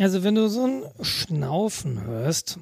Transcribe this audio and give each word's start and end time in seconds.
Also 0.00 0.24
wenn 0.24 0.34
du 0.34 0.48
so 0.48 0.66
ein 0.66 0.84
Schnaufen 1.02 2.04
hörst 2.04 2.58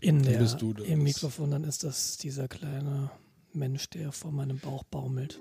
in 0.00 0.22
der, 0.22 0.40
im 0.84 1.02
Mikrofon, 1.04 1.52
dann 1.52 1.64
ist 1.64 1.84
das 1.84 2.16
dieser 2.16 2.48
kleine 2.48 3.10
Mensch, 3.52 3.88
der 3.90 4.10
vor 4.10 4.32
meinem 4.32 4.58
Bauch 4.58 4.82
baumelt. 4.84 5.38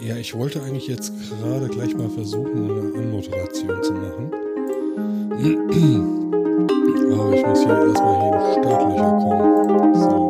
Ja, 0.00 0.16
ich 0.16 0.34
wollte 0.34 0.62
eigentlich 0.62 0.86
jetzt 0.86 1.12
gerade 1.28 1.68
gleich 1.68 1.94
mal 1.94 2.08
versuchen, 2.08 2.70
eine 2.70 2.98
Anmoderation 2.98 3.82
zu 3.82 3.92
machen. 3.92 4.32
Aber 7.12 7.34
ich 7.34 7.44
muss 7.46 7.60
hier 7.62 7.86
erstmal 7.86 8.20
hier 8.20 8.32
in 8.32 8.64
Startlöcher 8.64 9.18
kommen. 9.18 9.94
So, 9.94 10.29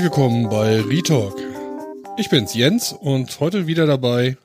Herzlich 0.00 0.16
willkommen 0.16 0.48
bei 0.48 0.80
Retalk. 0.80 1.36
Ich 2.16 2.30
bin's 2.30 2.54
Jens 2.54 2.94
und 2.94 3.38
heute 3.38 3.66
wieder 3.66 3.84
dabei 3.84 4.38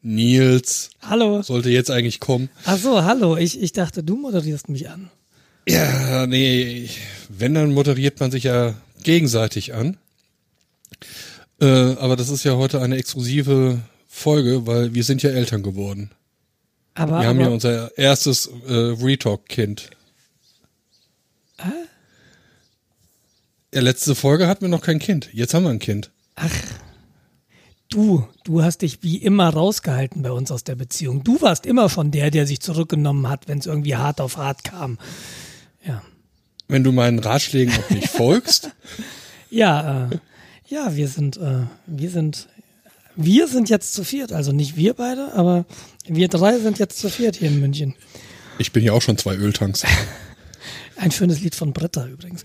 Nils. 0.00 0.88
Hallo. 1.02 1.42
Sollte 1.42 1.68
jetzt 1.68 1.90
eigentlich 1.90 2.18
kommen. 2.18 2.48
Ach 2.64 2.78
so, 2.78 3.04
hallo. 3.04 3.36
Ich, 3.36 3.60
ich 3.60 3.72
dachte, 3.72 4.02
du 4.02 4.16
moderierst 4.16 4.70
mich 4.70 4.88
an. 4.88 5.10
Ja, 5.68 6.26
nee, 6.26 6.88
wenn, 7.28 7.52
dann 7.52 7.74
moderiert 7.74 8.18
man 8.18 8.30
sich 8.30 8.44
ja 8.44 8.72
gegenseitig 9.02 9.74
an. 9.74 9.98
Äh, 11.60 11.66
aber 11.66 12.16
das 12.16 12.30
ist 12.30 12.42
ja 12.42 12.56
heute 12.56 12.80
eine 12.80 12.96
exklusive 12.96 13.82
Folge, 14.08 14.66
weil 14.66 14.94
wir 14.94 15.04
sind 15.04 15.22
ja 15.22 15.28
Eltern 15.28 15.62
geworden. 15.62 16.10
Aber, 16.94 17.20
Wir 17.20 17.28
haben 17.28 17.38
ja 17.38 17.46
aber 17.46 17.54
unser 17.54 17.98
erstes 17.98 18.48
äh, 18.66 18.72
Retalk-Kind. 18.72 19.90
Ja, 23.74 23.80
letzte 23.80 24.14
Folge 24.14 24.46
hatten 24.46 24.62
wir 24.62 24.68
noch 24.68 24.82
kein 24.82 24.98
Kind. 24.98 25.28
Jetzt 25.32 25.54
haben 25.54 25.64
wir 25.64 25.70
ein 25.70 25.78
Kind. 25.78 26.10
du, 27.90 28.26
du 28.44 28.62
hast 28.62 28.82
dich 28.82 29.02
wie 29.02 29.16
immer 29.16 29.48
rausgehalten 29.48 30.22
bei 30.22 30.30
uns 30.30 30.50
aus 30.50 30.64
der 30.64 30.76
Beziehung. 30.76 31.24
Du 31.24 31.40
warst 31.40 31.66
immer 31.66 31.88
schon 31.88 32.10
der, 32.10 32.30
der 32.30 32.46
sich 32.46 32.60
zurückgenommen 32.60 33.28
hat, 33.28 33.48
wenn 33.48 33.58
es 33.58 33.66
irgendwie 33.66 33.96
hart 33.96 34.20
auf 34.20 34.36
hart 34.36 34.64
kam. 34.64 34.98
Ja. 35.84 36.02
Wenn 36.68 36.84
du 36.84 36.92
meinen 36.92 37.18
Ratschlägen 37.18 37.74
auch 37.74 37.90
nicht 37.90 38.08
folgst, 38.08 38.70
Ja, 39.50 40.08
äh, 40.10 40.18
ja, 40.68 40.96
wir 40.96 41.08
sind, 41.08 41.36
äh, 41.36 41.62
wir 41.86 42.10
sind, 42.10 42.48
wir 43.14 43.48
sind 43.48 43.70
jetzt 43.70 43.94
zu 43.94 44.04
viert, 44.04 44.32
also 44.32 44.52
nicht 44.52 44.76
wir 44.76 44.94
beide, 44.94 45.32
aber 45.34 45.64
wir 46.06 46.28
drei 46.28 46.58
sind 46.58 46.78
jetzt 46.78 46.98
zu 46.98 47.08
viert 47.08 47.36
hier 47.36 47.48
in 47.48 47.60
München. 47.60 47.94
ich 48.58 48.72
bin 48.72 48.84
ja 48.84 48.92
auch 48.92 49.02
schon 49.02 49.18
zwei 49.18 49.36
Öltanks. 49.36 49.84
Ein 50.96 51.10
schönes 51.10 51.40
Lied 51.40 51.54
von 51.54 51.72
Britta 51.72 52.06
übrigens. 52.06 52.42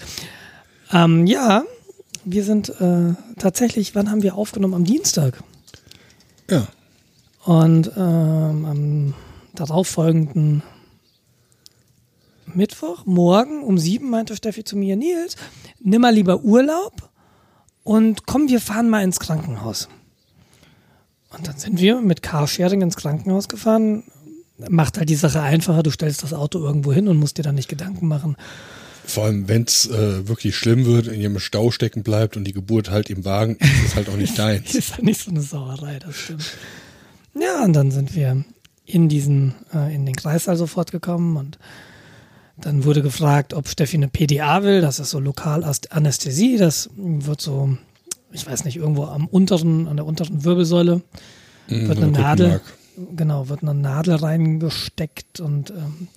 Ähm, 0.91 1.25
ja, 1.25 1.63
wir 2.25 2.43
sind 2.43 2.69
äh, 2.81 3.13
tatsächlich, 3.39 3.95
wann 3.95 4.11
haben 4.11 4.23
wir 4.23 4.35
aufgenommen? 4.35 4.73
Am 4.73 4.83
Dienstag. 4.83 5.41
Ja. 6.49 6.67
Und 7.45 7.91
ähm, 7.95 8.65
am 8.65 9.13
darauffolgenden 9.55 10.63
Mittwoch, 12.53 13.05
morgen 13.05 13.63
um 13.63 13.77
sieben 13.77 14.09
meinte 14.09 14.35
Steffi 14.35 14.63
zu 14.63 14.77
mir, 14.77 14.95
Nils, 14.95 15.35
nimm 15.79 16.01
mal 16.01 16.13
lieber 16.13 16.43
Urlaub 16.43 17.09
und 17.83 18.25
komm, 18.25 18.49
wir 18.49 18.61
fahren 18.61 18.89
mal 18.89 19.03
ins 19.03 19.19
Krankenhaus. 19.19 19.87
Und 21.35 21.47
dann 21.47 21.57
sind 21.57 21.79
wir 21.79 22.01
mit 22.01 22.21
Carsharing 22.21 22.81
ins 22.81 22.97
Krankenhaus 22.97 23.47
gefahren. 23.47 24.03
Macht 24.69 24.97
halt 24.97 25.09
die 25.09 25.15
Sache 25.15 25.41
einfacher, 25.41 25.81
du 25.81 25.91
stellst 25.91 26.23
das 26.23 26.33
Auto 26.33 26.59
irgendwo 26.59 26.91
hin 26.91 27.07
und 27.07 27.17
musst 27.17 27.37
dir 27.37 27.43
dann 27.43 27.55
nicht 27.55 27.69
Gedanken 27.69 28.07
machen. 28.07 28.35
Vor 29.05 29.25
allem, 29.25 29.47
wenn 29.47 29.63
es 29.63 29.87
äh, 29.87 30.27
wirklich 30.27 30.55
schlimm 30.55 30.85
wird, 30.85 31.07
in 31.07 31.19
ihrem 31.19 31.39
Stau 31.39 31.71
stecken 31.71 32.03
bleibt 32.03 32.37
und 32.37 32.43
die 32.45 32.53
Geburt 32.53 32.89
halt 32.89 33.09
im 33.09 33.25
Wagen, 33.25 33.57
ist 33.57 33.85
es 33.85 33.95
halt 33.95 34.09
auch 34.09 34.15
nicht 34.15 34.37
deins. 34.39 34.75
Ist 34.75 34.93
halt 34.93 35.03
nicht 35.03 35.21
so 35.21 35.31
eine 35.31 35.41
Sauerei, 35.41 35.99
das 35.99 36.15
stimmt. 36.15 36.45
Ja, 37.39 37.63
und 37.63 37.73
dann 37.73 37.91
sind 37.91 38.15
wir 38.15 38.43
in 38.85 39.09
diesen, 39.09 39.55
äh, 39.73 39.93
in 39.93 40.05
den 40.05 40.15
Kreissaal 40.15 40.57
sofort 40.57 40.91
gekommen 40.91 41.37
und 41.37 41.57
dann 42.57 42.83
wurde 42.83 43.01
gefragt, 43.01 43.53
ob 43.53 43.67
Steffi 43.67 43.97
eine 43.97 44.07
PDA 44.07 44.63
will. 44.63 44.81
Das 44.81 44.99
ist 44.99 45.09
so 45.09 45.19
Lokalanästhesie. 45.19 46.57
Das 46.57 46.89
wird 46.95 47.41
so, 47.41 47.77
ich 48.31 48.45
weiß 48.45 48.65
nicht, 48.65 48.77
irgendwo 48.77 49.05
am 49.05 49.27
unteren, 49.27 49.87
an 49.87 49.97
der 49.97 50.05
unteren 50.05 50.43
Wirbelsäule 50.43 51.01
wird 51.67 51.97
eine 51.97 52.11
Nadel, 52.11 52.61
genau, 53.15 53.49
wird 53.49 53.63
eine 53.63 53.73
Nadel 53.73 54.15
reingesteckt 54.15 55.39
und 55.39 55.71
ähm, 55.71 56.07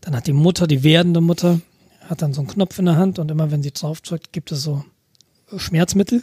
dann 0.00 0.16
hat 0.16 0.26
die 0.26 0.32
Mutter, 0.32 0.66
die 0.66 0.82
werdende 0.82 1.20
Mutter, 1.20 1.60
hat 2.08 2.22
dann 2.22 2.32
so 2.32 2.40
einen 2.40 2.48
Knopf 2.48 2.78
in 2.78 2.86
der 2.86 2.96
Hand 2.96 3.18
und 3.18 3.30
immer 3.30 3.50
wenn 3.50 3.62
sie 3.62 3.72
drauf 3.72 4.00
drückt, 4.00 4.32
gibt 4.32 4.52
es 4.52 4.62
so 4.62 4.84
Schmerzmittel. 5.56 6.22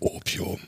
Opium. 0.00 0.58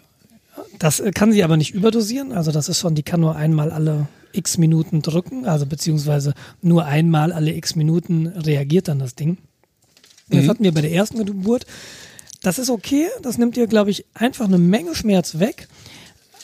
Das 0.78 1.00
äh, 1.00 1.10
kann 1.12 1.32
sie 1.32 1.44
aber 1.44 1.56
nicht 1.56 1.74
überdosieren. 1.74 2.32
Also 2.32 2.52
das 2.52 2.68
ist 2.68 2.80
schon, 2.80 2.94
die 2.94 3.02
kann 3.02 3.20
nur 3.20 3.36
einmal 3.36 3.70
alle 3.70 4.08
x 4.32 4.58
Minuten 4.58 5.02
drücken, 5.02 5.46
also 5.46 5.66
beziehungsweise 5.66 6.34
nur 6.60 6.84
einmal 6.84 7.32
alle 7.32 7.54
x 7.54 7.76
Minuten 7.76 8.26
reagiert 8.26 8.88
dann 8.88 8.98
das 8.98 9.14
Ding. 9.14 9.38
Das 10.28 10.48
hatten 10.48 10.64
wir 10.64 10.72
bei 10.72 10.80
der 10.80 10.90
ersten 10.90 11.24
Geburt. 11.24 11.66
Das 12.42 12.58
ist 12.58 12.70
okay. 12.70 13.06
Das 13.22 13.38
nimmt 13.38 13.56
dir, 13.56 13.66
glaube 13.66 13.90
ich, 13.90 14.06
einfach 14.14 14.46
eine 14.46 14.58
Menge 14.58 14.94
Schmerz 14.94 15.38
weg. 15.38 15.68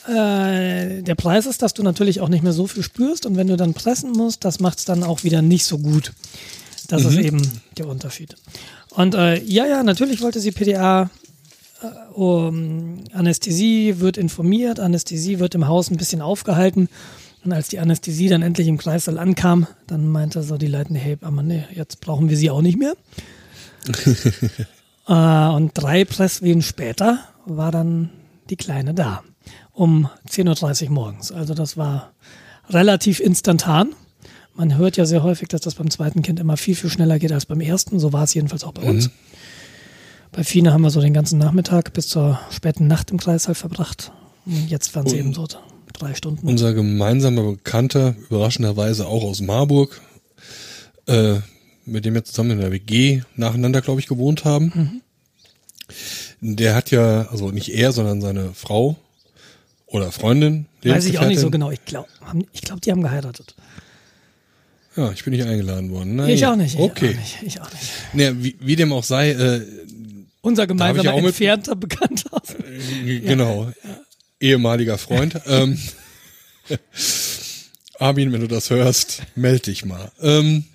Äh, 0.07 1.01
der 1.03 1.15
Preis 1.15 1.45
ist, 1.45 1.61
dass 1.61 1.73
du 1.73 1.83
natürlich 1.83 2.21
auch 2.21 2.29
nicht 2.29 2.43
mehr 2.43 2.53
so 2.53 2.67
viel 2.67 2.83
spürst 2.83 3.25
und 3.25 3.37
wenn 3.37 3.47
du 3.47 3.57
dann 3.57 3.73
pressen 3.73 4.11
musst, 4.11 4.45
das 4.45 4.59
macht 4.59 4.79
es 4.79 4.85
dann 4.85 5.03
auch 5.03 5.23
wieder 5.23 5.41
nicht 5.41 5.65
so 5.65 5.77
gut. 5.77 6.13
Das 6.91 7.05
ist 7.05 7.17
eben 7.17 7.41
der 7.77 7.87
Unterschied. 7.87 8.35
Und 8.89 9.15
äh, 9.15 9.41
ja, 9.43 9.65
ja, 9.65 9.83
natürlich 9.83 10.21
wollte 10.21 10.39
sie 10.39 10.51
PDA 10.51 11.09
um, 12.13 13.03
Anästhesie 13.13 13.99
wird 13.99 14.17
informiert, 14.17 14.79
Anästhesie 14.79 15.39
wird 15.39 15.55
im 15.55 15.67
Haus 15.67 15.89
ein 15.89 15.97
bisschen 15.97 16.21
aufgehalten. 16.21 16.89
Und 17.43 17.53
als 17.53 17.69
die 17.69 17.79
Anästhesie 17.79 18.29
dann 18.29 18.43
endlich 18.43 18.67
im 18.67 18.77
Kreissaal 18.77 19.17
ankam, 19.17 19.65
dann 19.87 20.07
meinte 20.07 20.43
so 20.43 20.57
die 20.57 20.67
leitende 20.67 20.99
Hebamme, 20.99 21.43
nee, 21.43 21.63
jetzt 21.73 21.99
brauchen 21.99 22.29
wir 22.29 22.37
sie 22.37 22.51
auch 22.51 22.61
nicht 22.61 22.77
mehr. 22.77 22.93
äh, 25.07 25.55
und 25.55 25.71
drei 25.73 26.05
Presswehen 26.05 26.61
später 26.61 27.19
war 27.45 27.71
dann 27.71 28.11
die 28.49 28.57
Kleine 28.57 28.93
da. 28.93 29.23
Um 29.73 30.07
10.30 30.29 30.85
Uhr 30.85 30.91
morgens. 30.91 31.31
Also 31.31 31.55
das 31.55 31.77
war 31.77 32.11
relativ 32.69 33.19
instantan. 33.19 33.95
Man 34.53 34.77
hört 34.77 34.97
ja 34.97 35.05
sehr 35.05 35.23
häufig, 35.23 35.47
dass 35.47 35.61
das 35.61 35.75
beim 35.75 35.89
zweiten 35.89 36.21
Kind 36.21 36.39
immer 36.39 36.57
viel, 36.57 36.75
viel 36.75 36.89
schneller 36.89 37.19
geht 37.19 37.31
als 37.31 37.45
beim 37.45 37.61
ersten. 37.61 37.99
So 37.99 38.13
war 38.13 38.23
es 38.23 38.33
jedenfalls 38.33 38.63
auch 38.63 38.73
bei 38.73 38.83
uns. 38.83 39.09
Bei 40.31 40.43
Fine 40.43 40.73
haben 40.73 40.81
wir 40.81 40.89
so 40.91 41.01
den 41.01 41.13
ganzen 41.13 41.39
Nachmittag 41.39 41.93
bis 41.93 42.07
zur 42.07 42.39
späten 42.51 42.87
Nacht 42.87 43.11
im 43.11 43.17
Kreißsaal 43.17 43.55
verbracht. 43.55 44.11
Und 44.45 44.69
jetzt 44.69 44.95
waren 44.95 45.05
es 45.05 45.13
eben 45.13 45.33
so 45.33 45.47
drei 45.93 46.13
Stunden. 46.13 46.47
Unser 46.47 46.73
gemeinsamer 46.73 47.43
Bekannter, 47.43 48.15
überraschenderweise 48.29 49.07
auch 49.07 49.23
aus 49.23 49.41
Marburg, 49.41 50.01
äh, 51.07 51.39
mit 51.85 52.05
dem 52.05 52.13
wir 52.13 52.23
zusammen 52.23 52.51
in 52.51 52.59
der 52.59 52.71
WG 52.71 53.21
nacheinander, 53.35 53.81
glaube 53.81 53.99
ich, 53.99 54.07
gewohnt 54.07 54.45
haben. 54.45 55.01
Der 56.39 56.75
hat 56.75 56.91
ja, 56.91 57.27
also 57.29 57.51
nicht 57.51 57.69
er, 57.69 57.91
sondern 57.91 58.21
seine 58.21 58.53
Frau 58.53 58.95
oder 59.85 60.11
Freundin. 60.11 60.67
Weiß 60.83 61.05
ich 61.05 61.19
auch 61.19 61.27
nicht 61.27 61.39
so 61.39 61.51
genau. 61.51 61.71
Ich 61.71 61.83
glaube, 61.85 62.07
ich 62.53 62.61
glaub, 62.61 62.81
die 62.81 62.91
haben 62.91 63.01
geheiratet. 63.01 63.55
Ja, 64.95 65.11
ich 65.11 65.23
bin 65.23 65.31
nicht 65.33 65.45
eingeladen 65.45 65.89
worden. 65.91 66.15
Na 66.17 66.27
ich 66.27 66.41
ja. 66.41 66.51
auch 66.51 66.55
nicht. 66.57 66.73
Ich 66.75 66.79
Okay. 66.79 67.11
Auch 67.11 67.15
nicht, 67.19 67.37
ich 67.43 67.61
auch 67.61 67.71
nicht. 67.71 67.91
Naja, 68.13 68.33
wie, 68.43 68.55
wie 68.59 68.75
dem 68.75 68.91
auch 68.91 69.03
sei, 69.03 69.31
äh, 69.31 69.61
Unser 70.41 70.67
gemeinsamer 70.67 71.03
ja 71.03 71.13
entfernter 71.27 71.75
Bekannter. 71.75 72.41
G- 73.05 73.19
Genau. 73.25 73.71
Ehemaliger 74.39 74.97
Freund. 74.97 75.39
ähm, 75.45 75.77
Armin, 77.99 78.31
wenn 78.33 78.41
du 78.41 78.47
das 78.47 78.69
hörst, 78.69 79.21
meld 79.35 79.67
dich 79.67 79.85
mal. 79.85 80.11
Ähm, 80.21 80.65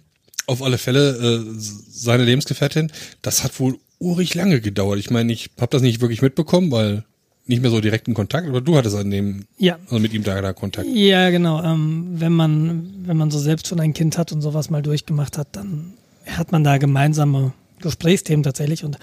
auf 0.46 0.62
alle 0.62 0.78
Fälle, 0.78 1.10
äh, 1.50 1.54
seine 1.58 2.24
Lebensgefährtin, 2.24 2.92
das 3.22 3.42
hat 3.42 3.58
wohl 3.58 3.78
urig 3.98 4.34
lange 4.34 4.60
gedauert. 4.60 4.98
Ich 5.00 5.10
meine, 5.10 5.32
ich 5.32 5.50
habe 5.60 5.70
das 5.70 5.82
nicht 5.82 6.00
wirklich 6.00 6.22
mitbekommen, 6.22 6.70
weil 6.70 7.04
nicht 7.46 7.62
mehr 7.62 7.70
so 7.70 7.80
direkten 7.80 8.12
Kontakt, 8.14 8.48
aber 8.48 8.60
du 8.60 8.76
hattest 8.76 8.96
an 8.96 9.10
dem, 9.10 9.46
Ja. 9.58 9.78
also 9.84 9.98
mit 9.98 10.12
ihm 10.12 10.22
da, 10.24 10.40
da 10.40 10.52
Kontakt. 10.52 10.88
Ja, 10.92 11.30
genau. 11.30 11.62
Ähm, 11.62 12.08
wenn 12.14 12.32
man, 12.32 12.92
wenn 13.04 13.16
man 13.16 13.30
so 13.30 13.38
selbst 13.38 13.68
schon 13.68 13.80
ein 13.80 13.92
Kind 13.94 14.18
hat 14.18 14.32
und 14.32 14.40
sowas 14.42 14.68
mal 14.70 14.82
durchgemacht 14.82 15.38
hat, 15.38 15.48
dann 15.52 15.92
hat 16.26 16.50
man 16.52 16.64
da 16.64 16.78
gemeinsame 16.78 17.52
Gesprächsthemen 17.80 18.42
tatsächlich. 18.42 18.84
Und 18.84 18.98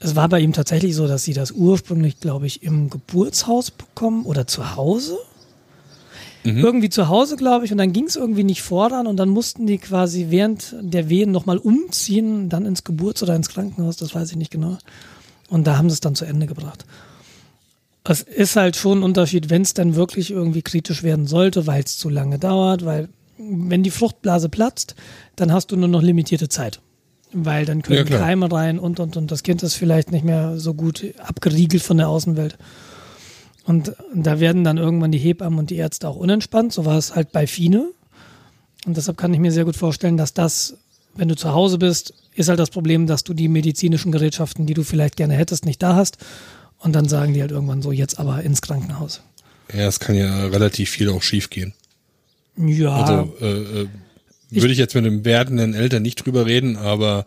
es 0.00 0.16
war 0.16 0.28
bei 0.28 0.40
ihm 0.40 0.52
tatsächlich 0.52 0.94
so, 0.96 1.06
dass 1.06 1.22
sie 1.24 1.34
das 1.34 1.52
ursprünglich, 1.52 2.18
glaube 2.20 2.46
ich, 2.46 2.62
im 2.64 2.90
Geburtshaus 2.90 3.70
bekommen 3.70 4.24
oder 4.26 4.46
zu 4.46 4.74
Hause. 4.76 5.16
Irgendwie 6.44 6.88
zu 6.88 7.08
Hause, 7.08 7.36
glaube 7.36 7.66
ich, 7.66 7.72
und 7.72 7.78
dann 7.78 7.92
ging 7.92 8.04
es 8.06 8.16
irgendwie 8.16 8.44
nicht 8.44 8.62
voran 8.62 9.06
und 9.06 9.16
dann 9.18 9.28
mussten 9.28 9.66
die 9.66 9.76
quasi 9.76 10.28
während 10.30 10.74
der 10.80 11.10
Wehen 11.10 11.30
nochmal 11.30 11.58
umziehen, 11.58 12.48
dann 12.48 12.64
ins 12.64 12.84
Geburts- 12.84 13.22
oder 13.22 13.36
ins 13.36 13.50
Krankenhaus, 13.50 13.96
das 13.98 14.14
weiß 14.14 14.30
ich 14.30 14.36
nicht 14.38 14.50
genau. 14.50 14.78
Und 15.50 15.66
da 15.66 15.76
haben 15.76 15.90
sie 15.90 15.94
es 15.94 16.00
dann 16.00 16.14
zu 16.14 16.24
Ende 16.24 16.46
gebracht. 16.46 16.86
Es 18.08 18.22
ist 18.22 18.56
halt 18.56 18.76
schon 18.76 19.00
ein 19.00 19.02
Unterschied, 19.02 19.50
wenn 19.50 19.62
es 19.62 19.74
dann 19.74 19.94
wirklich 19.94 20.30
irgendwie 20.30 20.62
kritisch 20.62 21.02
werden 21.02 21.26
sollte, 21.26 21.66
weil 21.66 21.82
es 21.82 21.98
zu 21.98 22.08
lange 22.08 22.38
dauert, 22.38 22.84
weil 22.84 23.08
wenn 23.38 23.82
die 23.82 23.90
Fruchtblase 23.90 24.48
platzt, 24.48 24.94
dann 25.36 25.52
hast 25.52 25.70
du 25.70 25.76
nur 25.76 25.88
noch 25.88 26.02
limitierte 26.02 26.48
Zeit. 26.48 26.80
Weil 27.32 27.66
dann 27.66 27.82
können 27.82 28.06
Ja. 28.08 28.18
Keime 28.18 28.50
rein 28.50 28.78
und, 28.78 28.98
und, 28.98 29.16
und 29.16 29.30
das 29.30 29.42
Kind 29.42 29.62
ist 29.62 29.74
vielleicht 29.74 30.10
nicht 30.10 30.24
mehr 30.24 30.58
so 30.58 30.72
gut 30.74 31.04
abgeriegelt 31.18 31.82
von 31.82 31.98
der 31.98 32.08
Außenwelt. 32.08 32.56
Und 33.64 33.92
da 34.14 34.40
werden 34.40 34.64
dann 34.64 34.78
irgendwann 34.78 35.12
die 35.12 35.18
Hebammen 35.18 35.58
und 35.58 35.68
die 35.68 35.76
Ärzte 35.76 36.08
auch 36.08 36.16
unentspannt. 36.16 36.72
So 36.72 36.86
war 36.86 36.96
es 36.96 37.14
halt 37.14 37.32
bei 37.32 37.46
Fine. 37.46 37.90
Und 38.86 38.96
deshalb 38.96 39.18
kann 39.18 39.34
ich 39.34 39.40
mir 39.40 39.52
sehr 39.52 39.66
gut 39.66 39.76
vorstellen, 39.76 40.16
dass 40.16 40.32
das, 40.32 40.78
wenn 41.14 41.28
du 41.28 41.36
zu 41.36 41.52
Hause 41.52 41.76
bist, 41.76 42.14
ist 42.34 42.48
halt 42.48 42.58
das 42.58 42.70
Problem, 42.70 43.06
dass 43.06 43.24
du 43.24 43.34
die 43.34 43.48
medizinischen 43.48 44.10
Gerätschaften, 44.10 44.64
die 44.64 44.72
du 44.72 44.82
vielleicht 44.82 45.16
gerne 45.16 45.34
hättest, 45.34 45.66
nicht 45.66 45.82
da 45.82 45.94
hast. 45.94 46.16
Und 46.78 46.92
dann 46.94 47.08
sagen 47.08 47.34
die 47.34 47.40
halt 47.40 47.50
irgendwann 47.50 47.82
so, 47.82 47.90
jetzt 47.92 48.18
aber 48.18 48.42
ins 48.42 48.62
Krankenhaus. 48.62 49.20
Ja, 49.72 49.86
es 49.88 50.00
kann 50.00 50.14
ja 50.14 50.46
relativ 50.46 50.90
viel 50.90 51.08
auch 51.10 51.22
schief 51.22 51.50
gehen. 51.50 51.74
Ja, 52.56 52.90
Also 52.94 53.34
äh, 53.40 53.82
äh, 53.82 53.88
würde 54.50 54.72
ich 54.72 54.78
jetzt 54.78 54.94
mit 54.94 55.04
einem 55.04 55.24
werdenden 55.24 55.74
Eltern 55.74 56.02
nicht 56.02 56.24
drüber 56.24 56.46
reden, 56.46 56.76
aber 56.76 57.26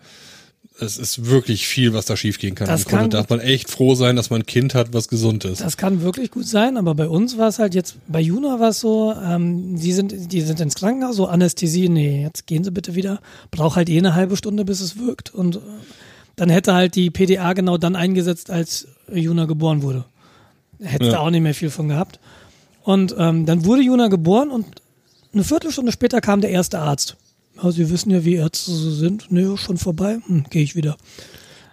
es 0.80 0.98
ist 0.98 1.26
wirklich 1.28 1.68
viel, 1.68 1.94
was 1.94 2.06
da 2.06 2.18
schief 2.18 2.40
gehen 2.40 2.56
kann. 2.56 2.68
Das 2.68 2.84
Im 2.84 2.88
Grunde 2.90 3.04
kann- 3.04 3.10
darf 3.12 3.30
man 3.30 3.40
echt 3.40 3.70
froh 3.70 3.94
sein, 3.94 4.16
dass 4.16 4.30
man 4.32 4.42
ein 4.42 4.46
Kind 4.48 4.74
hat, 4.74 4.94
was 4.94 5.08
gesund 5.10 5.46
ist. 5.46 5.62
Das 5.62 5.78
kann 5.78 6.02
wirklich 6.02 6.32
gut 6.32 6.48
sein, 6.48 6.76
aber 6.78 6.96
bei 6.96 7.08
uns 7.08 7.38
war 7.38 7.48
es 7.50 7.60
halt 7.60 7.76
jetzt, 7.76 7.98
bei 8.08 8.20
Juna 8.20 8.60
war 8.60 8.70
es 8.70 8.80
so, 8.80 9.14
ähm, 9.24 9.76
die, 9.80 9.94
sind, 9.94 10.32
die 10.34 10.42
sind 10.42 10.60
ins 10.60 10.74
Krankenhaus, 10.76 11.16
so 11.18 11.28
Anästhesie, 11.28 11.88
nee, 11.90 12.24
jetzt 12.24 12.48
gehen 12.48 12.64
sie 12.64 12.72
bitte 12.72 12.96
wieder. 12.96 13.20
Braucht 13.52 13.76
halt 13.76 13.90
eh 13.90 13.98
eine 14.00 14.16
halbe 14.16 14.36
Stunde, 14.38 14.66
bis 14.66 14.82
es 14.82 14.98
wirkt. 14.98 15.32
Und 15.34 15.58
äh, 15.58 15.60
dann 16.42 16.50
hätte 16.50 16.74
halt 16.74 16.96
die 16.96 17.12
PDA 17.12 17.54
genau 17.54 17.78
dann 17.78 17.96
eingesetzt, 17.96 18.50
als 18.50 18.88
Juna 19.14 19.46
geboren 19.46 19.84
wurde. 19.84 20.06
Hätte 20.82 21.06
Ja. 21.06 21.12
da 21.12 21.20
auch 21.20 21.30
nicht 21.30 21.42
mehr 21.44 21.54
viel 21.54 21.70
von 21.70 21.88
gehabt. 21.88 22.20
Und 22.82 23.14
ähm, 23.16 23.46
dann 23.46 23.64
wurde 23.64 23.84
Juna 23.84 24.08
geboren 24.08 24.50
und 24.50 24.66
eine 25.34 25.44
Viertelstunde 25.44 25.92
später 25.92 26.20
kam 26.20 26.42
der 26.42 26.50
erste 26.50 26.80
Arzt. 26.80 27.16
Ja, 27.62 27.70
Sie 27.70 27.92
wissen 27.92 28.10
ja, 28.10 28.26
wie 28.26 28.34
Ärzte 28.38 28.72
so 28.72 28.90
sind. 28.90 29.28
Nee, 29.32 29.56
schon 29.56 29.78
vorbei. 29.78 30.18
Hm, 30.26 30.46
gehe 30.50 30.64
ich 30.64 30.76
wieder. 30.76 30.98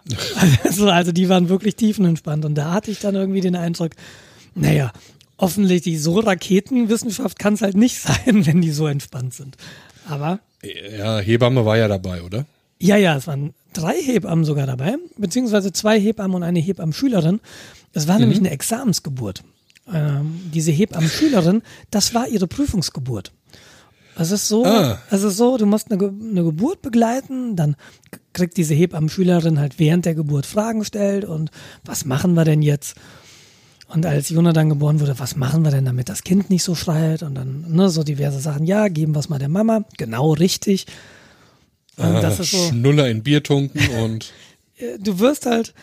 Also, 0.65 0.89
also 0.91 1.13
die 1.13 1.31
waren 1.31 1.49
wirklich 1.49 1.77
tiefenentspannt. 1.77 2.45
Und 2.45 2.55
da 2.57 2.73
hatte 2.73 2.91
ich 2.91 2.99
dann 2.99 3.15
irgendwie 3.15 3.41
den 3.41 3.57
Eindruck, 3.57 3.93
naja, 4.55 4.93
offensichtlich 5.39 6.03
so 6.03 6.21
Raketenwissenschaft 6.21 7.39
kann 7.39 7.55
es 7.55 7.63
halt 7.63 7.77
nicht 7.77 7.99
sein, 8.03 8.45
wenn 8.47 8.61
die 8.61 8.71
so 8.73 8.87
entspannt 8.87 9.33
sind. 9.33 9.57
Aber 10.09 10.41
Ja, 10.99 11.21
Hebamme 11.21 11.65
war 11.65 11.79
ja 11.79 11.89
dabei, 11.89 12.23
oder? 12.23 12.45
ja, 12.81 12.97
ja, 12.97 13.17
es 13.17 13.27
waren 13.27 13.55
drei 13.73 13.95
Hebammen 13.95 14.45
sogar 14.45 14.67
dabei, 14.67 14.97
beziehungsweise 15.17 15.73
zwei 15.73 16.01
Hebammen 16.01 16.37
und 16.37 16.43
eine 16.43 16.59
Hebammenschülerin. 16.59 17.41
Es 17.93 18.09
war 18.09 18.19
nämlich 18.19 18.39
eine 18.39 18.51
Examensgeburt. 18.51 19.43
Ähm, 19.93 20.41
diese 20.53 20.71
Hebammenschülerin, 20.71 21.63
das 21.91 22.15
war 22.15 22.29
ihre 22.29 22.47
Prüfungsgeburt. 22.47 23.33
Es 24.21 24.33
ist 24.33 24.49
so, 24.49 24.65
Ah. 24.65 24.99
es 25.11 25.23
ist 25.23 25.37
so, 25.37 25.57
du 25.57 25.65
musst 25.67 25.91
eine, 25.91 25.99
Ge 25.99 26.09
eine 26.09 26.43
Geburt 26.43 26.83
begleiten, 26.83 27.55
dann 27.55 27.77
kriegt 28.33 28.57
diese 28.57 28.75
Hebammenschülerin 28.75 29.59
halt 29.61 29.79
während 29.79 30.07
der 30.07 30.15
Geburt 30.15 30.45
Fragen 30.45 30.81
gestellt 30.81 31.25
und 31.25 31.51
was 31.85 32.05
machen 32.05 32.35
wir 32.35 32.45
denn 32.45 32.61
jetzt? 32.61 32.97
Und 33.89 34.05
als 34.05 34.29
Jona 34.29 34.53
dann 34.53 34.69
geboren 34.69 35.01
wurde, 35.01 35.19
was 35.19 35.37
machen 35.37 35.65
wir 35.65 35.71
denn, 35.71 35.87
damit 35.87 36.11
das 36.11 36.23
Kind 36.23 36.51
nicht 36.51 36.63
so 36.63 36.75
schreit? 36.75 37.23
Und 37.23 37.35
dann 37.37 37.65
ne, 37.69 37.89
so 37.89 38.03
diverse 38.03 38.39
Sachen, 38.41 38.67
ja, 38.67 38.89
geben 38.89 39.15
wir 39.15 39.21
es 39.21 39.31
mal 39.31 39.39
der 39.39 39.49
Mama. 39.49 39.85
Genau 39.97 40.33
richtig. 40.35 40.85
Und 41.99 42.15
das 42.23 42.39
Ah, 42.39 42.43
ist 42.43 42.51
so, 42.53 42.69
Schnuller 42.69 43.09
in 43.09 43.23
Bier 43.23 43.43
tunken 43.43 43.81
und 44.03 44.33
äh, 44.77 44.99
du 44.99 45.19
wirst 45.19 45.47
halt, 45.47 45.75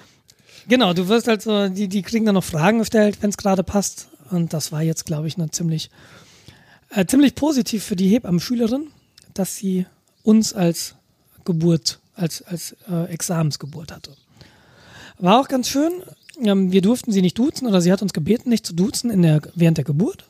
genau, 0.68 0.94
du 0.94 1.08
wirst 1.08 1.28
halt 1.28 1.42
so, 1.42 1.68
die, 1.70 1.88
die 1.88 2.02
kriegen 2.02 2.26
dann 2.26 2.36
noch 2.36 2.44
Fragen 2.44 2.80
gestellt, 2.80 3.18
wenn 3.22 3.30
es 3.30 3.38
gerade 3.38 3.64
passt. 3.64 4.08
Und 4.32 4.54
das 4.54 4.72
war 4.72 4.82
jetzt, 4.82 5.06
glaube 5.06 5.28
ich, 5.28 5.38
eine 5.38 5.52
ziemlich, 5.52 5.90
äh, 6.90 7.06
ziemlich 7.06 7.36
positiv 7.36 7.84
für 7.84 7.96
die 7.96 8.08
Hebammenschülerin, 8.08 8.88
dass 9.34 9.56
sie 9.58 9.86
uns 10.24 10.54
als 10.54 10.96
Geburt, 11.44 12.00
als, 12.16 12.42
als 12.42 12.76
äh, 12.90 13.06
Examensgeburt 13.12 13.92
hatte. 13.92 14.16
War 15.20 15.40
auch 15.40 15.48
ganz 15.48 15.70
schön. 15.70 15.92
Ähm, 16.42 16.72
wir 16.72 16.82
durften 16.82 17.12
sie 17.12 17.22
nicht 17.22 17.38
duzen 17.38 17.68
oder 17.68 17.82
sie 17.82 17.92
hat 17.92 18.02
uns 18.02 18.14
gebeten, 18.14 18.50
nicht 18.50 18.66
zu 18.66 18.74
duzen 18.74 19.12
in 19.12 19.22
der, 19.22 19.42
während 19.54 19.78
der 19.78 19.86
Geburt, 19.86 20.26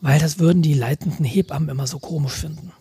weil 0.00 0.20
das 0.20 0.38
würden 0.38 0.62
die 0.62 0.74
leitenden 0.74 1.24
Hebammen 1.24 1.68
immer 1.68 1.86
so 1.86 1.98
komisch 1.98 2.34
finden. 2.34 2.72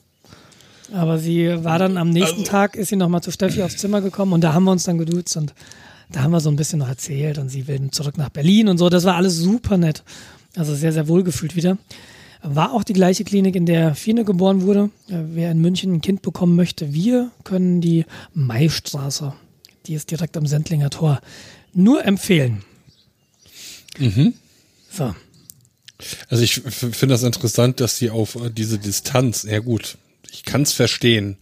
Aber 0.91 1.17
sie 1.17 1.63
war 1.63 1.79
dann 1.79 1.97
am 1.97 2.09
nächsten 2.09 2.39
Also- 2.41 2.51
Tag, 2.51 2.75
ist 2.75 2.89
sie 2.89 2.95
nochmal 2.95 3.21
zu 3.23 3.31
Steffi 3.31 3.63
aufs 3.63 3.77
Zimmer 3.77 4.01
gekommen 4.01 4.33
und 4.33 4.41
da 4.41 4.53
haben 4.53 4.65
wir 4.65 4.71
uns 4.71 4.83
dann 4.83 4.97
geduzt 4.97 5.37
und 5.37 5.53
da 6.11 6.21
haben 6.21 6.31
wir 6.31 6.39
so 6.41 6.49
ein 6.49 6.55
bisschen 6.55 6.79
noch 6.79 6.89
erzählt 6.89 7.37
und 7.37 7.49
sie 7.49 7.67
will 7.67 7.89
zurück 7.91 8.17
nach 8.17 8.29
Berlin 8.29 8.67
und 8.67 8.77
so. 8.77 8.89
Das 8.89 9.03
war 9.05 9.15
alles 9.15 9.37
super 9.37 9.77
nett. 9.77 10.03
Also 10.55 10.75
sehr, 10.75 10.91
sehr 10.93 11.07
wohlgefühlt 11.07 11.55
wieder. 11.55 11.77
War 12.43 12.73
auch 12.73 12.83
die 12.83 12.93
gleiche 12.93 13.23
Klinik, 13.23 13.55
in 13.55 13.65
der 13.65 13.95
Fine 13.95 14.25
geboren 14.25 14.61
wurde. 14.63 14.89
Äh, 15.07 15.15
Wer 15.31 15.51
in 15.51 15.59
München 15.61 15.93
ein 15.93 16.01
Kind 16.01 16.21
bekommen 16.21 16.55
möchte, 16.55 16.93
wir 16.93 17.31
können 17.45 17.79
die 17.81 18.05
Maistraße, 18.33 19.33
die 19.87 19.93
ist 19.95 20.11
direkt 20.11 20.35
am 20.37 20.45
Sendlinger 20.45 20.89
Tor, 20.89 21.21
nur 21.73 22.05
empfehlen. 22.05 22.61
So. 24.91 25.15
Also 26.29 26.43
ich 26.43 26.55
finde 26.55 27.13
das 27.13 27.23
interessant, 27.23 27.79
dass 27.79 27.97
sie 27.97 28.09
auf 28.09 28.35
äh, 28.35 28.49
diese 28.49 28.77
Distanz, 28.77 29.43
ja 29.43 29.59
gut, 29.59 29.97
ich 30.33 30.43
kann 30.43 30.63
es 30.63 30.73
verstehen. 30.73 31.37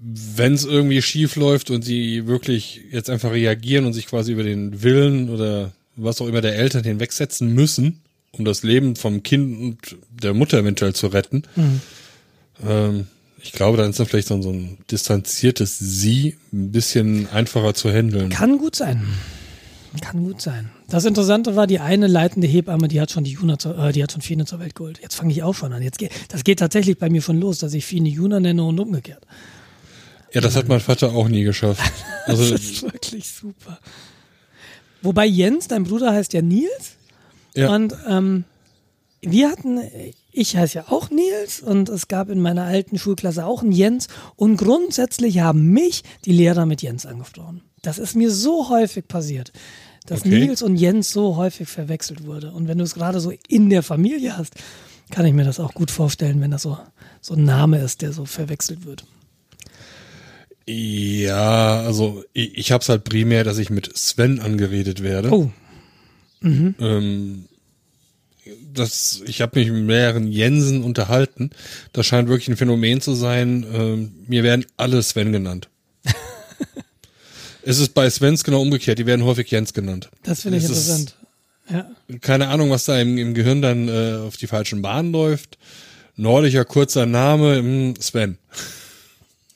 Wenn 0.00 0.54
es 0.54 0.64
irgendwie 0.64 1.02
schief 1.02 1.34
läuft 1.34 1.70
und 1.70 1.82
sie 1.82 2.26
wirklich 2.26 2.82
jetzt 2.92 3.10
einfach 3.10 3.32
reagieren 3.32 3.84
und 3.84 3.92
sich 3.92 4.06
quasi 4.06 4.32
über 4.32 4.44
den 4.44 4.82
Willen 4.82 5.28
oder 5.28 5.72
was 5.96 6.20
auch 6.20 6.28
immer 6.28 6.40
der 6.40 6.54
Eltern 6.54 6.84
hinwegsetzen 6.84 7.52
müssen, 7.52 8.00
um 8.30 8.44
das 8.44 8.62
Leben 8.62 8.94
vom 8.94 9.24
Kind 9.24 9.58
und 9.60 9.96
der 10.22 10.34
Mutter 10.34 10.58
eventuell 10.58 10.94
zu 10.94 11.08
retten. 11.08 11.42
Ähm, 12.64 13.08
ich 13.42 13.50
glaube, 13.50 13.76
dann 13.76 13.90
ist 13.90 13.98
dann 13.98 14.06
vielleicht 14.06 14.28
so 14.28 14.34
ein, 14.34 14.42
so 14.42 14.50
ein 14.52 14.78
distanziertes 14.90 15.78
Sie 15.78 16.36
ein 16.52 16.70
bisschen 16.70 17.28
einfacher 17.28 17.74
zu 17.74 17.90
handeln. 17.90 18.30
Kann 18.30 18.58
gut 18.58 18.76
sein. 18.76 19.02
Kann 20.00 20.22
gut 20.22 20.40
sein. 20.40 20.70
Das 20.88 21.04
Interessante 21.04 21.56
war, 21.56 21.66
die 21.66 21.78
eine 21.78 22.06
leitende 22.06 22.46
Hebamme, 22.46 22.88
die 22.88 23.00
hat 23.00 23.10
schon 23.10 23.24
die 23.24 23.32
Juna, 23.32 23.58
zur, 23.58 23.78
äh, 23.78 23.92
die 23.92 24.02
hat 24.02 24.12
schon 24.12 24.20
Fine 24.20 24.44
zur 24.44 24.60
Welt 24.60 24.74
geholt. 24.74 25.00
Jetzt 25.00 25.14
fange 25.14 25.32
ich 25.32 25.42
auch 25.42 25.54
schon 25.54 25.72
an. 25.72 25.82
Jetzt 25.82 25.98
geht, 25.98 26.12
das 26.28 26.44
geht 26.44 26.58
tatsächlich 26.58 26.98
bei 26.98 27.08
mir 27.08 27.22
schon 27.22 27.40
los, 27.40 27.58
dass 27.58 27.72
ich 27.72 27.86
Fine 27.86 28.08
Juna 28.08 28.38
nenne 28.38 28.62
und 28.64 28.78
umgekehrt. 28.78 29.26
Ja, 30.32 30.40
das 30.42 30.56
hat 30.56 30.68
mein 30.68 30.80
Vater 30.80 31.12
auch 31.12 31.28
nie 31.28 31.42
geschafft. 31.42 31.80
Also 32.26 32.50
Das 32.50 32.60
ist 32.60 32.82
wirklich 32.82 33.26
super. 33.26 33.78
Wobei 35.00 35.24
Jens, 35.24 35.66
dein 35.68 35.84
Bruder 35.84 36.12
heißt 36.12 36.34
ja 36.34 36.42
Nils. 36.42 36.96
Ja. 37.54 37.74
Und 37.74 37.94
ähm, 38.06 38.44
wir 39.22 39.50
hatten, 39.50 39.80
ich 40.30 40.54
heiße 40.54 40.78
ja 40.78 40.84
auch 40.88 41.08
Nils 41.08 41.62
und 41.62 41.88
es 41.88 42.06
gab 42.06 42.28
in 42.28 42.40
meiner 42.40 42.64
alten 42.64 42.98
Schulklasse 42.98 43.46
auch 43.46 43.62
einen 43.62 43.72
Jens. 43.72 44.08
Und 44.36 44.58
grundsätzlich 44.58 45.40
haben 45.40 45.70
mich 45.70 46.02
die 46.26 46.32
Lehrer 46.32 46.66
mit 46.66 46.82
Jens 46.82 47.06
angesprochen. 47.06 47.62
Das 47.82 47.98
ist 47.98 48.14
mir 48.16 48.30
so 48.30 48.68
häufig 48.68 49.06
passiert, 49.08 49.52
dass 50.06 50.20
Okay. 50.20 50.46
Nils 50.46 50.62
und 50.62 50.76
Jens 50.76 51.12
so 51.12 51.36
häufig 51.36 51.68
verwechselt 51.68 52.26
wurde. 52.26 52.50
Und 52.52 52.68
wenn 52.68 52.78
du 52.78 52.84
es 52.84 52.94
gerade 52.94 53.20
so 53.20 53.32
in 53.48 53.70
der 53.70 53.82
Familie 53.82 54.36
hast, 54.36 54.54
kann 55.10 55.24
ich 55.26 55.32
mir 55.32 55.44
das 55.44 55.60
auch 55.60 55.74
gut 55.74 55.90
vorstellen, 55.90 56.40
wenn 56.40 56.50
das 56.50 56.62
so, 56.62 56.78
so 57.20 57.34
ein 57.34 57.44
Name 57.44 57.78
ist, 57.78 58.02
der 58.02 58.12
so 58.12 58.24
verwechselt 58.24 58.84
wird. 58.84 59.04
Ja, 60.66 61.80
also 61.80 62.24
ich, 62.34 62.58
ich 62.58 62.72
habe 62.72 62.82
es 62.82 62.88
halt 62.90 63.04
primär, 63.04 63.42
dass 63.42 63.56
ich 63.58 63.70
mit 63.70 63.96
Sven 63.96 64.38
angeredet 64.40 65.02
werde. 65.02 65.32
Oh, 65.32 65.50
Ähm, 66.42 67.46
das, 68.72 69.22
ich 69.26 69.40
habe 69.40 69.58
mich 69.58 69.70
mit 69.70 69.84
mehreren 69.84 70.28
Jensen 70.30 70.82
unterhalten. 70.82 71.50
Das 71.92 72.06
scheint 72.06 72.28
wirklich 72.28 72.48
ein 72.48 72.56
Phänomen 72.56 73.00
zu 73.00 73.14
sein. 73.14 73.66
Ähm, 73.72 74.12
mir 74.26 74.42
werden 74.42 74.66
alle 74.76 75.02
Sven 75.02 75.32
genannt. 75.32 75.68
Es 77.68 77.78
ist 77.78 77.94
bei 77.94 78.08
Svens 78.10 78.44
genau 78.44 78.62
umgekehrt. 78.62 78.98
Die 78.98 79.06
werden 79.06 79.24
häufig 79.24 79.50
Jens 79.50 79.72
genannt. 79.72 80.08
das 80.22 80.42
finde 80.42 80.58
ich 80.58 80.64
Es 80.64 80.70
ist- 80.70 80.88
interessant. 80.88 81.14
Ja. 81.70 81.86
Keine 82.22 82.48
Ahnung, 82.48 82.70
was 82.70 82.86
da 82.86 82.98
im, 82.98 83.18
im 83.18 83.34
Gehirn 83.34 83.60
dann 83.60 83.88
äh, 83.88 84.26
auf 84.26 84.36
die 84.38 84.46
falschen 84.46 84.80
Bahnen 84.80 85.12
läuft. 85.12 85.58
Nordischer 86.16 86.64
kurzer 86.64 87.04
Name, 87.06 87.60
mh, 87.62 87.94
Sven. 88.00 88.38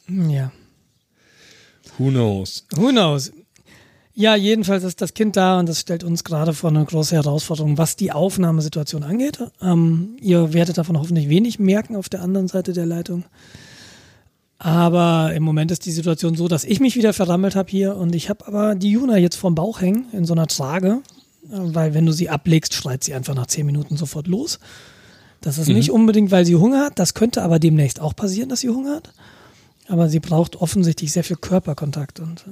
ja. 0.09 0.53
Who 1.99 2.11
knows? 2.11 2.65
Who 2.75 2.89
knows? 2.91 3.33
Ja, 4.15 4.37
jedenfalls 4.37 4.85
ist 4.85 5.01
das 5.01 5.15
Kind 5.15 5.37
da 5.37 5.59
und 5.59 5.67
das 5.69 5.81
stellt 5.81 6.05
uns 6.05 6.23
gerade 6.23 6.53
vor 6.53 6.69
eine 6.71 6.85
große 6.85 7.15
Herausforderung, 7.15 7.79
was 7.79 7.97
die 7.97 8.13
Aufnahmesituation 8.13 9.05
angeht. 9.05 9.39
Ähm, 9.63 10.17
ihr 10.21 10.53
werdet 10.53 10.77
davon 10.77 10.99
hoffentlich 10.99 11.31
wenig 11.31 11.59
merken 11.59 11.97
auf 11.97 12.11
der 12.11 12.21
anderen 12.21 12.49
Seite 12.49 12.75
der 12.75 12.85
Leitung. 12.85 13.25
Aber 14.65 15.35
im 15.35 15.43
Moment 15.43 15.73
ist 15.73 15.87
die 15.87 15.91
Situation 15.91 16.37
so, 16.37 16.47
dass 16.47 16.63
ich 16.63 16.79
mich 16.79 16.95
wieder 16.95 17.13
verrammelt 17.13 17.57
habe 17.57 17.69
hier 17.69 17.97
und 17.97 18.15
ich 18.15 18.31
habe 18.31 18.47
aber 18.47 18.77
die 18.77 18.93
Juna 18.93 19.19
jetzt 19.19 19.35
vorm 19.35 19.57
Bauch 19.57 19.81
hängen 19.81 20.07
in 20.13 20.25
so 20.25 20.35
einer 20.35 20.47
Trage, 20.47 21.01
äh, 21.51 21.57
weil 21.57 21.95
wenn 21.95 22.07
du 22.07 22.13
sie 22.13 22.31
ablegst, 22.31 22.73
schreit 22.73 23.03
sie 23.03 23.13
einfach 23.13 23.35
nach 23.35 23.49
zehn 23.49 23.67
Minuten 23.67 23.97
sofort 23.97 24.29
los. 24.29 24.61
Das 25.41 25.59
ist 25.59 25.67
nicht 25.67 25.91
unbedingt, 25.91 26.31
weil 26.31 26.47
sie 26.47 26.55
Hunger 26.55 26.85
hat. 26.85 27.01
Das 27.01 27.15
könnte 27.15 27.43
aber 27.43 27.59
demnächst 27.59 28.01
auch 28.01 28.15
passieren, 28.15 28.49
dass 28.49 28.61
sie 28.61 28.69
Hunger 28.69 28.95
hat. 28.95 29.13
Aber 29.89 30.09
sie 30.09 30.21
braucht 30.21 30.55
offensichtlich 30.55 31.11
sehr 31.11 31.25
viel 31.25 31.35
Körperkontakt 31.35 32.21
und 32.21 32.45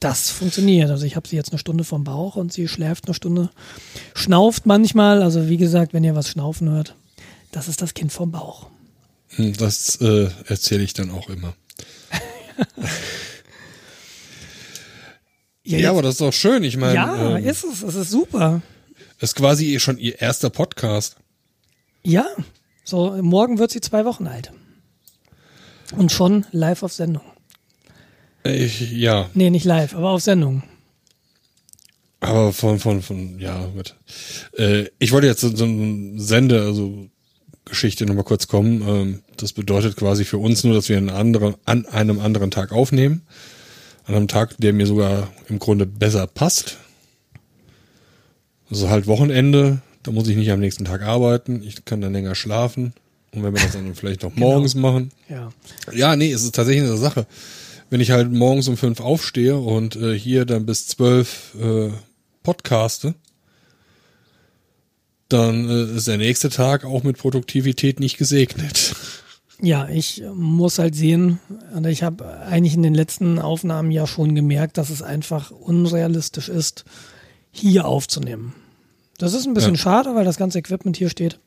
das 0.00 0.28
funktioniert. 0.30 0.90
Also 0.90 1.06
ich 1.06 1.14
habe 1.14 1.28
sie 1.28 1.36
jetzt 1.36 1.52
eine 1.52 1.60
Stunde 1.60 1.84
vom 1.84 2.02
Bauch 2.02 2.34
und 2.34 2.52
sie 2.52 2.66
schläft 2.66 3.06
eine 3.06 3.14
Stunde, 3.14 3.50
schnauft 4.14 4.66
manchmal. 4.66 5.22
Also 5.22 5.48
wie 5.48 5.56
gesagt, 5.56 5.94
wenn 5.94 6.02
ihr 6.02 6.16
was 6.16 6.28
schnaufen 6.28 6.68
hört, 6.68 6.96
Das 7.52 7.68
ist 7.68 7.80
das 7.80 7.94
Kind 7.94 8.10
vom 8.10 8.32
Bauch. 8.32 8.71
Hm, 9.36 9.56
das 9.56 10.00
äh, 10.00 10.28
erzähle 10.46 10.82
ich 10.82 10.94
dann 10.94 11.10
auch 11.10 11.28
immer. 11.28 11.54
ja, 15.64 15.78
ja 15.78 15.90
aber 15.90 16.02
das 16.02 16.12
ist 16.14 16.20
doch 16.20 16.32
schön. 16.32 16.64
Ich 16.64 16.76
meine. 16.76 16.94
Ja, 16.94 17.36
ähm, 17.36 17.44
ist 17.44 17.64
es. 17.64 17.82
Es 17.82 17.94
ist 17.94 18.10
super. 18.10 18.62
Ist 19.20 19.36
quasi 19.36 19.78
schon 19.80 19.98
ihr 19.98 20.20
erster 20.20 20.50
Podcast. 20.50 21.16
Ja. 22.02 22.26
So, 22.84 23.22
morgen 23.22 23.58
wird 23.58 23.70
sie 23.70 23.80
zwei 23.80 24.04
Wochen 24.04 24.26
alt. 24.26 24.52
Und 25.96 26.10
schon 26.10 26.46
live 26.50 26.82
auf 26.82 26.92
Sendung. 26.92 27.22
Ich, 28.44 28.90
ja. 28.90 29.30
Nee, 29.34 29.50
nicht 29.50 29.64
live, 29.64 29.94
aber 29.94 30.10
auf 30.10 30.22
Sendung. 30.22 30.64
Aber 32.20 32.52
von, 32.52 32.78
von, 32.78 33.02
von, 33.02 33.38
ja, 33.38 33.68
mit. 33.74 33.94
Äh, 34.56 34.86
ich 34.98 35.12
wollte 35.12 35.26
jetzt 35.26 35.40
so, 35.40 35.54
so 35.54 35.64
ein 35.64 36.18
Sende, 36.18 36.62
also 36.62 37.08
Geschichte 37.64 38.06
nochmal 38.06 38.24
kurz 38.24 38.48
kommen. 38.48 38.82
Ähm, 38.86 39.22
das 39.36 39.52
bedeutet 39.52 39.96
quasi 39.96 40.24
für 40.24 40.38
uns 40.38 40.64
nur, 40.64 40.74
dass 40.74 40.88
wir 40.88 40.96
einen 40.96 41.10
anderen, 41.10 41.54
an 41.64 41.86
einem 41.86 42.20
anderen 42.20 42.50
Tag 42.50 42.72
aufnehmen. 42.72 43.22
An 44.04 44.14
einem 44.14 44.28
Tag, 44.28 44.56
der 44.58 44.72
mir 44.72 44.86
sogar 44.86 45.32
im 45.48 45.58
Grunde 45.58 45.86
besser 45.86 46.26
passt. 46.26 46.78
Also 48.70 48.88
halt 48.88 49.06
Wochenende, 49.06 49.80
da 50.02 50.10
muss 50.10 50.28
ich 50.28 50.36
nicht 50.36 50.50
am 50.50 50.60
nächsten 50.60 50.84
Tag 50.84 51.02
arbeiten, 51.02 51.62
ich 51.62 51.84
kann 51.84 52.00
dann 52.00 52.12
länger 52.12 52.34
schlafen. 52.34 52.94
Und 53.34 53.42
wenn 53.42 53.54
wir 53.54 53.62
das 53.62 53.72
dann 53.72 53.94
vielleicht 53.94 54.22
noch 54.22 54.34
genau. 54.34 54.48
morgens 54.48 54.74
genau. 54.74 54.92
machen. 54.92 55.12
Ja. 55.28 55.50
Ja, 55.92 56.16
nee, 56.16 56.32
es 56.32 56.42
ist 56.42 56.54
tatsächlich 56.54 56.84
eine 56.84 56.96
Sache. 56.96 57.26
Wenn 57.90 58.00
ich 58.00 58.10
halt 58.10 58.32
morgens 58.32 58.68
um 58.68 58.76
fünf 58.76 59.00
aufstehe 59.00 59.56
und 59.56 59.96
äh, 59.96 60.18
hier 60.18 60.44
dann 60.44 60.66
bis 60.66 60.86
zwölf 60.86 61.54
äh, 61.60 61.90
podcaste, 62.42 63.14
dann 65.32 65.68
äh, 65.68 65.96
ist 65.96 66.08
der 66.08 66.18
nächste 66.18 66.50
Tag 66.50 66.84
auch 66.84 67.02
mit 67.02 67.18
Produktivität 67.18 68.00
nicht 68.00 68.18
gesegnet. 68.18 68.94
Ja, 69.60 69.88
ich 69.88 70.22
muss 70.34 70.80
halt 70.80 70.96
sehen, 70.96 71.38
und 71.72 71.86
ich 71.86 72.02
habe 72.02 72.28
eigentlich 72.40 72.74
in 72.74 72.82
den 72.82 72.94
letzten 72.94 73.38
Aufnahmen 73.38 73.92
ja 73.92 74.08
schon 74.08 74.34
gemerkt, 74.34 74.76
dass 74.76 74.90
es 74.90 75.02
einfach 75.02 75.52
unrealistisch 75.52 76.48
ist, 76.48 76.84
hier 77.52 77.86
aufzunehmen. 77.86 78.54
Das 79.18 79.34
ist 79.34 79.46
ein 79.46 79.54
bisschen 79.54 79.74
ja. 79.74 79.80
schade, 79.80 80.16
weil 80.16 80.24
das 80.24 80.36
ganze 80.36 80.58
Equipment 80.58 80.96
hier 80.96 81.10
steht. 81.10 81.38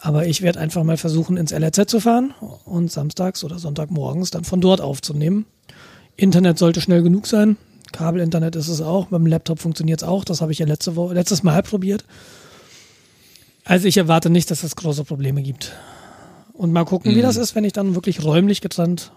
Aber 0.00 0.26
ich 0.26 0.42
werde 0.42 0.58
einfach 0.58 0.82
mal 0.82 0.96
versuchen, 0.96 1.36
ins 1.36 1.52
LRZ 1.52 1.88
zu 1.88 2.00
fahren 2.00 2.34
und 2.64 2.90
samstags 2.90 3.44
oder 3.44 3.58
Sonntagmorgens 3.58 4.30
dann 4.30 4.44
von 4.44 4.60
dort 4.60 4.80
aufzunehmen. 4.80 5.46
Internet 6.16 6.58
sollte 6.58 6.80
schnell 6.80 7.02
genug 7.02 7.26
sein. 7.26 7.56
Kabelinternet 7.92 8.56
ist 8.56 8.68
es 8.68 8.80
auch. 8.80 9.06
Beim 9.06 9.26
Laptop 9.26 9.60
funktioniert 9.60 10.02
es 10.02 10.08
auch. 10.08 10.24
Das 10.24 10.40
habe 10.40 10.52
ich 10.52 10.58
ja 10.58 10.66
letzte 10.66 10.96
Woche, 10.96 11.14
letztes 11.14 11.42
Mal 11.42 11.62
probiert. 11.62 12.04
Also 13.66 13.88
ich 13.88 13.96
erwarte 13.96 14.30
nicht, 14.30 14.50
dass 14.50 14.62
es 14.62 14.76
große 14.76 15.04
Probleme 15.04 15.42
gibt. 15.42 15.72
Und 16.52 16.72
mal 16.72 16.84
gucken, 16.84 17.12
mhm. 17.12 17.16
wie 17.16 17.22
das 17.22 17.36
ist, 17.36 17.54
wenn 17.54 17.64
ich 17.64 17.72
dann 17.72 17.94
wirklich 17.94 18.24
räumlich 18.24 18.60
getrennt 18.60 19.12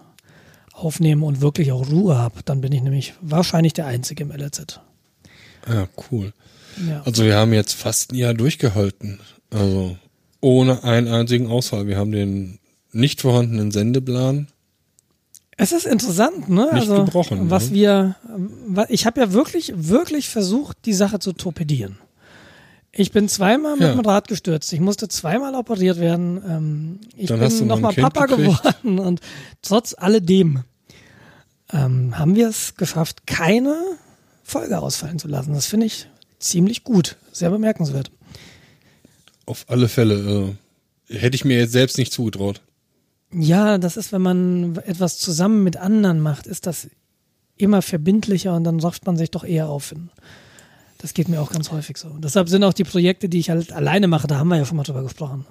aufnehme 0.72 1.24
und 1.24 1.40
wirklich 1.40 1.72
auch 1.72 1.88
Ruhe 1.88 2.18
habe. 2.18 2.40
Dann 2.44 2.60
bin 2.60 2.72
ich 2.72 2.82
nämlich 2.82 3.14
wahrscheinlich 3.20 3.72
der 3.72 3.86
Einzige 3.86 4.24
im 4.24 4.30
LRZ. 4.30 4.80
Ja, 5.68 5.88
cool. 6.10 6.32
Ja. 6.86 7.02
Also 7.04 7.24
wir 7.24 7.36
haben 7.36 7.52
jetzt 7.52 7.74
fast 7.74 8.12
ein 8.12 8.16
Jahr 8.16 8.34
durchgehalten. 8.34 9.20
Also 9.50 9.96
ohne 10.40 10.82
einen 10.84 11.08
einzigen 11.08 11.46
Ausfall. 11.46 11.86
Wir 11.86 11.96
haben 11.96 12.12
den 12.12 12.58
nicht 12.92 13.20
vorhandenen 13.20 13.70
Sendeplan. 13.70 14.48
Es 15.56 15.72
ist 15.72 15.86
interessant, 15.86 16.48
ne? 16.48 16.70
Nicht 16.72 16.88
also, 16.88 17.04
gebrochen. 17.04 17.50
Was 17.50 17.70
ne? 17.70 17.76
wir, 17.76 18.86
ich 18.88 19.06
habe 19.06 19.20
ja 19.20 19.32
wirklich, 19.32 19.72
wirklich 19.76 20.28
versucht, 20.28 20.78
die 20.86 20.94
Sache 20.94 21.18
zu 21.18 21.34
torpedieren. 21.34 21.98
Ich 22.92 23.12
bin 23.12 23.28
zweimal 23.28 23.74
mit 23.74 23.82
ja. 23.82 23.92
dem 23.92 24.00
Rad 24.00 24.26
gestürzt. 24.28 24.72
Ich 24.72 24.80
musste 24.80 25.08
zweimal 25.08 25.54
operiert 25.54 26.00
werden. 26.00 26.42
Ähm, 26.46 27.00
ich 27.16 27.28
Dann 27.28 27.38
bin 27.38 27.66
nochmal 27.66 27.94
Papa 27.94 28.26
gekriegt. 28.26 28.62
geworden 28.62 28.98
und 28.98 29.20
trotz 29.62 29.94
alledem 29.96 30.64
ähm, 31.72 32.18
haben 32.18 32.34
wir 32.34 32.48
es 32.48 32.74
geschafft, 32.74 33.26
keine 33.26 33.76
Folge 34.42 34.78
ausfallen 34.80 35.18
zu 35.18 35.28
lassen. 35.28 35.52
Das 35.54 35.66
finde 35.66 35.86
ich 35.86 36.08
ziemlich 36.40 36.82
gut, 36.82 37.16
sehr 37.30 37.50
bemerkenswert. 37.50 38.10
Auf 39.46 39.66
alle 39.68 39.88
Fälle. 39.88 40.56
Äh, 41.08 41.16
hätte 41.18 41.34
ich 41.36 41.44
mir 41.44 41.58
jetzt 41.58 41.72
selbst 41.72 41.98
nicht 41.98 42.12
zugetraut. 42.12 42.60
Ja, 43.32 43.78
das 43.78 43.96
ist, 43.96 44.12
wenn 44.12 44.22
man 44.22 44.76
etwas 44.84 45.18
zusammen 45.18 45.62
mit 45.62 45.76
anderen 45.76 46.20
macht, 46.20 46.46
ist 46.46 46.66
das 46.66 46.88
immer 47.56 47.82
verbindlicher 47.82 48.54
und 48.54 48.64
dann 48.64 48.80
rafft 48.80 49.06
man 49.06 49.16
sich 49.16 49.30
doch 49.30 49.44
eher 49.44 49.68
auf. 49.68 49.94
Das 51.00 51.14
geht 51.14 51.28
mir 51.28 51.40
auch 51.40 51.50
ganz 51.50 51.70
häufig 51.70 51.96
so. 51.96 52.08
Und 52.08 52.24
deshalb 52.24 52.48
sind 52.48 52.62
auch 52.62 52.74
die 52.74 52.84
Projekte, 52.84 53.28
die 53.28 53.38
ich 53.38 53.50
halt 53.50 53.72
alleine 53.72 54.06
mache, 54.06 54.26
da 54.26 54.36
haben 54.36 54.48
wir 54.48 54.56
ja 54.56 54.64
schon 54.66 54.76
mal 54.76 54.82
drüber 54.82 55.02
gesprochen. 55.02 55.46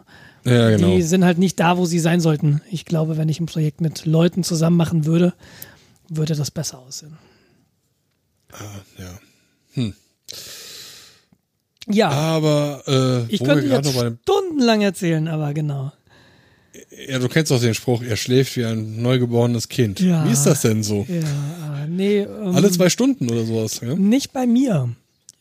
Ja, 0.45 0.69
genau. 0.69 0.95
Die 0.95 1.01
sind 1.01 1.25
halt 1.25 1.37
nicht 1.37 1.59
da, 1.59 1.77
wo 1.77 1.85
sie 1.85 1.99
sein 1.99 2.21
sollten. 2.21 2.61
Ich 2.69 2.85
glaube, 2.85 3.17
wenn 3.17 3.29
ich 3.29 3.39
ein 3.39 3.45
Projekt 3.47 3.81
mit 3.81 4.05
Leuten 4.05 4.43
zusammen 4.43 4.77
machen 4.77 5.05
würde, 5.05 5.33
würde 6.07 6.35
das 6.35 6.51
besser 6.51 6.79
aussehen. 6.79 7.17
Ah, 8.51 8.63
ja. 8.97 9.19
Hm. 9.73 9.93
Ja. 11.87 12.09
Aber 12.09 12.83
äh, 12.87 13.33
ich 13.33 13.43
könnte 13.43 13.65
jetzt 13.65 13.91
stundenlang 14.21 14.81
erzählen, 14.81 15.27
aber 15.27 15.53
genau. 15.53 15.91
Ja, 17.07 17.19
du 17.19 17.27
kennst 17.27 17.51
doch 17.51 17.59
den 17.59 17.73
Spruch, 17.73 18.03
er 18.03 18.15
schläft 18.15 18.55
wie 18.55 18.65
ein 18.65 19.01
neugeborenes 19.01 19.69
Kind. 19.69 19.99
Ja, 19.99 20.25
wie 20.25 20.31
ist 20.31 20.43
das 20.43 20.61
denn 20.61 20.83
so? 20.83 21.05
Ja, 21.09 21.87
nee. 21.87 22.19
Ähm, 22.19 22.55
Alle 22.55 22.69
zwei 22.71 22.89
Stunden 22.89 23.29
oder 23.29 23.43
sowas, 23.45 23.81
ja? 23.81 23.95
Nicht 23.95 24.31
bei 24.33 24.45
mir. 24.45 24.89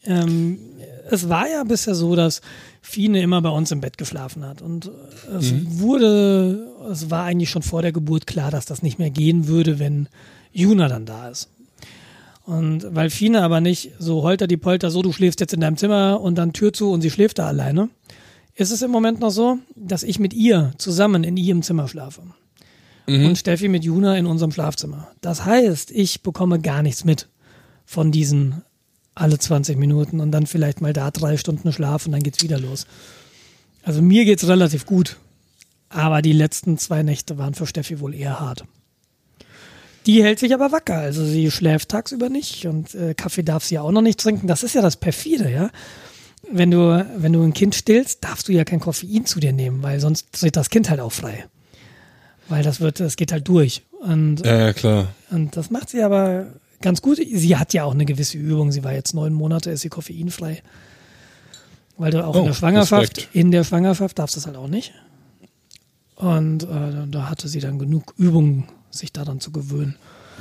Ähm, 0.04 0.58
es 1.10 1.28
war 1.28 1.48
ja 1.48 1.64
bisher 1.64 1.94
so, 1.94 2.14
dass 2.16 2.40
Fine 2.82 3.22
immer 3.22 3.42
bei 3.42 3.50
uns 3.50 3.70
im 3.70 3.80
Bett 3.80 3.98
geschlafen 3.98 4.44
hat. 4.44 4.62
Und 4.62 4.90
es 5.38 5.52
mhm. 5.52 5.80
wurde, 5.80 6.68
es 6.90 7.10
war 7.10 7.24
eigentlich 7.24 7.50
schon 7.50 7.62
vor 7.62 7.82
der 7.82 7.92
Geburt 7.92 8.26
klar, 8.26 8.50
dass 8.50 8.66
das 8.66 8.82
nicht 8.82 8.98
mehr 8.98 9.10
gehen 9.10 9.48
würde, 9.48 9.78
wenn 9.78 10.08
Juna 10.52 10.88
dann 10.88 11.06
da 11.06 11.28
ist. 11.28 11.48
Und 12.44 12.86
weil 12.94 13.10
Fine 13.10 13.42
aber 13.42 13.60
nicht 13.60 13.92
so 13.98 14.22
holter 14.22 14.46
die 14.46 14.56
Polter, 14.56 14.90
so 14.90 15.02
du 15.02 15.12
schläfst 15.12 15.40
jetzt 15.40 15.52
in 15.52 15.60
deinem 15.60 15.76
Zimmer 15.76 16.20
und 16.20 16.36
dann 16.36 16.54
Tür 16.54 16.72
zu 16.72 16.90
und 16.90 17.02
sie 17.02 17.10
schläft 17.10 17.38
da 17.38 17.46
alleine, 17.46 17.90
ist 18.54 18.70
es 18.70 18.82
im 18.82 18.90
Moment 18.90 19.20
noch 19.20 19.30
so, 19.30 19.58
dass 19.76 20.02
ich 20.02 20.18
mit 20.18 20.32
ihr 20.32 20.72
zusammen 20.78 21.24
in 21.24 21.36
ihrem 21.36 21.62
Zimmer 21.62 21.88
schlafe. 21.88 22.22
Mhm. 23.06 23.26
Und 23.26 23.38
Steffi 23.38 23.68
mit 23.68 23.84
Juna 23.84 24.16
in 24.16 24.26
unserem 24.26 24.50
Schlafzimmer. 24.50 25.08
Das 25.20 25.44
heißt, 25.44 25.90
ich 25.90 26.22
bekomme 26.22 26.58
gar 26.60 26.82
nichts 26.82 27.04
mit 27.04 27.28
von 27.84 28.12
diesen 28.12 28.62
alle 29.20 29.38
20 29.38 29.76
Minuten 29.76 30.20
und 30.20 30.30
dann 30.30 30.46
vielleicht 30.46 30.80
mal 30.80 30.92
da 30.92 31.10
drei 31.10 31.36
Stunden 31.36 31.72
Schlaf 31.72 32.06
und 32.06 32.12
dann 32.12 32.22
geht's 32.22 32.42
wieder 32.42 32.58
los. 32.58 32.86
Also 33.82 34.02
mir 34.02 34.24
geht's 34.24 34.46
relativ 34.46 34.86
gut. 34.86 35.16
Aber 35.90 36.20
die 36.20 36.32
letzten 36.32 36.76
zwei 36.76 37.02
Nächte 37.02 37.38
waren 37.38 37.54
für 37.54 37.66
Steffi 37.66 38.00
wohl 38.00 38.14
eher 38.14 38.40
hart. 38.40 38.64
Die 40.06 40.22
hält 40.22 40.38
sich 40.38 40.52
aber 40.54 40.72
wacker. 40.72 40.98
Also 40.98 41.24
sie 41.24 41.50
schläft 41.50 41.88
tagsüber 41.88 42.28
nicht 42.28 42.66
und 42.66 42.94
äh, 42.94 43.14
Kaffee 43.14 43.42
darf 43.42 43.64
sie 43.64 43.76
ja 43.76 43.82
auch 43.82 43.90
noch 43.90 44.02
nicht 44.02 44.20
trinken. 44.20 44.46
Das 44.46 44.62
ist 44.62 44.74
ja 44.74 44.82
das 44.82 44.96
perfide, 44.96 45.50
ja. 45.50 45.70
Wenn 46.50 46.70
du, 46.70 47.06
wenn 47.16 47.32
du 47.32 47.42
ein 47.42 47.52
Kind 47.52 47.74
stillst, 47.74 48.24
darfst 48.24 48.48
du 48.48 48.52
ja 48.52 48.64
kein 48.64 48.80
Koffein 48.80 49.26
zu 49.26 49.40
dir 49.40 49.52
nehmen, 49.52 49.82
weil 49.82 50.00
sonst 50.00 50.28
dreht 50.40 50.56
das 50.56 50.70
Kind 50.70 50.88
halt 50.88 51.00
auch 51.00 51.12
frei. 51.12 51.46
Weil 52.48 52.62
das 52.62 52.80
wird, 52.80 53.00
das 53.00 53.16
geht 53.16 53.32
halt 53.32 53.48
durch. 53.48 53.82
Und, 54.00 54.46
ja, 54.46 54.58
ja, 54.58 54.72
klar. 54.72 55.08
Und 55.30 55.56
das 55.56 55.70
macht 55.70 55.90
sie 55.90 56.02
aber 56.02 56.46
ganz 56.80 57.02
gut. 57.02 57.18
Sie 57.18 57.56
hat 57.56 57.72
ja 57.72 57.84
auch 57.84 57.94
eine 57.94 58.04
gewisse 58.04 58.38
Übung. 58.38 58.72
Sie 58.72 58.84
war 58.84 58.92
jetzt 58.92 59.14
neun 59.14 59.32
Monate, 59.32 59.70
ist 59.70 59.82
sie 59.82 59.88
koffeinfrei. 59.88 60.62
Weil 61.96 62.12
du 62.12 62.24
auch 62.24 62.36
oh, 62.36 62.40
in 62.40 62.44
der 62.46 62.54
Schwangerschaft, 62.54 63.18
Respekt. 63.18 63.34
in 63.34 63.50
der 63.50 63.64
Schwangerschaft 63.64 64.18
darfst 64.18 64.36
du 64.36 64.38
das 64.38 64.46
halt 64.46 64.56
auch 64.56 64.68
nicht. 64.68 64.92
Und 66.14 66.64
äh, 66.64 67.06
da 67.10 67.28
hatte 67.28 67.48
sie 67.48 67.60
dann 67.60 67.78
genug 67.78 68.14
Übungen 68.16 68.68
sich 68.90 69.12
daran 69.12 69.40
zu 69.40 69.50
gewöhnen. 69.50 69.96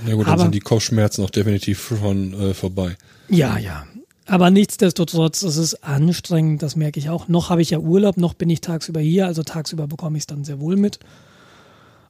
Ja 0.06 0.14
gut, 0.14 0.28
dann 0.28 0.34
Aber, 0.34 0.44
sind 0.44 0.56
die 0.56 0.60
Kopfschmerzen 0.60 1.24
auch 1.24 1.30
definitiv 1.30 1.94
schon 2.00 2.34
äh, 2.34 2.54
vorbei. 2.54 2.98
Ja, 3.30 3.58
ja. 3.58 3.86
Aber 4.28 4.52
nichtsdestotrotz, 4.52 5.42
es 5.42 5.58
ist 5.58 5.84
anstrengend, 5.84 6.62
das 6.62 6.76
merke 6.76 7.00
ich 7.00 7.10
auch. 7.10 7.28
Noch 7.28 7.50
habe 7.50 7.62
ich 7.62 7.70
ja 7.70 7.80
Urlaub, 7.80 8.18
noch 8.18 8.34
bin 8.34 8.50
ich 8.50 8.62
tagsüber 8.62 9.00
hier, 9.00 9.26
also 9.26 9.44
tagsüber 9.44 9.88
bekomme 9.88 10.18
ich 10.18 10.24
es 10.24 10.28
dann 10.28 10.44
sehr 10.44 10.60
wohl 10.60 10.76
mit. 10.76 11.00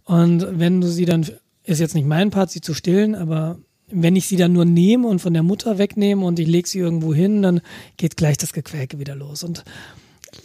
Und 0.03 0.59
wenn 0.59 0.81
du 0.81 0.87
sie 0.87 1.05
dann, 1.05 1.27
ist 1.63 1.79
jetzt 1.79 1.93
nicht 1.93 2.07
mein 2.07 2.31
Part, 2.31 2.49
sie 2.49 2.61
zu 2.61 2.73
stillen, 2.73 3.13
aber 3.13 3.59
wenn 3.89 4.15
ich 4.15 4.27
sie 4.27 4.35
dann 4.35 4.53
nur 4.53 4.65
nehme 4.65 5.07
und 5.07 5.19
von 5.19 5.33
der 5.33 5.43
Mutter 5.43 5.77
wegnehme 5.77 6.25
und 6.25 6.39
ich 6.39 6.47
lege 6.47 6.67
sie 6.67 6.79
irgendwo 6.79 7.13
hin, 7.13 7.41
dann 7.41 7.61
geht 7.95 8.17
gleich 8.17 8.37
das 8.37 8.53
Gequäke 8.53 8.99
wieder 8.99 9.15
los. 9.15 9.43
Und 9.43 9.63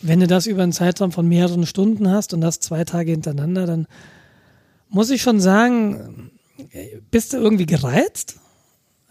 wenn 0.00 0.20
du 0.20 0.26
das 0.26 0.46
über 0.46 0.62
einen 0.62 0.72
Zeitraum 0.72 1.12
von 1.12 1.28
mehreren 1.28 1.66
Stunden 1.66 2.08
hast 2.08 2.34
und 2.34 2.40
das 2.40 2.60
zwei 2.60 2.84
Tage 2.84 3.10
hintereinander, 3.10 3.66
dann 3.66 3.86
muss 4.88 5.10
ich 5.10 5.22
schon 5.22 5.40
sagen, 5.40 6.30
bist 7.10 7.32
du 7.32 7.38
irgendwie 7.38 7.66
gereizt? 7.66 8.36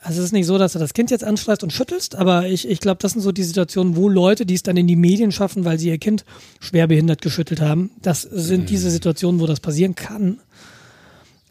Also 0.04 0.20
es 0.20 0.28
ist 0.28 0.32
nicht 0.32 0.48
so, 0.48 0.58
dass 0.58 0.74
du 0.74 0.80
das 0.80 0.94
Kind 0.94 1.12
jetzt 1.12 1.24
anschreist 1.24 1.62
und 1.62 1.72
schüttelst, 1.72 2.16
aber 2.16 2.48
ich, 2.48 2.68
ich 2.68 2.80
glaube, 2.80 2.98
das 3.00 3.12
sind 3.12 3.22
so 3.22 3.32
die 3.32 3.44
Situationen, 3.44 3.96
wo 3.96 4.10
Leute, 4.10 4.48
die 4.48 4.56
es 4.56 4.64
dann 4.64 4.76
in 4.76 4.88
die 4.88 4.96
Medien 4.96 5.32
schaffen, 5.32 5.64
weil 5.64 5.78
sie 5.78 5.90
ihr 5.90 6.00
Kind 6.00 6.26
schwerbehindert 6.60 7.22
geschüttelt 7.22 7.62
haben, 7.62 7.92
das 8.02 8.24
sind 8.24 8.72
diese 8.72 8.88
mhm. 8.88 8.94
Situationen, 8.94 9.42
wo 9.42 9.46
das 9.46 9.60
passieren 9.60 9.94
kann. 9.94 10.40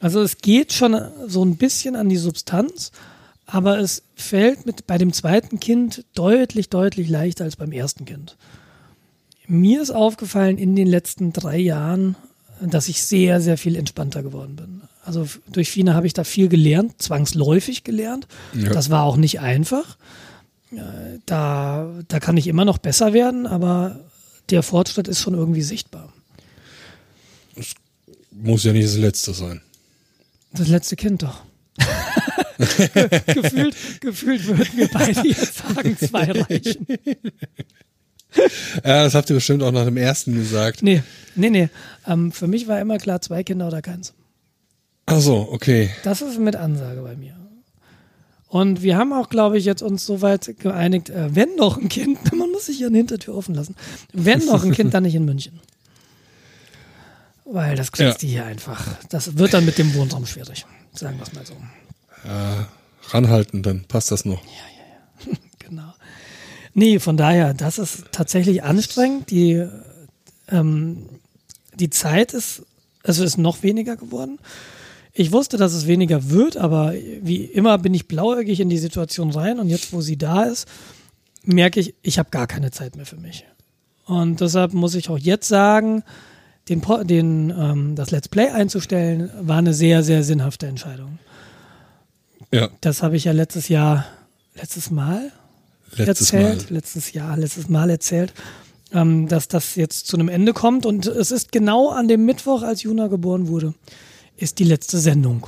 Also 0.01 0.21
es 0.23 0.39
geht 0.39 0.73
schon 0.73 0.99
so 1.27 1.45
ein 1.45 1.57
bisschen 1.57 1.95
an 1.95 2.09
die 2.09 2.17
Substanz, 2.17 2.91
aber 3.47 3.79
es 3.79 4.03
fällt 4.15 4.67
mit 4.67 4.87
bei 4.87 4.97
dem 4.99 5.13
zweiten 5.13 5.61
Kind 5.61 6.05
deutlich, 6.15 6.69
deutlich 6.71 7.09
leichter 7.09 7.45
als 7.45 7.57
beim 7.57 7.73
ersten 7.73 8.05
Kind. 8.07 8.37
mir 9.47 9.83
ist 9.83 9.91
aufgefallen 9.91 10.59
in 10.59 10.75
den 10.77 10.87
letzten 10.87 11.33
drei 11.33 11.59
Jahren, 11.59 12.17
dass 12.61 12.89
ich 12.89 13.03
sehr, 13.03 13.41
sehr 13.41 13.59
viel 13.59 13.77
entspannter 13.77 14.23
geworden 14.23 14.57
bin. 14.57 14.83
Also 15.05 15.27
durch 15.51 15.71
Fina 15.71 15.95
habe 15.95 16.07
ich 16.07 16.13
da 16.13 16.25
viel 16.25 16.49
gelernt, 16.49 17.01
zwangsläufig 17.03 17.85
gelernt. 17.85 18.27
Ja. 18.55 18.71
Das 18.71 18.91
war 18.91 19.05
auch 19.05 19.17
nicht 19.17 19.41
einfach. 19.41 19.97
Äh, 20.73 21.19
Da, 21.27 21.91
da 22.09 22.21
kann 22.21 22.37
ich 22.37 22.47
immer 22.47 22.65
noch 22.65 22.79
besser 22.79 23.13
werden, 23.13 23.47
aber 23.47 24.01
der 24.51 24.63
Fortschritt 24.63 25.09
ist 25.09 25.21
schon 25.21 25.35
irgendwie 25.35 25.63
sichtbar. 25.63 26.13
Muss 28.31 28.65
ja 28.65 28.73
nicht 28.73 28.87
das 28.87 28.97
letzte 28.97 29.35
sein. 29.35 29.61
Das 30.53 30.69
letzte 30.69 30.97
Kind 30.97 31.23
doch. 31.23 31.43
gefühlt, 33.27 33.75
gefühlt 34.01 34.47
würden 34.47 34.77
wir 34.77 34.89
beide 34.89 35.27
jetzt 35.27 35.59
sagen, 35.59 35.97
zwei 35.97 36.31
reichen. 36.31 36.87
Ja, 38.85 39.05
das 39.05 39.15
habt 39.15 39.31
ihr 39.31 39.35
bestimmt 39.35 39.63
auch 39.63 39.73
nach 39.73 39.85
dem 39.85 39.97
ersten 39.97 40.35
gesagt. 40.35 40.83
Nee, 40.83 41.03
nee, 41.35 41.51
nee. 41.51 41.69
Ähm, 42.07 42.33
für 42.33 42.47
mich 42.47 42.69
war 42.69 42.81
immer 42.81 42.99
klar, 42.99 43.21
zwei 43.21 43.43
Kinder 43.43 43.67
oder 43.67 43.83
keins. 43.83 44.15
Ach 45.07 45.21
so, 45.21 45.49
okay. 45.51 45.91
Das 46.05 46.23
ist 46.23 46.39
mit 46.39 46.55
Ansage 46.55 47.01
bei 47.03 47.17
mir. 47.17 47.35
Und 48.47 48.83
wir 48.83 48.97
haben 48.97 49.13
auch, 49.13 49.29
glaube 49.29 49.59
ich, 49.59 49.65
jetzt 49.65 49.83
uns 49.83 50.05
soweit 50.05 50.59
geeinigt, 50.59 51.09
äh, 51.11 51.35
wenn 51.35 51.55
noch 51.57 51.79
ein 51.79 51.89
Kind, 51.89 52.19
man 52.37 52.51
muss 52.51 52.67
sich 52.67 52.81
ja 52.81 52.89
eine 52.89 52.99
Hintertür 52.99 53.37
offen 53.37 53.55
lassen, 53.55 53.77
wenn 54.13 54.45
noch 54.45 54.65
ein 54.65 54.73
Kind, 54.73 54.93
dann 54.93 55.05
nicht 55.05 55.15
in 55.15 55.25
München. 55.25 55.61
Weil 57.53 57.75
das 57.77 57.91
kriegst 57.93 58.23
Ja. 58.23 58.29
du 58.29 58.33
hier 58.33 58.45
einfach. 58.45 58.87
Das 59.09 59.37
wird 59.37 59.55
dann 59.55 59.65
mit 59.65 59.77
dem 59.79 59.93
Wohnraum 59.95 60.25
schwierig. 60.27 60.67
Sagen 60.93 61.19
wir 61.19 61.25
es 61.25 61.33
mal 61.33 61.45
so. 61.45 61.55
Ranhalten, 63.11 63.63
dann 63.63 63.85
passt 63.85 64.11
das 64.11 64.25
noch. 64.25 64.43
Genau. 65.59 65.93
Nee, 66.75 66.99
von 66.99 67.17
daher, 67.17 67.55
das 67.55 67.79
ist 67.79 68.07
tatsächlich 68.11 68.65
anstrengend. 68.65 69.31
Die, 69.31 69.65
ähm, 70.51 71.07
die 71.75 71.91
Zeit 71.91 72.35
ist, 72.35 72.63
also 73.05 73.23
ist 73.23 73.39
noch 73.39 73.63
weniger 73.63 73.97
geworden. 73.97 74.39
Ich 75.13 75.31
wusste, 75.31 75.59
dass 75.59 75.73
es 75.73 75.87
weniger 75.87 76.31
wird, 76.31 76.57
aber 76.57 76.93
wie 77.23 77.45
immer 77.45 77.79
bin 77.79 77.95
ich 77.95 78.09
blauäugig 78.09 78.59
in 78.59 78.69
die 78.69 78.79
Situation 78.79 79.31
rein 79.31 79.61
und 79.61 79.69
jetzt, 79.69 79.93
wo 79.93 80.01
sie 80.01 80.17
da 80.17 80.43
ist, 80.43 80.67
merke 81.45 81.79
ich, 81.79 81.95
ich 82.03 82.19
habe 82.19 82.31
gar 82.31 82.49
keine 82.49 82.73
Zeit 82.73 82.97
mehr 82.97 83.07
für 83.07 83.17
mich. 83.17 83.45
Und 84.07 84.41
deshalb 84.41 84.73
muss 84.73 84.97
ich 84.97 85.09
auch 85.09 85.19
jetzt 85.19 85.47
sagen, 85.47 86.03
den, 86.69 86.83
den, 87.07 87.51
ähm, 87.51 87.95
das 87.97 88.11
Let's 88.11 88.29
Play 88.29 88.51
einzustellen, 88.51 89.31
war 89.41 89.59
eine 89.59 89.75
sehr, 89.75 90.03
sehr 90.03 90.23
sinnhafte 90.23 90.67
Entscheidung. 90.67 91.19
Ja, 92.53 92.69
Das 92.81 93.03
habe 93.03 93.17
ich 93.17 93.25
ja 93.25 93.33
letztes 93.33 93.69
Jahr, 93.69 94.07
letztes 94.55 94.91
Mal 94.91 95.33
letztes 95.97 96.33
erzählt, 96.33 96.71
Mal. 96.71 96.77
letztes 96.77 97.13
Jahr, 97.13 97.37
letztes 97.37 97.69
Mal 97.69 97.91
erzählt, 97.91 98.33
ähm, 98.93 99.29
dass 99.29 99.49
das 99.49 99.75
jetzt 99.77 100.07
zu 100.07 100.17
einem 100.17 100.29
Ende 100.29 100.53
kommt 100.53 100.87
und 100.87 101.07
es 101.07 101.31
ist 101.31 101.53
genau 101.53 101.91
an 101.91 102.09
dem 102.09 102.25
Mittwoch, 102.25 102.63
als 102.63 102.83
Juna 102.83 103.09
geboren 103.09 103.49
wurde, 103.49 103.75
ist 104.37 104.59
die 104.59 104.65
letzte 104.65 104.99
Sendung 104.99 105.47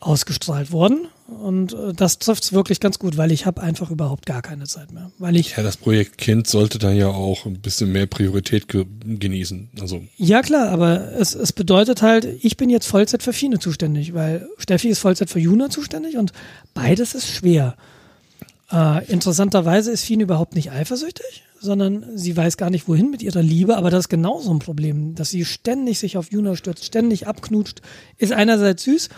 ausgestrahlt 0.00 0.72
worden 0.72 1.08
und 1.34 1.72
äh, 1.72 1.92
das 1.92 2.18
trifft 2.18 2.44
es 2.44 2.52
wirklich 2.52 2.80
ganz 2.80 2.98
gut, 2.98 3.16
weil 3.16 3.32
ich 3.32 3.46
habe 3.46 3.62
einfach 3.62 3.90
überhaupt 3.90 4.26
gar 4.26 4.42
keine 4.42 4.64
Zeit 4.64 4.92
mehr, 4.92 5.10
weil 5.18 5.36
ich 5.36 5.56
Ja, 5.56 5.62
das 5.62 5.76
Projekt 5.76 6.18
Kind 6.18 6.46
sollte 6.46 6.78
dann 6.78 6.96
ja 6.96 7.08
auch 7.08 7.46
ein 7.46 7.60
bisschen 7.60 7.92
mehr 7.92 8.06
Priorität 8.06 8.68
ge 8.68 8.86
genießen. 9.04 9.70
Also, 9.80 10.02
Ja, 10.16 10.42
klar, 10.42 10.68
aber 10.68 11.12
es, 11.12 11.34
es 11.34 11.52
bedeutet 11.52 12.02
halt, 12.02 12.26
ich 12.42 12.56
bin 12.56 12.70
jetzt 12.70 12.86
Vollzeit 12.86 13.22
für 13.22 13.32
Fine 13.32 13.58
zuständig, 13.58 14.14
weil 14.14 14.48
Steffi 14.58 14.88
ist 14.88 14.98
Vollzeit 14.98 15.30
für 15.30 15.40
Juna 15.40 15.70
zuständig 15.70 16.16
und 16.16 16.32
beides 16.72 17.14
ist 17.14 17.28
schwer. 17.28 17.76
Äh, 18.72 19.04
interessanterweise 19.10 19.90
ist 19.90 20.04
Fine 20.04 20.24
überhaupt 20.24 20.54
nicht 20.54 20.70
eifersüchtig, 20.72 21.44
sondern 21.60 22.04
sie 22.16 22.36
weiß 22.36 22.56
gar 22.56 22.70
nicht, 22.70 22.88
wohin 22.88 23.10
mit 23.10 23.22
ihrer 23.22 23.42
Liebe, 23.42 23.76
aber 23.76 23.90
das 23.90 24.04
ist 24.04 24.08
genauso 24.08 24.52
ein 24.52 24.58
Problem, 24.58 25.14
dass 25.14 25.30
sie 25.30 25.44
ständig 25.44 25.98
sich 25.98 26.16
auf 26.16 26.30
Juna 26.32 26.56
stürzt, 26.56 26.84
ständig 26.84 27.26
abknutscht, 27.26 27.82
ist 28.18 28.32
einerseits 28.32 28.84
süß, 28.84 29.08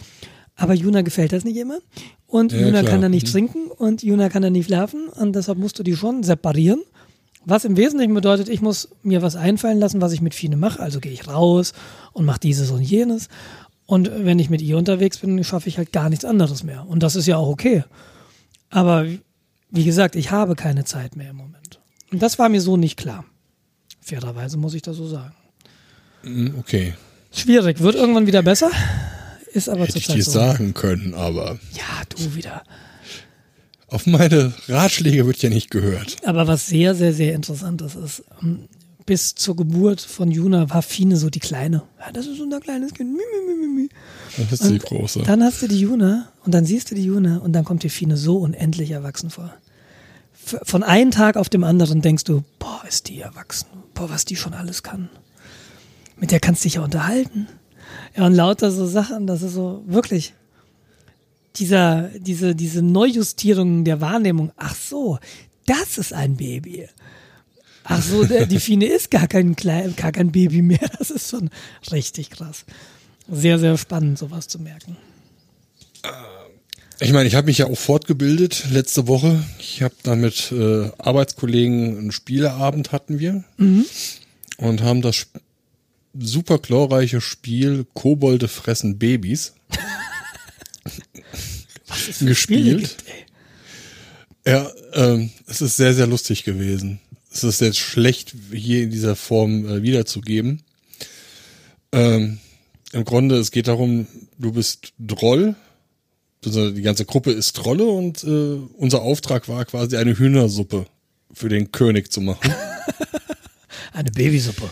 aber 0.57 0.75
Juna 0.75 1.03
gefällt 1.03 1.33
das 1.33 1.45
nicht 1.45 1.57
immer 1.57 1.79
und 2.27 2.53
Ja, 2.53 2.61
Juna 2.61 2.81
klar. 2.81 2.93
kann 2.93 3.01
da 3.03 3.09
nicht 3.09 3.27
Mhm. 3.29 3.31
trinken 3.33 3.67
und 3.71 4.03
Juna 4.03 4.29
kann 4.29 4.43
da 4.43 4.51
nicht 4.51 4.67
schlafen 4.67 5.09
und 5.09 5.35
deshalb 5.37 5.59
musst 5.59 5.79
du 5.79 5.83
die 5.83 5.95
schon 5.97 6.23
separieren. 6.23 6.83
Was 7.45 7.65
im 7.65 7.77
Wesentlichen 7.77 8.13
bedeutet, 8.15 8.49
ich 8.49 8.61
muss 8.61 8.89
mir 9.05 9.23
was 9.23 9.37
einfallen 9.37 9.79
lassen, 9.79 10.01
was 10.01 10.13
ich 10.13 10.21
mit 10.21 10.35
Fine 10.35 10.57
mache. 10.57 10.81
Also 10.81 10.99
gehe 10.99 11.13
ich 11.13 11.29
raus 11.29 11.75
und 12.13 12.25
mache 12.25 12.41
dieses 12.41 12.73
und 12.73 12.83
jenes. 12.83 13.29
Und 13.87 14.11
wenn 14.25 14.41
ich 14.41 14.51
mit 14.51 14.61
ihr 14.63 14.77
unterwegs 14.77 15.19
bin, 15.19 15.45
schaffe 15.45 15.69
ich 15.69 15.79
halt 15.79 15.93
gar 15.93 16.11
nichts 16.11 16.25
anderes 16.25 16.65
mehr. 16.65 16.85
Und 16.89 17.05
das 17.05 17.15
ist 17.15 17.27
ja 17.27 17.37
auch 17.37 17.47
okay. 17.47 17.85
Aber 18.71 19.07
wie 19.71 19.85
gesagt, 19.85 20.17
ich 20.17 20.33
habe 20.33 20.57
keine 20.57 20.85
Zeit 20.85 21.15
mehr 21.15 21.31
im 21.31 21.37
Moment. 21.37 21.79
Und 22.11 22.21
das 22.21 22.37
war 22.41 22.49
mir 22.49 22.61
so 22.61 22.77
nicht 22.77 22.97
klar. 22.97 23.25
Fairerweise 24.01 24.57
muss 24.57 24.75
ich 24.75 24.83
das 24.83 24.97
so 24.97 25.07
sagen. 25.07 25.35
mm, 26.25 26.49
okay. 26.59 26.95
Schwierig, 27.31 27.79
wird 27.81 27.95
irgendwann 27.95 28.27
wieder 28.27 28.43
besser. 28.43 28.71
Ist 29.57 29.69
aber 29.71 29.87
Hätte 29.87 29.99
ich 29.99 30.07
dir 30.07 30.23
so. 30.23 30.31
sagen 30.33 30.75
können, 30.75 31.15
aber 31.15 31.59
Ja, 31.75 32.03
du 32.11 32.35
wieder. 32.35 32.63
auf 33.89 34.07
meine 34.07 34.53
Ratschläge 34.69 35.27
wird 35.27 35.39
ja 35.43 35.49
nicht 35.49 35.71
gehört. 35.71 36.17
Aber 36.25 36.47
was 36.47 36.67
sehr, 36.67 36.95
sehr, 36.95 37.15
sehr 37.15 37.35
interessant 37.35 37.81
ist, 37.81 37.95
ist, 37.97 38.23
ähm, 38.43 38.69
bis 39.07 39.35
zur 39.35 39.57
Geburt 39.57 40.01
von 40.03 40.31
Juna 40.31 40.69
war 40.69 40.83
Fine 40.83 41.17
so 41.17 41.31
die 41.31 41.39
Kleine. 41.39 41.85
Ja, 42.01 42.13
das 42.13 42.27
ist 42.27 42.41
unser 42.41 42.61
kleines 42.61 42.93
Kind. 42.93 43.13
Mi, 43.13 43.23
mi, 43.47 43.67
mi. 43.83 43.89
Das 44.37 44.61
ist 44.61 44.65
die 44.69 44.75
Und 44.75 44.83
große. 44.83 45.23
Dann 45.23 45.43
hast 45.43 45.63
du 45.63 45.69
die 45.69 45.79
Juna 45.81 46.29
und 46.45 46.53
dann 46.53 46.67
siehst 46.67 46.91
du 46.91 46.95
die 46.95 47.05
Juna 47.05 47.39
und 47.39 47.53
dann 47.55 47.65
kommt 47.65 47.83
dir 47.83 47.91
Fine 47.91 48.17
so 48.17 48.37
unendlich 48.39 48.91
erwachsen 48.91 49.31
vor. 49.31 49.55
Von 50.35 50.83
einem 50.83 51.13
Tag 51.13 51.37
auf 51.37 51.49
dem 51.49 51.65
anderen 51.65 52.03
denkst 52.03 52.25
du, 52.25 52.43
boah, 52.59 52.83
ist 52.87 53.09
die 53.09 53.21
erwachsen. 53.21 53.69
Boah, 53.95 54.11
was 54.11 54.25
die 54.27 54.37
schon 54.37 54.53
alles 54.55 54.83
kann. 54.83 55.09
Mit 56.19 56.31
der 56.31 56.41
kannst 56.41 56.63
du 56.63 56.67
dich 56.67 56.75
ja 56.75 56.83
unterhalten. 56.83 57.47
Ja, 58.17 58.27
und 58.27 58.35
lauter 58.35 58.71
so 58.71 58.87
Sachen, 58.87 59.27
das 59.27 59.43
ist 59.43 59.55
so 59.55 59.83
wirklich 59.87 60.33
dieser, 61.57 62.11
diese, 62.19 62.55
diese 62.55 62.83
Neujustierung 62.83 63.85
der 63.85 64.01
Wahrnehmung. 64.01 64.53
Ach 64.57 64.75
so, 64.75 65.19
das 65.67 65.99
ist 65.99 66.13
ein 66.13 66.37
Baby. 66.37 66.89
Ach 67.85 68.03
so, 68.03 68.25
der, 68.25 68.47
die 68.47 68.61
Fine 68.61 68.87
ist 68.87 69.11
gar 69.11 69.29
kein, 69.29 69.57
klein, 69.57 69.95
gar 69.97 70.13
kein 70.13 70.33
Baby 70.33 70.63
mehr. 70.63 70.91
Das 70.99 71.11
ist 71.11 71.31
schon 71.31 71.51
richtig 71.93 72.31
krass. 72.31 72.65
Sehr, 73.31 73.59
sehr 73.59 73.77
spannend, 73.77 74.19
sowas 74.19 74.49
zu 74.49 74.59
merken. 74.59 74.97
Ich 77.01 77.13
meine, 77.13 77.29
ich 77.29 77.35
habe 77.35 77.47
mich 77.47 77.59
ja 77.59 77.67
auch 77.67 77.77
fortgebildet 77.77 78.71
letzte 78.71 79.07
Woche. 79.07 79.43
Ich 79.59 79.83
habe 79.83 79.95
da 80.03 80.17
mit 80.17 80.53
äh, 80.53 80.91
Arbeitskollegen 80.99 81.99
einen 81.99 82.13
Spieleabend 82.13 82.93
hatten 82.93 83.19
wir 83.19 83.45
und 84.57 84.83
haben 84.83 85.03
das 85.03 85.27
super 86.21 86.59
glorreiche 86.59 87.21
Spiel 87.21 87.87
Kobolde 87.95 88.49
fressen 88.49 88.99
Babys 88.99 89.55
gespielt. 92.21 92.97
gibt. 92.99 93.27
Ja, 94.47 94.71
ähm, 94.93 95.31
es 95.47 95.61
ist 95.61 95.77
sehr, 95.77 95.93
sehr 95.93 96.07
lustig 96.07 96.45
gewesen. 96.45 97.01
Es 97.33 97.43
ist 97.43 97.61
jetzt 97.61 97.79
schlecht, 97.79 98.35
hier 98.53 98.85
in 98.85 98.91
dieser 98.91 99.17
Form 99.17 99.67
äh, 99.67 99.83
wiederzugeben. 99.83 100.63
Ähm, 101.93 102.39
Im 102.93 103.05
Grunde, 103.05 103.37
es 103.37 103.51
geht 103.51 103.67
darum, 103.67 104.07
du 104.39 104.53
bist 104.53 104.93
Droll, 104.99 105.57
also 106.45 106.71
die 106.71 106.83
ganze 106.83 107.05
Gruppe 107.05 107.33
ist 107.33 107.57
Trolle 107.57 107.87
und 107.87 108.23
äh, 108.23 108.59
unser 108.77 109.03
Auftrag 109.03 109.49
war 109.49 109.65
quasi 109.65 109.97
eine 109.97 110.17
Hühnersuppe 110.17 110.87
für 111.33 111.49
den 111.49 111.73
König 111.73 112.13
zu 112.13 112.21
machen. 112.21 112.55
Eine 113.93 114.11
Babysuppe. 114.11 114.71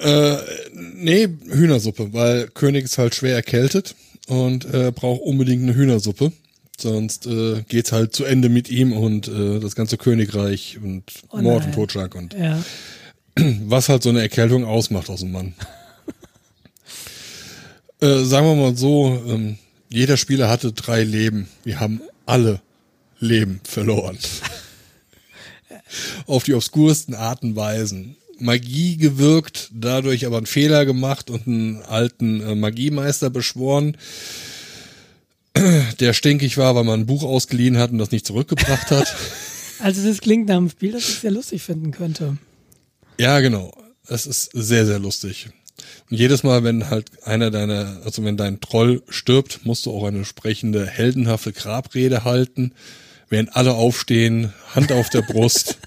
Äh, 0.00 0.36
nee, 0.72 1.28
Hühnersuppe, 1.48 2.12
weil 2.12 2.48
König 2.48 2.84
ist 2.84 2.98
halt 2.98 3.14
schwer 3.14 3.34
erkältet 3.34 3.94
und 4.28 4.64
äh, 4.72 4.92
braucht 4.92 5.22
unbedingt 5.22 5.62
eine 5.62 5.74
Hühnersuppe. 5.74 6.32
Sonst 6.78 7.26
äh, 7.26 7.62
geht's 7.68 7.92
halt 7.92 8.14
zu 8.14 8.24
Ende 8.24 8.48
mit 8.48 8.68
ihm 8.68 8.92
und 8.92 9.28
äh, 9.28 9.60
das 9.60 9.74
ganze 9.74 9.96
Königreich 9.96 10.78
und 10.82 11.04
Oh 11.30 11.38
Mord 11.38 11.64
und 11.64 11.72
Totschlag 11.72 12.14
und 12.14 12.34
Ja. 12.34 12.62
was 13.64 13.88
halt 13.88 14.02
so 14.02 14.10
eine 14.10 14.20
Erkältung 14.20 14.64
ausmacht 14.64 15.08
aus 15.08 15.20
dem 15.20 15.32
Mann. 15.32 15.54
äh, 18.00 18.24
sagen 18.24 18.46
wir 18.46 18.54
mal 18.54 18.76
so, 18.76 19.22
ähm, 19.26 19.58
jeder 19.88 20.16
Spieler 20.16 20.48
hatte 20.48 20.72
drei 20.72 21.02
Leben. 21.02 21.48
Wir 21.64 21.80
haben 21.80 22.02
alle 22.26 22.60
Leben 23.20 23.60
verloren. 23.64 24.18
Auf 26.26 26.44
die 26.44 26.54
obskursten 26.54 27.14
Arten 27.14 27.50
und 27.50 27.56
Weisen. 27.56 28.16
Magie 28.38 28.96
gewirkt, 28.96 29.70
dadurch 29.72 30.26
aber 30.26 30.38
einen 30.38 30.46
Fehler 30.46 30.84
gemacht 30.84 31.30
und 31.30 31.46
einen 31.46 31.82
alten 31.82 32.40
äh, 32.40 32.54
Magiemeister 32.54 33.30
beschworen, 33.30 33.96
der 36.00 36.12
stinkig 36.12 36.58
war, 36.58 36.74
weil 36.74 36.84
man 36.84 37.00
ein 37.00 37.06
Buch 37.06 37.22
ausgeliehen 37.22 37.78
hat 37.78 37.90
und 37.90 37.98
das 37.98 38.10
nicht 38.10 38.26
zurückgebracht 38.26 38.90
hat. 38.90 39.14
Also 39.78 40.08
das 40.08 40.22
klingt 40.22 40.48
nach 40.48 40.56
einem 40.56 40.70
Spiel, 40.70 40.92
das 40.92 41.06
ich 41.06 41.16
sehr 41.16 41.30
lustig 41.30 41.60
finden 41.60 41.90
könnte. 41.90 42.38
Ja, 43.18 43.40
genau. 43.40 43.76
Es 44.08 44.24
ist 44.24 44.50
sehr, 44.54 44.86
sehr 44.86 44.98
lustig. 44.98 45.50
Und 46.10 46.16
jedes 46.16 46.42
Mal, 46.42 46.64
wenn 46.64 46.88
halt 46.88 47.10
einer 47.26 47.50
deiner, 47.50 48.00
also 48.02 48.24
wenn 48.24 48.38
dein 48.38 48.60
Troll 48.60 49.02
stirbt, 49.08 49.66
musst 49.66 49.84
du 49.84 49.90
auch 49.90 50.04
eine 50.04 50.16
entsprechende 50.16 50.86
heldenhafte 50.86 51.52
Grabrede 51.52 52.24
halten, 52.24 52.72
während 53.28 53.54
alle 53.54 53.74
aufstehen, 53.74 54.54
Hand 54.74 54.92
auf 54.92 55.10
der 55.10 55.20
Brust. 55.20 55.78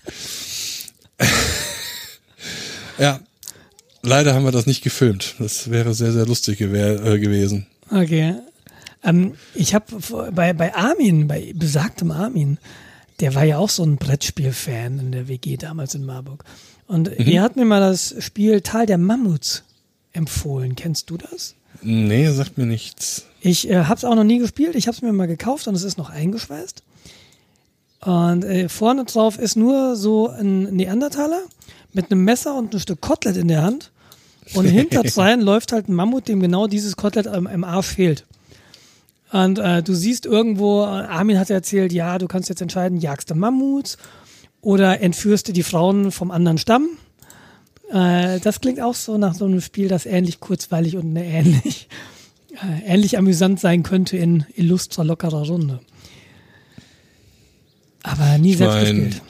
Ja, 2.99 3.19
leider 4.01 4.33
haben 4.33 4.45
wir 4.45 4.51
das 4.51 4.65
nicht 4.65 4.83
gefilmt. 4.83 5.35
Das 5.39 5.69
wäre 5.69 5.93
sehr, 5.93 6.11
sehr 6.11 6.25
lustig 6.25 6.57
gewär, 6.57 7.03
äh, 7.03 7.19
gewesen. 7.19 7.67
Okay. 7.91 8.35
Ähm, 9.03 9.33
ich 9.55 9.73
habe 9.73 9.85
bei, 10.31 10.53
bei 10.53 10.75
Armin, 10.75 11.27
bei 11.27 11.53
besagtem 11.55 12.11
Armin, 12.11 12.57
der 13.19 13.35
war 13.35 13.43
ja 13.43 13.57
auch 13.57 13.69
so 13.69 13.83
ein 13.83 13.97
Brettspiel-Fan 13.97 14.99
in 14.99 15.11
der 15.11 15.27
WG 15.27 15.57
damals 15.57 15.95
in 15.95 16.05
Marburg. 16.05 16.43
Und 16.87 17.17
mhm. 17.17 17.27
er 17.27 17.41
hat 17.41 17.55
mir 17.55 17.65
mal 17.65 17.79
das 17.79 18.15
Spiel 18.19 18.61
Tal 18.61 18.85
der 18.85 18.97
Mammuts 18.97 19.63
empfohlen. 20.11 20.75
Kennst 20.75 21.09
du 21.09 21.17
das? 21.17 21.55
Nee, 21.81 22.29
sagt 22.31 22.57
mir 22.57 22.65
nichts. 22.65 23.25
Ich 23.41 23.69
äh, 23.69 23.85
habe 23.85 23.95
es 23.95 24.03
auch 24.03 24.15
noch 24.15 24.23
nie 24.23 24.39
gespielt. 24.39 24.75
Ich 24.75 24.87
habe 24.87 24.95
es 24.95 25.01
mir 25.01 25.13
mal 25.13 25.27
gekauft 25.27 25.67
und 25.67 25.75
es 25.75 25.83
ist 25.83 25.97
noch 25.97 26.09
eingeschweißt. 26.09 26.83
Und 28.01 28.43
äh, 28.43 28.69
vorne 28.69 29.05
drauf 29.05 29.37
ist 29.37 29.55
nur 29.55 29.95
so 29.95 30.29
ein 30.29 30.63
Neandertaler 30.75 31.41
mit 31.93 32.11
einem 32.11 32.23
Messer 32.23 32.55
und 32.55 32.73
ein 32.73 32.79
Stück 32.79 33.01
Kotelett 33.01 33.37
in 33.37 33.47
der 33.47 33.63
Hand. 33.63 33.91
Und 34.53 34.65
hinter 34.65 35.03
rein 35.17 35.41
läuft 35.41 35.71
halt 35.71 35.89
ein 35.89 35.93
Mammut, 35.93 36.27
dem 36.27 36.39
genau 36.39 36.67
dieses 36.67 36.95
Kotelett 36.95 37.33
im, 37.33 37.47
im 37.47 37.63
Arsch 37.63 37.87
fehlt. 37.87 38.25
Und 39.31 39.59
äh, 39.59 39.83
du 39.83 39.93
siehst 39.93 40.25
irgendwo, 40.25 40.81
Armin 40.81 41.37
hat 41.37 41.49
erzählt, 41.49 41.93
ja, 41.93 42.17
du 42.17 42.27
kannst 42.27 42.49
jetzt 42.49 42.61
entscheiden, 42.61 42.99
jagst 42.99 43.29
du 43.29 43.35
Mammuts 43.35 43.97
oder 44.61 45.01
entführst 45.01 45.47
du 45.47 45.53
die 45.53 45.63
Frauen 45.63 46.11
vom 46.11 46.31
anderen 46.31 46.57
Stamm. 46.57 46.89
Äh, 47.91 48.39
das 48.39 48.59
klingt 48.59 48.81
auch 48.81 48.95
so 48.95 49.17
nach 49.17 49.35
so 49.35 49.45
einem 49.45 49.61
Spiel, 49.61 49.87
das 49.87 50.05
ähnlich 50.05 50.39
kurzweilig 50.39 50.97
und 50.97 51.15
ähnlich, 51.15 51.89
äh, 52.53 52.91
ähnlich 52.91 53.17
amüsant 53.17 53.59
sein 53.59 53.83
könnte 53.83 54.17
in 54.17 54.45
illustrer, 54.55 55.03
lockerer 55.03 55.45
Runde. 55.45 55.79
Aber 58.01 58.37
nie 58.39 58.51
ich 58.51 58.57
selbst 58.57 58.75
mein, 58.75 58.85
gespielt. 58.85 59.21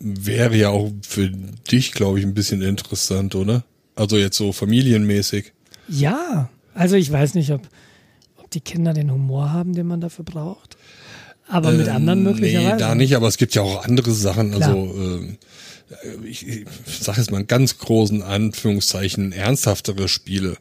Wäre 0.00 0.56
ja 0.56 0.68
auch 0.70 0.92
für 1.06 1.28
dich, 1.28 1.92
glaube 1.92 2.18
ich, 2.18 2.24
ein 2.24 2.34
bisschen 2.34 2.62
interessant, 2.62 3.34
oder? 3.34 3.64
Also 3.96 4.16
jetzt 4.16 4.36
so 4.36 4.52
familienmäßig. 4.52 5.52
Ja, 5.88 6.48
also 6.74 6.94
ich 6.96 7.10
weiß 7.10 7.34
nicht, 7.34 7.50
ob, 7.50 7.62
ob 8.36 8.50
die 8.50 8.60
Kinder 8.60 8.94
den 8.94 9.10
Humor 9.10 9.52
haben, 9.52 9.74
den 9.74 9.86
man 9.86 10.00
dafür 10.00 10.24
braucht. 10.24 10.76
Aber 11.48 11.72
mit 11.72 11.88
ähm, 11.88 11.96
anderen 11.96 12.22
möglicherweise. 12.22 12.74
Nee, 12.74 12.78
da 12.78 12.94
nicht, 12.94 13.16
aber 13.16 13.26
es 13.26 13.38
gibt 13.38 13.54
ja 13.54 13.62
auch 13.62 13.84
andere 13.84 14.12
Sachen. 14.12 14.52
Klar. 14.52 14.68
Also 14.68 14.94
ähm, 14.94 15.38
ich, 16.24 16.46
ich 16.46 16.66
sage 17.00 17.18
jetzt 17.18 17.30
mal 17.30 17.40
in 17.40 17.46
ganz 17.46 17.78
großen 17.78 18.22
Anführungszeichen 18.22 19.32
ernsthaftere 19.32 20.08
Spiele. 20.08 20.56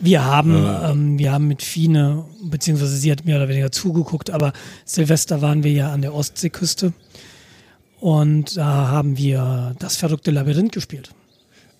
Wir 0.00 0.24
haben, 0.24 0.54
äh. 0.54 0.90
ähm, 0.90 1.18
wir 1.18 1.32
haben 1.32 1.48
mit 1.48 1.62
Fine, 1.62 2.24
beziehungsweise 2.42 2.96
sie 2.96 3.10
hat 3.10 3.24
mehr 3.24 3.36
oder 3.36 3.48
weniger 3.48 3.72
zugeguckt, 3.72 4.30
aber 4.30 4.52
Silvester 4.84 5.42
waren 5.42 5.64
wir 5.64 5.72
ja 5.72 5.92
an 5.92 6.02
der 6.02 6.14
Ostseeküste 6.14 6.92
und 8.00 8.56
da 8.56 8.88
haben 8.88 9.16
wir 9.16 9.74
das 9.78 9.96
verrückte 9.96 10.30
Labyrinth 10.30 10.72
gespielt. 10.72 11.10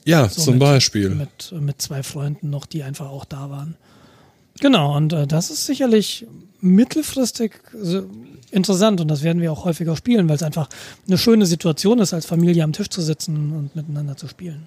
Ja, 0.04 0.28
so 0.28 0.42
zum 0.42 0.54
mit, 0.54 0.60
Beispiel. 0.60 1.10
Mit, 1.10 1.52
mit 1.60 1.82
zwei 1.82 2.02
Freunden 2.02 2.50
noch, 2.50 2.66
die 2.66 2.82
einfach 2.82 3.10
auch 3.10 3.24
da 3.24 3.50
waren. 3.50 3.76
Genau, 4.60 4.96
und 4.96 5.12
äh, 5.12 5.26
das 5.26 5.50
ist 5.50 5.66
sicherlich 5.66 6.26
mittelfristig 6.60 7.52
interessant 8.50 9.00
und 9.00 9.08
das 9.08 9.22
werden 9.22 9.40
wir 9.40 9.52
auch 9.52 9.64
häufiger 9.64 9.96
spielen, 9.96 10.28
weil 10.28 10.36
es 10.36 10.42
einfach 10.42 10.68
eine 11.06 11.18
schöne 11.18 11.46
Situation 11.46 11.98
ist, 12.00 12.12
als 12.12 12.26
Familie 12.26 12.64
am 12.64 12.72
Tisch 12.72 12.88
zu 12.88 13.00
sitzen 13.00 13.52
und 13.52 13.76
miteinander 13.76 14.16
zu 14.16 14.26
spielen. 14.26 14.66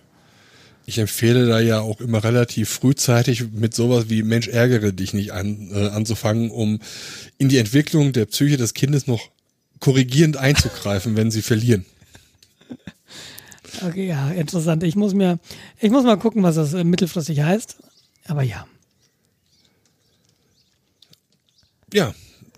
Ich 0.86 0.98
empfehle 0.98 1.48
da 1.48 1.60
ja 1.60 1.80
auch 1.80 2.00
immer 2.00 2.24
relativ 2.24 2.70
frühzeitig 2.70 3.52
mit 3.52 3.76
sowas 3.76 4.06
wie 4.10 4.24
Mensch 4.24 4.48
ärgere 4.48 4.94
dich 4.94 5.14
nicht 5.14 5.32
an, 5.32 5.70
äh, 5.74 5.90
anzufangen, 5.90 6.50
um 6.50 6.80
in 7.38 7.50
die 7.50 7.58
Entwicklung 7.58 8.14
der 8.14 8.26
Psyche 8.26 8.58
des 8.58 8.74
Kindes 8.74 9.08
noch 9.08 9.30
korrigierend 9.82 10.38
einzugreifen, 10.38 11.18
wenn 11.18 11.30
sie 11.30 11.42
verlieren. 11.42 11.86
Okay, 13.86 14.08
ja, 14.08 14.30
interessant. 14.32 14.84
Ich 14.84 14.96
muss 14.96 15.14
mir, 15.14 15.40
ich 15.80 15.92
muss 15.92 16.04
mal 16.04 16.18
gucken, 16.18 16.44
was 16.44 16.56
das 16.56 16.74
äh, 16.74 16.84
mittelfristig 16.84 17.42
heißt. 17.42 17.78
Aber 18.28 18.44
ja. 18.44 18.66
Ja, 21.94 22.14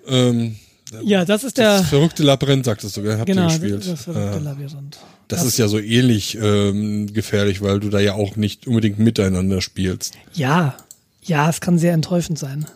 ähm, 0.08 0.58
ja, 1.02 1.26
das 1.26 1.44
ist 1.44 1.58
der. 1.58 1.80
Das 1.80 1.90
verrückte 1.90 2.24
Labyrinth, 2.24 2.66
sagtest 2.66 2.98
du, 2.98 3.02
gell? 3.02 3.18
Habt 3.18 3.26
genau, 3.26 3.44
ihr 3.44 3.48
gespielt? 3.48 3.88
Das 3.88 4.04
verrückte 4.04 4.38
äh, 4.38 4.42
Labyrinth. 4.42 5.00
Das, 5.28 5.40
das, 5.40 5.48
ist 5.48 5.58
ja 5.58 5.68
so 5.68 5.80
ähnlich 5.80 6.38
ähm, 6.40 7.12
gefährlich, 7.12 7.62
weil 7.62 7.80
du 7.80 7.90
da 7.90 8.00
ja 8.00 8.14
auch 8.14 8.36
nicht 8.36 8.68
unbedingt 8.68 9.00
miteinander 9.00 9.62
spielst. 9.62 10.14
Ja, 10.34 10.78
ja, 11.24 11.50
es 11.50 11.62
kann 11.62 11.80
sehr 11.80 11.94
enttäuschend 11.94 12.38
sein. 12.38 12.68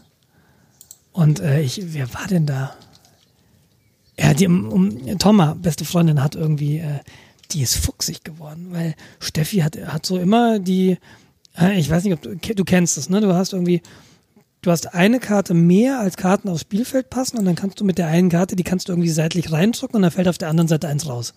Und 1.12 1.40
äh, 1.40 1.62
ich, 1.62 1.82
wer 1.94 2.12
war 2.14 2.28
denn 2.28 2.46
da? 2.46 2.76
Ja, 4.20 4.34
die, 4.34 4.48
um, 4.48 5.18
Thomas, 5.20 5.56
beste 5.62 5.86
Freundin, 5.86 6.24
hat 6.24 6.36
irgendwie, 6.36 6.80
äh, 6.80 7.00
die 7.52 7.62
ist 7.62 7.76
fuchsig 7.78 8.24
geworden, 8.24 8.68
weil 8.72 8.96
Steffi 9.20 9.60
hat, 9.60 9.78
hat 9.78 10.06
so 10.06 10.18
immer 10.18 10.60
die, 10.60 10.98
äh, 11.58 11.80
ich 11.80 11.90
weiß 11.90 12.04
nicht, 12.04 12.14
ob 12.14 12.22
du, 12.22 12.36
du 12.36 12.64
kennst 12.64 12.98
es, 12.98 13.10
ne? 13.10 13.22
Du 13.22 13.34
hast 13.34 13.54
irgendwie 13.54 13.82
du 14.62 14.72
hast 14.72 14.94
eine 14.94 15.20
Karte 15.20 15.54
mehr 15.54 16.00
als 16.00 16.18
Karten 16.18 16.50
aufs 16.50 16.62
Spielfeld 16.62 17.10
passen 17.10 17.38
und 17.38 17.46
dann 17.46 17.56
kannst 17.56 17.80
du 17.80 17.86
mit 17.86 17.98
der 17.98 18.08
einen 18.08 18.30
Karte, 18.30 18.56
die 18.56 18.64
kannst 18.64 18.88
du 18.88 18.94
irgendwie 18.94 19.10
seitlich 19.10 19.52
reindrücken 19.52 19.96
und 19.96 20.02
dann 20.02 20.12
fällt 20.12 20.28
auf 20.28 20.38
der 20.38 20.50
anderen 20.50 20.68
Seite 20.68 20.88
eins 20.88 21.08
raus. 21.08 21.34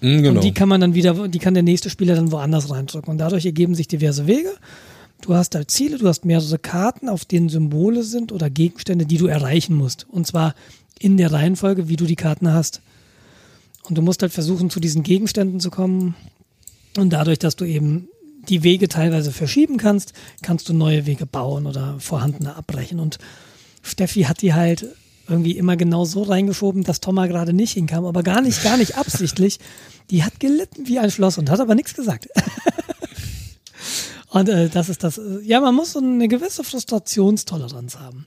Mhm, 0.00 0.22
genau. 0.22 0.34
Und 0.36 0.44
die 0.44 0.52
kann 0.52 0.68
man 0.68 0.80
dann 0.80 0.94
wieder, 0.94 1.28
die 1.28 1.38
kann 1.38 1.54
der 1.54 1.62
nächste 1.62 1.90
Spieler 1.90 2.14
dann 2.14 2.32
woanders 2.32 2.70
reindrücken. 2.70 3.10
Und 3.10 3.18
dadurch 3.18 3.46
ergeben 3.46 3.74
sich 3.74 3.88
diverse 3.88 4.26
Wege. 4.26 4.52
Du 5.22 5.34
hast 5.34 5.54
halt 5.54 5.70
Ziele, 5.70 5.98
du 5.98 6.08
hast 6.08 6.24
mehrere 6.24 6.58
Karten, 6.58 7.08
auf 7.08 7.24
denen 7.24 7.48
Symbole 7.48 8.02
sind 8.02 8.32
oder 8.32 8.50
Gegenstände, 8.50 9.06
die 9.06 9.18
du 9.18 9.26
erreichen 9.26 9.76
musst. 9.76 10.06
Und 10.08 10.26
zwar 10.26 10.54
in 10.98 11.16
der 11.16 11.32
Reihenfolge, 11.32 11.88
wie 11.88 11.96
du 11.96 12.04
die 12.04 12.16
Karten 12.16 12.52
hast. 12.52 12.80
Und 13.82 13.98
du 13.98 14.02
musst 14.02 14.22
halt 14.22 14.32
versuchen, 14.32 14.70
zu 14.70 14.80
diesen 14.80 15.02
Gegenständen 15.02 15.60
zu 15.60 15.70
kommen. 15.70 16.14
Und 16.96 17.12
dadurch, 17.12 17.38
dass 17.38 17.56
du 17.56 17.64
eben 17.64 18.08
die 18.48 18.62
Wege 18.62 18.88
teilweise 18.88 19.32
verschieben 19.32 19.76
kannst, 19.76 20.12
kannst 20.42 20.68
du 20.68 20.72
neue 20.72 21.06
Wege 21.06 21.26
bauen 21.26 21.66
oder 21.66 21.98
vorhandene 21.98 22.56
abbrechen. 22.56 23.00
Und 23.00 23.18
Steffi 23.82 24.22
hat 24.22 24.42
die 24.42 24.54
halt 24.54 24.86
irgendwie 25.28 25.56
immer 25.56 25.76
genau 25.76 26.04
so 26.04 26.22
reingeschoben, 26.22 26.84
dass 26.84 27.00
Thomas 27.00 27.28
gerade 27.28 27.52
nicht 27.52 27.72
hinkam, 27.72 28.04
aber 28.04 28.22
gar 28.22 28.40
nicht, 28.40 28.62
gar 28.62 28.76
nicht 28.76 28.96
absichtlich. 28.98 29.58
Die 30.10 30.24
hat 30.24 30.40
gelitten 30.40 30.86
wie 30.86 30.98
ein 30.98 31.10
Schloss 31.10 31.38
und 31.38 31.50
hat 31.50 31.60
aber 31.60 31.74
nichts 31.74 31.94
gesagt. 31.94 32.28
und 34.30 34.48
äh, 34.48 34.68
das 34.68 34.88
ist 34.88 35.04
das, 35.04 35.18
äh, 35.18 35.40
ja, 35.42 35.60
man 35.60 35.74
muss 35.74 35.92
so 35.92 36.00
eine 36.00 36.28
gewisse 36.28 36.64
Frustrationstoleranz 36.64 37.98
haben. 37.98 38.26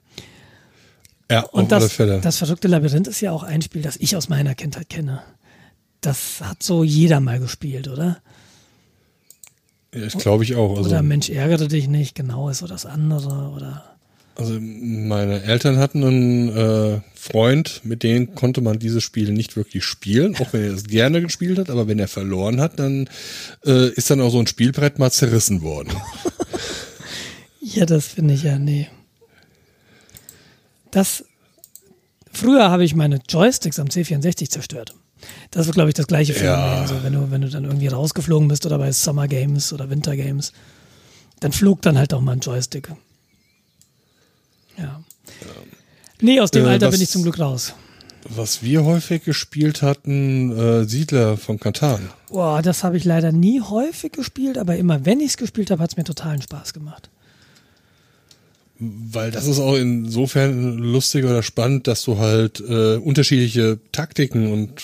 Ja, 1.29 1.41
und 1.41 1.71
das, 1.71 1.97
das 1.97 2.37
verrückte 2.37 2.67
Labyrinth 2.67 3.07
ist 3.07 3.21
ja 3.21 3.31
auch 3.31 3.43
ein 3.43 3.61
Spiel, 3.61 3.81
das 3.81 3.97
ich 3.97 4.15
aus 4.15 4.29
meiner 4.29 4.53
Kindheit 4.53 4.89
kenne. 4.89 5.23
Das 6.01 6.41
hat 6.41 6.61
so 6.61 6.83
jeder 6.83 7.19
mal 7.19 7.39
gespielt, 7.39 7.87
oder? 7.87 8.21
Ja, 9.93 10.01
das 10.01 10.17
glaube 10.17 10.43
ich 10.43 10.55
auch. 10.55 10.77
Also, 10.77 10.89
oder 10.89 11.01
Mensch, 11.01 11.29
ärgere 11.29 11.67
dich 11.67 11.87
nicht, 11.87 12.15
genau 12.15 12.49
ist 12.49 12.59
so 12.59 12.67
das 12.67 12.85
andere, 12.85 13.51
oder. 13.55 13.95
Also 14.35 14.59
meine 14.59 15.43
Eltern 15.43 15.77
hatten 15.77 16.03
einen 16.03 16.49
äh, 16.49 16.99
Freund, 17.15 17.81
mit 17.85 18.03
dem 18.03 18.35
konnte 18.35 18.59
man 18.59 18.79
dieses 18.79 19.01
Spiel 19.01 19.31
nicht 19.31 19.55
wirklich 19.55 19.85
spielen, 19.85 20.35
auch 20.35 20.51
wenn 20.51 20.63
er 20.63 20.73
es 20.73 20.83
gerne 20.83 21.21
gespielt 21.21 21.57
hat, 21.57 21.69
aber 21.69 21.87
wenn 21.87 21.99
er 21.99 22.09
verloren 22.09 22.59
hat, 22.59 22.77
dann 22.77 23.09
äh, 23.65 23.89
ist 23.91 24.11
dann 24.11 24.19
auch 24.19 24.31
so 24.31 24.39
ein 24.39 24.47
Spielbrett 24.47 24.99
mal 24.99 25.11
zerrissen 25.11 25.61
worden. 25.61 25.93
ja, 27.61 27.85
das 27.85 28.07
finde 28.07 28.33
ich 28.33 28.43
ja, 28.43 28.59
nee. 28.59 28.89
Das 30.95 31.25
früher 32.31 32.71
habe 32.71 32.85
ich 32.85 32.95
meine 32.95 33.19
Joysticks 33.27 33.79
am 33.79 33.87
C64 33.87 34.49
zerstört. 34.49 34.95
Das 35.51 35.65
wird, 35.65 35.75
glaube 35.75 35.89
ich, 35.89 35.93
das 35.93 36.07
gleiche 36.07 36.33
Phänomen. 36.33 36.61
Ja. 36.61 36.87
So, 36.87 37.03
wenn, 37.03 37.11
du, 37.11 37.31
wenn 37.31 37.41
du 37.41 37.49
dann 37.49 37.65
irgendwie 37.65 37.87
rausgeflogen 37.87 38.47
bist 38.47 38.65
oder 38.65 38.77
bei 38.77 38.93
Summer 38.93 39.27
Games 39.27 39.73
oder 39.73 39.89
Winter 39.89 40.15
Games, 40.15 40.53
dann 41.41 41.51
flog 41.51 41.81
dann 41.81 41.97
halt 41.97 42.13
auch 42.13 42.21
mal 42.21 42.31
ein 42.31 42.39
Joystick. 42.39 42.87
Ja. 44.77 44.83
ja. 44.83 45.01
Nee, 46.21 46.39
aus 46.39 46.51
dem 46.51 46.63
äh, 46.63 46.69
Alter 46.69 46.87
was, 46.87 46.93
bin 46.93 47.01
ich 47.01 47.09
zum 47.09 47.23
Glück 47.23 47.39
raus. 47.39 47.73
Was 48.29 48.63
wir 48.63 48.85
häufig 48.85 49.25
gespielt 49.25 49.81
hatten, 49.81 50.57
äh, 50.57 50.85
Siedler 50.85 51.35
von 51.35 51.59
Katan. 51.59 52.09
Boah, 52.29 52.61
das 52.61 52.85
habe 52.85 52.95
ich 52.95 53.03
leider 53.03 53.33
nie 53.33 53.59
häufig 53.59 54.13
gespielt, 54.13 54.57
aber 54.57 54.77
immer 54.77 55.05
wenn 55.05 55.19
ich 55.19 55.31
es 55.31 55.37
gespielt 55.37 55.71
habe, 55.71 55.83
hat 55.83 55.91
es 55.91 55.97
mir 55.97 56.05
totalen 56.05 56.41
Spaß 56.41 56.71
gemacht. 56.71 57.09
Weil 58.77 59.31
das 59.31 59.47
ist 59.47 59.59
auch 59.59 59.75
insofern 59.75 60.77
lustig 60.77 61.23
oder 61.23 61.43
spannend, 61.43 61.87
dass 61.87 62.03
du 62.03 62.17
halt 62.17 62.59
äh, 62.59 62.97
unterschiedliche 62.97 63.79
Taktiken 63.91 64.51
und 64.51 64.81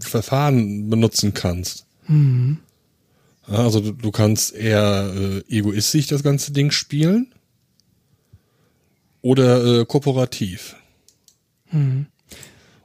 Verfahren 0.00 0.88
benutzen 0.88 1.34
kannst. 1.34 1.84
Mhm. 2.08 2.58
Also 3.46 3.80
du, 3.80 3.92
du, 3.92 4.10
kannst 4.10 4.54
eher 4.54 5.12
äh, 5.14 5.54
egoistisch 5.54 6.08
das 6.08 6.22
ganze 6.22 6.52
Ding 6.52 6.70
spielen 6.70 7.32
oder 9.22 9.80
äh, 9.80 9.84
kooperativ. 9.84 10.76
Mhm. 11.70 12.06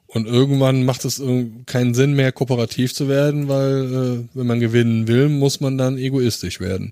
Und 0.05 0.27
irgendwann 0.27 0.83
macht 0.83 1.05
es 1.05 1.21
keinen 1.65 1.93
Sinn 1.93 2.13
mehr, 2.13 2.33
kooperativ 2.33 2.93
zu 2.93 3.07
werden, 3.07 3.47
weil 3.47 4.25
äh, 4.25 4.37
wenn 4.37 4.47
man 4.47 4.59
gewinnen 4.59 5.07
will, 5.07 5.29
muss 5.29 5.61
man 5.61 5.77
dann 5.77 5.97
egoistisch 5.97 6.59
werden. 6.59 6.91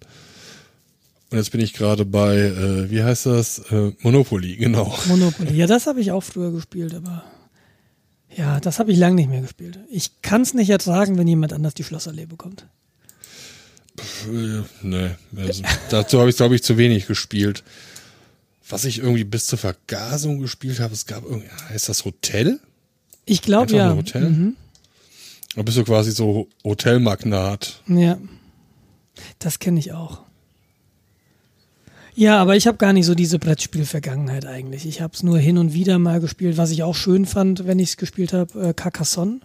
Und 1.31 1.37
jetzt 1.37 1.51
bin 1.51 1.61
ich 1.61 1.73
gerade 1.73 2.05
bei, 2.05 2.37
äh, 2.37 2.89
wie 2.89 3.03
heißt 3.03 3.27
das? 3.27 3.59
Äh, 3.71 3.93
Monopoly, 4.01 4.55
genau. 4.55 4.97
Monopoly, 5.05 5.53
ja, 5.55 5.67
das 5.67 5.85
habe 5.87 6.01
ich 6.01 6.11
auch 6.11 6.23
früher 6.23 6.51
gespielt, 6.51 6.95
aber 6.95 7.23
ja, 8.35 8.59
das 8.59 8.79
habe 8.79 8.91
ich 8.91 8.97
lange 8.97 9.15
nicht 9.15 9.29
mehr 9.29 9.41
gespielt. 9.41 9.79
Ich 9.91 10.21
kann 10.21 10.41
es 10.41 10.53
nicht 10.53 10.69
ertragen, 10.69 11.17
wenn 11.17 11.27
jemand 11.27 11.53
anders 11.53 11.73
die 11.73 11.83
Schlossallee 11.83 12.25
bekommt. 12.25 12.65
Äh, 14.31 14.61
nee, 14.81 15.11
also, 15.35 15.63
dazu 15.89 16.19
habe 16.19 16.29
ich, 16.29 16.37
glaube 16.37 16.55
ich, 16.55 16.63
zu 16.63 16.77
wenig 16.77 17.05
gespielt. 17.05 17.63
Was 18.67 18.85
ich 18.85 18.99
irgendwie 18.99 19.23
bis 19.23 19.47
zur 19.47 19.57
Vergasung 19.57 20.39
gespielt 20.39 20.79
habe, 20.79 20.93
es 20.93 21.05
gab 21.05 21.23
irgendwie, 21.23 21.49
heißt 21.69 21.89
das 21.89 22.05
Hotel? 22.05 22.59
Ich 23.25 23.41
glaube 23.41 23.75
ja. 23.75 23.95
Hotel? 23.95 24.29
Mhm. 24.29 24.55
Da 25.55 25.63
bist 25.63 25.77
du 25.77 25.83
quasi 25.83 26.11
so 26.11 26.47
Hotelmagnat. 26.63 27.81
Ja. 27.87 28.17
Das 29.39 29.59
kenne 29.59 29.79
ich 29.79 29.91
auch. 29.91 30.21
Ja, 32.19 32.37
aber 32.41 32.57
ich 32.57 32.67
habe 32.67 32.77
gar 32.77 32.91
nicht 32.91 33.05
so 33.05 33.15
diese 33.15 33.39
Brettspiel-Vergangenheit 33.39 34.45
eigentlich. 34.45 34.85
Ich 34.85 34.99
habe 34.99 35.13
es 35.13 35.23
nur 35.23 35.39
hin 35.39 35.57
und 35.57 35.73
wieder 35.73 35.99
mal 35.99 36.19
gespielt, 36.19 36.57
was 36.57 36.69
ich 36.69 36.83
auch 36.83 36.93
schön 36.93 37.25
fand, 37.25 37.65
wenn 37.65 37.79
ich 37.79 37.91
es 37.91 37.97
gespielt 37.97 38.33
habe, 38.33 38.61
äh, 38.61 38.73
Carcassonne. 38.73 39.39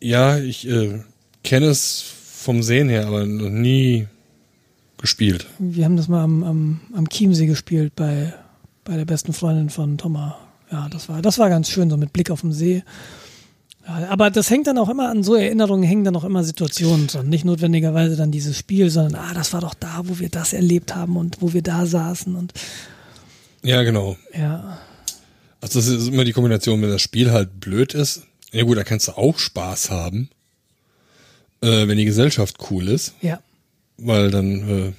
Ja, 0.00 0.38
ich 0.38 0.68
äh, 0.68 1.04
kenne 1.44 1.66
es 1.66 2.02
vom 2.02 2.64
Sehen 2.64 2.88
her, 2.88 3.06
aber 3.06 3.26
noch 3.26 3.48
nie 3.48 4.08
gespielt. 4.98 5.46
Wir 5.60 5.84
haben 5.84 5.96
das 5.96 6.08
mal 6.08 6.24
am, 6.24 6.42
am, 6.42 6.80
am 6.92 7.08
Chiemsee 7.08 7.46
gespielt 7.46 7.92
bei, 7.94 8.34
bei 8.82 8.96
der 8.96 9.04
besten 9.04 9.32
Freundin 9.32 9.70
von 9.70 9.98
Thomas. 9.98 10.32
Ja, 10.72 10.88
das 10.88 11.08
war, 11.08 11.22
das 11.22 11.38
war 11.38 11.48
ganz 11.48 11.70
schön, 11.70 11.88
so 11.88 11.96
mit 11.96 12.12
Blick 12.12 12.32
auf 12.32 12.40
den 12.40 12.50
See. 12.50 12.82
Ja, 13.86 14.08
aber 14.08 14.30
das 14.30 14.50
hängt 14.50 14.66
dann 14.66 14.78
auch 14.78 14.88
immer 14.88 15.08
an 15.10 15.22
so 15.22 15.34
Erinnerungen, 15.36 15.84
hängen 15.84 16.04
dann 16.04 16.16
auch 16.16 16.24
immer 16.24 16.42
Situationen 16.42 17.06
dran. 17.06 17.28
Nicht 17.28 17.44
notwendigerweise 17.44 18.16
dann 18.16 18.32
dieses 18.32 18.58
Spiel, 18.58 18.90
sondern, 18.90 19.14
ah, 19.22 19.32
das 19.34 19.52
war 19.52 19.60
doch 19.60 19.74
da, 19.74 20.00
wo 20.04 20.18
wir 20.18 20.28
das 20.28 20.52
erlebt 20.52 20.94
haben 20.94 21.16
und 21.16 21.40
wo 21.40 21.52
wir 21.52 21.62
da 21.62 21.86
saßen 21.86 22.34
und 22.34 22.52
Ja, 23.62 23.82
genau. 23.84 24.16
ja. 24.36 24.78
Also 25.60 25.78
das 25.78 25.88
ist 25.88 26.08
immer 26.08 26.24
die 26.24 26.32
Kombination, 26.32 26.82
wenn 26.82 26.90
das 26.90 27.00
Spiel 27.02 27.30
halt 27.30 27.60
blöd 27.60 27.94
ist. 27.94 28.22
Ja 28.52 28.64
gut, 28.64 28.76
da 28.76 28.84
kannst 28.84 29.08
du 29.08 29.12
auch 29.12 29.38
Spaß 29.38 29.90
haben, 29.90 30.30
äh, 31.62 31.86
wenn 31.88 31.96
die 31.98 32.04
Gesellschaft 32.04 32.56
cool 32.70 32.88
ist, 32.88 33.14
Ja. 33.22 33.40
weil 33.98 34.30
dann 34.30 34.68
äh, 34.88 34.92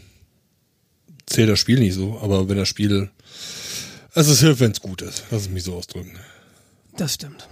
zählt 1.25 1.49
das 1.49 1.59
Spiel 1.59 1.79
nicht 1.79 1.93
so. 1.93 2.19
Aber 2.21 2.47
wenn 2.49 2.57
das 2.57 2.67
Spiel, 2.69 3.09
also 4.13 4.31
es 4.31 4.39
hilft, 4.39 4.59
wenn 4.61 4.71
es 4.71 4.81
gut 4.81 5.01
ist. 5.01 5.23
Lass 5.29 5.43
es 5.43 5.49
mich 5.49 5.63
so 5.63 5.75
ausdrücken. 5.75 6.13
Das 6.97 7.13
stimmt. 7.13 7.47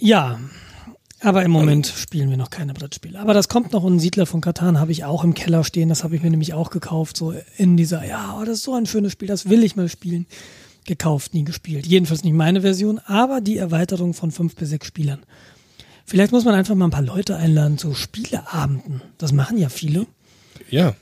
Ja, 0.00 0.40
aber 1.20 1.44
im 1.44 1.50
Moment 1.50 1.86
spielen 1.86 2.30
wir 2.30 2.36
noch 2.36 2.50
keine 2.50 2.72
Brettspiele. 2.72 3.18
Aber 3.18 3.34
das 3.34 3.48
kommt 3.48 3.72
noch 3.72 3.82
und 3.82 4.00
Siedler 4.00 4.24
von 4.26 4.40
Katan 4.40 4.80
habe 4.80 4.92
ich 4.92 5.04
auch 5.04 5.22
im 5.22 5.34
Keller 5.34 5.64
stehen. 5.64 5.90
Das 5.90 6.02
habe 6.02 6.16
ich 6.16 6.22
mir 6.22 6.30
nämlich 6.30 6.54
auch 6.54 6.70
gekauft. 6.70 7.16
So 7.16 7.34
in 7.56 7.76
dieser, 7.76 8.04
ja, 8.06 8.38
oh, 8.40 8.44
das 8.44 8.58
ist 8.58 8.62
so 8.64 8.74
ein 8.74 8.86
schönes 8.86 9.12
Spiel, 9.12 9.28
das 9.28 9.48
will 9.48 9.62
ich 9.62 9.76
mal 9.76 9.88
spielen. 9.88 10.26
Gekauft, 10.86 11.34
nie 11.34 11.44
gespielt. 11.44 11.86
Jedenfalls 11.86 12.24
nicht 12.24 12.32
meine 12.32 12.62
Version, 12.62 12.98
aber 13.04 13.42
die 13.42 13.58
Erweiterung 13.58 14.14
von 14.14 14.30
fünf 14.30 14.56
bis 14.56 14.70
sechs 14.70 14.86
Spielern. 14.86 15.20
Vielleicht 16.06 16.32
muss 16.32 16.44
man 16.46 16.54
einfach 16.54 16.74
mal 16.74 16.86
ein 16.86 16.90
paar 16.90 17.02
Leute 17.02 17.36
einladen 17.36 17.76
zu 17.76 17.94
Spieleabenden. 17.94 19.02
Das 19.18 19.32
machen 19.32 19.58
ja 19.58 19.68
viele. 19.68 20.06
Ja, 20.70 20.94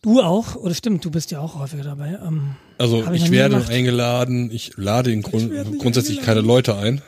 Du 0.00 0.20
auch, 0.22 0.54
oder 0.54 0.74
stimmt, 0.74 1.04
du 1.04 1.10
bist 1.10 1.32
ja 1.32 1.40
auch 1.40 1.58
häufiger 1.58 1.82
dabei. 1.82 2.18
Ähm, 2.24 2.54
also 2.78 3.04
ich 3.12 3.24
ich, 3.24 3.30
werde 3.32 3.56
gemacht. 3.56 3.70
eingeladen. 3.70 4.50
Ich 4.52 4.76
lade 4.76 5.10
in 5.12 5.22
Grund, 5.22 5.50
grundsätzlich 5.80 6.18
eingeladen. 6.18 6.24
keine 6.24 6.40
Leute 6.40 6.76
ein, 6.76 7.02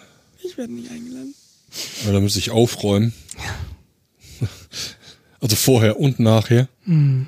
ich 0.45 0.57
werde 0.59 0.73
nicht 0.73 0.91
eingeladen. 0.91 1.35
weil 2.05 2.13
da 2.13 2.21
müsste 2.21 2.39
ich 2.39 2.51
aufräumen. 2.51 3.13
Also 5.41 5.57
vorher 5.57 5.99
und 5.99 6.21
nachher. 6.21 6.69
Hm. 6.85 7.27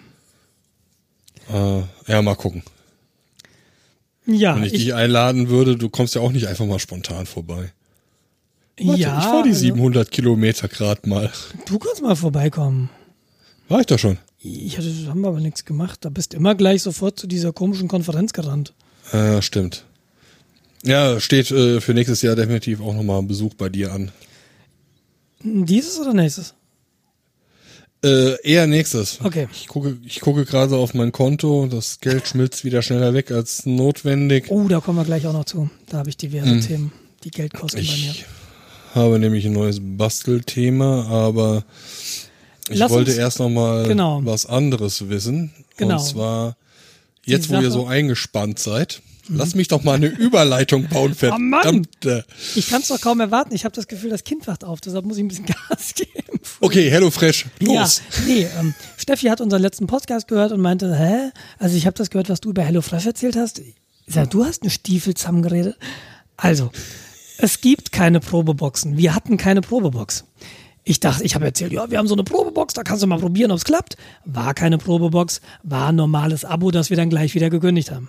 Äh, 1.51 1.83
ja, 2.07 2.23
mal 2.23 2.35
gucken. 2.35 2.63
Ja, 4.27 4.55
Wenn 4.55 4.65
ich, 4.65 4.73
dich 4.73 4.95
einladen 4.95 5.49
würde, 5.49 5.77
du 5.77 5.89
kommst 5.89 6.15
ja 6.15 6.21
auch 6.21 6.31
nicht 6.31 6.47
einfach 6.47 6.67
mal 6.67 6.79
spontan 6.79 7.27
vorbei. 7.27 7.73
Warte, 8.81 9.01
ja, 9.01 9.19
ich 9.19 9.25
fahre 9.25 9.43
die 9.45 9.49
also- 9.51 9.61
700 9.61 10.11
Kilometer 10.11 10.69
grad 10.69 11.07
mal. 11.07 11.31
Du 11.67 11.79
kannst 11.79 12.03
mal 12.03 12.15
vorbeikommen. 12.15 12.91
War 13.69 13.81
ich 13.81 13.87
da 13.87 13.99
schon? 13.99 14.19
Ich 14.39 14.77
hatte, 14.77 14.93
haben 15.09 15.21
wir 15.21 15.29
aber 15.29 15.41
nichts 15.41 15.65
gemacht. 15.65 16.05
Da 16.05 16.09
bist 16.09 16.35
immer 16.35 16.55
gleich 16.55 16.83
sofort 16.83 17.19
zu 17.19 17.27
dieser 17.27 17.53
komischen 17.53 17.89
Konferenz 17.89 18.33
gerannt. 18.33 18.75
Ja, 19.13 19.41
stimmt. 19.43 19.85
Ja, 20.85 21.21
steht 21.21 21.51
äh, 21.51 21.81
für 21.81 21.95
nächstes 21.95 22.23
Jahr 22.23 22.35
definitiv 22.37 22.81
auch 22.81 22.95
nochmal 22.95 23.19
ein 23.21 23.29
Besuch 23.29 23.55
bei 23.55 23.69
dir 23.69 23.93
an. 23.93 24.11
Dieses 25.45 25.99
oder 25.99 26.13
nächstes? 26.13 26.55
Äh, 28.05 28.41
eher 28.43 28.67
nächstes. 28.67 29.21
Okay. 29.23 29.47
Ich 29.53 29.69
gucke, 29.69 29.97
ich 30.05 30.21
gucke 30.21 30.45
gerade 30.45 30.77
auf 30.77 30.93
mein 30.95 31.13
Konto. 31.13 31.69
Das 31.71 32.01
Geld 32.01 32.27
schmilzt 32.27 32.65
wieder 32.65 32.83
schneller 32.83 33.15
weg 33.15 33.31
als 33.31 33.65
notwendig. 33.65 34.47
Oh, 34.49 34.67
da 34.67 34.81
kommen 34.81 34.99
wir 34.99 35.05
gleich 35.05 35.25
auch 35.27 35.33
noch 35.33 35.45
zu. 35.45 35.71
Da 35.89 35.99
habe 35.99 36.09
ich 36.09 36.17
diverse 36.17 36.59
Themen, 36.61 36.93
die 37.23 37.31
Geld 37.31 37.55
kosten 37.55 37.77
bei 37.79 37.83
mir. 37.83 38.11
Ich 38.11 38.25
habe 38.95 39.19
nämlich 39.21 39.47
ein 39.47 39.53
neues 39.53 39.79
Bastelthema, 39.81 41.07
aber 41.07 41.65
ich 42.69 42.79
Lass 42.79 42.91
wollte 42.91 43.13
uns- 43.13 43.19
erst 43.19 43.39
noch 43.39 43.51
mal 43.51 43.87
genau. 43.87 44.21
was 44.25 44.47
anderes 44.47 45.09
wissen. 45.09 45.53
Genau. 45.77 45.99
Und 46.01 46.05
zwar, 46.05 46.57
jetzt 47.25 47.51
wo 47.51 47.61
ihr 47.61 47.71
so 47.71 47.87
eingespannt 47.87 48.59
seid, 48.59 49.01
lasst 49.37 49.57
mich 49.57 49.69
doch 49.69 49.83
mal 49.83 49.95
eine 49.95 50.07
Überleitung 50.07 50.89
bauen, 50.89 51.13
Oh 51.13 51.15
verdammte. 51.15 52.25
Ich 52.55 52.69
kann 52.69 52.83
es 52.83 52.89
doch 52.89 53.01
kaum 53.01 53.21
erwarten. 53.21 53.55
Ich 53.55 53.65
habe 53.65 53.75
das 53.75 53.89
Gefühl, 53.89 54.11
das 54.11 54.25
Kind 54.25 54.47
wacht 54.47 54.65
auf. 54.65 54.81
Deshalb 54.81 55.05
muss 55.05 55.17
ich 55.17 55.25
ein 55.25 55.29
bisschen 55.29 55.47
Gas 55.69 55.95
geben. 55.95 56.41
Okay, 56.61 56.91
Hello 56.91 57.11
Fresh, 57.11 57.47
los. 57.61 58.03
Ja, 58.17 58.25
nee, 58.27 58.47
ähm, 58.59 58.75
Steffi 58.97 59.27
hat 59.27 59.41
unseren 59.41 59.63
letzten 59.63 59.87
Podcast 59.87 60.29
gehört 60.29 60.53
und 60.53 60.61
meinte, 60.61 60.97
hä? 60.97 61.31
Also 61.59 61.77
ich 61.77 61.87
habe 61.87 61.97
das 61.97 62.11
gehört, 62.11 62.29
was 62.29 62.41
du 62.41 62.51
über 62.51 62.63
HelloFresh 62.63 63.07
erzählt 63.07 63.37
hast. 63.37 63.59
Ich 63.59 63.75
sag, 64.07 64.31
du 64.31 64.45
hast 64.45 64.63
einen 64.63 64.71
Stiefel 64.71 65.15
zusammengeredet. 65.15 65.77
Also, 66.37 66.71
es 67.39 67.61
gibt 67.61 67.93
keine 67.93 68.21
Probeboxen. 68.21 68.97
Wir 68.97 69.15
hatten 69.15 69.37
keine 69.37 69.61
Probebox. 69.61 70.25
Ich 70.85 70.99
dachte, 70.99 71.23
ich 71.23 71.37
habe 71.37 71.45
erzählt, 71.45 71.73
ja, 71.73 71.91
wir 71.91 71.99
haben 71.99 72.09
so 72.09 72.15
eine 72.15 72.25
Probebox, 72.25 72.75
da 72.75 72.83
kannst 72.83 73.03
du 73.05 73.07
mal 73.07 73.19
probieren, 73.19 73.53
ob 73.53 73.59
es 73.59 73.65
klappt. 73.65 73.97
War 74.25 74.53
keine 74.53 74.79
Probebox, 74.79 75.41
war 75.63 75.91
ein 75.91 75.97
normales 75.97 76.45
Abo, 76.45 76.73
das 76.73 76.91
wir 76.91 76.97
dann 76.97 77.09
gleich 77.11 77.35
wieder 77.35 77.51
gekündigt 77.51 77.93
haben. 77.93 78.09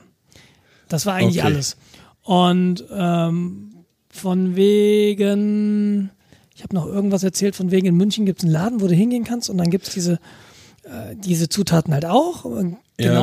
Das 0.89 1.05
war 1.05 1.15
eigentlich 1.15 1.39
Okay. 1.43 1.53
alles. 1.53 1.77
Und 2.23 2.83
ähm, 2.91 3.69
von 4.09 4.55
wegen, 4.55 6.09
ich 6.55 6.63
habe 6.63 6.75
noch 6.75 6.85
irgendwas 6.85 7.23
erzählt, 7.23 7.55
von 7.55 7.71
wegen 7.71 7.87
in 7.87 7.95
München 7.95 8.25
gibt 8.25 8.39
es 8.39 8.43
einen 8.45 8.53
Laden, 8.53 8.81
wo 8.81 8.87
du 8.87 8.93
hingehen 8.93 9.23
kannst 9.23 9.49
und 9.49 9.57
dann 9.57 9.69
gibt 9.69 9.87
es 9.87 9.93
diese, 9.93 10.13
äh, 10.83 11.15
diese 11.15 11.49
Zutaten 11.49 11.93
halt 11.93 12.05
auch. 12.05 12.43
Genau 12.43 12.75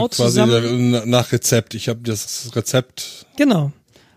ja, 0.03 0.09
quasi 0.09 0.13
zusammen. 0.41 1.09
nach 1.09 1.33
Rezept. 1.33 1.75
Ich 1.75 1.89
habe 1.89 2.01
das 2.03 2.51
Rezept. 2.57 3.27
Genau. 3.37 3.73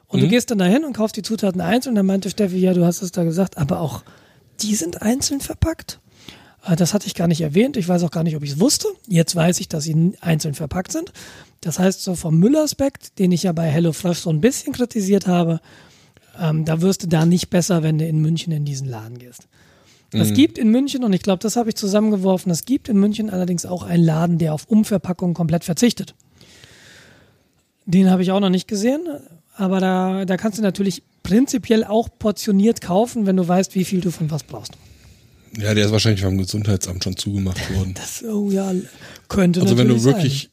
Und 0.08 0.20
Mhm. 0.20 0.26
du 0.26 0.30
gehst 0.30 0.52
dann 0.52 0.58
dahin 0.58 0.84
und 0.84 0.94
kaufst 0.94 1.16
die 1.18 1.22
Zutaten 1.22 1.62
einzeln 1.62 1.92
und 1.92 1.96
dann 1.96 2.06
meinte 2.06 2.30
Steffi, 2.30 2.58
ja, 2.58 2.74
du 2.74 2.86
hast 2.86 3.02
es 3.02 3.12
da 3.12 3.24
gesagt, 3.24 3.58
aber 3.58 3.80
auch 3.80 4.04
die 4.62 4.76
sind 4.76 5.02
einzeln 5.02 5.42
verpackt. 5.42 6.00
Äh, 6.66 6.76
Das 6.76 6.94
hatte 6.94 7.08
ich 7.08 7.16
gar 7.16 7.28
nicht 7.28 7.42
erwähnt. 7.42 7.78
Ich 7.78 7.88
weiß 7.88 8.04
auch 8.04 8.12
gar 8.12 8.24
nicht, 8.24 8.36
ob 8.36 8.44
ich 8.44 8.52
es 8.52 8.60
wusste. 8.60 8.88
Jetzt 9.08 9.36
weiß 9.36 9.60
ich, 9.60 9.68
dass 9.68 9.84
sie 9.84 10.14
einzeln 10.22 10.54
verpackt 10.54 10.92
sind. 10.92 11.12
Das 11.62 11.80
heißt, 11.80 12.04
so 12.04 12.16
vom 12.16 12.38
Müllaspekt, 12.40 13.20
den 13.20 13.32
ich 13.32 13.44
ja 13.44 13.52
bei 13.54 13.70
HelloFresh 13.70 14.20
so 14.20 14.30
ein 14.30 14.42
bisschen 14.42 14.74
kritisiert 14.74 15.28
habe, 15.28 15.62
ähm, 16.40 16.66
da 16.66 16.82
wirst 16.82 17.04
du 17.04 17.08
da 17.08 17.26
nicht 17.26 17.50
besser, 17.50 17.84
wenn 17.84 17.98
du 18.00 18.08
in 18.08 18.20
München 18.20 18.52
in 18.52 18.66
diesen 18.66 18.88
Laden 18.90 19.20
gehst. 19.20 19.48
Es 20.16 20.34
gibt 20.34 20.60
in 20.60 20.70
München, 20.70 21.04
und 21.04 21.12
ich 21.14 21.24
glaube, 21.24 21.40
das 21.40 21.56
habe 21.56 21.70
ich 21.70 21.76
zusammengeworfen, 21.76 22.52
es 22.52 22.66
gibt 22.66 22.88
in 22.88 23.00
München 23.00 23.32
allerdings 23.32 23.66
auch 23.66 23.82
einen 23.82 24.04
Laden, 24.04 24.38
der 24.38 24.54
auf 24.54 24.66
Umverpackung 24.68 25.34
komplett 25.34 25.64
verzichtet. 25.64 26.14
Den 27.88 28.12
habe 28.12 28.22
ich 28.22 28.32
auch 28.32 28.40
noch 28.40 28.52
nicht 28.52 28.68
gesehen, 28.68 29.02
aber 29.56 29.80
da, 29.80 30.26
da 30.26 30.38
kannst 30.38 30.60
du 30.60 30.62
natürlich 30.62 31.02
prinzipiell 31.24 31.84
auch 31.84 32.10
portioniert 32.20 32.80
kaufen, 32.80 33.26
wenn 33.26 33.38
du 33.38 33.48
weißt, 33.48 33.74
wie 33.74 33.86
viel 33.86 34.02
du 34.02 34.12
von 34.12 34.30
was 34.30 34.44
brauchst. 34.44 34.74
Ja, 35.58 35.74
der 35.74 35.86
ist 35.86 35.92
wahrscheinlich 35.92 36.22
vom 36.22 36.38
Gesundheitsamt 36.38 37.04
schon 37.04 37.16
zugemacht 37.18 37.70
worden. 37.76 37.94
Das, 37.94 38.24
oh 38.24 38.50
ja, 38.52 38.74
könnte 39.30 39.62
Also 39.62 39.78
wenn 39.78 39.88
du 39.88 40.04
wirklich, 40.04 40.50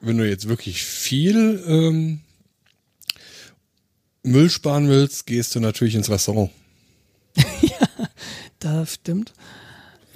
wenn 0.00 0.18
du 0.18 0.28
jetzt 0.28 0.48
wirklich 0.48 0.82
viel 0.82 1.62
ähm, 1.66 2.20
Müll 4.22 4.50
sparen 4.50 4.88
willst, 4.88 5.26
gehst 5.26 5.54
du 5.54 5.60
natürlich 5.60 5.94
ins 5.94 6.10
Restaurant. 6.10 6.50
sein. 7.36 7.70
Das 8.58 8.94
stimmt. 8.94 9.32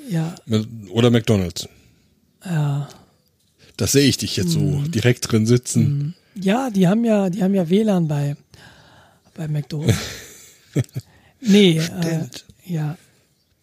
Ja, 0.08 0.34
Oder 0.90 1.10
McDonalds. 1.10 1.68
ja. 2.44 2.88
Das 3.78 3.92
sehe 3.92 4.08
ich 4.08 4.16
dich 4.16 4.36
jetzt 4.38 4.52
so 4.52 4.60
Mhm. 4.60 4.90
direkt 4.90 5.30
drin 5.30 5.44
sitzen. 5.44 6.14
Ja, 6.34 6.70
die 6.70 6.88
haben 6.88 7.04
ja, 7.04 7.28
die 7.28 7.42
haben 7.42 7.54
ja 7.54 7.68
WLAN 7.68 8.08
bei, 8.08 8.36
bei 9.34 9.48
McDonalds. 9.48 9.98
nee, 11.42 11.78
äh, 11.78 12.20
ja, 12.64 12.96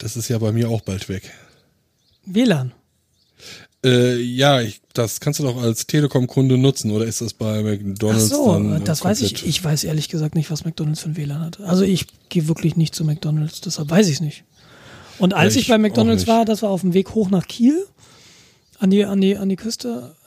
Das 0.03 0.17
ist 0.17 0.27
ja 0.27 0.37
bei 0.37 0.51
mir 0.51 0.69
auch 0.69 0.81
bald 0.81 1.07
weg. 1.07 1.31
WLAN. 2.25 2.73
Äh, 3.85 4.17
ja, 4.17 4.59
ich, 4.59 4.81
das 4.93 5.21
kannst 5.21 5.39
du 5.39 5.43
doch 5.43 5.61
als 5.61 5.87
Telekom-Kunde 5.87 6.57
nutzen, 6.57 6.91
oder 6.91 7.05
ist 7.05 7.21
das 7.21 7.33
bei 7.33 7.59
Ach 7.59 7.63
McDonalds 7.63 8.27
so, 8.27 8.51
dann? 8.51 8.81
äh, 8.81 8.83
das 8.83 9.05
weiß 9.05 9.21
ich. 9.21 9.45
Ich 9.45 9.63
weiß 9.63 9.85
ehrlich 9.85 10.09
gesagt 10.09 10.35
nicht, 10.35 10.51
was 10.51 10.65
McDonalds 10.65 10.99
für 10.99 11.09
ein 11.09 11.15
WLAN 11.15 11.39
hat. 11.39 11.61
Also 11.61 11.85
ich 11.85 12.07
gehe 12.27 12.49
wirklich 12.49 12.75
nicht 12.75 12.93
zu 12.93 13.05
McDonalds, 13.05 13.61
deshalb 13.61 13.89
weiß 13.89 14.07
ich 14.07 14.15
es 14.15 14.21
nicht. 14.21 14.43
Und 15.19 15.33
als 15.33 15.53
Ja, 15.53 15.59
ich, 15.61 15.67
ich 15.67 15.71
bei 15.71 15.77
McDonalds 15.77 16.27
war, 16.27 16.43
das 16.43 16.61
war 16.63 16.69
auf 16.69 16.81
dem 16.81 16.93
Weg 16.93 17.15
hoch 17.15 17.29
nach 17.29 17.47
Kiel, 17.47 17.87
an 18.79 18.89
die, 18.89 19.05
an 19.05 19.21
die, 19.21 19.37
an 19.37 19.47
die 19.47 19.55
Küste. 19.55 20.17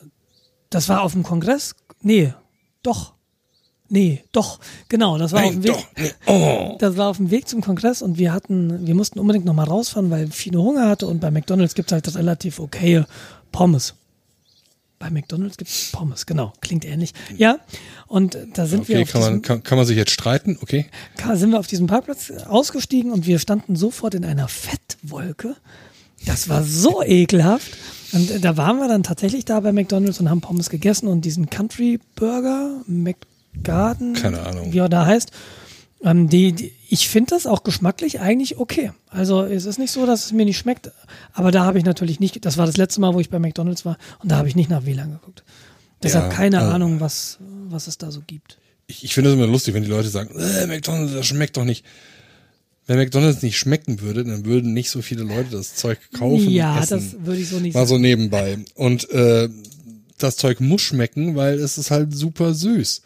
Das 0.71 0.89
war 0.89 1.03
auf 1.03 1.13
dem 1.13 1.23
Kongress. 1.23 1.75
Nee, 2.01 2.33
doch. 2.83 3.13
Nee, 3.89 4.25
doch, 4.33 4.59
genau, 4.89 5.17
das 5.19 5.33
war 5.33 5.41
Nein, 5.41 5.49
auf 5.49 5.55
dem 5.55 5.65
Weg. 5.65 5.73
doch, 5.73 5.87
nee. 5.97 6.11
Oh. 6.27 6.77
Das 6.81 6.97
war 6.97 7.09
auf 7.09 7.19
dem 7.19 7.31
Weg 7.31 7.49
zum 7.49 7.61
Kongress 7.61 8.03
und 8.03 8.19
wir 8.19 8.33
hatten, 8.33 8.87
wir 8.87 8.95
mussten 8.95 9.19
unbedingt 9.19 9.45
nochmal 9.45 9.67
rausfahren, 9.67 10.11
weil 10.11 10.27
Fino 10.29 10.63
Hunger 10.63 10.89
hatte 10.89 11.07
und 11.07 11.21
bei 11.21 11.31
McDonalds 11.31 11.75
gibt's 11.75 11.93
halt 11.93 12.07
das 12.07 12.17
relativ 12.17 12.59
okaye 12.59 13.07
Pommes. 13.53 13.95
Bei 14.99 15.11
McDonalds 15.11 15.57
gibt's 15.59 15.91
Pommes, 15.93 16.25
genau, 16.27 16.53
klingt 16.63 16.85
ähnlich. 16.87 17.13
Ja, 17.37 17.59
und 18.07 18.39
da 18.55 18.67
sind 18.67 18.89
wir 18.89 18.97
Okay, 18.97 19.03
auf 19.05 19.13
kann 19.13 19.21
diesem, 19.21 19.33
man, 19.35 19.43
kann, 19.43 19.63
kann 19.63 19.77
man 19.79 19.87
sich 19.87 19.97
jetzt 19.97 20.11
streiten? 20.11 20.59
Okay. 20.63 20.87
Ka- 21.19 21.37
sind 21.37 21.51
wir 21.51 21.59
auf 21.61 21.67
diesem 21.67 21.87
Parkplatz 21.87 22.31
ausgestiegen 22.49 23.13
und 23.13 23.27
wir 23.27 23.39
standen 23.39 23.77
sofort 23.77 24.15
in 24.15 24.25
einer 24.25 24.49
Fettwolke. 24.49 25.55
Das 26.25 26.49
war 26.49 26.65
so 26.65 27.03
ekelhaft. 27.07 27.77
Und 28.13 28.31
äh, 28.31 28.41
da 28.41 28.57
waren 28.57 28.79
wir 28.79 28.89
dann 28.89 29.03
tatsächlich 29.03 29.45
da 29.45 29.61
bei 29.61 29.71
McDonalds 29.73 30.19
und 30.19 30.31
haben 30.31 30.41
Pommes 30.41 30.71
gegessen 30.71 31.09
und 31.09 31.27
diesen 31.27 31.51
Country 31.51 32.01
Burger, 32.15 32.81
McGarden, 33.57 34.15
Keine 34.15 34.43
Ahnung. 34.45 34.73
wie 34.73 34.79
er 34.79 34.89
da 34.89 35.07
heißt. 35.07 35.31
Ähm, 36.03 36.29
die, 36.29 36.53
die, 36.53 36.73
ich 36.89 37.09
finde 37.09 37.31
das 37.31 37.47
auch 37.47 37.65
geschmacklich 37.65 38.21
eigentlich 38.21 38.59
okay. 38.59 38.93
Also 39.09 39.43
es 39.45 39.65
ist 39.65 39.79
nicht 39.79 39.91
so, 39.93 40.05
dass 40.07 40.27
es 40.27 40.33
mir 40.33 40.45
nicht 40.45 40.59
schmeckt, 40.59 40.91
aber 41.33 41.51
da 41.51 41.65
habe 41.65 41.79
ich 41.79 41.85
natürlich 41.85 42.21
nicht, 42.21 42.45
das 42.45 42.59
war 42.59 42.67
das 42.67 42.77
letzte 42.77 43.01
Mal, 43.01 43.15
wo 43.15 43.21
ich 43.21 43.31
bei 43.31 43.39
McDonalds 43.39 43.85
war 43.85 43.97
und 44.23 44.31
da 44.31 44.37
habe 44.37 44.49
ich 44.49 44.57
nicht 44.57 44.69
nach 44.71 44.85
WLAN 44.85 45.11
geguckt. 45.13 45.43
Deshalb 46.03 46.31
Ja, 46.31 46.37
keine 46.37 46.61
also- 46.61 46.73
Ahnung, 46.73 47.01
was, 47.01 47.39
was 47.69 47.87
es 47.87 47.97
da 47.99 48.11
so 48.11 48.21
gibt. 48.27 48.59
Ich, 48.89 49.03
ich 49.05 49.15
finde 49.15 49.31
es 49.31 49.37
immer 49.37 49.47
lustig, 49.49 49.75
wenn 49.75 49.83
die 49.83 49.89
Leute 49.91 50.09
sagen, 50.09 50.39
äh, 50.39 50.67
McDonalds, 50.67 51.13
das 51.15 51.27
schmeckt 51.27 51.57
doch 51.57 51.65
nicht. 51.65 51.85
Wenn 52.87 52.99
McDonalds 52.99 53.43
nicht 53.43 53.59
schmecken 53.59 54.01
würde, 54.01 54.23
dann 54.23 54.45
würden 54.45 54.73
nicht 54.75 54.91
so 54.91 55.03
viele 55.03 55.25
Leute 55.25 55.51
das 55.57 55.75
Zeug 55.75 55.99
kaufen 56.13 56.49
ja, 56.51 56.79
das 56.87 57.17
würde 57.25 57.41
ich 57.41 57.49
so 57.49 57.59
nicht 57.59 57.75
Mal 57.75 57.81
sagen. 57.81 57.89
so 57.89 57.99
nebenbei. 57.99 58.59
Und 58.77 59.11
äh, 59.11 59.49
das 60.19 60.37
Zeug 60.37 60.61
muss 60.61 60.83
schmecken, 60.83 61.35
weil 61.35 61.59
es 61.59 61.79
ist 61.79 61.91
halt 61.91 62.15
super 62.15 62.55
süß. 62.55 63.03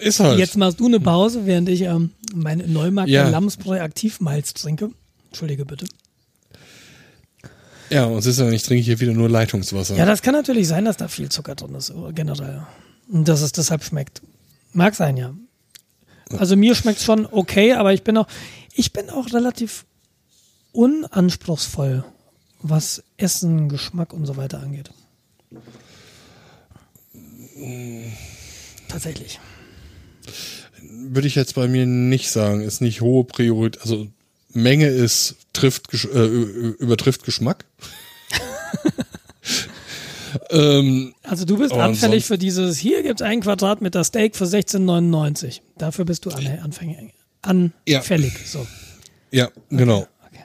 Ist 0.00 0.20
halt. 0.20 0.38
Jetzt 0.38 0.56
machst 0.56 0.80
du 0.80 0.86
eine 0.86 1.00
Pause, 1.00 1.46
während 1.46 1.68
ich 1.68 1.82
ähm, 1.82 2.10
meine 2.34 2.66
Neumarkter 2.66 3.12
Ja. 3.12 3.28
Lamsbräu 3.28 3.80
Aktivmalz 3.80 4.54
trinke. 4.54 4.90
Entschuldige 5.28 5.64
bitte. 5.64 5.86
ja, 7.90 8.04
und 8.06 8.18
es 8.18 8.26
ist 8.26 8.38
ja 8.38 8.46
nicht, 8.46 8.64
trinke 8.64 8.80
ich 8.80 8.86
hier 8.86 9.00
wieder 9.00 9.12
nur 9.12 9.28
Leitungswasser. 9.28 9.96
Ja, 9.96 10.06
das 10.06 10.22
kann 10.22 10.34
natürlich 10.34 10.66
sein, 10.68 10.84
dass 10.84 10.96
da 10.96 11.08
viel 11.08 11.28
Zucker 11.28 11.54
drin 11.54 11.74
ist, 11.74 11.92
generell. 12.14 12.62
Und 13.08 13.28
dass 13.28 13.40
es 13.42 13.52
deshalb 13.52 13.84
schmeckt. 13.84 14.22
Mag 14.72 14.94
sein, 14.94 15.16
ja. 15.16 15.34
Also 16.38 16.56
mir 16.56 16.74
schmeckt 16.76 17.00
schon 17.00 17.26
okay, 17.30 17.72
aber 17.74 17.92
ich 17.92 18.02
bin 18.04 18.16
auch, 18.16 18.26
ich 18.72 18.92
bin 18.92 19.10
auch 19.10 19.32
relativ 19.32 19.84
unanspruchsvoll, 20.72 22.04
was 22.62 23.02
Essen, 23.16 23.68
Geschmack 23.68 24.12
und 24.12 24.26
so 24.26 24.36
weiter 24.36 24.60
angeht. 24.60 24.90
Tatsächlich. 28.88 29.40
Würde 31.12 31.26
ich 31.26 31.34
jetzt 31.34 31.56
bei 31.56 31.66
mir 31.66 31.86
nicht 31.86 32.30
sagen. 32.30 32.60
Ist 32.60 32.80
nicht 32.80 33.00
hohe 33.00 33.24
Priorität. 33.24 33.82
Also 33.82 34.06
Menge 34.52 34.86
ist 34.86 35.36
trifft 35.52 35.92
äh, 35.92 36.26
übertrifft 36.26 37.24
Geschmack. 37.24 37.64
ähm, 40.50 41.14
Also 41.22 41.44
du 41.44 41.58
bist 41.58 41.72
anfällig 41.72 42.24
für 42.24 42.38
dieses, 42.38 42.78
hier 42.78 43.02
gibt's 43.02 43.22
einen 43.22 43.40
Quadratmeter 43.40 44.04
Steak 44.04 44.36
für 44.36 44.44
16,99. 44.44 45.60
Dafür 45.76 46.04
bist 46.04 46.26
du 46.26 46.30
an, 46.30 46.46
anfängig, 46.62 47.12
anfällig. 47.42 48.32
So. 48.46 48.66
ja, 49.32 49.48
genau. 49.70 50.06
Okay. 50.28 50.44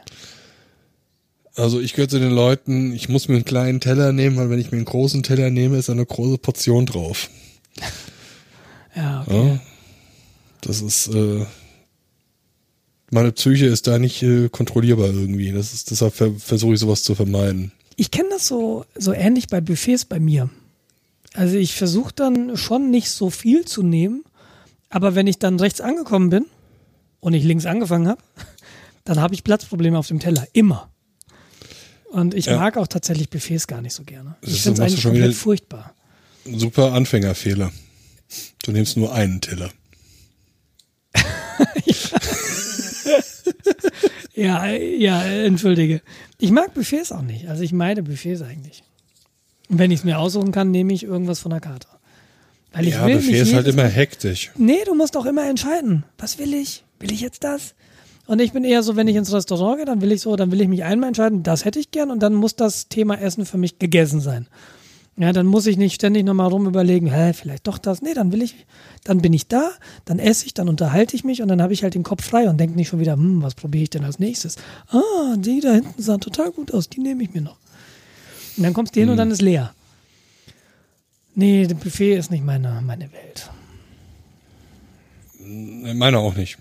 Also 1.56 1.80
ich 1.80 1.93
gehöre 1.93 2.10
zu 2.10 2.19
den 2.19 2.32
Leuten, 2.32 2.91
ich 2.91 3.08
muss 3.08 3.28
mir 3.28 3.36
einen 3.36 3.45
kleinen 3.45 3.82
Teller 3.82 4.13
nehmen, 4.13 4.38
weil 4.38 4.49
wenn 4.49 4.60
ich 4.60 4.71
mir 4.71 4.78
einen 4.78 4.86
großen 4.86 5.21
Teller 5.21 5.51
nehme, 5.51 5.78
ist 5.78 5.91
eine 5.91 6.06
große 6.06 6.39
Portion 6.39 6.88
drauf. 6.88 7.30
Ja, 8.95 9.23
okay. 9.28 9.47
Ja? 9.47 9.60
Das 10.65 10.82
ist, 10.82 11.08
äh, 11.08 11.45
meine 13.12 13.32
Psyche 13.32 13.67
ist 13.67 13.88
da 13.88 13.99
nicht 13.99 14.23
äh, 14.23 14.49
kontrollierbar 14.49 15.08
irgendwie. 15.08 15.51
Das 15.51 15.73
ist, 15.73 15.91
deshalb 15.91 16.13
ver 16.13 16.34
versuche 16.38 16.73
ich 16.73 16.80
sowas 16.80 17.04
zu 17.04 17.15
vermeiden. 17.15 17.71
Ich 17.95 18.12
kenne 18.12 18.30
das 18.32 18.47
so, 18.47 18.86
so 18.95 19.13
ähnlich 19.13 19.47
bei 19.47 19.62
Buffets 19.62 20.06
bei 20.06 20.19
mir. 20.19 20.49
Also 21.34 21.56
ich 21.58 21.75
versuche 21.75 22.13
dann 22.15 22.58
schon 22.58 22.89
nicht 22.91 23.10
so 23.12 23.30
viel 23.30 23.65
zu 23.65 23.84
nehmen, 23.84 24.23
aber 24.89 25.15
wenn 25.15 25.28
ich 25.28 25.38
dann 25.38 25.60
rechts 25.60 25.82
angekommen 25.82 26.30
bin 26.30 26.45
und 27.19 27.34
ich 27.34 27.43
links 27.43 27.65
angefangen 27.65 28.08
habe, 28.08 28.21
dann 29.04 29.19
habe 29.19 29.34
ich 29.34 29.43
Platzprobleme 29.43 29.97
auf 29.97 30.08
dem 30.08 30.19
Teller. 30.19 30.47
Immer. 30.54 30.89
Und 32.10 32.34
ich 32.34 32.45
Ja. 32.45 32.58
mag 32.58 32.78
auch 32.78 32.88
tatsächlich 32.88 33.30
Buffets 33.30 33.67
gar 33.67 33.82
nicht 33.82 33.93
so 33.93 34.04
gerne. 34.04 34.36
Das 34.41 34.51
Ich 34.54 34.62
finde 34.62 34.82
es 34.82 34.88
eigentlich 34.88 35.01
schon 35.01 35.12
komplett 35.12 35.36
furchtbar. 35.36 35.93
Super 36.45 36.93
Anfängerfehler. 36.93 37.71
Du 38.63 38.71
nimmst 38.71 38.97
nur 38.97 39.13
einen 39.13 39.41
Teller. 39.41 39.69
Ja, 44.36 44.67
ja, 44.67 45.24
entschuldige. 45.24 46.02
Ich 46.39 46.52
mag 46.52 46.74
Buffets 46.74 47.12
auch 47.12 47.21
nicht. 47.21 47.48
Also 47.48 47.63
ich 47.63 47.71
meide 47.71 48.04
Buffets 48.04 48.41
eigentlich. 48.41 48.84
Und 49.69 49.80
wenn 49.80 49.91
ich 49.91 50.00
es 50.00 50.06
mir 50.06 50.19
aussuchen 50.19 50.52
kann, 50.52 50.71
nehme 50.71 50.93
ich 50.93 51.04
irgendwas 51.04 51.39
von 51.39 51.52
der 51.52 51.62
Karte. 51.62 51.88
Weil 52.74 52.88
ich 52.88 52.95
ja, 52.95 53.06
will 53.06 53.15
Buffet 53.15 53.32
nicht 53.32 53.41
ist 53.41 53.54
halt 53.54 53.67
immer 53.67 53.86
hektisch. 53.86 54.52
Nee, 54.58 54.84
du 54.86 54.93
musst 54.93 55.15
auch 55.15 55.26
immer 55.26 55.48
entscheiden. 55.50 56.04
Was 56.17 56.38
will 56.38 56.54
ich? 56.54 56.84
Will 57.00 57.12
ich 57.12 57.21
jetzt 57.21 57.43
das? 57.43 57.76
Und 58.28 58.41
ich 58.41 58.52
bin 58.52 58.63
eher 58.63 58.84
so, 58.84 58.95
wenn 58.95 59.08
ich 59.08 59.15
ins 59.15 59.32
Restaurant 59.32 59.78
gehe, 59.78 59.86
dann 59.86 60.02
will 60.02 60.12
ich 60.12 60.21
so, 60.21 60.36
dann 60.36 60.52
will 60.52 60.60
ich 60.60 60.67
mich 60.67 60.84
einmal 60.84 61.08
entscheiden, 61.10 61.43
das 61.43 61.63
hätte 61.63 61.80
ich 61.80 61.91
gern 61.91 62.10
und 62.10 62.21
dann 62.21 62.34
muss 62.34 62.56
das 62.56 62.89
Thema 62.89 63.19
Essen 63.19 63.45
für 63.45 63.58
mich 63.58 63.78
gegessen 63.78 64.19
sein. 64.19 64.48
Ja, 65.17 65.32
dann 65.32 65.45
muss 65.45 65.65
ich 65.65 65.78
nicht 65.78 65.95
ständig 65.95 66.25
nochmal 66.25 66.49
rum 66.49 66.67
überlegen, 66.67 67.08
hä, 67.08 67.32
vielleicht 67.32 67.67
doch 67.67 67.78
das. 67.78 68.01
Nee, 68.01 68.13
dann 68.13 68.34
will 68.34 68.41
ich, 68.41 68.65
dann 69.06 69.21
bin 69.21 69.32
ich 69.32 69.47
da, 69.47 69.71
dann 70.04 70.19
esse 70.19 70.45
ich, 70.45 70.54
dann 70.54 70.67
unterhalte 70.67 71.15
ich 71.15 71.23
mich 71.23 71.41
und 71.41 71.47
dann 71.47 71.62
habe 71.62 71.71
ich 71.71 71.84
halt 71.84 71.95
den 71.95 72.04
Kopf 72.04 72.25
frei 72.25 72.49
und 72.49 72.60
denke 72.60 72.75
nicht 72.75 72.89
schon 72.89 72.99
wieder, 72.99 73.13
hm, 73.13 73.41
was 73.41 73.56
probiere 73.56 73.84
ich 73.84 73.89
denn 73.89 74.04
als 74.04 74.19
nächstes? 74.19 74.58
Ah, 74.89 75.36
die 75.38 75.62
da 75.62 75.73
hinten 75.73 76.01
sahen 76.01 76.19
total 76.19 76.51
gut 76.51 76.73
aus, 76.73 76.89
die 76.89 76.99
nehme 76.99 77.23
ich 77.23 77.34
mir 77.34 77.41
noch. 77.41 77.58
Und 78.58 78.63
dann 78.63 78.73
kommst 78.73 78.95
du 78.95 78.99
hin 78.99 79.10
und 79.10 79.17
dann 79.17 79.32
ist 79.32 79.41
leer. 79.41 79.73
Nee, 81.34 81.67
das 81.67 81.78
Buffet 81.78 82.15
ist 82.15 82.32
nicht 82.32 82.43
meine, 82.43 82.82
meine 82.86 83.10
Welt. 83.12 83.49
Meine 85.95 86.19
auch 86.19 86.36
nicht. 86.36 86.58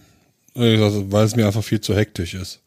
Weil 0.54 1.24
es 1.24 1.36
mir 1.36 1.46
einfach 1.46 1.64
viel 1.64 1.80
zu 1.80 1.96
hektisch 1.96 2.34
ist. 2.34 2.60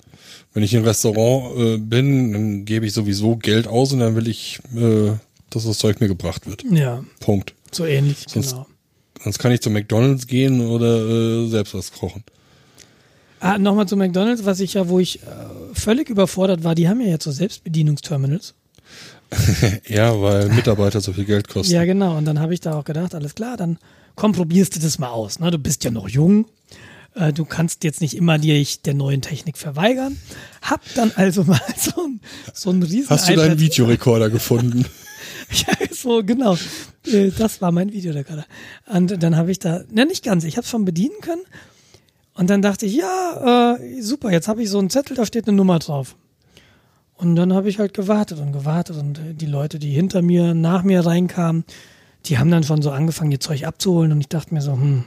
Wenn 0.53 0.63
ich 0.63 0.73
im 0.73 0.83
Restaurant 0.83 1.57
äh, 1.57 1.77
bin, 1.77 2.33
dann 2.33 2.65
gebe 2.65 2.85
ich 2.85 2.93
sowieso 2.93 3.35
Geld 3.35 3.67
aus 3.67 3.93
und 3.93 3.99
dann 3.99 4.15
will 4.15 4.27
ich, 4.27 4.59
äh, 4.75 5.11
dass 5.49 5.65
das 5.65 5.77
Zeug 5.77 5.99
mir 6.01 6.07
gebracht 6.07 6.47
wird. 6.47 6.63
Ja, 6.69 7.03
Punkt. 7.19 7.53
so 7.71 7.85
ähnlich, 7.85 8.25
Sonst- 8.27 8.51
genau. 8.51 8.67
Sonst 9.23 9.39
kann 9.39 9.51
ich 9.51 9.61
zu 9.61 9.71
McDonalds 9.71 10.27
gehen 10.27 10.61
oder 10.67 10.99
äh, 11.45 11.47
selbst 11.49 11.73
was 11.73 11.91
kochen. 11.91 12.23
Ah, 13.39 13.57
nochmal 13.57 13.87
zu 13.87 13.97
McDonalds, 13.97 14.45
was 14.45 14.59
ich 14.59 14.75
ja, 14.75 14.89
wo 14.89 14.99
ich 14.99 15.21
äh, 15.23 15.25
völlig 15.73 16.09
überfordert 16.09 16.63
war, 16.63 16.75
die 16.75 16.87
haben 16.87 17.01
ja 17.01 17.07
jetzt 17.07 17.23
so 17.23 17.31
Selbstbedienungsterminals. 17.31 18.53
Ja, 19.87 20.19
weil 20.21 20.49
Mitarbeiter 20.49 21.01
so 21.01 21.13
viel 21.13 21.25
Geld 21.25 21.47
kosten. 21.49 21.73
Ja, 21.73 21.83
genau. 21.85 22.17
Und 22.17 22.25
dann 22.25 22.39
habe 22.39 22.53
ich 22.53 22.61
da 22.61 22.73
auch 22.77 22.85
gedacht, 22.85 23.13
alles 23.15 23.35
klar, 23.35 23.57
dann 23.57 23.77
komm, 24.15 24.31
probierst 24.31 24.75
du 24.75 24.79
das 24.79 24.99
mal 24.99 25.09
aus. 25.09 25.39
Ne? 25.39 25.51
Du 25.51 25.57
bist 25.57 25.83
ja 25.83 25.91
noch 25.91 26.07
jung. 26.07 26.45
Äh, 27.15 27.33
du 27.33 27.43
kannst 27.45 27.83
jetzt 27.83 28.01
nicht 28.01 28.15
immer 28.15 28.37
dir 28.37 28.63
der 28.85 28.93
neuen 28.93 29.21
Technik 29.21 29.57
verweigern. 29.57 30.17
Hab 30.61 30.81
dann 30.95 31.11
also 31.15 31.43
mal 31.45 31.59
so 31.77 32.03
ein, 32.03 32.21
so 32.53 32.69
ein 32.69 32.81
riesen 32.83 33.09
Hast 33.09 33.27
du 33.29 33.35
deinen 33.35 33.59
Videorekorder 33.59 34.29
gefunden? 34.29 34.85
Ja, 35.51 35.73
so, 35.91 36.23
genau. 36.23 36.57
Äh, 37.05 37.31
Das 37.37 37.61
war 37.61 37.71
mein 37.71 37.91
Videorekorder. 37.91 38.45
Und 38.87 39.21
dann 39.23 39.35
habe 39.37 39.51
ich 39.51 39.59
da, 39.59 39.83
ne, 39.89 40.05
nicht 40.05 40.23
ganz, 40.23 40.43
ich 40.43 40.57
habe 40.57 40.65
es 40.65 40.69
schon 40.69 40.85
bedienen 40.85 41.19
können. 41.21 41.43
Und 42.33 42.49
dann 42.49 42.61
dachte 42.61 42.85
ich, 42.85 42.95
ja, 42.95 43.75
äh, 43.77 44.01
super, 44.01 44.31
jetzt 44.31 44.47
habe 44.47 44.61
ich 44.61 44.69
so 44.69 44.77
einen 44.77 44.89
Zettel, 44.89 45.15
da 45.15 45.25
steht 45.25 45.47
eine 45.47 45.57
Nummer 45.57 45.79
drauf. 45.79 46.15
Und 47.15 47.35
dann 47.35 47.53
habe 47.53 47.67
ich 47.67 47.79
halt 47.79 47.95
gewartet 47.95 48.39
und 48.39 48.51
gewartet 48.51 48.97
und 48.97 49.17
äh, 49.17 49.33
die 49.33 49.47
Leute, 49.47 49.79
die 49.79 49.89
hinter 49.91 50.21
mir, 50.21 50.53
nach 50.53 50.83
mir 50.83 51.05
reinkamen, 51.05 51.65
die 52.25 52.37
haben 52.37 52.51
dann 52.51 52.63
schon 52.63 52.81
so 52.81 52.91
angefangen, 52.91 53.31
ihr 53.31 53.39
Zeug 53.39 53.65
abzuholen 53.65 54.11
und 54.11 54.21
ich 54.21 54.27
dachte 54.27 54.53
mir 54.53 54.61
so, 54.61 54.73
hm, 54.73 55.05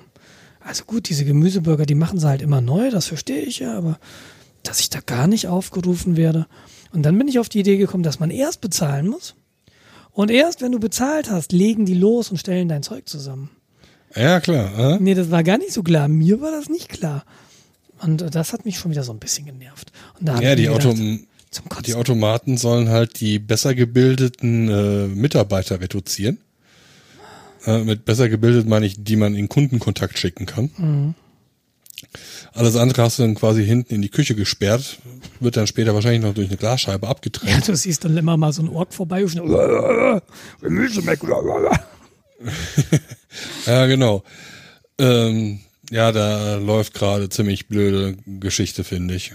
also 0.61 0.85
gut, 0.85 1.09
diese 1.09 1.25
Gemüseburger, 1.25 1.87
die 1.87 1.95
machen 1.95 2.19
sie 2.19 2.29
halt 2.29 2.43
immer 2.43 2.61
neu, 2.61 2.91
das 2.91 3.07
verstehe 3.07 3.43
ich 3.43 3.61
ja, 3.61 3.77
aber 3.77 3.99
dass 4.63 4.81
ich 4.81 4.91
da 4.91 4.99
gar 5.01 5.27
nicht 5.27 5.47
aufgerufen 5.47 6.17
werde. 6.17 6.47
Und 6.93 7.03
dann 7.03 7.17
bin 7.17 7.29
ich 7.29 7.39
auf 7.39 7.49
die 7.49 7.61
Idee 7.61 7.77
gekommen, 7.77 8.03
dass 8.03 8.19
man 8.21 8.31
erst 8.31 8.61
bezahlen 8.61 9.07
muss. 9.07 9.35
Und 10.21 10.31
erst 10.31 10.61
wenn 10.61 10.71
du 10.71 10.79
bezahlt 10.79 11.31
hast, 11.31 11.51
legen 11.51 11.87
die 11.87 11.95
los 11.95 12.31
und 12.31 12.37
stellen 12.37 12.69
dein 12.69 12.83
Zeug 12.83 13.09
zusammen. 13.09 13.49
Ja, 14.15 14.41
klar. 14.41 14.97
Äh? 14.97 14.99
Nee, 15.01 15.15
das 15.15 15.31
war 15.31 15.43
gar 15.43 15.57
nicht 15.57 15.73
so 15.73 15.83
klar. 15.83 16.09
Mir 16.09 16.43
war 16.43 16.51
das 16.51 16.69
nicht 16.69 16.91
klar. 16.91 17.25
Und 18.03 18.21
äh, 18.21 18.29
das 18.29 18.53
hat 18.53 18.67
mich 18.67 18.77
schon 18.79 18.91
wieder 18.91 19.03
so 19.03 19.13
ein 19.13 19.19
bisschen 19.19 19.47
genervt. 19.47 19.93
Und 20.19 20.29
da 20.29 20.35
hab 20.35 20.43
Ja, 20.43 20.55
die, 20.57 20.65
gedacht, 20.65 20.83
zum 20.83 21.27
die. 21.87 21.95
Automaten 21.95 22.59
sollen 22.59 22.91
halt 22.91 23.19
die 23.21 23.39
besser 23.39 23.75
gebildeten 23.75 24.69
äh, 24.69 25.07
Mitarbeiter 25.07 25.81
reduzieren. 25.81 26.37
Äh, 27.65 27.79
mit 27.85 28.05
besser 28.05 28.29
gebildet 28.29 28.69
meine 28.69 28.85
ich, 28.85 29.03
die 29.03 29.17
man 29.17 29.35
in 29.35 29.49
Kundenkontakt 29.49 30.19
schicken 30.19 30.45
kann. 30.45 30.71
Mhm. 30.77 31.15
Alles 32.55 32.77
andere 32.77 33.03
hast 33.03 33.19
du 33.19 33.23
dann 33.23 33.35
quasi 33.35 33.65
hinten 33.65 33.95
in 33.95 34.03
die 34.03 34.09
Küche 34.09 34.35
gesperrt, 34.35 34.99
wird 35.39 35.57
dann 35.57 35.67
später 35.67 35.95
wahrscheinlich 35.95 36.23
noch 36.23 36.35
durch 36.35 36.49
eine 36.49 36.57
Glasscheibe 36.57 37.07
Ja, 37.07 37.11
abgetrennt. 37.11 37.69
du 37.69 37.77
siehst 37.77 38.05
dann 38.05 38.17
immer 38.17 38.37
mal 38.37 38.53
so 38.53 38.63
ein 38.63 38.69
Ork 38.69 38.93
vorbei 38.95 39.23
und 39.23 39.31
schnell, 39.31 40.23
Gemüse 40.61 41.05
weg. 41.07 41.21
ja, 43.67 43.87
genau. 43.87 44.23
Ähm, 44.99 45.61
ja, 45.91 46.13
da 46.13 46.57
läuft 46.57 46.95
gerade 46.95 47.29
ziemlich 47.29 47.69
blöde 47.69 48.17
Geschichte, 48.27 48.85
finde 48.85 49.15
ich. 49.15 49.33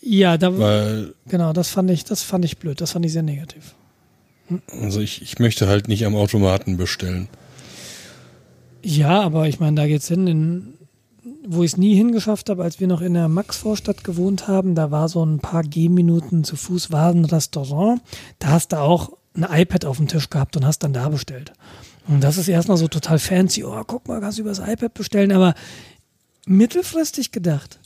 Ja, 0.00 0.38
da 0.38 0.56
Weil, 0.58 1.14
genau, 1.26 1.52
das 1.52 1.70
fand 1.70 1.90
ich, 1.90 2.04
das 2.04 2.22
fand 2.22 2.44
ich 2.44 2.58
blöd, 2.58 2.80
das 2.80 2.92
fand 2.92 3.04
ich 3.04 3.12
sehr 3.12 3.22
negativ. 3.22 3.74
also 4.80 5.00
ich, 5.00 5.22
ich 5.22 5.38
möchte 5.38 5.66
halt 5.66 5.88
nicht 5.88 6.06
am 6.06 6.14
Automaten 6.14 6.76
bestellen. 6.76 7.28
Ja, 8.82 9.20
aber 9.22 9.48
ich 9.48 9.58
meine, 9.58 9.76
da 9.76 9.86
geht's 9.86 10.08
hin, 10.08 10.26
in, 10.28 10.74
wo 11.46 11.62
ich 11.62 11.72
es 11.72 11.76
nie 11.76 11.94
hingeschafft 11.94 12.50
habe, 12.50 12.62
als 12.62 12.80
wir 12.80 12.86
noch 12.86 13.00
in 13.00 13.14
der 13.14 13.28
Maxvorstadt 13.28 14.04
gewohnt 14.04 14.48
haben, 14.48 14.74
da 14.74 14.90
war 14.90 15.08
so 15.08 15.24
ein 15.24 15.38
paar 15.38 15.62
Gehminuten 15.62 16.44
zu 16.44 16.56
Fuß 16.56 16.90
war 16.92 17.10
ein 17.10 17.24
Restaurant. 17.24 18.00
Da 18.38 18.48
hast 18.48 18.72
du 18.72 18.76
auch 18.78 19.12
ein 19.34 19.46
iPad 19.50 19.84
auf 19.84 19.98
dem 19.98 20.08
Tisch 20.08 20.30
gehabt 20.30 20.56
und 20.56 20.64
hast 20.64 20.80
dann 20.80 20.92
da 20.92 21.08
bestellt. 21.08 21.52
Und 22.06 22.22
das 22.22 22.38
ist 22.38 22.48
erstmal 22.48 22.76
so 22.76 22.88
total 22.88 23.18
fancy. 23.18 23.64
Oh, 23.64 23.82
guck 23.86 24.08
mal, 24.08 24.20
kannst 24.20 24.38
du 24.38 24.42
übers 24.42 24.58
iPad 24.58 24.94
bestellen. 24.94 25.32
Aber 25.32 25.54
mittelfristig 26.46 27.32
gedacht 27.32 27.78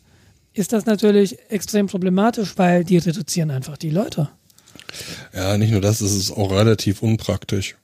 ist 0.55 0.72
das 0.72 0.86
natürlich 0.86 1.38
extrem 1.51 1.86
problematisch, 1.86 2.55
weil 2.57 2.84
die 2.84 2.99
reduzieren 2.99 3.51
einfach 3.51 3.76
die 3.76 3.90
Leute. 3.90 4.28
Ja, 5.34 5.57
nicht 5.57 5.70
nur 5.70 5.80
das, 5.80 6.01
es 6.01 6.14
ist 6.14 6.30
auch 6.30 6.53
relativ 6.53 7.03
unpraktisch. 7.03 7.76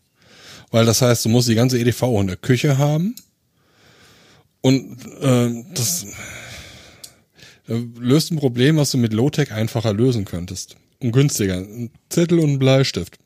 Weil 0.70 0.84
das 0.84 1.00
heißt, 1.00 1.24
du 1.24 1.30
musst 1.30 1.48
die 1.48 1.54
ganze 1.54 1.78
EDV 1.78 2.02
in 2.20 2.26
der 2.26 2.36
Küche 2.36 2.76
haben. 2.78 3.16
Und 4.60 4.98
äh, 5.20 5.64
das 5.74 6.06
äh, 7.68 7.74
löst 7.98 8.32
ein 8.32 8.38
Problem, 8.38 8.76
was 8.76 8.90
du 8.90 8.98
mit 8.98 9.12
Low-Tech 9.12 9.52
einfacher 9.52 9.92
lösen 9.92 10.24
könntest. 10.24 10.76
Und 11.00 11.12
günstiger. 11.12 11.58
Ein 11.58 11.90
Zettel 12.08 12.40
und 12.40 12.50
ein 12.50 12.58
Bleistift. 12.58 13.18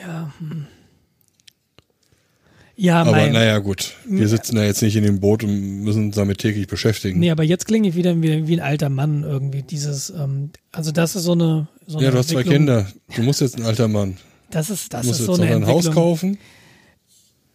Ja. 0.00 0.32
Hm. 0.38 0.66
Ja, 2.76 3.02
Aber 3.02 3.12
mein, 3.12 3.32
naja, 3.32 3.58
gut. 3.58 3.94
Wir 4.04 4.26
sitzen 4.26 4.56
da 4.56 4.64
jetzt 4.64 4.82
nicht 4.82 4.96
in 4.96 5.04
dem 5.04 5.20
Boot 5.20 5.44
und 5.44 5.84
müssen 5.84 6.06
uns 6.06 6.16
damit 6.16 6.38
täglich 6.38 6.66
beschäftigen. 6.66 7.20
Nee, 7.20 7.30
aber 7.30 7.44
jetzt 7.44 7.66
klinge 7.66 7.88
ich 7.88 7.94
wieder 7.94 8.20
wie, 8.20 8.48
wie 8.48 8.54
ein 8.54 8.60
alter 8.60 8.88
Mann 8.88 9.22
irgendwie. 9.22 9.62
Dieses, 9.62 10.10
ähm, 10.10 10.50
also 10.72 10.90
das 10.90 11.14
ist 11.14 11.22
so 11.22 11.32
eine. 11.32 11.68
So 11.86 11.98
ja, 11.98 12.06
eine 12.06 12.12
du 12.12 12.18
hast 12.18 12.30
zwei. 12.30 12.42
Kinder. 12.42 12.88
Du 13.14 13.22
musst 13.22 13.40
jetzt 13.40 13.56
ein 13.56 13.64
alter 13.64 13.86
Mann. 13.86 14.16
Das 14.50 14.70
ist, 14.70 14.92
das 14.92 15.02
Du 15.02 15.08
musst 15.08 15.20
ist 15.20 15.28
jetzt 15.28 15.36
so 15.36 15.42
eine 15.42 15.54
ein 15.54 15.66
Haus 15.66 15.90
kaufen. 15.92 16.38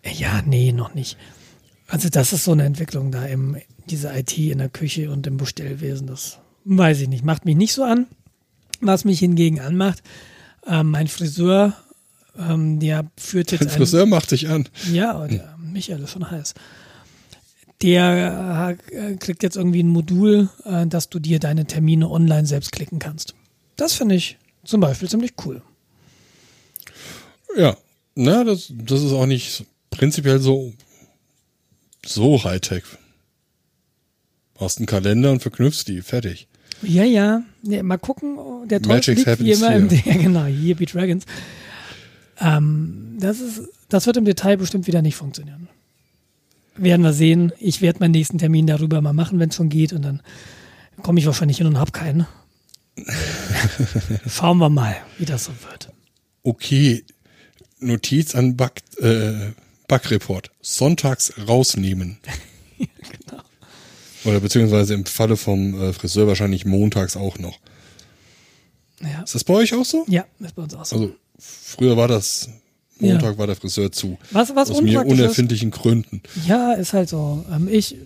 Ja, 0.06 0.42
nee, 0.46 0.72
noch 0.72 0.94
nicht. 0.94 1.18
Also 1.90 2.10
das 2.10 2.34
ist 2.34 2.44
so 2.44 2.52
eine 2.52 2.64
Entwicklung 2.64 3.12
da 3.12 3.26
im 3.26 3.58
diese 3.90 4.10
IT 4.14 4.38
in 4.38 4.60
der 4.60 4.70
Küche 4.70 5.10
und 5.10 5.26
im 5.26 5.38
Bestellwesen. 5.38 6.08
Das 6.08 6.38
weiß 6.66 7.02
ich 7.02 7.10
nicht. 7.10 7.26
Macht 7.26 7.46
mich 7.46 7.56
nicht 7.56 7.74
so 7.74 7.84
an. 7.84 8.08
Was 8.82 9.04
mich 9.04 9.20
hingegen 9.20 9.60
anmacht, 9.60 10.02
ähm, 10.66 10.92
mein 10.92 11.08
Friseur, 11.08 11.74
ähm, 12.38 12.80
der 12.80 13.06
führt 13.18 13.52
jetzt 13.52 13.66
Dein 13.66 13.70
Friseur 13.70 14.06
macht 14.06 14.32
dich 14.32 14.48
an. 14.48 14.70
Ja, 14.92 15.28
der 15.28 15.58
Michael 15.58 16.02
ist 16.04 16.12
schon 16.12 16.30
heiß. 16.30 16.54
Der 17.82 18.78
äh, 18.92 19.16
kriegt 19.16 19.44
jetzt 19.44 19.58
irgendwie 19.58 19.84
ein 19.84 19.90
Modul, 19.90 20.50
äh, 20.64 20.86
dass 20.88 21.10
du 21.10 21.20
dir 21.20 21.40
deine 21.40 21.66
Termine 21.66 22.10
online 22.10 22.46
selbst 22.46 22.72
klicken 22.72 23.00
kannst. 23.00 23.36
Das 23.76 23.94
finde 23.94 24.16
ich 24.16 24.38
zum 24.64 24.80
Beispiel 24.80 25.10
ziemlich 25.10 25.34
cool. 25.46 25.62
Ja. 27.58 27.76
Na, 28.16 28.44
das, 28.44 28.72
das 28.74 29.02
ist 29.02 29.14
auch 29.14 29.26
nicht 29.26 29.66
prinzipiell 29.90 30.40
so, 30.40 30.74
so 32.06 32.44
Hightech. 32.44 32.84
Hast 34.60 34.80
einen 34.80 34.88
Kalender 34.88 35.32
und 35.32 35.42
verknüpfst 35.42 35.86
die. 35.88 36.02
Fertig. 36.02 36.48
Ja, 36.82 37.04
ja. 37.04 37.44
Nee, 37.62 37.84
mal 37.84 37.98
gucken. 37.98 38.38
Der 38.68 38.82
Teufel 38.82 39.16
liegt 39.16 39.40
wie 39.40 39.52
immer 39.52 39.76
im 39.76 39.90
ja, 39.90 40.14
genau, 40.18 40.46
hier 40.46 40.76
be 40.76 40.86
Dragons. 40.86 41.26
Ähm, 42.40 43.18
das 43.20 43.40
ist, 43.40 43.62
das 43.90 44.06
wird 44.06 44.18
im 44.18 44.26
Detail 44.26 44.58
bestimmt 44.58 44.88
wieder 44.88 45.02
nicht 45.02 45.16
funktionieren. 45.16 45.68
Werden 46.76 47.04
wir 47.04 47.14
sehen. 47.14 47.52
Ich 47.60 47.82
werde 47.82 48.00
meinen 48.00 48.12
nächsten 48.12 48.38
Termin 48.38 48.68
darüber 48.68 49.02
mal 49.02 49.14
machen, 49.14 49.40
wenn 49.40 49.50
es 49.50 49.56
schon 49.56 49.70
geht, 49.70 49.92
und 49.92 50.04
dann 50.04 50.22
komme 51.02 51.20
ich 51.20 51.26
wahrscheinlich 51.26 51.58
hin 51.58 51.68
und 51.68 51.78
habe 51.78 51.92
keinen. 51.92 52.26
Schauen 54.28 54.58
wir 54.58 54.70
mal, 54.70 54.96
wie 55.18 55.26
das 55.26 55.46
so 55.46 55.52
wird. 55.70 55.92
Okay. 56.44 57.04
Notiz 57.80 58.36
an 58.36 58.58
Bug, 58.58 58.72
äh, 58.98 59.52
Bug-Report. 59.90 60.52
Sonntags 60.62 61.34
rausnehmen. 61.48 62.18
Genau. 62.80 63.44
Oder 64.24 64.40
beziehungsweise 64.40 64.94
im 64.94 65.06
Falle 65.06 65.36
vom 65.36 65.82
äh, 65.82 65.92
Friseur 65.92 66.28
wahrscheinlich 66.28 66.64
montags 66.64 67.18
auch 67.18 67.40
noch. 67.40 67.60
Ja, 69.02 69.24
Ist 69.24 69.36
das 69.36 69.44
bei 69.44 69.54
euch 69.54 69.74
auch 69.74 69.84
so? 69.84 70.06
ja 70.08 70.24
ist 70.40 70.56
bei 70.56 70.62
uns 70.62 70.74
auch 70.76 70.86
so. 70.86 70.96
Also 70.96 71.16
früher 71.38 71.98
war 71.98 72.08
das 72.08 72.50
Montag 73.00 73.38
war 73.38 73.48
der 73.48 73.58
Friseur 73.58 73.92
zu. 73.92 74.18
Was, 74.32 74.56
was 74.56 74.72
Aus 74.72 74.82
mir 74.82 75.00
unpraktisch 75.00 75.14
ist, 75.14 75.20
unerfindlichen 75.20 75.72
Gründen. 75.72 76.22
Ja, 76.48 76.74
ist 76.74 76.94
halt 76.94 77.10
so. 77.10 77.46
Ähm, 77.52 77.68
ich 77.70 77.98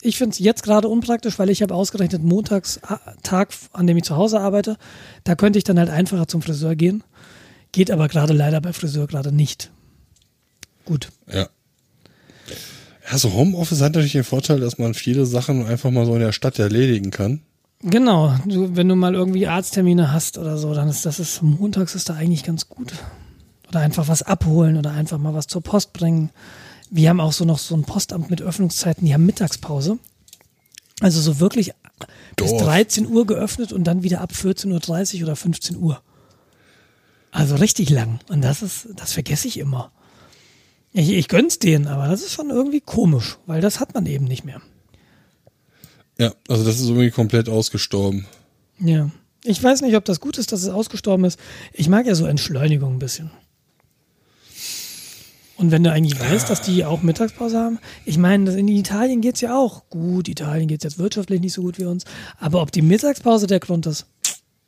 ich 0.00 0.18
finde 0.18 0.32
es 0.32 0.40
jetzt 0.40 0.64
gerade 0.64 0.88
unpraktisch, 0.88 1.38
weil 1.38 1.48
ich 1.48 1.62
habe 1.62 1.74
ausgerechnet 1.74 2.24
montags 2.24 2.80
Tag, 3.22 3.50
an 3.72 3.86
dem 3.86 3.96
ich 3.96 4.02
zu 4.02 4.16
Hause 4.16 4.40
arbeite. 4.40 4.76
Da 5.22 5.36
könnte 5.36 5.58
ich 5.58 5.64
dann 5.64 5.78
halt 5.78 5.90
einfacher 5.90 6.26
zum 6.26 6.42
Friseur 6.42 6.74
gehen. 6.74 7.04
Geht 7.70 7.90
aber 7.90 8.08
gerade 8.08 8.32
leider 8.32 8.60
bei 8.60 8.72
Friseur 8.72 9.06
gerade 9.06 9.30
nicht. 9.30 9.70
Gut. 10.84 11.10
Ja. 11.32 11.48
Ja, 13.10 13.18
so 13.18 13.32
Homeoffice 13.32 13.80
hat 13.80 13.92
natürlich 13.92 14.12
den 14.12 14.24
Vorteil, 14.24 14.60
dass 14.60 14.78
man 14.78 14.94
viele 14.94 15.26
Sachen 15.26 15.66
einfach 15.66 15.90
mal 15.90 16.06
so 16.06 16.14
in 16.14 16.20
der 16.20 16.32
Stadt 16.32 16.58
erledigen 16.58 17.10
kann. 17.10 17.42
Genau. 17.82 18.34
Du, 18.46 18.76
wenn 18.76 18.88
du 18.88 18.94
mal 18.94 19.14
irgendwie 19.14 19.48
Arzttermine 19.48 20.12
hast 20.12 20.38
oder 20.38 20.56
so, 20.56 20.72
dann 20.72 20.88
ist 20.88 21.04
das 21.04 21.18
ist 21.18 21.42
montags 21.42 21.94
ist 21.94 22.08
da 22.08 22.14
eigentlich 22.14 22.44
ganz 22.44 22.68
gut. 22.68 22.92
Oder 23.68 23.80
einfach 23.80 24.06
was 24.08 24.22
abholen 24.22 24.76
oder 24.76 24.92
einfach 24.92 25.18
mal 25.18 25.34
was 25.34 25.46
zur 25.46 25.62
Post 25.62 25.92
bringen. 25.92 26.30
Wir 26.90 27.08
haben 27.08 27.20
auch 27.20 27.32
so 27.32 27.44
noch 27.44 27.58
so 27.58 27.74
ein 27.74 27.84
Postamt 27.84 28.30
mit 28.30 28.40
Öffnungszeiten, 28.40 29.04
die 29.06 29.14
haben 29.14 29.26
Mittagspause. 29.26 29.98
Also 31.00 31.20
so 31.20 31.40
wirklich 31.40 31.72
bis 32.36 32.50
Dorf. 32.50 32.62
13 32.62 33.06
Uhr 33.08 33.26
geöffnet 33.26 33.72
und 33.72 33.84
dann 33.84 34.02
wieder 34.02 34.20
ab 34.20 34.32
14.30 34.32 35.16
Uhr 35.16 35.22
oder 35.24 35.36
15 35.36 35.76
Uhr. 35.76 36.00
Also 37.32 37.56
richtig 37.56 37.90
lang. 37.90 38.20
Und 38.28 38.42
das 38.42 38.62
ist, 38.62 38.88
das 38.94 39.12
vergesse 39.12 39.48
ich 39.48 39.58
immer. 39.58 39.90
Ich, 40.92 41.10
ich 41.10 41.28
gönn's 41.28 41.58
denen, 41.58 41.86
aber 41.86 42.08
das 42.08 42.22
ist 42.22 42.32
schon 42.32 42.50
irgendwie 42.50 42.80
komisch, 42.80 43.38
weil 43.46 43.60
das 43.60 43.80
hat 43.80 43.94
man 43.94 44.06
eben 44.06 44.26
nicht 44.26 44.44
mehr. 44.44 44.60
Ja, 46.18 46.34
also 46.48 46.64
das 46.64 46.76
ist 46.76 46.88
irgendwie 46.88 47.10
komplett 47.10 47.48
ausgestorben. 47.48 48.26
Ja. 48.78 49.10
Ich 49.44 49.62
weiß 49.62 49.80
nicht, 49.80 49.96
ob 49.96 50.04
das 50.04 50.20
gut 50.20 50.38
ist, 50.38 50.52
dass 50.52 50.62
es 50.62 50.68
ausgestorben 50.68 51.24
ist. 51.24 51.38
Ich 51.72 51.88
mag 51.88 52.06
ja 52.06 52.14
so 52.14 52.26
Entschleunigung 52.26 52.94
ein 52.94 52.98
bisschen. 52.98 53.30
Und 55.56 55.70
wenn 55.70 55.82
du 55.82 55.90
eigentlich 55.90 56.18
weißt, 56.18 56.48
dass 56.48 56.62
die 56.62 56.84
auch 56.84 57.02
Mittagspause 57.02 57.58
haben, 57.58 57.78
ich 58.04 58.18
meine, 58.18 58.52
in 58.56 58.68
Italien 58.68 59.20
geht's 59.20 59.40
ja 59.40 59.56
auch 59.56 59.88
gut. 59.90 60.28
Italien 60.28 60.68
geht's 60.68 60.84
jetzt 60.84 60.98
wirtschaftlich 60.98 61.40
nicht 61.40 61.52
so 61.54 61.62
gut 61.62 61.78
wie 61.78 61.84
uns. 61.84 62.04
Aber 62.38 62.62
ob 62.62 62.70
die 62.70 62.82
Mittagspause 62.82 63.46
der 63.46 63.60
Grund 63.60 63.86
ist, 63.86 64.06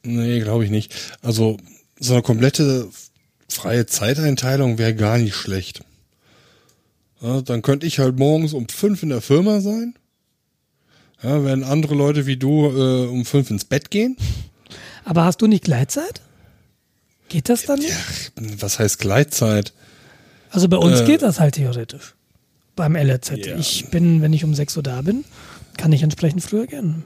Nee, 0.05 0.41
glaube 0.41 0.64
ich 0.64 0.70
nicht. 0.70 0.95
Also 1.22 1.57
so 1.99 2.12
eine 2.12 2.22
komplette 2.22 2.89
freie 3.49 3.87
Zeiteinteilung 3.87 4.79
wäre 4.79 4.95
gar 4.95 5.18
nicht 5.18 5.35
schlecht. 5.35 5.83
Ja, 7.25 7.41
dann 7.41 7.62
könnte 7.62 7.87
ich 7.87 7.99
halt 7.99 8.18
morgens 8.18 8.53
um 8.53 8.68
fünf 8.68 9.03
in 9.03 9.09
der 9.09 9.22
Firma 9.22 9.61
sein. 9.61 9.95
Ja, 11.22 11.43
wenn 11.43 11.64
andere 11.64 11.95
Leute 11.95 12.27
wie 12.27 12.37
du 12.37 12.66
äh, 12.66 13.07
um 13.09 13.25
fünf 13.25 13.51
ins 13.51 13.64
Bett 13.64 13.91
gehen. 13.91 14.16
aber 15.07 15.25
hast 15.25 15.41
du 15.41 15.47
nicht 15.47 15.64
Gleitzeit? 15.64 16.20
Geht 17.31 17.49
das 17.49 17.64
dann 17.64 17.79
nicht? 17.79 17.95
Was 18.61 18.79
heißt 18.79 18.99
Gleitzeit? 18.99 19.72
Also 20.51 20.68
bei 20.68 20.77
uns 20.77 21.01
Äh, 21.01 21.07
geht 21.07 21.22
das 21.22 21.41
halt 21.41 21.55
theoretisch. 21.55 22.14
Beim 22.77 22.95
LRZ. 22.95 23.47
Ja. 23.47 23.57
Ich 23.57 23.87
bin, 23.91 24.20
wenn 24.20 24.35
ich 24.35 24.45
um 24.45 24.55
6 24.55 24.77
Uhr 24.77 24.83
da 24.83 25.01
bin, 25.01 25.25
kann 25.79 25.93
ich 25.93 26.03
entsprechend 26.03 26.43
früher 26.43 26.66
gehen. 26.66 27.05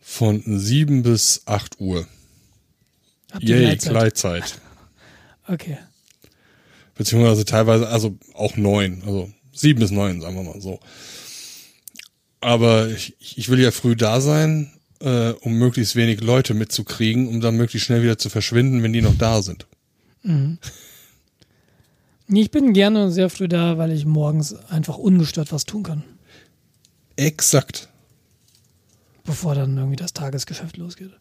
Von 0.00 0.42
sieben 0.58 1.02
bis 1.02 1.42
acht 1.44 1.78
Uhr. 1.80 2.06
Habt 3.32 3.42
Yay, 3.42 3.60
Gleitzeit? 3.60 3.92
Gleitzeit. 3.92 4.58
Okay. 5.46 5.76
Beziehungsweise 6.94 7.44
teilweise, 7.44 7.88
also 7.88 8.16
auch 8.34 8.56
neun, 8.56 9.02
also 9.04 9.30
sieben 9.52 9.80
bis 9.80 9.90
neun, 9.90 10.20
sagen 10.20 10.36
wir 10.36 10.42
mal 10.42 10.60
so. 10.60 10.80
Aber 12.40 12.88
ich, 12.88 13.16
ich 13.18 13.48
will 13.48 13.60
ja 13.60 13.70
früh 13.70 13.96
da 13.96 14.20
sein, 14.20 14.72
äh, 15.00 15.30
um 15.30 15.54
möglichst 15.54 15.96
wenig 15.96 16.20
Leute 16.20 16.54
mitzukriegen, 16.54 17.28
um 17.28 17.40
dann 17.40 17.56
möglichst 17.56 17.86
schnell 17.86 18.02
wieder 18.02 18.18
zu 18.18 18.30
verschwinden, 18.30 18.82
wenn 18.82 18.92
die 18.92 19.02
noch 19.02 19.16
da 19.16 19.42
sind. 19.42 19.66
Nee, 20.22 20.58
Ich 22.42 22.50
bin 22.50 22.72
gerne 22.72 23.10
sehr 23.10 23.30
früh 23.30 23.48
da, 23.48 23.78
weil 23.78 23.92
ich 23.92 24.06
morgens 24.06 24.54
einfach 24.54 24.96
ungestört 24.96 25.52
was 25.52 25.64
tun 25.64 25.82
kann, 25.82 26.04
Exakt. 27.16 27.88
bevor 29.24 29.54
dann 29.54 29.76
irgendwie 29.76 29.96
das 29.96 30.12
Tagesgeschäft 30.12 30.76
losgeht. 30.76 31.12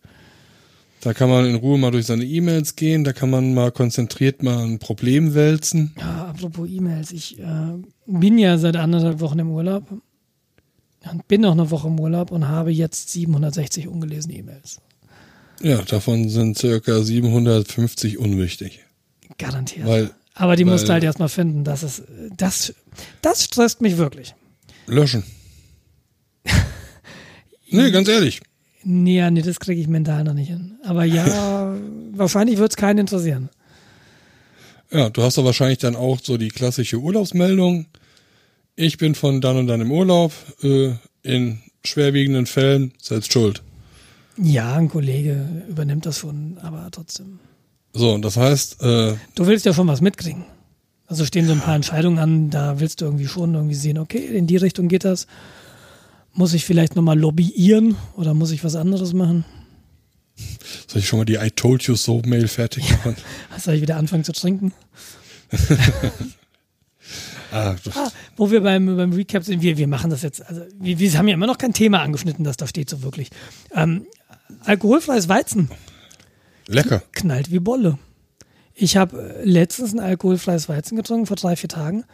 Da 1.04 1.14
kann 1.14 1.30
man 1.30 1.46
in 1.46 1.56
Ruhe 1.56 1.78
mal 1.78 1.92
durch 1.92 2.06
seine 2.06 2.24
E-Mails 2.24 2.78
gehen, 2.78 3.04
da 3.04 3.12
kann 3.12 3.30
man 3.30 3.54
mal 3.54 3.74
konzentriert 3.74 4.42
mal 4.42 4.64
ein 4.64 4.80
Problem 4.80 5.34
wälzen. 5.34 5.94
Ja, 6.00 6.28
apropos 6.28 6.70
E-Mails, 6.70 7.12
ich 7.12 7.38
äh, 7.40 7.46
bin 8.06 8.38
ja 8.38 8.58
seit 8.58 8.78
anderthalb 8.78 9.20
Wochen 9.20 9.40
im 9.40 9.50
Urlaub 9.52 9.84
und 11.12 11.28
bin 11.28 11.42
noch 11.42 11.52
eine 11.52 11.70
Woche 11.72 11.90
im 11.90 12.00
Urlaub 12.00 12.32
und 12.32 12.48
habe 12.48 12.72
jetzt 12.72 13.10
760 13.10 13.90
ungelesene 13.90 14.36
E-Mails. 14.36 14.80
Ja, 15.62 15.82
davon 15.82 16.30
sind 16.30 16.58
circa 16.58 17.02
750 17.04 18.18
unwichtig. 18.18 18.80
Garantiert. 19.38 19.86
Weil 19.86 20.12
Aber 20.36 20.56
die 20.56 20.64
musst 20.64 20.86
du 20.86 20.88
Weil- 20.88 20.94
halt 20.96 21.04
erstmal 21.04 21.30
finden. 21.30 21.66
Das 21.66 21.84
ist, 21.84 22.04
das, 22.38 22.74
das 23.22 23.44
stresst 23.44 23.82
mich 23.82 23.98
wirklich. 23.98 24.36
Löschen. 24.88 25.24
nee, 27.70 27.92
ganz 27.92 28.08
ehrlich. 28.08 28.42
Nee, 28.84 29.18
ja, 29.18 29.32
nee, 29.32 29.42
das 29.42 29.60
kriege 29.60 29.80
ich 29.80 29.88
mental 29.88 30.24
noch 30.24 30.34
nicht 30.34 30.50
hin. 30.50 30.78
Aber 30.84 31.06
ja, 31.06 31.76
wahrscheinlich 32.14 32.58
wird 32.58 32.72
es 32.72 32.78
keinen 32.78 33.00
interessieren. 33.00 33.50
Ja, 34.92 35.10
du 35.10 35.24
hast 35.24 35.38
doch 35.38 35.46
wahrscheinlich 35.46 35.80
dann 35.80 35.96
auch 35.96 36.20
so 36.22 36.38
die 36.38 36.50
klassische 36.50 36.98
Urlaubsmeldung. 36.98 37.88
Ich 38.76 38.98
bin 38.98 39.16
von 39.16 39.42
dann 39.42 39.58
und 39.58 39.68
dann 39.68 39.82
im 39.82 39.92
Urlaub. 39.92 40.34
Äh, 40.62 40.94
in 41.24 41.60
schwerwiegenden 41.86 42.46
Fällen 42.46 42.94
selbst 43.02 43.34
schuld. 43.34 43.64
Ja, 44.38 44.76
ein 44.76 44.90
Kollege 44.90 45.64
übernimmt 45.70 46.06
das 46.06 46.20
schon, 46.20 46.58
aber 46.62 46.90
trotzdem. 46.92 47.40
So, 47.94 48.12
und 48.14 48.24
das 48.24 48.38
heißt, 48.38 48.82
äh, 48.82 49.14
Du 49.36 49.48
willst 49.48 49.66
ja 49.66 49.74
schon 49.74 49.88
was 49.88 50.02
mitkriegen. 50.02 50.46
Also 51.08 51.26
stehen 51.26 51.46
so 51.46 51.54
ein 51.54 51.60
paar 51.60 51.76
Entscheidungen 51.76 52.18
an, 52.18 52.50
da 52.50 52.80
willst 52.80 53.02
du 53.02 53.06
irgendwie 53.06 53.28
schon 53.28 53.54
irgendwie 53.54 53.76
sehen, 53.76 53.98
okay, 53.98 54.26
in 54.26 54.48
die 54.48 54.58
Richtung 54.58 54.88
geht 54.88 55.06
das. 55.06 55.28
Muss 56.34 56.54
ich 56.54 56.66
vielleicht 56.66 56.96
nochmal 56.96 57.20
lobbyieren 57.20 57.96
oder 58.16 58.34
muss 58.34 58.52
ich 58.52 58.64
was 58.64 58.76
anderes 58.76 59.14
machen? 59.14 59.46
soll 60.88 61.00
ich 61.00 61.08
schon 61.08 61.20
mal 61.20 61.26
die 61.26 61.36
I 61.36 61.52
told 61.52 61.84
you 61.84 61.96
so 61.96 62.22
Mail 62.26 62.48
fertig 62.48 62.90
machen? 62.90 63.16
Soll 63.60 63.76
ich 63.76 63.82
wieder 63.82 63.98
anfangen 63.98 64.24
zu 64.24 64.32
trinken? 64.32 64.74
ah, 67.52 67.76
Ah, 67.94 68.12
wo 68.36 68.50
wir 68.50 68.62
beim, 68.62 68.98
beim 68.98 69.14
Recap 69.14 69.44
sind, 69.44 69.62
wir, 69.62 69.78
wir 69.78 69.88
machen 69.88 70.10
das 70.10 70.24
jetzt, 70.24 70.42
also 70.46 70.62
wir, 70.80 70.98
wir 70.98 71.18
haben 71.18 71.28
ja 71.28 71.36
immer 71.36 71.48
noch 71.48 71.58
kein 71.60 71.74
Thema 71.74 72.02
angeschnitten, 72.02 72.44
das 72.44 72.58
da 72.58 72.66
steht 72.68 72.90
so 72.90 73.04
wirklich. 73.04 73.30
Ähm, 73.76 74.08
alkoholfreies 74.66 75.30
Weizen 75.30 75.70
lecker. 76.68 77.04
knallt 77.12 77.52
wie 77.52 77.60
Bolle. 77.60 78.00
Ich 78.74 78.98
habe 78.98 79.36
äh, 79.40 79.44
letztens 79.46 79.94
ein 79.94 80.00
alkoholfreies 80.00 80.68
Weizen 80.68 80.96
getrunken, 80.96 81.28
vor 81.28 81.38
drei, 81.38 81.56
vier 81.56 81.70
Tagen. 81.70 82.06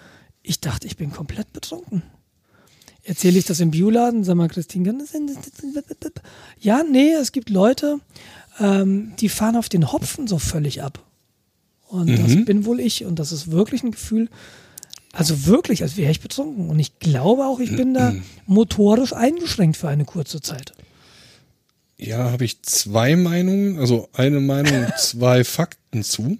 Ich 0.41 0.59
dachte, 0.59 0.87
ich 0.87 0.97
bin 0.97 1.11
komplett 1.11 1.53
betrunken. 1.53 2.03
Erzähle 3.03 3.39
ich 3.39 3.45
das 3.45 3.59
im 3.59 3.71
Bioladen? 3.71 4.23
Sag 4.23 4.35
mal, 4.35 4.49
Christine, 4.49 4.85
kann 4.85 4.99
das 4.99 5.11
sein? 5.11 5.29
Ja, 6.59 6.83
nee, 6.83 7.11
es 7.13 7.31
gibt 7.31 7.49
Leute, 7.49 7.99
ähm, 8.59 9.13
die 9.19 9.29
fahren 9.29 9.55
auf 9.55 9.69
den 9.69 9.91
Hopfen 9.91 10.27
so 10.27 10.37
völlig 10.37 10.83
ab. 10.83 11.03
Und 11.87 12.19
das 12.19 12.45
bin 12.45 12.65
wohl 12.65 12.79
ich. 12.79 13.05
Und 13.05 13.17
das 13.17 13.31
ist 13.31 13.49
wirklich 13.51 13.81
ein 13.83 13.91
Gefühl, 13.91 14.29
also 15.11 15.47
wirklich, 15.47 15.81
als 15.81 15.97
wäre 15.97 16.11
ich 16.11 16.21
betrunken. 16.21 16.69
Und 16.69 16.79
ich 16.79 16.99
glaube 16.99 17.45
auch, 17.45 17.59
ich 17.59 17.75
bin 17.75 17.93
da 17.93 18.13
motorisch 18.45 19.13
eingeschränkt 19.13 19.77
für 19.77 19.89
eine 19.89 20.05
kurze 20.05 20.39
Zeit. 20.39 20.73
Ja, 21.97 22.31
habe 22.31 22.45
ich 22.45 22.61
zwei 22.61 23.15
Meinungen, 23.15 23.79
also 23.79 24.07
eine 24.13 24.39
Meinung, 24.39 24.85
und 24.85 24.93
zwei 24.99 25.43
Fakten 25.43 26.03
zu. 26.03 26.37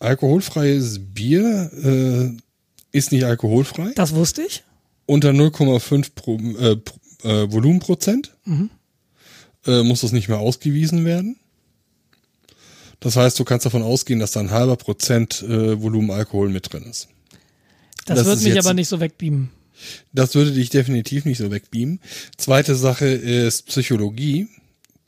Alkoholfreies 0.00 1.00
Bier 1.14 1.70
äh, 1.84 2.96
ist 2.96 3.12
nicht 3.12 3.24
alkoholfrei. 3.24 3.92
Das 3.94 4.14
wusste 4.14 4.42
ich. 4.42 4.64
Unter 5.12 5.30
0,5 5.30 6.10
pro, 6.14 6.38
äh, 6.38 6.76
pro, 6.76 6.96
äh, 7.28 7.52
Volumenprozent 7.52 8.34
äh, 9.66 9.82
muss 9.82 10.00
das 10.00 10.12
nicht 10.12 10.28
mehr 10.28 10.38
ausgewiesen 10.38 11.04
werden. 11.04 11.36
Das 13.00 13.16
heißt, 13.16 13.38
du 13.38 13.44
kannst 13.44 13.66
davon 13.66 13.82
ausgehen, 13.82 14.20
dass 14.20 14.32
da 14.32 14.40
ein 14.40 14.50
halber 14.50 14.76
Prozent 14.76 15.42
äh, 15.42 15.80
Volumen 15.82 16.10
Alkohol 16.10 16.48
mit 16.50 16.72
drin 16.72 16.84
ist. 16.84 17.08
Das, 18.06 18.18
Das 18.18 18.26
wird 18.26 18.42
mich 18.42 18.54
jetzt- 18.54 18.64
aber 18.66 18.74
nicht 18.74 18.88
so 18.88 19.00
wegbeamen. 19.00 19.50
Das 20.12 20.34
würde 20.34 20.52
dich 20.52 20.70
definitiv 20.70 21.24
nicht 21.24 21.38
so 21.38 21.50
wegbeamen. 21.50 22.00
Zweite 22.36 22.74
Sache 22.76 23.06
ist 23.06 23.66
Psychologie, 23.66 24.48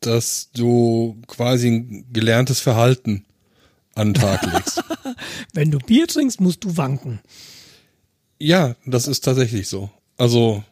dass 0.01 0.51
du 0.53 1.17
quasi 1.29 1.69
ein 1.69 2.05
gelerntes 2.13 2.61
Verhalten 2.61 3.25
an 3.95 4.13
den 4.13 4.21
Tag 4.21 4.43
legst. 4.53 4.83
Wenn 5.55 5.71
du 5.71 5.79
Bier 5.79 6.07
trinkst, 6.09 6.41
musst 6.41 6.65
du 6.65 6.77
wanken. 6.77 7.21
Ja, 8.39 8.77
das 8.87 9.09
ist 9.09 9.25
tatsächlich 9.25 9.69
so. 9.69 9.91
Also 10.17 10.63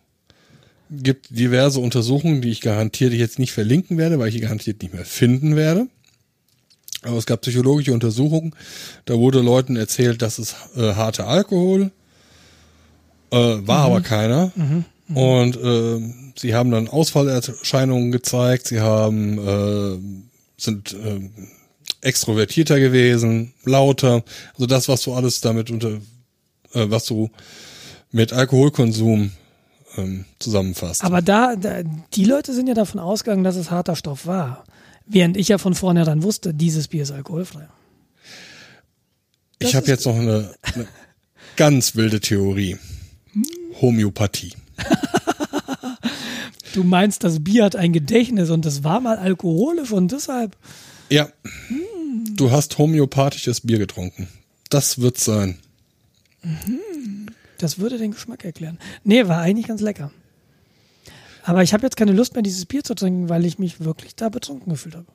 gibt 0.91 1.31
diverse 1.31 1.81
Untersuchungen, 1.81 2.43
die 2.43 2.51
ich 2.51 2.61
garantiert 2.61 3.13
jetzt 3.13 3.39
nicht 3.39 3.53
verlinken 3.53 3.97
werde, 3.99 4.19
weil 4.19 4.29
ich 4.29 4.35
die 4.35 4.41
garantiert 4.41 4.83
nicht 4.83 4.95
mehr 4.95 5.05
finden 5.05 5.57
werde. 5.57 5.87
Aber 7.03 7.17
es 7.17 7.27
gab 7.27 7.41
psychologische 7.41 7.93
Untersuchungen, 7.93 8.55
da 9.07 9.15
wurde 9.15 9.41
Leuten 9.41 9.75
erzählt, 9.77 10.23
das 10.23 10.39
ist 10.39 10.55
äh, 10.77 10.95
harter 10.95 11.27
Alkohol, 11.27 11.91
äh, 13.31 13.37
war 13.37 13.85
aber 13.87 14.01
keiner. 14.03 14.53
Und 15.15 15.57
äh, 15.57 16.15
sie 16.37 16.55
haben 16.55 16.71
dann 16.71 16.89
Ausfallerscheinungen 16.89 18.13
gezeigt, 18.13 18.69
sie 18.69 18.81
haben 18.81 19.39
äh, 19.39 19.99
sind 20.57 20.93
äh, 20.93 21.29
extrovertierter 22.03 22.79
gewesen, 22.79 23.53
lauter, 23.65 24.25
also 24.55 24.67
das, 24.67 24.89
was 24.89 25.03
du 25.03 25.15
alles 25.15 25.41
damit 25.41 25.71
unter, 25.71 26.01
äh, 26.75 26.91
was 26.91 27.07
du 27.07 27.31
mit 28.11 28.33
Alkoholkonsum 28.33 29.33
ähm, 29.97 30.25
zusammenfasst. 30.39 31.05
Aber 31.05 31.23
da, 31.23 31.57
da, 31.57 31.83
die 32.15 32.25
Leute 32.25 32.53
sind 32.53 32.67
ja 32.67 32.75
davon 32.75 33.01
ausgegangen, 33.01 33.45
dass 33.45 33.57
es 33.57 33.71
harter 33.71 33.97
Stoff 33.97 34.27
war. 34.27 34.65
Während 35.07 35.37
ich 35.37 35.49
ja 35.49 35.59
von 35.59 35.75
vornherein 35.75 36.23
wusste, 36.23 36.55
dieses 36.55 36.89
Bier 36.89 37.03
ist 37.03 37.11
alkoholfrei. 37.11 37.69
das 39.59 39.71
ich 39.71 39.77
habe 39.77 39.87
jetzt 39.87 40.07
noch 40.07 40.15
eine, 40.15 40.55
eine 40.63 40.87
ganz 41.57 41.97
wilde 41.97 42.21
Theorie. 42.21 42.79
Homöopathie. 43.81 44.53
Du 46.73 46.85
meinst, 46.85 47.23
das 47.23 47.45
Bier 47.45 47.65
hat 47.65 47.77
ein 47.77 47.93
Gedächtnis 47.93 48.51
und 48.51 48.65
das 48.65 48.83
war 48.83 49.01
mal 49.01 49.19
alkoholisch 49.19 49.93
und 49.93 50.11
deshalb. 50.11 50.57
Ja. 51.11 51.29
Du 52.35 52.51
hast 52.51 52.79
homöopathisches 52.79 53.61
Bier 53.61 53.79
getrunken. 53.79 54.29
Das 54.71 54.99
wird's 54.99 55.25
sein. 55.25 55.59
Das 57.59 57.79
würde 57.79 57.99
den 57.99 58.13
Geschmack 58.13 58.45
erklären. 58.45 58.79
Nee, 59.05 59.27
war 59.29 59.39
eigentlich 59.41 59.69
ganz 59.69 59.81
lecker. 59.81 60.11
Aber 61.45 61.63
ich 61.63 61.73
habe 61.73 61.83
jetzt 61.85 61.97
keine 61.97 62.13
Lust 62.13 62.35
mehr, 62.35 62.43
dieses 62.43 62.67
Bier 62.67 62.85
zu 62.85 62.95
trinken, 62.95 63.29
weil 63.29 63.45
ich 63.45 63.59
mich 63.59 63.81
wirklich 63.81 64.15
da 64.15 64.29
betrunken 64.29 64.73
gefühlt 64.73 64.95
habe. 64.95 65.07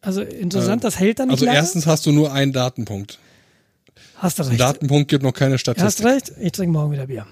Also 0.00 0.20
interessant, 0.22 0.84
das 0.84 0.98
hält 0.98 1.18
dann 1.18 1.28
nicht 1.28 1.34
Also 1.36 1.46
lange. 1.46 1.56
erstens 1.56 1.86
hast 1.86 2.04
du 2.04 2.12
nur 2.12 2.30
einen 2.32 2.52
Datenpunkt. 2.52 3.18
hast 4.16 4.38
du 4.38 4.42
Ein 4.42 4.48
recht. 4.50 4.60
Datenpunkt 4.60 5.08
gibt 5.08 5.22
noch 5.22 5.32
keine 5.32 5.54
hast 5.54 5.60
Statistik. 5.62 6.04
recht, 6.06 6.32
ich 6.38 6.52
trinke 6.52 6.72
morgen 6.72 6.92
wieder 6.92 7.06
Bier. 7.06 7.26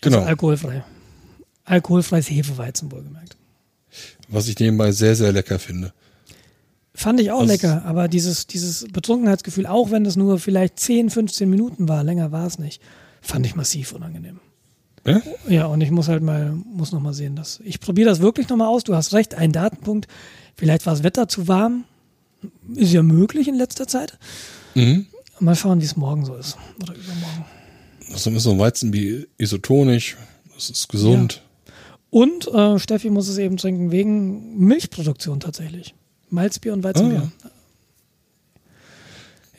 Genau. 0.00 0.18
Also 0.18 0.28
alkoholfrei. 0.28 0.84
Alkoholfreies 1.64 2.30
Hefeweizen, 2.30 2.90
wohlgemerkt. 2.90 3.36
Was 4.28 4.48
ich 4.48 4.58
nebenbei 4.58 4.90
sehr, 4.90 5.14
sehr 5.14 5.32
lecker 5.32 5.58
finde. 5.58 5.92
Fand 6.98 7.20
ich 7.20 7.30
auch 7.30 7.42
Das- 7.42 7.48
lecker, 7.48 7.84
aber 7.84 8.08
dieses, 8.08 8.48
dieses 8.48 8.84
Betrunkenheitsgefühl, 8.92 9.66
auch 9.66 9.92
wenn 9.92 10.04
es 10.04 10.16
nur 10.16 10.40
vielleicht 10.40 10.80
10, 10.80 11.10
15 11.10 11.48
Minuten 11.48 11.88
war, 11.88 12.02
länger 12.02 12.32
war 12.32 12.44
es 12.44 12.58
nicht, 12.58 12.82
fand 13.22 13.46
ich 13.46 13.54
massiv 13.54 13.92
unangenehm. 13.92 14.40
Ja? 15.06 15.22
Ja, 15.48 15.66
und 15.66 15.80
ich 15.80 15.92
muss 15.92 16.08
halt 16.08 16.24
mal, 16.24 16.50
muss 16.52 16.90
noch 16.90 16.98
mal 17.00 17.14
sehen, 17.14 17.36
dass 17.36 17.60
ich 17.64 17.78
probiere 17.78 18.08
das 18.10 18.18
wirklich 18.20 18.48
noch 18.48 18.56
mal 18.56 18.66
aus. 18.66 18.82
Du 18.82 18.96
hast 18.96 19.12
recht, 19.12 19.36
ein 19.36 19.52
Datenpunkt. 19.52 20.08
Vielleicht 20.56 20.86
war 20.86 20.92
das 20.92 21.04
Wetter 21.04 21.28
zu 21.28 21.46
warm, 21.46 21.84
ist 22.74 22.92
ja 22.92 23.04
möglich 23.04 23.46
in 23.46 23.54
letzter 23.54 23.86
Zeit. 23.86 24.18
Mhm. 24.74 25.06
Mal 25.38 25.54
schauen, 25.54 25.80
wie 25.80 25.84
es 25.84 25.96
morgen 25.96 26.24
so 26.24 26.34
ist 26.34 26.56
oder 26.82 26.94
übermorgen. 26.96 27.44
Also 28.12 28.30
ist 28.30 28.42
so 28.42 28.50
ein 28.50 28.58
Weizenbier 28.58 29.24
isotonisch. 29.38 30.16
Das 30.52 30.68
ist 30.68 30.88
gesund. 30.88 31.42
Und 32.10 32.48
äh, 32.48 32.76
Steffi 32.80 33.08
muss 33.10 33.28
es 33.28 33.38
eben 33.38 33.56
trinken 33.56 33.92
wegen 33.92 34.58
Milchproduktion 34.58 35.38
tatsächlich. 35.38 35.94
Malzbier 36.30 36.72
und 36.72 36.82
Weizenbier. 36.84 37.30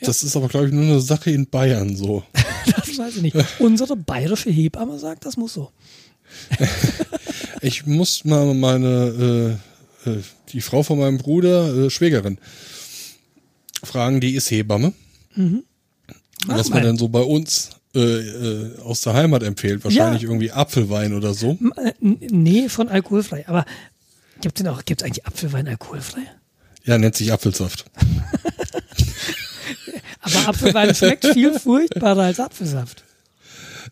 Das 0.02 0.22
ist 0.22 0.34
aber, 0.36 0.48
glaube 0.48 0.66
ich, 0.66 0.72
nur 0.72 0.84
eine 0.84 1.00
Sache 1.00 1.30
in 1.30 1.46
Bayern 1.48 1.96
so. 1.96 2.22
Das 2.76 2.98
weiß 2.98 3.16
ich 3.16 3.22
nicht. 3.22 3.36
Unsere 3.58 3.96
bayerische 3.96 4.50
Hebamme 4.50 4.98
sagt, 4.98 5.24
das 5.26 5.36
muss 5.36 5.54
so. 5.54 5.70
Ich 7.62 7.84
muss 7.86 8.24
mal 8.24 8.54
meine, 8.54 9.58
äh, 10.06 10.10
äh, 10.10 10.22
die 10.52 10.62
Frau 10.62 10.82
von 10.82 10.98
meinem 10.98 11.18
Bruder, 11.18 11.74
äh, 11.86 11.90
Schwägerin, 11.90 12.38
fragen, 13.84 14.20
die 14.20 14.34
ist 14.34 14.50
Hebamme. 14.50 14.94
Mach 15.34 16.56
was 16.56 16.70
man 16.70 16.82
dann 16.82 16.96
so 16.96 17.08
bei 17.08 17.20
uns 17.20 17.70
äh, 17.94 17.98
äh, 18.00 18.78
aus 18.78 19.02
der 19.02 19.12
Heimat 19.14 19.42
empfiehlt. 19.42 19.84
Wahrscheinlich 19.84 20.22
Ja. 20.22 20.28
irgendwie 20.28 20.52
Apfelwein 20.52 21.12
oder 21.12 21.34
so. 21.34 21.58
Äh, 21.76 21.92
Nee, 22.00 22.68
von 22.70 22.88
alkoholfrei. 22.88 23.46
Aber 23.46 23.66
denn 24.42 24.68
gibt 24.86 25.02
es 25.02 25.06
eigentlich 25.06 25.26
Apfelwein 25.26 25.68
alkoholfrei? 25.68 26.22
Ja, 26.84 26.98
nennt 26.98 27.14
sich 27.16 27.32
Apfelsaft. 27.32 27.84
Aber 30.20 30.48
Apfelwein 30.48 30.94
schmeckt 30.94 31.26
viel 31.26 31.58
furchtbarer 31.58 32.22
als 32.22 32.40
Apfelsaft. 32.40 33.04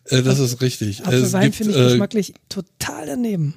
Äh, 0.05 0.21
das 0.21 0.39
ist 0.39 0.61
richtig. 0.61 1.05
Apfelwein 1.05 1.53
finde 1.53 1.73
ich 1.73 1.79
äh, 1.79 1.89
geschmacklich 1.89 2.33
total 2.49 3.05
daneben. 3.07 3.55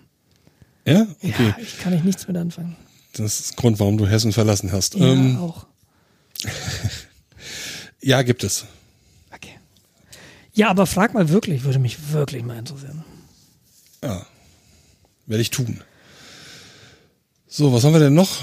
Ja, 0.87 1.07
okay. 1.23 1.33
Ja, 1.39 1.57
ich 1.61 1.79
kann 1.79 1.93
ich 1.93 2.03
nichts 2.03 2.27
mit 2.27 2.37
anfangen. 2.37 2.77
Das 3.15 3.41
ist 3.41 3.51
der 3.51 3.57
Grund, 3.57 3.79
warum 3.79 3.99
du 3.99 4.07
Hessen 4.07 4.33
verlassen 4.33 4.73
hast. 4.73 4.95
Ja, 4.95 5.07
ähm, 5.07 5.39
auch. 5.39 5.67
ja, 8.01 8.23
gibt 8.23 8.43
es. 8.43 8.65
Okay. 9.33 9.59
Ja, 10.55 10.71
aber 10.71 10.87
frag 10.87 11.15
mal 11.15 11.29
wirklich, 11.29 11.65
würde 11.65 11.79
mich 11.79 12.13
wirklich 12.13 12.43
mal 12.43 12.59
interessieren. 12.59 13.05
Ja, 14.03 14.27
werde 15.27 15.43
ich 15.43 15.51
tun. 15.51 15.83
So, 17.47 17.73
was 17.73 17.85
haben 17.85 17.93
wir 17.93 18.01
denn 18.01 18.15
noch? 18.15 18.41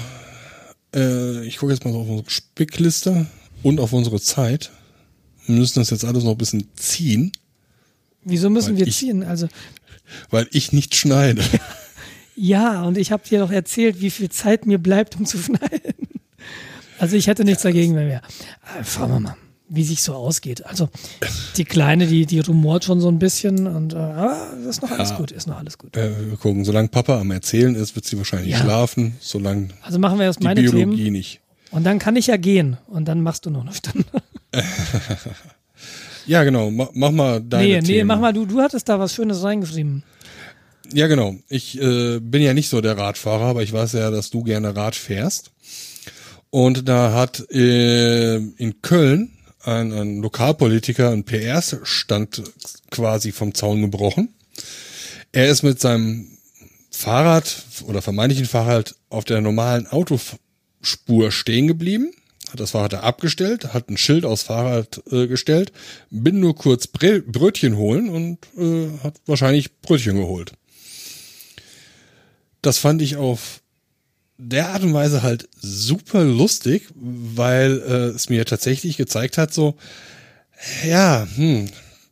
Äh, 0.94 1.44
ich 1.46 1.58
gucke 1.58 1.72
jetzt 1.72 1.84
mal 1.84 1.92
so 1.92 2.00
auf 2.00 2.08
unsere 2.08 2.30
Spickliste. 2.30 3.26
und 3.62 3.78
auf 3.80 3.92
unsere 3.92 4.20
Zeit. 4.20 4.70
Wir 5.46 5.56
müssen 5.56 5.78
das 5.80 5.90
jetzt 5.90 6.04
alles 6.04 6.24
noch 6.24 6.32
ein 6.32 6.38
bisschen 6.38 6.68
ziehen. 6.76 7.32
Wieso 8.24 8.48
müssen 8.50 8.76
wir 8.76 8.86
ich- 8.86 8.96
ziehen? 8.96 9.22
Also 9.22 9.48
Weil 10.30 10.48
ich 10.52 10.72
nicht 10.72 10.94
schneide. 10.94 11.42
ja, 12.36 12.82
und 12.84 12.96
ich 12.98 13.12
habe 13.12 13.26
dir 13.28 13.40
doch 13.40 13.50
erzählt, 13.50 14.00
wie 14.00 14.10
viel 14.10 14.30
Zeit 14.30 14.66
mir 14.66 14.78
bleibt, 14.78 15.16
um 15.16 15.26
zu 15.26 15.38
schneiden. 15.42 15.94
Also 16.98 17.16
ich 17.16 17.26
hätte 17.28 17.44
nichts 17.44 17.62
dagegen, 17.62 17.94
wenn 17.96 18.08
wir. 18.08 18.16
Äh, 18.78 18.84
Schauen 18.84 19.10
wir 19.10 19.20
mal, 19.20 19.36
wie 19.72 19.84
sich 19.84 20.02
so 20.02 20.14
ausgeht. 20.14 20.66
Also 20.66 20.88
die 21.56 21.64
Kleine, 21.64 22.06
die 22.06 22.26
die 22.26 22.40
rumort 22.40 22.84
schon 22.84 23.00
so 23.00 23.08
ein 23.08 23.18
bisschen 23.20 23.66
und 23.68 23.92
äh, 23.94 24.68
ist 24.68 24.82
noch 24.82 24.90
alles 24.90 25.10
Ja. 25.10 25.16
gut, 25.16 25.30
ist 25.30 25.46
noch 25.46 25.58
alles 25.58 25.78
gut. 25.78 25.96
Äh, 25.96 26.10
wir 26.30 26.36
gucken, 26.36 26.64
solange 26.64 26.88
Papa 26.88 27.20
am 27.20 27.30
Erzählen 27.30 27.74
ist, 27.76 27.94
wird 27.94 28.04
sie 28.04 28.18
wahrscheinlich 28.18 28.50
Ja. 28.52 28.58
schlafen, 28.58 29.16
solange 29.20 29.68
Also 29.82 29.98
machen 30.00 30.18
wir 30.18 30.26
erst 30.26 30.40
die 30.40 30.44
meine 30.44 30.60
Biologie 30.60 30.96
Themen 31.04 31.12
nicht. 31.12 31.40
und 31.70 31.84
dann 31.84 31.98
kann 32.00 32.16
ich 32.16 32.26
ja 32.26 32.36
gehen 32.36 32.76
und 32.88 33.06
dann 33.06 33.22
machst 33.22 33.46
du 33.46 33.50
noch 33.50 33.62
eine 33.62 33.72
Stunde. 33.72 34.04
Ja, 36.26 36.44
genau. 36.44 36.70
Ma 36.70 36.88
mach 36.92 37.10
mal 37.10 37.40
deine 37.40 37.64
nee, 37.66 37.80
nee, 37.80 37.86
Themen. 37.86 38.06
mach 38.08 38.20
mal 38.20 38.32
du. 38.32 38.44
Du 38.46 38.60
hattest 38.60 38.88
da 38.88 38.98
was 39.00 39.14
Schönes 39.14 39.42
reingeschrieben. 39.42 40.02
Ja, 40.92 41.06
genau. 41.06 41.34
Ich 41.48 41.80
äh, 41.80 42.20
bin 42.20 42.42
ja 42.42 42.52
nicht 42.52 42.68
so 42.68 42.80
der 42.80 42.98
Radfahrer, 42.98 43.44
aber 43.46 43.62
ich 43.62 43.72
weiß 43.72 43.92
ja, 43.94 44.10
dass 44.10 44.30
du 44.30 44.42
gerne 44.42 44.76
Rad 44.76 44.94
fährst. 44.94 45.50
Und 46.50 46.88
da 46.88 47.12
hat 47.14 47.48
äh, 47.50 48.36
in 48.36 48.82
Köln 48.82 49.30
ein, 49.64 49.92
ein 49.92 50.22
Lokalpolitiker, 50.22 51.10
ein 51.10 51.24
PR-Stand 51.24 52.42
quasi 52.90 53.32
vom 53.32 53.54
Zaun 53.54 53.82
gebrochen. 53.82 54.34
Er 55.32 55.48
ist 55.48 55.62
mit 55.62 55.80
seinem 55.80 56.38
Fahrrad 56.90 57.64
oder 57.86 58.02
vermeintlichen 58.02 58.46
Fahrrad 58.46 58.94
auf 59.08 59.24
der 59.24 59.40
normalen 59.40 59.86
Autospur 59.86 61.30
stehen 61.30 61.66
geblieben, 61.66 62.12
hat 62.50 62.60
das 62.60 62.72
Fahrrad 62.72 62.92
da 62.92 63.00
abgestellt, 63.00 63.72
hat 63.72 63.88
ein 63.88 63.96
Schild 63.96 64.24
aufs 64.24 64.42
Fahrrad 64.42 65.02
äh, 65.10 65.26
gestellt, 65.26 65.72
bin 66.10 66.40
nur 66.40 66.56
kurz 66.56 66.86
Bre 66.88 67.20
Brötchen 67.20 67.76
holen 67.76 68.08
und 68.08 68.38
äh, 68.58 68.90
hat 69.02 69.20
wahrscheinlich 69.26 69.80
Brötchen 69.80 70.16
geholt. 70.16 70.52
Das 72.60 72.78
fand 72.78 73.00
ich 73.02 73.16
auf 73.16 73.62
der 74.42 74.70
Art 74.70 74.82
und 74.82 74.94
Weise 74.94 75.22
halt 75.22 75.48
super 75.60 76.24
lustig, 76.24 76.88
weil 76.94 77.82
äh, 77.86 78.16
es 78.16 78.28
mir 78.28 78.44
tatsächlich 78.46 78.96
gezeigt 78.96 79.38
hat, 79.38 79.52
so, 79.52 79.76
ja, 80.86 81.26
hm, 81.36 81.66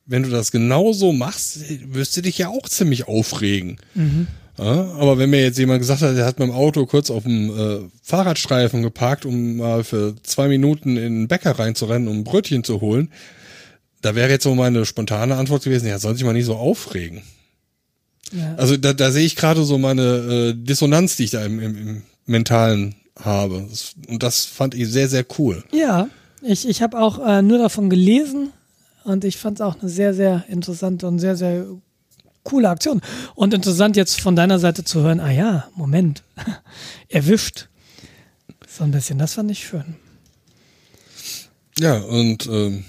wenn 0.06 0.22
du 0.22 0.30
das 0.30 0.50
genauso 0.50 1.12
machst, 1.12 1.60
wirst 1.92 2.16
du 2.16 2.22
dich 2.22 2.38
ja 2.38 2.48
auch 2.48 2.68
ziemlich 2.68 3.08
aufregen. 3.08 3.78
Ja, 4.58 4.92
aber 4.94 5.18
wenn 5.18 5.30
mir 5.30 5.40
jetzt 5.40 5.58
jemand 5.58 5.80
gesagt 5.80 6.02
hat, 6.02 6.16
der 6.16 6.26
hat 6.26 6.38
mit 6.38 6.48
dem 6.48 6.54
Auto 6.54 6.84
kurz 6.86 7.10
auf 7.10 7.22
dem 7.22 7.50
äh, 7.50 7.88
Fahrradstreifen 8.02 8.82
geparkt, 8.82 9.24
um 9.24 9.56
mal 9.56 9.84
für 9.84 10.16
zwei 10.22 10.48
Minuten 10.48 10.96
in 10.96 11.20
den 11.20 11.28
Bäcker 11.28 11.58
reinzurennen, 11.58 12.08
um 12.08 12.18
ein 12.18 12.24
Brötchen 12.24 12.64
zu 12.64 12.80
holen, 12.80 13.10
da 14.02 14.14
wäre 14.14 14.30
jetzt 14.30 14.44
so 14.44 14.54
meine 14.54 14.84
spontane 14.84 15.36
Antwort 15.36 15.64
gewesen, 15.64 15.86
ja, 15.86 15.98
soll 15.98 16.14
sich 16.14 16.24
mal 16.24 16.32
nicht 16.32 16.46
so 16.46 16.56
aufregen. 16.56 17.22
Ja. 18.32 18.54
Also 18.56 18.76
da, 18.76 18.92
da 18.92 19.10
sehe 19.10 19.24
ich 19.24 19.36
gerade 19.36 19.64
so 19.64 19.78
meine 19.78 20.02
äh, 20.02 20.54
Dissonanz, 20.54 21.16
die 21.16 21.24
ich 21.24 21.30
da 21.30 21.44
im, 21.44 21.60
im, 21.60 21.76
im 21.76 22.02
Mentalen 22.28 22.94
habe. 23.18 23.66
Und 24.08 24.22
das 24.22 24.44
fand 24.44 24.74
ich 24.74 24.88
sehr, 24.88 25.08
sehr 25.08 25.24
cool. 25.38 25.64
Ja, 25.72 26.08
ich, 26.42 26.68
ich 26.68 26.82
habe 26.82 26.98
auch 27.00 27.18
äh, 27.18 27.42
nur 27.42 27.58
davon 27.58 27.90
gelesen 27.90 28.52
und 29.04 29.24
ich 29.24 29.36
fand 29.36 29.58
es 29.58 29.60
auch 29.60 29.80
eine 29.80 29.88
sehr, 29.88 30.14
sehr 30.14 30.44
interessante 30.48 31.06
und 31.06 31.18
sehr, 31.18 31.36
sehr 31.36 31.66
coole 32.44 32.68
Aktion. 32.68 33.00
Und 33.34 33.54
interessant 33.54 33.96
jetzt 33.96 34.20
von 34.20 34.36
deiner 34.36 34.58
Seite 34.58 34.84
zu 34.84 35.00
hören, 35.02 35.20
ah 35.20 35.30
ja, 35.30 35.68
Moment, 35.74 36.22
erwischt. 37.08 37.68
So 38.68 38.84
ein 38.84 38.90
bisschen, 38.90 39.18
das 39.18 39.34
fand 39.34 39.50
ich 39.50 39.66
schön. 39.66 39.96
Ja, 41.78 41.98
und 41.98 42.46
ähm, 42.46 42.84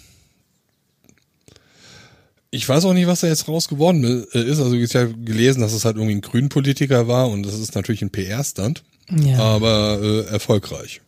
ich 2.51 2.67
weiß 2.67 2.85
auch 2.85 2.93
nicht, 2.93 3.07
was 3.07 3.21
da 3.21 3.27
jetzt 3.27 3.47
raus 3.47 3.67
geworden 3.67 4.03
ist. 4.03 4.59
Also 4.59 4.73
ich 4.73 4.95
habe 4.95 5.13
gelesen, 5.13 5.61
dass 5.61 5.73
es 5.73 5.85
halt 5.85 5.97
irgendwie 5.97 6.15
ein 6.15 6.21
Grünpolitiker 6.21 7.07
war 7.07 7.29
und 7.29 7.45
das 7.45 7.55
ist 7.59 7.75
natürlich 7.75 8.01
ein 8.01 8.09
PR-Stand, 8.09 8.83
Ja. 9.11 9.39
aber 9.39 9.99
äh, 10.01 10.25
erfolgreich. 10.31 11.01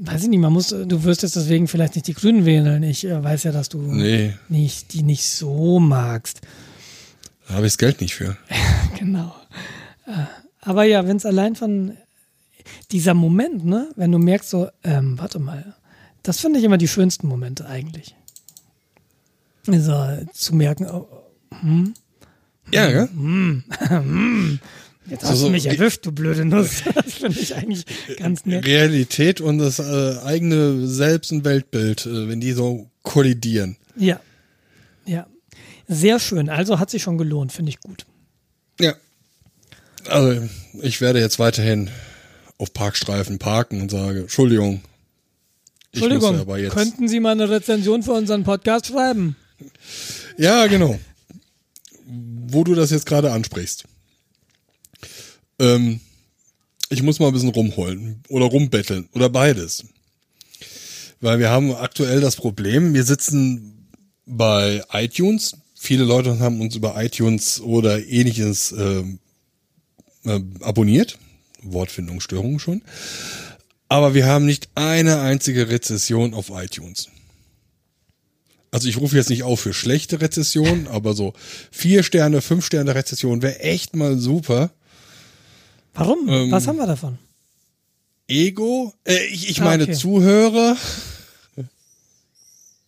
Weiß 0.00 0.22
ich 0.24 0.28
nicht, 0.28 0.40
man 0.40 0.52
muss, 0.52 0.68
du 0.68 1.04
wirst 1.04 1.22
jetzt 1.22 1.36
deswegen 1.36 1.68
vielleicht 1.68 1.94
nicht 1.94 2.06
die 2.06 2.12
Grünen 2.14 2.44
wählen. 2.44 2.82
Ich 2.82 3.04
äh, 3.06 3.22
weiß 3.24 3.44
ja, 3.44 3.52
dass 3.52 3.70
du 3.70 3.80
Nee, 3.80 4.34
nicht, 4.50 4.92
die 4.92 5.02
nicht 5.02 5.24
so 5.26 5.80
magst. 5.80 6.42
da 7.48 7.54
habe 7.54 7.66
ich 7.66 7.72
das 7.72 7.78
Geld 7.78 8.00
nicht 8.00 8.14
für. 8.14 8.36
Genau. 8.98 9.34
Äh, 10.06 10.12
Aber 10.60 10.84
ja, 10.84 11.06
wenn 11.06 11.16
es 11.16 11.24
allein 11.26 11.56
von 11.56 11.96
dieser 12.92 13.14
Moment, 13.14 13.64
ne, 13.64 13.88
wenn 13.96 14.12
du 14.12 14.18
merkst 14.18 14.50
so, 14.50 14.68
ähm, 14.84 15.18
warte 15.18 15.38
mal, 15.38 15.74
das 16.22 16.40
finde 16.40 16.58
ich 16.58 16.64
immer 16.64 16.78
die 16.78 16.88
schönsten 16.88 17.26
Momente 17.26 17.66
eigentlich. 17.66 18.14
Also 19.66 19.94
zu 20.32 20.54
merken, 20.54 20.86
oh, 20.90 21.06
Ja, 22.70 22.90
gell? 22.90 23.08
jetzt 25.08 25.22
hast 25.22 25.30
Also, 25.30 25.46
du 25.46 25.52
mich 25.52 25.66
erwischt, 25.66 26.06
du 26.06 26.12
blöde 26.12 26.44
Nuss. 26.44 26.82
Das 26.94 27.14
finde 27.14 27.40
ich 27.40 27.54
eigentlich 27.54 27.84
ganz 28.18 28.44
nett. 28.46 28.66
Realität 28.66 29.40
und 29.40 29.58
das 29.58 29.78
äh, 29.78 30.18
eigene 30.24 30.86
Selbst- 30.86 31.32
und 31.32 31.44
Weltbild, 31.44 32.06
äh, 32.06 32.28
wenn 32.28 32.40
die 32.40 32.52
so 32.52 32.90
kollidieren. 33.02 33.76
Ja. 33.96 34.20
Ja. 35.06 35.26
Sehr 35.88 36.18
schön. 36.18 36.48
Also 36.48 36.78
hat 36.78 36.90
sich 36.90 37.02
schon 37.02 37.18
gelohnt, 37.18 37.52
finde 37.52 37.70
ich 37.70 37.80
gut. 37.80 38.06
Ja. 38.80 38.94
Also 40.08 40.48
ich 40.82 41.00
werde 41.00 41.20
jetzt 41.20 41.38
weiterhin 41.38 41.90
auf 42.58 42.72
Parkstreifen 42.72 43.38
parken 43.38 43.80
und 43.82 43.90
sage, 43.90 44.20
Entschuldigung. 44.20 44.82
Entschuldigung, 45.92 46.40
aber 46.40 46.58
jetzt. 46.58 46.72
könnten 46.74 47.08
Sie 47.08 47.20
mal 47.20 47.32
eine 47.32 47.48
Rezension 47.48 48.02
für 48.02 48.12
unseren 48.12 48.42
Podcast 48.42 48.86
schreiben? 48.86 49.36
Ja, 50.36 50.66
genau. 50.66 50.98
Wo 52.06 52.64
du 52.64 52.74
das 52.74 52.90
jetzt 52.90 53.06
gerade 53.06 53.30
ansprichst. 53.32 53.84
Ähm, 55.58 56.00
ich 56.90 57.02
muss 57.02 57.18
mal 57.18 57.28
ein 57.28 57.32
bisschen 57.32 57.50
rumholen 57.50 58.22
oder 58.28 58.46
rumbetteln 58.46 59.08
oder 59.12 59.28
beides. 59.28 59.84
Weil 61.20 61.38
wir 61.38 61.50
haben 61.50 61.74
aktuell 61.74 62.20
das 62.20 62.36
Problem, 62.36 62.94
wir 62.94 63.04
sitzen 63.04 63.88
bei 64.26 64.82
iTunes. 64.92 65.56
Viele 65.74 66.04
Leute 66.04 66.38
haben 66.38 66.60
uns 66.60 66.76
über 66.76 67.02
iTunes 67.02 67.60
oder 67.60 68.04
ähnliches 68.04 68.72
ähm, 68.72 69.18
äh, 70.24 70.40
abonniert. 70.60 71.18
Wortfindungsstörungen 71.62 72.58
schon. 72.58 72.82
Aber 73.88 74.14
wir 74.14 74.26
haben 74.26 74.44
nicht 74.44 74.68
eine 74.74 75.20
einzige 75.20 75.68
Rezession 75.68 76.34
auf 76.34 76.50
iTunes. 76.50 77.08
Also 78.70 78.88
ich 78.88 78.96
rufe 78.98 79.16
jetzt 79.16 79.30
nicht 79.30 79.44
auf 79.44 79.60
für 79.60 79.72
schlechte 79.72 80.20
Rezessionen, 80.20 80.88
aber 80.88 81.14
so 81.14 81.32
vier 81.70 82.02
Sterne, 82.02 82.42
fünf 82.42 82.66
Sterne 82.66 82.94
Rezession 82.94 83.40
wäre 83.40 83.60
echt 83.60 83.94
mal 83.94 84.18
super. 84.18 84.72
Warum? 85.94 86.28
Ähm, 86.28 86.50
Was 86.50 86.66
haben 86.66 86.76
wir 86.78 86.86
davon? 86.86 87.18
Ego, 88.28 88.92
äh, 89.04 89.24
ich, 89.26 89.48
ich 89.50 89.60
Ah, 89.60 89.64
meine 89.64 89.84
okay. 89.84 89.92
Zuhörer. 89.92 90.76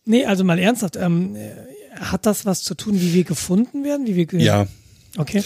Nee, 0.05 0.25
also 0.25 0.43
mal 0.43 0.59
ernsthaft. 0.59 0.95
Ähm, 0.95 1.35
äh, 1.35 1.51
hat 1.99 2.25
das 2.25 2.45
was 2.45 2.63
zu 2.63 2.75
tun, 2.75 2.99
wie 2.99 3.13
wir 3.13 3.23
gefunden 3.23 3.83
werden? 3.83 4.07
Wie 4.07 4.15
wir 4.15 4.25
ge 4.25 4.41
Ja, 4.43 4.67
Okay. 5.17 5.43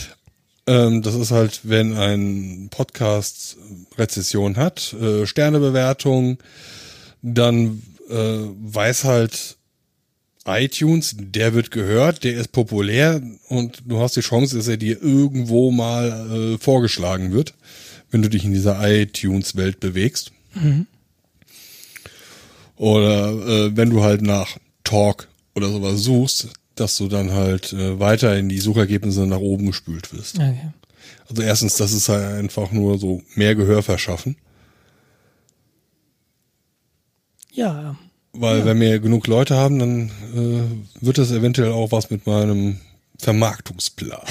ähm, 0.68 1.02
das 1.02 1.16
ist 1.16 1.32
halt, 1.32 1.62
wenn 1.64 1.98
ein 1.98 2.68
Podcast 2.72 3.58
Rezession 3.98 4.58
hat, 4.58 4.94
äh, 4.94 5.26
Sternebewertung, 5.26 6.38
dann 7.22 7.82
äh, 8.10 8.14
weiß 8.16 9.04
halt 9.06 9.58
iTunes, 10.46 11.16
der 11.18 11.54
wird 11.54 11.72
gehört, 11.72 12.24
der 12.24 12.34
ist 12.34 12.52
populär 12.52 13.22
und 13.48 13.84
du 13.86 14.00
hast 14.00 14.16
die 14.16 14.22
Chance, 14.22 14.56
dass 14.58 14.68
er 14.68 14.78
dir 14.78 15.02
irgendwo 15.02 15.72
mal 15.72 16.54
äh, 16.54 16.58
vorgeschlagen 16.58 17.32
wird, 17.32 17.54
wenn 18.10 18.22
du 18.22 18.30
dich 18.30 18.44
in 18.46 18.54
dieser 18.54 18.80
iTunes-Welt 18.90 19.80
bewegst. 19.80 20.32
Oder 22.76 23.32
äh, 23.32 23.78
wenn 23.78 23.92
du 23.92 24.02
halt 24.02 24.24
nach 24.24 24.58
Talk 24.84 25.28
oder 25.54 25.70
sowas 25.70 26.02
suchst, 26.02 26.50
dass 26.76 26.98
du 26.98 27.08
dann 27.08 27.32
halt 27.32 27.74
äh, 27.74 28.00
weiter 28.00 28.38
in 28.38 28.50
die 28.50 28.60
Suchergebnisse 28.60 29.28
nach 29.28 29.38
oben 29.38 29.68
gespült 29.68 30.12
wirst. 30.14 30.38
okay. 30.38 30.72
Also 31.30 31.44
erstens, 31.44 31.76
das 31.76 31.94
ist 31.94 32.10
halt 32.10 32.26
einfach 32.26 32.72
nur 32.72 32.98
so 32.98 33.22
mehr 33.36 33.56
Gehör 33.56 33.84
verschaffen. 33.84 34.36
Ja, 37.54 37.98
Weil 38.34 38.66
wenn 38.66 38.80
wir 38.80 39.00
genug 39.00 39.28
Leute 39.28 39.56
haben, 39.56 39.80
dann 39.80 40.12
äh, 40.36 41.04
wird 41.06 41.18
das 41.18 41.32
eventuell 41.32 41.72
auch 41.72 41.92
was 41.92 42.10
mit 42.10 42.26
meinem 42.26 42.78
Vermarktungsplan. 43.18 44.22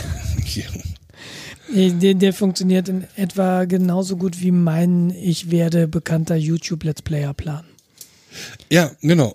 Nee, 1.72 1.90
der, 2.00 2.14
der 2.14 2.32
funktioniert 2.32 2.88
in 2.88 3.04
etwa 3.16 3.64
genauso 3.66 4.16
gut 4.16 4.40
wie 4.40 4.52
mein 4.52 5.10
Ich 5.10 5.50
werde 5.50 5.86
bekannter 5.86 6.36
YouTube-Let's 6.36 7.02
Player-Plan. 7.02 7.64
ja, 8.70 8.90
genau. 9.02 9.34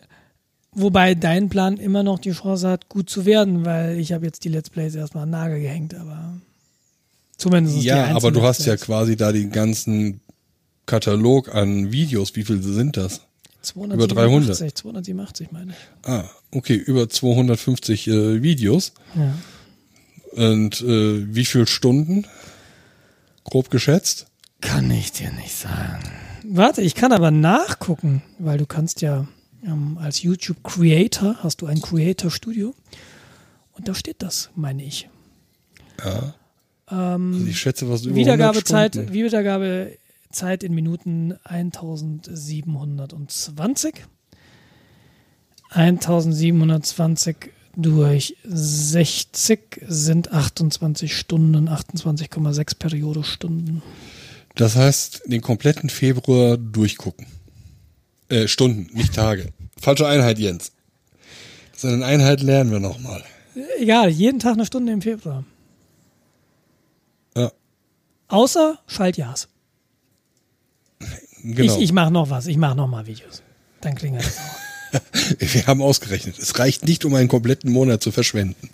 Wobei 0.72 1.16
dein 1.16 1.48
Plan 1.48 1.78
immer 1.78 2.04
noch 2.04 2.20
die 2.20 2.34
Chance 2.34 2.68
hat, 2.68 2.90
gut 2.90 3.10
zu 3.10 3.26
werden, 3.26 3.64
weil 3.64 3.98
ich 3.98 4.12
habe 4.12 4.26
jetzt 4.26 4.44
die 4.44 4.50
Let's 4.50 4.70
Plays 4.70 4.94
erstmal 4.94 5.24
an 5.24 5.30
den 5.30 5.40
Nagel 5.40 5.62
gehängt, 5.62 5.94
aber 5.96 6.42
zumindest 7.38 7.78
die 7.78 7.86
Ja, 7.86 8.14
aber 8.14 8.32
du 8.32 8.42
hast 8.42 8.66
ja 8.66 8.76
quasi 8.76 9.16
da 9.16 9.32
den 9.32 9.52
ganzen 9.52 10.20
Katalog 10.86 11.56
an 11.56 11.94
Videos. 11.94 12.36
Wie 12.36 12.44
viele 12.44 12.62
sind 12.62 12.98
das? 12.98 13.22
Über 13.74 14.08
300. 14.08 14.56
287 14.56 15.52
meine 15.52 15.72
ich. 15.72 16.10
Ah, 16.10 16.30
okay, 16.52 16.76
über 16.76 17.10
250 17.10 18.08
äh, 18.08 18.42
Videos. 18.44 18.94
Ja. 19.16 19.36
Und 20.32 20.82
äh, 20.82 21.34
wie 21.34 21.46
viel 21.46 21.68
Stunden? 21.68 22.28
Grob 23.44 23.70
geschätzt? 23.70 24.28
Kann 24.62 24.90
ich 24.92 25.12
dir 25.12 25.32
nicht 25.32 25.56
sagen. 25.56 26.04
Warte, 26.44 26.82
ich 26.82 26.96
kann 26.96 27.12
aber 27.12 27.32
nachgucken, 27.32 28.22
weil 28.40 28.58
du 28.58 28.66
kannst 28.66 29.02
ja 29.02 29.28
ähm, 29.64 29.98
als 30.00 30.22
YouTube 30.22 30.64
Creator 30.64 31.38
hast 31.42 31.62
du 31.62 31.66
ein 31.68 31.82
Creator 31.82 32.32
Studio 32.32 32.74
und 33.74 33.88
da 33.88 33.94
steht 33.94 34.22
das, 34.22 34.50
meine 34.56 34.84
ich. 34.84 35.10
Ja. 36.04 36.36
also 36.88 37.46
ich 37.48 37.60
schätze, 37.60 37.90
was 37.90 38.06
über 38.06 38.16
Wiedergabezeit, 38.16 38.98
100 38.98 39.14
Wiedergabezeit 40.26 40.64
in 40.64 40.74
Minuten 40.74 41.38
1720. 41.44 44.06
1720 45.70 47.52
durch 47.76 48.38
60 48.46 49.82
sind 49.88 50.32
28 50.32 51.18
Stunden, 51.18 51.68
28,6 51.68 52.80
Periodestunden. 52.80 53.82
Das 54.56 54.78
heißt, 54.78 55.24
den 55.26 55.42
kompletten 55.42 55.90
Februar 55.90 56.56
durchgucken. 56.58 57.26
Äh, 58.30 58.48
Stunden, 58.48 58.88
nicht 58.94 59.14
Tage. 59.14 59.50
Falsche 59.80 60.08
Einheit, 60.08 60.40
Jens. 60.40 60.72
Das 61.74 61.84
ist 61.84 61.92
eine 61.92 62.06
Einheit 62.06 62.42
lernen 62.42 62.72
wir 62.72 62.80
nochmal. 62.80 63.22
Egal, 63.80 64.10
jeden 64.10 64.40
Tag 64.40 64.54
eine 64.54 64.66
Stunde 64.66 64.94
im 64.94 65.02
Februar. 65.02 65.44
Ja, 67.36 67.52
Außer 68.30 68.80
Schaltjahrs. 68.88 69.50
Genau. 71.54 71.76
Ich, 71.78 71.82
ich 71.84 71.92
mache 71.94 72.12
noch 72.12 72.30
was, 72.30 72.48
ich 72.48 72.58
mache 72.58 72.76
noch 72.76 72.88
mal 72.88 73.06
Videos. 73.06 73.42
Dann 73.82 74.00
wir 74.02 74.12
das 74.14 74.38
auch. 74.38 75.00
wir 75.40 75.68
haben 75.68 75.82
ausgerechnet, 75.82 76.38
es 76.40 76.58
reicht 76.58 76.86
nicht, 76.86 77.06
um 77.06 77.14
einen 77.16 77.28
kompletten 77.28 77.72
Monat 77.72 78.02
zu 78.02 78.12
verschwenden. 78.12 78.70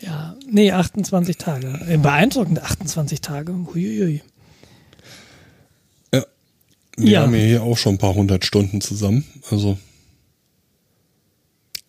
Ja, 0.00 0.36
nee, 0.50 0.70
28 0.72 1.36
Tage. 1.38 1.80
Äh, 1.88 1.96
Beeindruckend, 1.96 2.60
28 2.62 3.20
Tage. 3.20 3.52
Huiuiui. 3.52 4.22
Ja. 6.12 6.24
Wir 6.96 7.08
Ja. 7.10 7.22
haben 7.22 7.34
ja 7.34 7.40
hier 7.40 7.62
auch 7.62 7.78
schon 7.78 7.94
ein 7.94 7.98
paar 7.98 8.14
hundert 8.14 8.44
Stunden 8.44 8.80
zusammen. 8.80 9.24
Also, 9.50 9.78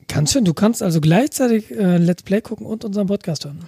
Ganz 0.07 0.31
schön, 0.31 0.45
du 0.45 0.53
kannst 0.53 0.83
also 0.83 1.01
gleichzeitig 1.01 1.71
äh, 1.71 1.97
Let's 1.97 2.21
Play 2.23 2.39
gucken 2.39 2.67
und 2.67 2.85
unseren 2.85 3.07
Podcast 3.07 3.43
hören. 3.45 3.65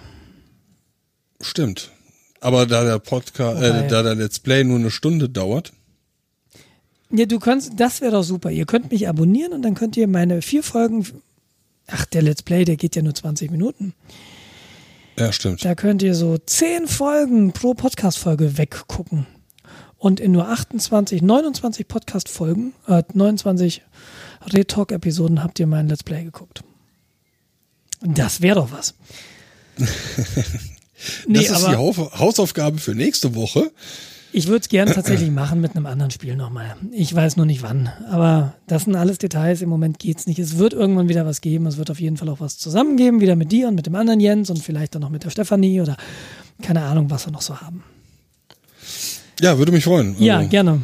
stimmt. 1.40 1.90
Aber 2.40 2.66
da 2.66 2.84
der 2.84 2.98
Podcast, 2.98 3.62
äh, 3.62 3.88
da 3.88 4.02
der 4.02 4.14
Let's 4.14 4.38
Play 4.38 4.64
nur 4.64 4.78
eine 4.78 4.90
Stunde 4.90 5.28
dauert, 5.28 5.72
Ja, 7.10 7.26
du 7.26 7.38
kannst, 7.38 7.72
das 7.76 8.00
wäre 8.00 8.12
doch 8.12 8.22
super. 8.22 8.50
Ihr 8.50 8.66
könnt 8.66 8.90
mich 8.92 9.08
abonnieren 9.08 9.52
und 9.52 9.62
dann 9.62 9.74
könnt 9.74 9.96
ihr 9.96 10.06
meine 10.08 10.42
vier 10.42 10.62
Folgen, 10.62 11.06
ach, 11.86 12.04
der 12.06 12.22
Let's 12.22 12.42
Play, 12.42 12.64
der 12.64 12.76
geht 12.76 12.94
ja 12.96 13.02
nur 13.02 13.14
20 13.14 13.50
Minuten. 13.50 13.94
ja, 15.18 15.32
stimmt. 15.32 15.64
Da 15.64 15.74
könnt 15.74 16.02
ihr 16.02 16.14
so 16.14 16.38
10 16.38 16.86
Folgen 16.86 17.52
pro 17.52 17.74
Podcast-Folge 17.74 18.56
weggucken. 18.58 19.26
Und 19.96 20.20
in 20.20 20.30
nur 20.30 20.46
28, 20.48 21.22
29 21.22 21.88
Podcast-Folgen, 21.88 22.72
äh, 22.86 23.02
29 23.12 23.82
Retalk-Episoden 24.52 25.42
habt 25.42 25.58
ihr 25.58 25.66
mein 25.66 25.88
Let's 25.88 26.04
Play 26.04 26.22
geguckt. 26.22 26.62
Das 28.00 28.42
wäre 28.42 28.60
doch 28.60 28.70
was. 28.70 28.94
nee, 31.26 31.46
das 31.46 31.60
ist 31.60 31.68
die 31.68 31.76
Hausaufgabe 31.76 32.78
für 32.78 32.94
nächste 32.94 33.34
Woche. 33.34 33.70
ich 34.32 34.46
würde 34.46 34.60
es 34.62 34.68
gerne 34.68 34.92
tatsächlich 34.92 35.30
machen 35.30 35.60
mit 35.60 35.74
einem 35.74 35.86
anderen 35.86 36.10
Spiel 36.10 36.36
nochmal. 36.36 36.76
Ich 36.92 37.14
weiß 37.14 37.36
nur 37.36 37.46
nicht 37.46 37.62
wann. 37.62 37.88
Aber 38.10 38.54
das 38.66 38.84
sind 38.84 38.94
alles 38.96 39.18
Details. 39.18 39.62
Im 39.62 39.68
Moment 39.68 39.98
geht's 39.98 40.26
nicht. 40.26 40.38
Es 40.38 40.58
wird 40.58 40.72
irgendwann 40.74 41.08
wieder 41.08 41.24
was 41.26 41.40
geben. 41.40 41.66
Es 41.66 41.76
wird 41.76 41.90
auf 41.90 42.00
jeden 42.00 42.16
Fall 42.16 42.28
auch 42.28 42.40
was 42.40 42.58
zusammengeben. 42.58 43.20
Wieder 43.20 43.36
mit 43.36 43.52
dir 43.52 43.68
und 43.68 43.74
mit 43.74 43.86
dem 43.86 43.94
anderen 43.94 44.20
Jens 44.20 44.50
und 44.50 44.62
vielleicht 44.62 44.94
dann 44.94 45.02
noch 45.02 45.10
mit 45.10 45.24
der 45.24 45.30
Stefanie 45.30 45.80
oder 45.80 45.96
keine 46.62 46.82
Ahnung, 46.82 47.10
was 47.10 47.26
wir 47.26 47.32
noch 47.32 47.42
so 47.42 47.60
haben. 47.60 47.82
Ja, 49.40 49.56
würde 49.58 49.72
mich 49.72 49.84
freuen. 49.84 50.16
Ja, 50.18 50.38
Also, 50.38 50.48
gerne. 50.50 50.82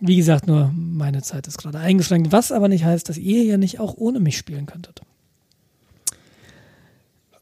Wie 0.00 0.16
gesagt, 0.16 0.46
nur 0.46 0.70
meine 0.76 1.22
Zeit 1.22 1.46
ist 1.46 1.56
gerade 1.56 1.78
eingeschränkt, 1.78 2.30
was 2.30 2.52
aber 2.52 2.68
nicht 2.68 2.84
heißt, 2.84 3.08
dass 3.08 3.16
ihr 3.16 3.42
ja 3.44 3.56
nicht 3.56 3.80
auch 3.80 3.94
ohne 3.96 4.20
mich 4.20 4.36
spielen 4.36 4.66
könntet. 4.66 5.00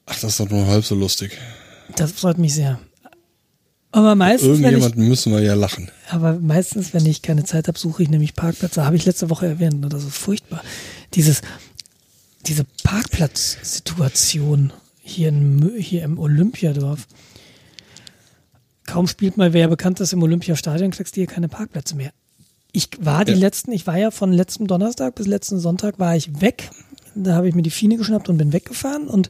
Ach, 0.07 0.15
das 0.21 0.33
ist 0.33 0.41
doch 0.41 0.49
nur 0.51 0.67
halb 0.67 0.85
so 0.85 0.95
lustig. 0.95 1.39
Das 1.97 2.13
freut 2.13 2.39
mich 2.39 2.55
sehr. 2.55 2.79
Aber 3.95 4.15
meistens, 4.15 4.49
wenn 4.49 4.55
ich, 4.57 4.63
Irgendjemanden 4.63 5.09
müssen 5.09 5.33
wir 5.33 5.41
ja 5.43 5.55
lachen. 5.55 5.91
aber 6.09 6.39
meistens, 6.41 6.95
wenn 6.95 7.05
ich 7.05 7.21
keine 7.21 7.45
Zeit 7.45 7.69
habe, 7.69 7.79
suche 7.79 8.03
ich 8.03 8.09
nämlich 8.09 8.35
Parkplätze. 8.35 8.85
Habe 8.87 8.97
ich 8.97 9.05
letzte 9.05 9.29
Woche 9.29 9.47
erwähnt. 9.47 9.81
ne? 9.81 9.89
Das 9.91 10.05
ist 10.05 10.17
furchtbar. 10.17 10.63
Dieses, 11.15 11.43
diese 12.47 12.65
Parkplatzsituation 12.85 14.73
hier, 15.01 15.29
in, 15.29 15.73
hier 15.79 16.05
im 16.05 16.19
Olympiadorf. 16.19 17.07
Kaum 18.87 19.07
spielt 19.07 19.37
mal 19.37 19.53
wer 19.53 19.69
bekannt 19.69 20.01
ist 20.01 20.13
im 20.13 20.23
Olympiastadion, 20.23 20.91
kriegst 20.91 21.17
du 21.17 21.21
hier 21.21 21.27
keine 21.29 21.49
Parkplätze 21.49 21.95
mehr. 21.95 22.13
Ich 22.73 22.89
war 23.01 23.25
die 23.25 23.33
Ja. 23.33 23.39
letzten, 23.39 23.73
ich 23.73 23.87
war 23.87 23.99
ja 23.99 24.11
von 24.11 24.33
letzten 24.33 24.67
Donnerstag 24.67 25.15
bis 25.17 25.27
letzten 25.27 25.59
Sonntag 25.61 25.99
war 25.99 26.17
ich 26.17 26.41
weg. 26.41 26.71
Da 27.15 27.35
habe 27.35 27.49
ich 27.49 27.55
mir 27.55 27.63
die 27.63 27.71
Fine 27.71 27.97
geschnappt 27.99 28.31
und 28.31 28.39
bin 28.39 28.55
weggefahren. 28.55 29.07
Und 29.09 29.29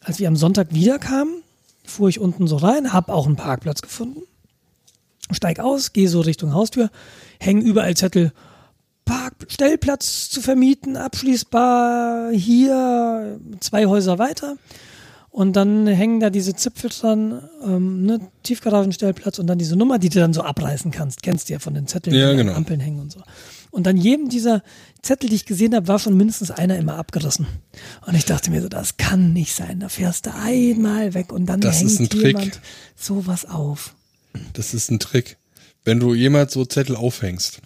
als 0.00 0.18
wir 0.18 0.26
am 0.26 0.34
Sonntag 0.36 0.74
wiederkamen, 0.74 1.42
fuhr 1.90 2.08
ich 2.08 2.20
unten 2.20 2.46
so 2.46 2.56
rein, 2.56 2.92
habe 2.92 3.12
auch 3.12 3.26
einen 3.26 3.36
Parkplatz 3.36 3.82
gefunden, 3.82 4.22
steig 5.30 5.60
aus, 5.60 5.92
gehe 5.92 6.08
so 6.08 6.20
Richtung 6.20 6.54
Haustür, 6.54 6.90
hängen 7.38 7.62
überall 7.62 7.96
Zettel, 7.96 8.32
Park, 9.04 9.34
Stellplatz 9.48 10.30
zu 10.30 10.40
vermieten, 10.40 10.96
abschließbar, 10.96 12.30
hier 12.30 13.40
zwei 13.60 13.86
Häuser 13.86 14.18
weiter. 14.18 14.56
Und 15.32 15.54
dann 15.54 15.86
hängen 15.86 16.18
da 16.18 16.28
diese 16.28 16.54
Zipfel 16.54 16.90
dran, 16.90 17.48
ähm, 17.64 18.04
ne, 18.04 18.20
Tiefgaragenstellplatz 18.42 19.38
und 19.38 19.46
dann 19.46 19.58
diese 19.58 19.76
Nummer, 19.76 20.00
die 20.00 20.08
du 20.08 20.18
dann 20.18 20.32
so 20.32 20.42
abreißen 20.42 20.90
kannst. 20.90 21.22
Kennst 21.22 21.48
du 21.48 21.52
ja 21.52 21.60
von 21.60 21.74
den 21.74 21.86
Zetteln, 21.86 22.16
Ja, 22.16 22.26
die 22.26 22.30
an 22.32 22.36
genau. 22.46 22.54
Ampeln 22.54 22.80
hängen 22.80 22.98
und 22.98 23.12
so. 23.12 23.20
Und 23.70 23.86
an 23.86 23.96
jedem 23.96 24.28
dieser 24.28 24.62
Zettel, 25.02 25.30
die 25.30 25.36
ich 25.36 25.46
gesehen 25.46 25.74
habe, 25.74 25.88
war 25.88 25.98
schon 25.98 26.16
mindestens 26.16 26.50
einer 26.50 26.76
immer 26.76 26.96
abgerissen. 26.96 27.46
Und 28.06 28.14
ich 28.14 28.24
dachte 28.24 28.50
mir 28.50 28.60
so, 28.60 28.68
das 28.68 28.96
kann 28.96 29.32
nicht 29.32 29.54
sein. 29.54 29.80
Da 29.80 29.88
fährst 29.88 30.26
du 30.26 30.34
einmal 30.34 31.14
weg 31.14 31.32
und 31.32 31.46
dann 31.46 31.60
Das 31.60 31.80
hängt 31.80 32.14
jemand 32.14 32.60
sowas 32.96 33.46
auf. 33.46 33.94
Das 34.52 34.74
ist 34.74 34.90
ein 34.90 34.98
Trick. 34.98 35.38
Wenn 35.84 36.00
du 36.00 36.14
jemals 36.14 36.52
so 36.52 36.64
Zettel 36.64 36.96
aufhängst, 36.96 37.60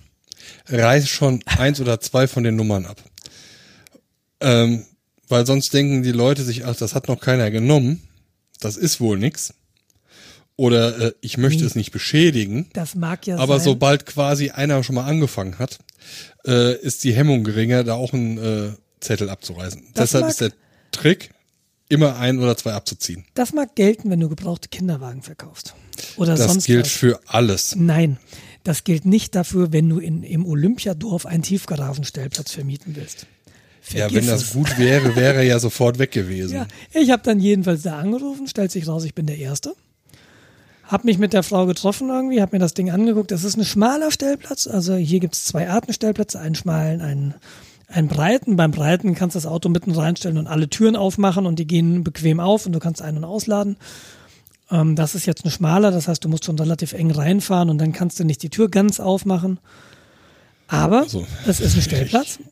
reiß 0.68 1.08
schon 1.08 1.42
eins 1.46 1.80
oder 1.80 2.00
zwei 2.00 2.28
von 2.28 2.44
den 2.44 2.56
Nummern 2.56 2.86
ab. 2.86 3.02
Ähm, 4.40 4.84
weil 5.28 5.46
sonst 5.46 5.72
denken 5.72 6.02
die 6.02 6.12
Leute 6.12 6.44
sich, 6.44 6.64
ach, 6.64 6.76
das 6.76 6.94
hat 6.94 7.08
noch 7.08 7.20
keiner 7.20 7.50
genommen. 7.50 8.02
Das 8.60 8.76
ist 8.76 9.00
wohl 9.00 9.18
nix. 9.18 9.54
Oder 10.56 10.98
äh, 11.00 11.12
ich 11.20 11.36
möchte 11.36 11.62
Wie? 11.62 11.66
es 11.66 11.74
nicht 11.74 11.90
beschädigen. 11.90 12.68
Das 12.74 12.94
mag 12.94 13.26
ja 13.26 13.38
Aber 13.38 13.56
sein. 13.58 13.64
sobald 13.64 14.06
quasi 14.06 14.50
einer 14.50 14.82
schon 14.84 14.94
mal 14.94 15.04
angefangen 15.04 15.58
hat, 15.58 15.78
äh, 16.46 16.76
ist 16.80 17.02
die 17.04 17.12
Hemmung 17.12 17.42
geringer, 17.44 17.82
da 17.82 17.94
auch 17.94 18.12
einen 18.12 18.38
äh, 18.38 18.70
Zettel 19.00 19.30
abzureißen. 19.30 19.82
Das 19.94 20.10
Deshalb 20.10 20.22
mag- 20.24 20.30
ist 20.30 20.40
der 20.40 20.52
Trick, 20.92 21.30
immer 21.88 22.16
ein 22.16 22.38
oder 22.38 22.56
zwei 22.56 22.72
abzuziehen. 22.72 23.24
Das 23.34 23.52
mag 23.52 23.74
gelten, 23.74 24.10
wenn 24.10 24.20
du 24.20 24.28
gebrauchte 24.28 24.68
Kinderwagen 24.68 25.22
verkaufst. 25.22 25.74
Oder 26.16 26.36
Das 26.36 26.46
sonst 26.52 26.66
gilt 26.66 26.84
was. 26.86 26.92
für 26.92 27.20
alles. 27.26 27.74
Nein, 27.76 28.18
das 28.62 28.84
gilt 28.84 29.04
nicht 29.06 29.34
dafür, 29.34 29.72
wenn 29.72 29.88
du 29.88 29.98
in, 29.98 30.22
im 30.22 30.46
Olympiadorf 30.46 31.26
einen 31.26 31.42
Tiefgaragenstellplatz 31.42 32.52
vermieten 32.52 32.94
willst. 32.96 33.26
Ja, 33.90 34.08
Vergiss 34.08 34.16
wenn 34.18 34.26
das 34.28 34.42
es. 34.44 34.50
gut 34.52 34.78
wäre, 34.78 35.14
wäre 35.16 35.34
er 35.34 35.42
ja 35.42 35.58
sofort 35.58 35.98
weg 35.98 36.12
gewesen. 36.12 36.54
Ja, 36.54 36.66
ich 36.92 37.10
habe 37.10 37.22
dann 37.24 37.40
jedenfalls 37.40 37.82
da 37.82 37.98
angerufen, 37.98 38.46
stellt 38.46 38.70
sich 38.70 38.86
raus, 38.86 39.04
ich 39.04 39.14
bin 39.14 39.26
der 39.26 39.36
Erste. 39.38 39.74
Hab 40.86 41.04
mich 41.04 41.18
mit 41.18 41.32
der 41.32 41.42
Frau 41.42 41.66
getroffen 41.66 42.10
irgendwie, 42.10 42.42
hab 42.42 42.52
mir 42.52 42.58
das 42.58 42.74
Ding 42.74 42.90
angeguckt. 42.90 43.30
Das 43.30 43.44
ist 43.44 43.56
ein 43.56 43.64
schmaler 43.64 44.10
Stellplatz. 44.10 44.66
Also 44.66 44.94
hier 44.94 45.20
gibt's 45.20 45.44
zwei 45.44 45.68
Arten 45.70 45.92
Stellplätze, 45.92 46.38
einen 46.38 46.54
schmalen, 46.54 47.00
einen, 47.00 47.34
einen 47.88 48.08
breiten. 48.08 48.56
Beim 48.56 48.70
breiten 48.70 49.14
kannst 49.14 49.34
du 49.34 49.38
das 49.38 49.46
Auto 49.46 49.68
mitten 49.68 49.92
reinstellen 49.92 50.36
und 50.36 50.46
alle 50.46 50.68
Türen 50.68 50.96
aufmachen 50.96 51.46
und 51.46 51.58
die 51.58 51.66
gehen 51.66 52.04
bequem 52.04 52.38
auf 52.38 52.66
und 52.66 52.72
du 52.72 52.80
kannst 52.80 53.00
ein- 53.00 53.16
und 53.16 53.24
ausladen. 53.24 53.76
Ähm, 54.70 54.94
das 54.96 55.14
ist 55.14 55.26
jetzt 55.26 55.44
ein 55.44 55.50
schmaler, 55.50 55.90
das 55.90 56.08
heißt, 56.08 56.24
du 56.24 56.28
musst 56.28 56.44
schon 56.44 56.58
relativ 56.58 56.92
eng 56.92 57.10
reinfahren 57.10 57.70
und 57.70 57.78
dann 57.78 57.92
kannst 57.92 58.20
du 58.20 58.24
nicht 58.24 58.42
die 58.42 58.50
Tür 58.50 58.68
ganz 58.68 59.00
aufmachen. 59.00 59.58
Aber 60.68 61.00
Also, 61.00 61.26
es 61.46 61.60
ist 61.60 61.76
ein 61.76 61.82
Stellplatz. 61.82 62.38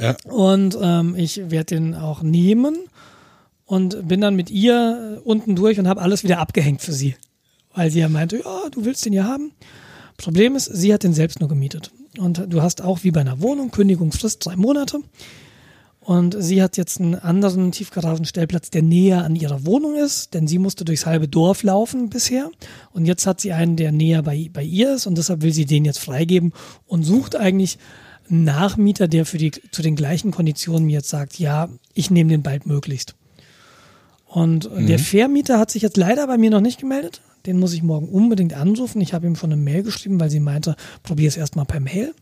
Ja. 0.00 0.16
Und 0.24 0.76
ähm, 0.82 1.14
ich 1.16 1.50
werde 1.52 1.76
den 1.76 1.94
auch 1.94 2.20
nehmen 2.20 2.76
und 3.64 4.08
bin 4.08 4.20
dann 4.20 4.34
mit 4.34 4.50
ihr 4.50 5.20
unten 5.24 5.54
durch 5.54 5.78
und 5.78 5.86
habe 5.86 6.02
alles 6.02 6.24
wieder 6.24 6.40
abgehängt 6.40 6.82
für 6.82 6.92
sie. 6.92 7.14
Weil 7.74 7.90
sie 7.90 8.00
ja 8.00 8.08
meinte, 8.08 8.38
ja, 8.38 8.68
du 8.70 8.84
willst 8.84 9.04
den 9.04 9.12
ja 9.12 9.24
haben. 9.24 9.52
Problem 10.16 10.54
ist, 10.54 10.66
sie 10.66 10.94
hat 10.94 11.02
den 11.02 11.14
selbst 11.14 11.40
nur 11.40 11.48
gemietet. 11.48 11.90
Und 12.18 12.46
du 12.48 12.62
hast 12.62 12.82
auch 12.82 13.02
wie 13.02 13.10
bei 13.10 13.20
einer 13.20 13.40
Wohnung 13.40 13.70
Kündigungsfrist 13.70 14.44
drei 14.44 14.56
Monate. 14.56 15.00
Und 16.04 16.36
sie 16.38 16.62
hat 16.62 16.76
jetzt 16.76 17.00
einen 17.00 17.14
anderen 17.14 17.72
Tiefgaragenstellplatz, 17.72 18.68
der 18.68 18.82
näher 18.82 19.24
an 19.24 19.36
ihrer 19.36 19.64
Wohnung 19.64 19.96
ist, 19.96 20.34
denn 20.34 20.46
sie 20.46 20.58
musste 20.58 20.84
durchs 20.84 21.06
halbe 21.06 21.28
Dorf 21.28 21.62
laufen 21.62 22.10
bisher. 22.10 22.50
Und 22.92 23.06
jetzt 23.06 23.26
hat 23.26 23.40
sie 23.40 23.54
einen, 23.54 23.76
der 23.76 23.90
näher 23.90 24.22
bei, 24.22 24.50
bei 24.52 24.62
ihr 24.62 24.94
ist 24.94 25.06
und 25.06 25.16
deshalb 25.16 25.40
will 25.40 25.52
sie 25.52 25.64
den 25.64 25.86
jetzt 25.86 25.98
freigeben 25.98 26.52
und 26.86 27.04
sucht 27.04 27.36
eigentlich 27.36 27.78
einen 28.28 28.44
Nachmieter, 28.44 29.08
der 29.08 29.24
für 29.24 29.38
die, 29.38 29.50
zu 29.50 29.80
den 29.80 29.96
gleichen 29.96 30.30
Konditionen 30.30 30.84
mir 30.84 30.98
jetzt 30.98 31.08
sagt, 31.08 31.38
ja, 31.38 31.70
ich 31.94 32.10
nehme 32.10 32.30
den 32.30 32.42
bald 32.42 32.66
möglichst. 32.66 33.14
Und 34.34 34.68
mhm. 34.74 34.88
der 34.88 34.98
Vermieter 34.98 35.60
hat 35.60 35.70
sich 35.70 35.82
jetzt 35.82 35.96
leider 35.96 36.26
bei 36.26 36.38
mir 36.38 36.50
noch 36.50 36.60
nicht 36.60 36.80
gemeldet. 36.80 37.20
Den 37.46 37.56
muss 37.60 37.72
ich 37.72 37.84
morgen 37.84 38.08
unbedingt 38.08 38.52
anrufen. 38.52 39.00
Ich 39.00 39.14
habe 39.14 39.28
ihm 39.28 39.36
schon 39.36 39.52
eine 39.52 39.62
Mail 39.62 39.84
geschrieben, 39.84 40.18
weil 40.18 40.28
sie 40.28 40.40
meinte, 40.40 40.74
probier 41.04 41.28
es 41.28 41.36
erstmal 41.36 41.66
per 41.66 41.78
Mail. 41.78 42.12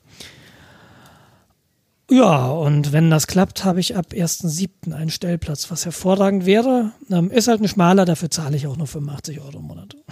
Ja, 2.10 2.50
und 2.50 2.92
wenn 2.92 3.08
das 3.08 3.26
klappt, 3.26 3.64
habe 3.64 3.80
ich 3.80 3.96
ab 3.96 4.08
1.7. 4.12 4.92
einen 4.92 5.08
Stellplatz, 5.08 5.70
was 5.70 5.86
hervorragend 5.86 6.44
wäre. 6.44 6.92
Ähm, 7.10 7.30
ist 7.30 7.48
halt 7.48 7.62
ein 7.62 7.68
schmaler, 7.68 8.04
dafür 8.04 8.30
zahle 8.30 8.58
ich 8.58 8.66
auch 8.66 8.76
nur 8.76 8.86
85 8.86 9.40
Euro 9.40 9.58
im 9.58 9.64
Monat. 9.64 9.96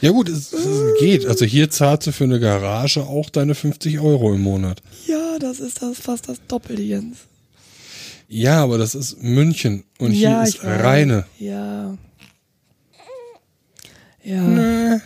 Ja 0.00 0.12
gut, 0.12 0.28
es, 0.28 0.52
es, 0.52 1.00
geht. 1.00 1.26
Also 1.26 1.44
hier 1.44 1.68
zahlst 1.70 2.06
du 2.06 2.12
für 2.12 2.22
eine 2.22 2.38
Garage 2.38 3.02
auch 3.02 3.30
deine 3.30 3.56
50 3.56 3.98
Euro 3.98 4.32
im 4.32 4.42
Monat. 4.42 4.80
Ja, 5.08 5.40
das 5.40 5.58
ist 5.58 5.82
das 5.82 5.98
fast 5.98 6.28
das 6.28 6.38
Doppelte, 6.46 6.82
Jens. 6.82 7.16
Ja, 8.28 8.62
aber 8.62 8.78
das 8.78 8.94
ist 8.94 9.22
München 9.22 9.84
und 9.98 10.12
ja, 10.12 10.42
hier 10.42 10.42
ist 10.42 10.64
reine. 10.64 11.26
Ja. 11.38 11.96
Ja. 14.22 14.42
Nee. 14.42 15.00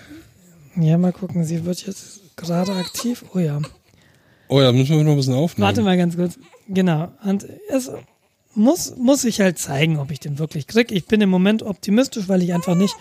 Ja, 0.77 0.97
mal 0.97 1.13
gucken, 1.13 1.45
sie 1.45 1.65
wird 1.65 1.87
jetzt 1.87 2.37
gerade 2.37 2.73
aktiv. 2.73 3.25
Oh 3.35 3.39
ja. 3.39 3.61
Oh 4.49 4.61
ja, 4.61 4.73
müssen 4.73 4.97
wir 4.97 5.05
noch 5.05 5.13
ein 5.13 5.17
bisschen 5.17 5.35
aufnehmen. 5.35 5.67
Warte 5.67 5.83
mal 5.83 5.97
ganz 5.97 6.17
kurz. 6.17 6.39
Genau. 6.69 7.13
Und 7.23 7.47
es 7.69 7.91
muss, 8.55 8.97
muss 8.97 9.25
ich 9.25 9.41
halt 9.41 9.59
zeigen, 9.59 9.99
ob 9.99 10.11
ich 10.11 10.21
den 10.21 10.39
wirklich 10.39 10.67
krieg. 10.67 10.91
Ich 10.91 11.07
bin 11.07 11.21
im 11.21 11.29
Moment 11.29 11.63
optimistisch, 11.63 12.29
weil 12.29 12.43
ich 12.43 12.55
einfach 12.55 12.75
nicht 12.75 12.97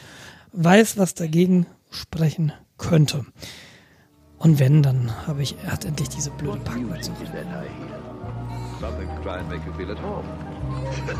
weiß, 0.51 0.97
was 0.97 1.13
dagegen 1.13 1.65
sprechen 1.89 2.51
könnte. 2.77 3.25
Und 4.37 4.59
wenn, 4.59 4.83
dann 4.83 5.27
habe 5.27 5.41
ich, 5.41 5.55
hat 5.65 5.85
endlich 5.85 6.09
diese 6.09 6.31
blöde 6.31 6.59
Parkplätze. 6.59 7.11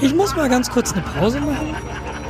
Ich 0.01 0.15
muss 0.15 0.35
mal 0.35 0.49
ganz 0.49 0.69
kurz 0.69 0.93
eine 0.93 1.01
Pause 1.01 1.41
machen. 1.41 1.75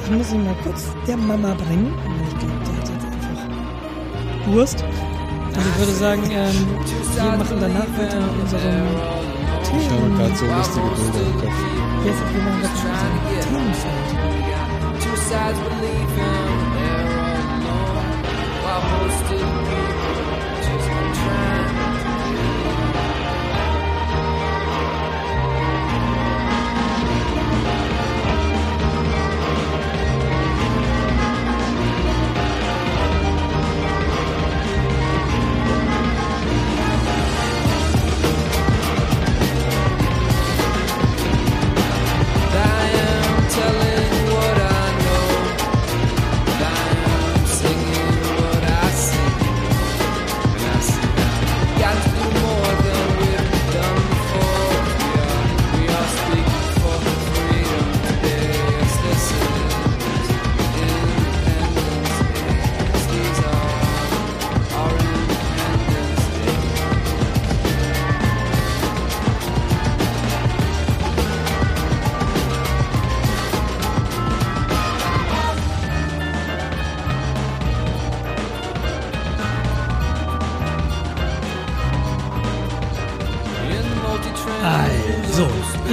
Ich 0.03 0.11
muss 0.11 0.31
ihn 0.31 0.43
mal 0.43 0.55
kurz 0.63 0.87
der 1.07 1.17
Mama 1.17 1.53
bringen. 1.53 1.93
Ich 2.27 2.39
glaube, 2.39 2.53
der 2.65 2.73
hat 2.77 2.89
jetzt 2.89 3.05
einfach 3.05 4.45
Durst. 4.45 4.83
Und 4.83 5.57
ich 5.57 5.77
würde 5.79 5.91
sagen, 5.93 6.23
ähm, 6.31 6.67
wir 7.15 7.37
machen 7.37 7.57
danach 7.59 7.87
weiter 7.97 8.19
mit 8.19 8.41
unserem 8.41 8.87
Themen. 9.63 9.81
Ich 9.81 9.89
habe 9.89 10.09
gerade 10.17 10.35
so 10.35 10.45
lustige 10.45 10.87
Bilder 10.95 11.25
im 11.25 11.33
Kopf. 11.39 11.59
Jetzt 12.05 12.21
wir 12.33 12.41
machen 12.41 12.61
wir 12.61 12.69
unserem 12.69 13.15
Themenfeld. 13.43 14.09
Two 15.03 15.15
sides 15.15 15.59
believing 15.59 16.59
they're 16.73 17.05
alone 17.05 18.09
while 18.63 18.81
most 18.97 19.31
of 19.33 20.08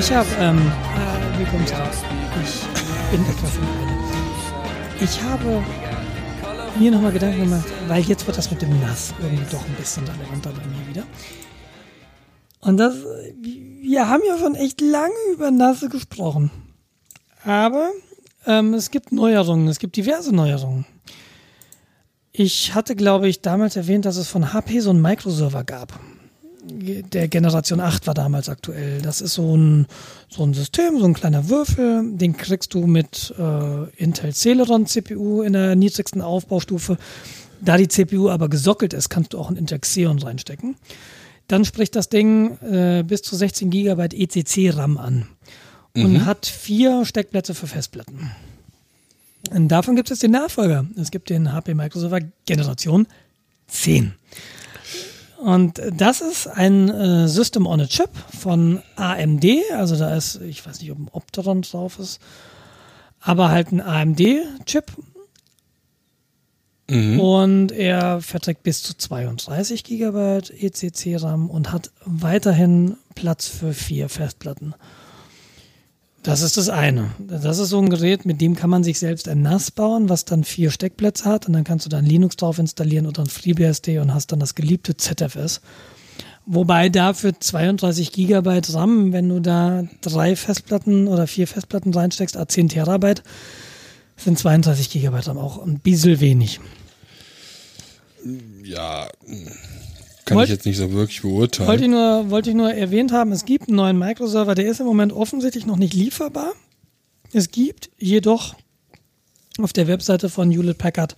Ich 0.09 0.13
habe, 0.13 0.29
ähm, 0.39 0.59
äh, 0.59 1.39
wie 1.41 1.45
kommt's 1.47 1.73
raus? 1.73 1.97
Ich 2.41 3.11
bin 3.11 3.27
etwas 3.27 3.57
in. 3.57 5.05
Ich 5.05 5.21
habe 5.21 5.65
mir 6.79 6.93
nochmal 6.93 7.11
Gedanken 7.11 7.41
gemacht, 7.41 7.67
weil 7.89 8.05
jetzt 8.05 8.25
wird 8.25 8.39
das 8.39 8.49
mit 8.49 8.63
dem 8.63 8.81
Nass 8.81 9.13
irgendwie 9.21 9.43
doch 9.51 9.67
ein 9.67 9.75
bisschen 9.75 10.05
relevanter 10.07 10.51
bei 10.51 10.65
mir 10.65 10.89
wieder. 10.89 11.03
Und 12.61 12.77
das, 12.77 12.95
wir 13.43 14.09
haben 14.09 14.23
ja 14.29 14.39
schon 14.39 14.55
echt 14.55 14.81
lange 14.81 15.13
über 15.33 15.51
Nasse 15.51 15.89
gesprochen. 15.89 16.53
Aber 17.45 17.91
ähm, 18.47 18.75
es 18.75 18.93
gibt 18.93 19.11
Neuerungen, 19.11 19.67
es 19.67 19.81
gibt 19.81 19.97
diverse 19.97 20.33
Neuerungen. 20.33 20.87
Ich 22.31 22.77
hatte, 22.77 22.95
glaube 22.95 23.27
ich, 23.27 23.41
damals 23.41 23.75
erwähnt, 23.75 24.05
dass 24.05 24.19
es 24.19 24.29
von 24.29 24.53
HP 24.53 24.79
so 24.79 24.91
einen 24.91 25.03
Microserver 25.03 25.65
gab 25.65 25.99
der 26.69 27.29
Generation 27.29 27.81
8 27.81 28.07
war 28.07 28.15
damals 28.15 28.49
aktuell. 28.49 29.01
Das 29.01 29.21
ist 29.21 29.35
so 29.35 29.57
ein, 29.57 29.87
so 30.29 30.43
ein 30.43 30.55
System, 30.55 30.99
so 30.99 31.05
ein 31.05 31.15
kleiner 31.15 31.49
Würfel, 31.49 32.03
den 32.17 32.37
kriegst 32.37 32.75
du 32.75 32.87
mit 32.87 33.35
äh, 33.39 33.89
Intel 33.97 34.35
Celeron 34.35 34.87
CPU 34.87 35.43
in 35.43 35.53
der 35.53 35.77
niedrigsten 35.77 36.23
Aufbaustufe. 36.23 36.99
Da 37.61 37.77
die 37.77 37.89
CPU 37.89 38.29
aber 38.29 38.49
gesockelt 38.49 38.93
ist, 38.93 39.09
kannst 39.09 39.33
du 39.33 39.39
auch 39.39 39.51
ein 39.51 39.57
Intel 39.57 39.79
Xeon 39.79 40.19
reinstecken. 40.19 40.77
Dann 41.49 41.65
spricht 41.65 41.95
das 41.95 42.09
Ding 42.09 42.59
äh, 42.61 43.05
bis 43.07 43.23
zu 43.23 43.37
16 43.37 43.71
GB 43.71 44.09
ECC 44.13 44.77
RAM 44.77 44.99
an 44.99 45.29
und 45.95 46.13
mhm. 46.13 46.27
hat 46.27 46.47
vier 46.47 47.05
Steckplätze 47.05 47.55
für 47.55 47.67
Festplatten. 47.67 48.31
Und 49.51 49.69
davon 49.69 49.95
gibt 49.95 50.11
es 50.11 50.19
den 50.19 50.33
Nachfolger. 50.33 50.87
Es 51.01 51.11
gibt 51.11 51.31
den 51.31 51.53
HP 51.53 51.75
Microserver 51.75 52.21
Generation 52.47 53.07
10. 53.69 54.15
Und 55.39 55.81
das 55.93 56.21
ist 56.21 56.47
ein 56.47 56.89
äh, 56.89 57.29
System 57.29 57.67
on 57.67 57.81
a 57.81 57.87
Chip 57.87 58.11
von 58.39 58.83
AMD. 58.97 59.45
Also 59.75 59.97
da 59.97 60.15
ist, 60.15 60.41
ich 60.43 60.67
weiß 60.67 60.81
nicht, 60.81 60.91
ob 60.91 60.99
ein 60.99 61.09
Opteron 61.13 61.63
drauf 61.63 61.99
ist, 61.99 62.21
aber 63.21 63.51
halt 63.51 63.73
ein 63.73 63.81
AMD-Chip. 63.81 64.93
Mhm. 66.89 67.21
Und 67.21 67.73
er 67.73 68.21
verträgt 68.21 68.63
bis 68.63 68.83
zu 68.83 68.97
32 68.97 69.85
GB 69.85 70.41
ECC-RAM 70.59 71.51
und 71.51 71.73
hat 71.73 71.91
weiterhin 72.05 72.97
Platz 73.15 73.49
für 73.49 73.73
vier 73.73 74.09
Festplatten. 74.09 74.75
Das 76.27 76.43
ist 76.43 76.57
das 76.57 76.69
eine. 76.69 77.13
Das 77.21 77.59
ist 77.59 77.69
so 77.69 77.79
ein 77.79 77.89
Gerät, 77.89 78.27
mit 78.27 78.41
dem 78.41 78.57
kann 78.57 78.69
man 78.69 78.83
sich 78.83 78.99
selbst 78.99 79.29
ein 79.29 79.43
NAS 79.43 79.71
bauen, 79.71 80.09
was 80.09 80.25
dann 80.25 80.43
vier 80.43 80.73
Steckplätze 80.73 81.25
hat 81.25 81.47
und 81.47 81.53
dann 81.53 81.63
kannst 81.63 81.87
du 81.87 81.89
dann 81.89 82.05
Linux 82.05 82.35
drauf 82.35 82.59
installieren 82.59 83.07
oder 83.07 83.23
ein 83.23 83.29
FreeBSD 83.29 84.01
und 84.01 84.13
hast 84.13 84.33
dann 84.33 84.41
das 84.41 84.57
geliebte 84.57 84.97
ZFS. 84.97 85.61
Wobei 86.45 86.89
da 86.89 87.15
für 87.15 87.39
32 87.39 88.11
Gigabyte 88.11 88.75
RAM, 88.75 89.13
wenn 89.13 89.29
du 89.29 89.39
da 89.39 89.85
drei 90.01 90.35
Festplatten 90.35 91.07
oder 91.07 91.29
vier 91.29 91.47
Festplatten 91.47 91.95
reinsteckst, 91.95 92.37
A10 92.37 92.71
Terabyte, 92.71 93.23
sind 94.17 94.37
32 94.37 94.91
Gigabyte 94.91 95.29
RAM 95.29 95.39
auch 95.39 95.65
ein 95.65 95.79
bisschen 95.79 96.19
wenig. 96.19 96.59
Ja, 98.65 99.07
kann 100.27 100.37
Wollt, 100.37 100.49
ich 100.49 100.55
jetzt 100.55 100.67
nicht 100.67 100.77
so 100.77 100.93
wirklich 100.93 101.23
beurteilen. 101.23 101.69
Wollte 101.69 101.85
ich, 101.85 101.91
nur, 101.91 102.31
wollte 102.31 102.51
ich 102.51 102.57
nur 102.57 102.73
erwähnt 102.73 103.13
haben, 103.13 103.33
es 103.33 103.45
gibt 103.45 103.69
einen 103.69 103.77
neuen 103.77 103.99
Microserver, 103.99 104.55
der 104.55 104.67
ist 104.67 104.81
im 104.81 104.87
Moment 104.87 105.13
offensichtlich 105.13 105.65
noch 105.65 105.77
nicht 105.77 105.95
lieferbar. 105.95 106.53
Es 107.33 107.51
gibt 107.51 107.91
jedoch 107.97 108.55
auf 109.59 109.73
der 109.73 109.87
Webseite 109.87 110.29
von 110.29 110.51
Hewlett 110.51 110.79
Packard 110.79 111.15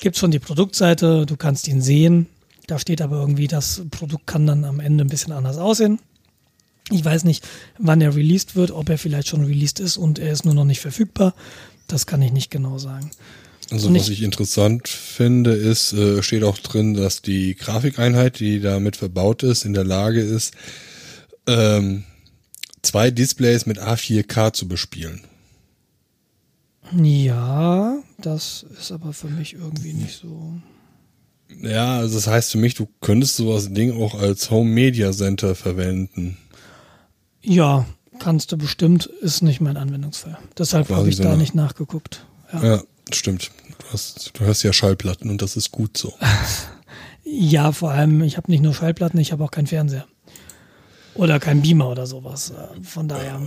gibt 0.00 0.16
schon 0.16 0.30
die 0.30 0.38
Produktseite, 0.38 1.26
du 1.26 1.36
kannst 1.36 1.66
ihn 1.68 1.82
sehen. 1.82 2.26
Da 2.66 2.78
steht 2.78 3.02
aber 3.02 3.20
irgendwie, 3.20 3.48
das 3.48 3.82
Produkt 3.90 4.26
kann 4.26 4.46
dann 4.46 4.64
am 4.64 4.78
Ende 4.78 5.04
ein 5.04 5.08
bisschen 5.08 5.32
anders 5.32 5.58
aussehen. 5.58 5.98
Ich 6.90 7.04
weiß 7.04 7.24
nicht, 7.24 7.46
wann 7.78 8.00
er 8.00 8.14
released 8.14 8.56
wird, 8.56 8.70
ob 8.70 8.88
er 8.88 8.98
vielleicht 8.98 9.28
schon 9.28 9.44
released 9.44 9.80
ist 9.80 9.96
und 9.96 10.18
er 10.18 10.32
ist 10.32 10.44
nur 10.44 10.54
noch 10.54 10.64
nicht 10.64 10.80
verfügbar. 10.80 11.34
Das 11.88 12.06
kann 12.06 12.22
ich 12.22 12.32
nicht 12.32 12.50
genau 12.50 12.78
sagen. 12.78 13.10
Also 13.70 13.94
was 13.94 14.08
ich 14.08 14.22
interessant 14.22 14.88
finde, 14.88 15.52
ist, 15.52 15.92
äh, 15.92 16.22
steht 16.22 16.42
auch 16.42 16.58
drin, 16.58 16.94
dass 16.94 17.22
die 17.22 17.54
Grafikeinheit, 17.54 18.40
die 18.40 18.60
damit 18.60 18.96
verbaut 18.96 19.42
ist, 19.44 19.64
in 19.64 19.74
der 19.74 19.84
Lage 19.84 20.20
ist, 20.20 20.54
ähm, 21.46 22.04
zwei 22.82 23.10
Displays 23.10 23.66
mit 23.66 23.78
A4K 23.78 24.52
zu 24.52 24.66
bespielen. 24.66 25.22
Ja, 26.96 27.98
das 28.18 28.66
ist 28.78 28.90
aber 28.90 29.12
für 29.12 29.28
mich 29.28 29.54
irgendwie 29.54 29.92
nicht 29.92 30.18
so. 30.20 30.54
Ja, 31.62 31.98
also 31.98 32.16
das 32.16 32.26
heißt 32.26 32.52
für 32.52 32.58
mich, 32.58 32.74
du 32.74 32.88
könntest 33.00 33.36
sowas 33.36 33.72
Ding 33.72 33.92
auch 33.92 34.14
als 34.14 34.50
Home 34.50 34.70
Media 34.70 35.12
Center 35.12 35.54
verwenden. 35.54 36.36
Ja, 37.42 37.86
kannst 38.18 38.50
du 38.50 38.56
bestimmt, 38.56 39.06
ist 39.06 39.42
nicht 39.42 39.60
mein 39.60 39.76
Anwendungsfall. 39.76 40.38
Deshalb 40.58 40.88
habe 40.90 41.08
ich 41.08 41.16
da 41.16 41.36
nicht 41.36 41.54
nachgeguckt. 41.54 42.24
Ja, 42.52 42.64
ja 42.64 42.82
stimmt. 43.12 43.50
Du 43.80 43.92
hast, 43.92 44.32
du 44.34 44.46
hast 44.46 44.62
ja 44.62 44.72
Schallplatten 44.72 45.30
und 45.30 45.42
das 45.42 45.56
ist 45.56 45.72
gut 45.72 45.96
so. 45.96 46.14
ja, 47.24 47.72
vor 47.72 47.90
allem, 47.90 48.22
ich 48.22 48.36
habe 48.36 48.50
nicht 48.50 48.62
nur 48.62 48.74
Schallplatten, 48.74 49.18
ich 49.18 49.32
habe 49.32 49.44
auch 49.44 49.50
keinen 49.50 49.66
Fernseher. 49.66 50.06
Oder 51.14 51.40
kein 51.40 51.62
Beamer 51.62 51.90
oder 51.90 52.06
sowas. 52.06 52.52
Von 52.82 53.08
daher. 53.08 53.40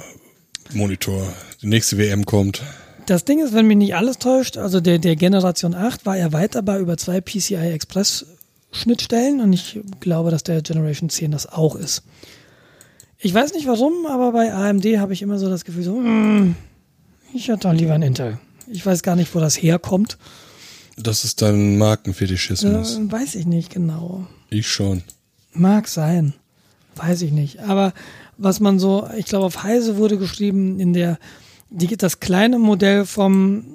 Monitor. 0.73 1.21
Die 1.61 1.67
nächste 1.67 1.97
WM 1.97 2.25
kommt. 2.25 2.61
Das 3.05 3.25
Ding 3.25 3.43
ist, 3.43 3.53
wenn 3.53 3.67
mich 3.67 3.77
nicht 3.77 3.95
alles 3.95 4.17
täuscht, 4.17 4.57
also 4.57 4.79
der, 4.79 4.99
der 4.99 5.15
Generation 5.15 5.73
8 5.73 6.05
war 6.05 6.17
erweiterbar 6.17 6.79
über 6.79 6.97
zwei 6.97 7.19
PCI 7.21 7.55
Express 7.55 8.25
Schnittstellen 8.71 9.39
und 9.39 9.53
ich 9.53 9.79
glaube, 9.99 10.31
dass 10.31 10.43
der 10.43 10.61
Generation 10.61 11.09
10 11.09 11.31
das 11.31 11.47
auch 11.47 11.75
ist. 11.75 12.03
Ich 13.19 13.33
weiß 13.33 13.53
nicht 13.53 13.67
warum, 13.67 14.05
aber 14.07 14.31
bei 14.31 14.53
AMD 14.53 14.85
habe 14.97 15.13
ich 15.13 15.21
immer 15.21 15.37
so 15.37 15.49
das 15.49 15.63
Gefühl, 15.63 15.83
so, 15.83 15.95
mm, 15.95 16.55
ich 17.33 17.47
hätte 17.47 17.67
doch 17.67 17.73
lieber 17.73 17.93
ein 17.93 18.01
Intel. 18.01 18.39
Ich 18.67 18.85
weiß 18.85 19.03
gar 19.03 19.15
nicht, 19.15 19.33
wo 19.35 19.39
das 19.39 19.61
herkommt. 19.61 20.17
Das 20.97 21.23
ist 21.23 21.41
dann 21.41 21.77
Markenfetischismus. 21.77 22.97
Äh, 22.97 23.11
weiß 23.11 23.35
ich 23.35 23.45
nicht 23.45 23.71
genau. 23.71 24.27
Ich 24.49 24.67
schon. 24.67 25.03
Mag 25.53 25.87
sein. 25.87 26.33
Weiß 26.95 27.21
ich 27.23 27.31
nicht. 27.31 27.59
Aber 27.61 27.93
was 28.37 28.59
man 28.59 28.79
so, 28.79 29.07
ich 29.17 29.25
glaube, 29.25 29.45
auf 29.45 29.63
Heise 29.63 29.97
wurde 29.97 30.17
geschrieben, 30.17 30.79
in 30.79 30.93
der 30.93 31.17
die, 31.69 31.97
das 31.97 32.19
kleine 32.19 32.59
Modell 32.59 33.05
vom, 33.05 33.65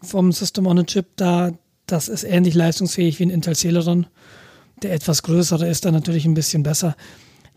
vom 0.00 0.32
System 0.32 0.66
on 0.66 0.78
a 0.78 0.84
Chip 0.84 1.06
da, 1.16 1.52
das 1.86 2.08
ist 2.08 2.22
ähnlich 2.22 2.54
leistungsfähig 2.54 3.18
wie 3.18 3.24
ein 3.24 3.30
Intel 3.30 3.56
Celeron. 3.56 4.06
Der 4.82 4.92
etwas 4.92 5.24
größere 5.24 5.68
ist 5.68 5.84
dann 5.84 5.94
natürlich 5.94 6.24
ein 6.24 6.34
bisschen 6.34 6.62
besser. 6.62 6.96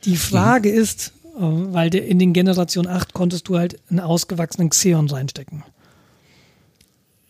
Die 0.06 0.16
Frage 0.16 0.72
mhm. 0.72 0.78
ist, 0.80 1.14
äh, 1.36 1.42
weil 1.42 1.92
der 1.92 2.08
in 2.08 2.18
den 2.18 2.34
Generation 2.34 2.88
8 2.88 3.14
konntest 3.14 3.48
du 3.48 3.58
halt 3.58 3.80
einen 3.90 4.00
ausgewachsenen 4.00 4.70
Xeon 4.70 5.08
reinstecken. 5.08 5.64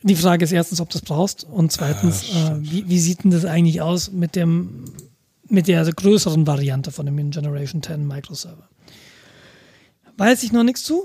Die 0.04 0.16
Frage 0.16 0.43
ist 0.43 0.52
erstens, 0.52 0.82
ob 0.82 0.89
du 0.89 0.97
das 0.97 1.08
brauchst 1.08 1.43
und 1.43 1.72
zweitens, 1.72 2.26
ah, 2.34 2.56
äh, 2.56 2.62
wie, 2.62 2.89
wie 2.89 2.99
sieht 2.99 3.24
denn 3.24 3.32
das 3.32 3.45
eigentlich 3.45 3.82
aus 3.82 4.12
mit 4.12 4.36
dem 4.36 4.86
mit 5.47 5.68
der 5.68 5.84
größeren 5.84 6.47
Variante 6.47 6.91
von 6.91 7.06
dem 7.06 7.30
Generation 7.30 7.84
10 7.84 8.08
Microserver? 8.08 8.70
Weiß 10.18 10.43
ich 10.43 10.52
noch 10.52 10.64
nichts 10.64 10.84
zu. 10.84 11.04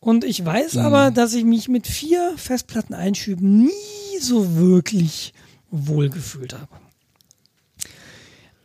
Und 0.00 0.24
ich 0.24 0.44
weiß 0.44 0.74
mhm. 0.74 0.80
aber, 0.80 1.10
dass 1.10 1.34
ich 1.34 1.44
mich 1.44 1.68
mit 1.68 1.86
vier 1.86 2.34
Festplatteneinschüben 2.36 3.64
nie 3.64 4.20
so 4.20 4.56
wirklich 4.56 5.32
wohlgefühlt 5.70 6.54
habe. 6.54 6.68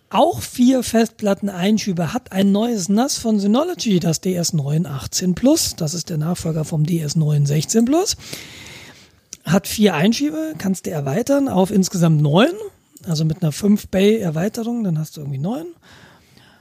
Auch 0.09 0.41
vier 0.41 0.83
Festplatteneinschübe 0.83 2.13
hat 2.13 2.31
ein 2.31 2.51
neues 2.51 2.87
NAS 2.87 3.17
von 3.17 3.39
Synology, 3.39 3.99
das 3.99 4.21
DS918 4.21 5.33
Plus. 5.33 5.75
Das 5.75 5.95
ist 5.95 6.11
der 6.11 6.17
Nachfolger 6.17 6.65
vom 6.65 6.83
DS916 6.83 7.85
Plus. 7.85 8.15
Hat 9.43 9.67
vier 9.67 9.93
Einschübe, 9.93 10.53
kannst 10.57 10.85
du 10.85 10.91
erweitern 10.91 11.47
auf 11.49 11.71
insgesamt 11.71 12.21
neun. 12.21 12.53
Also 13.05 13.25
mit 13.25 13.43
einer 13.43 13.51
5-Bay-Erweiterung, 13.51 14.83
dann 14.83 14.97
hast 14.97 15.17
du 15.17 15.21
irgendwie 15.21 15.39
neun. 15.39 15.65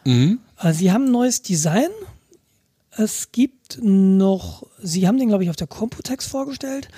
Mhm. 0.04 0.40
Also 0.56 0.80
sie 0.80 0.92
haben 0.92 1.04
ein 1.04 1.12
neues 1.12 1.42
Design, 1.42 1.90
es 2.96 3.32
gibt 3.32 3.78
noch, 3.82 4.66
sie 4.82 5.06
haben 5.06 5.18
den, 5.18 5.28
glaube 5.28 5.44
ich, 5.44 5.50
auf 5.50 5.56
der 5.56 5.66
Computex 5.66 6.26
vorgestellt. 6.26 6.88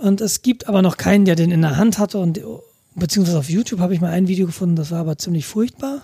Und 0.00 0.20
es 0.20 0.42
gibt 0.42 0.68
aber 0.68 0.82
noch 0.82 0.96
keinen, 0.96 1.24
der 1.24 1.34
den 1.34 1.50
in 1.50 1.62
der 1.62 1.76
Hand 1.76 1.98
hatte. 1.98 2.18
Und 2.18 2.40
beziehungsweise 2.94 3.38
auf 3.38 3.50
YouTube 3.50 3.80
habe 3.80 3.94
ich 3.94 4.00
mal 4.00 4.10
ein 4.10 4.28
Video 4.28 4.46
gefunden, 4.46 4.76
das 4.76 4.90
war 4.90 5.00
aber 5.00 5.18
ziemlich 5.18 5.46
furchtbar. 5.46 6.02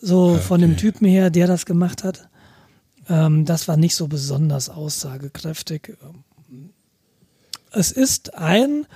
So 0.00 0.32
okay. 0.32 0.40
von 0.40 0.60
dem 0.60 0.76
Typen 0.76 1.06
her, 1.06 1.30
der 1.30 1.46
das 1.46 1.66
gemacht 1.66 2.04
hat. 2.04 2.28
Ähm, 3.08 3.44
das 3.44 3.68
war 3.68 3.76
nicht 3.76 3.94
so 3.94 4.08
besonders 4.08 4.68
aussagekräftig. 4.68 5.96
Es 7.76 7.92
ist 7.92 8.34
ein 8.34 8.86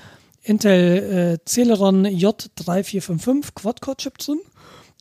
Intel 0.42 1.38
äh, 1.42 1.44
Celeron 1.44 2.06
J3455 2.06 3.54
Quad-Core-Chip 3.54 4.16
drin. 4.18 4.38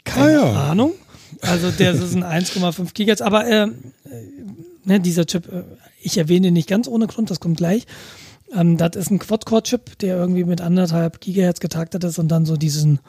Keine 0.03 0.41
ah, 0.41 0.53
ja. 0.53 0.71
Ahnung. 0.71 0.93
Also 1.41 1.71
der 1.71 1.93
ist 1.93 2.13
ein 2.13 2.23
1,5 2.23 2.93
Gigahertz, 2.93 3.21
aber 3.21 3.47
äh, 3.47 3.67
ne, 4.83 4.99
dieser 4.99 5.25
Chip, 5.25 5.47
äh, 5.51 5.63
ich 6.01 6.17
erwähne 6.17 6.47
ihn 6.47 6.53
nicht 6.53 6.67
ganz 6.67 6.87
ohne 6.87 7.07
Grund, 7.07 7.29
das 7.29 7.39
kommt 7.39 7.57
gleich. 7.57 7.85
Ähm, 8.53 8.75
das 8.75 8.97
ist 8.97 9.11
ein 9.11 9.19
Quad-Core-Chip, 9.19 9.97
der 9.99 10.17
irgendwie 10.17 10.43
mit 10.43 10.59
anderthalb 10.59 11.21
Gigahertz 11.21 11.61
getaktet 11.61 12.03
ist 12.03 12.19
und 12.19 12.27
dann 12.27 12.45
so 12.45 12.57
diesen, 12.57 12.99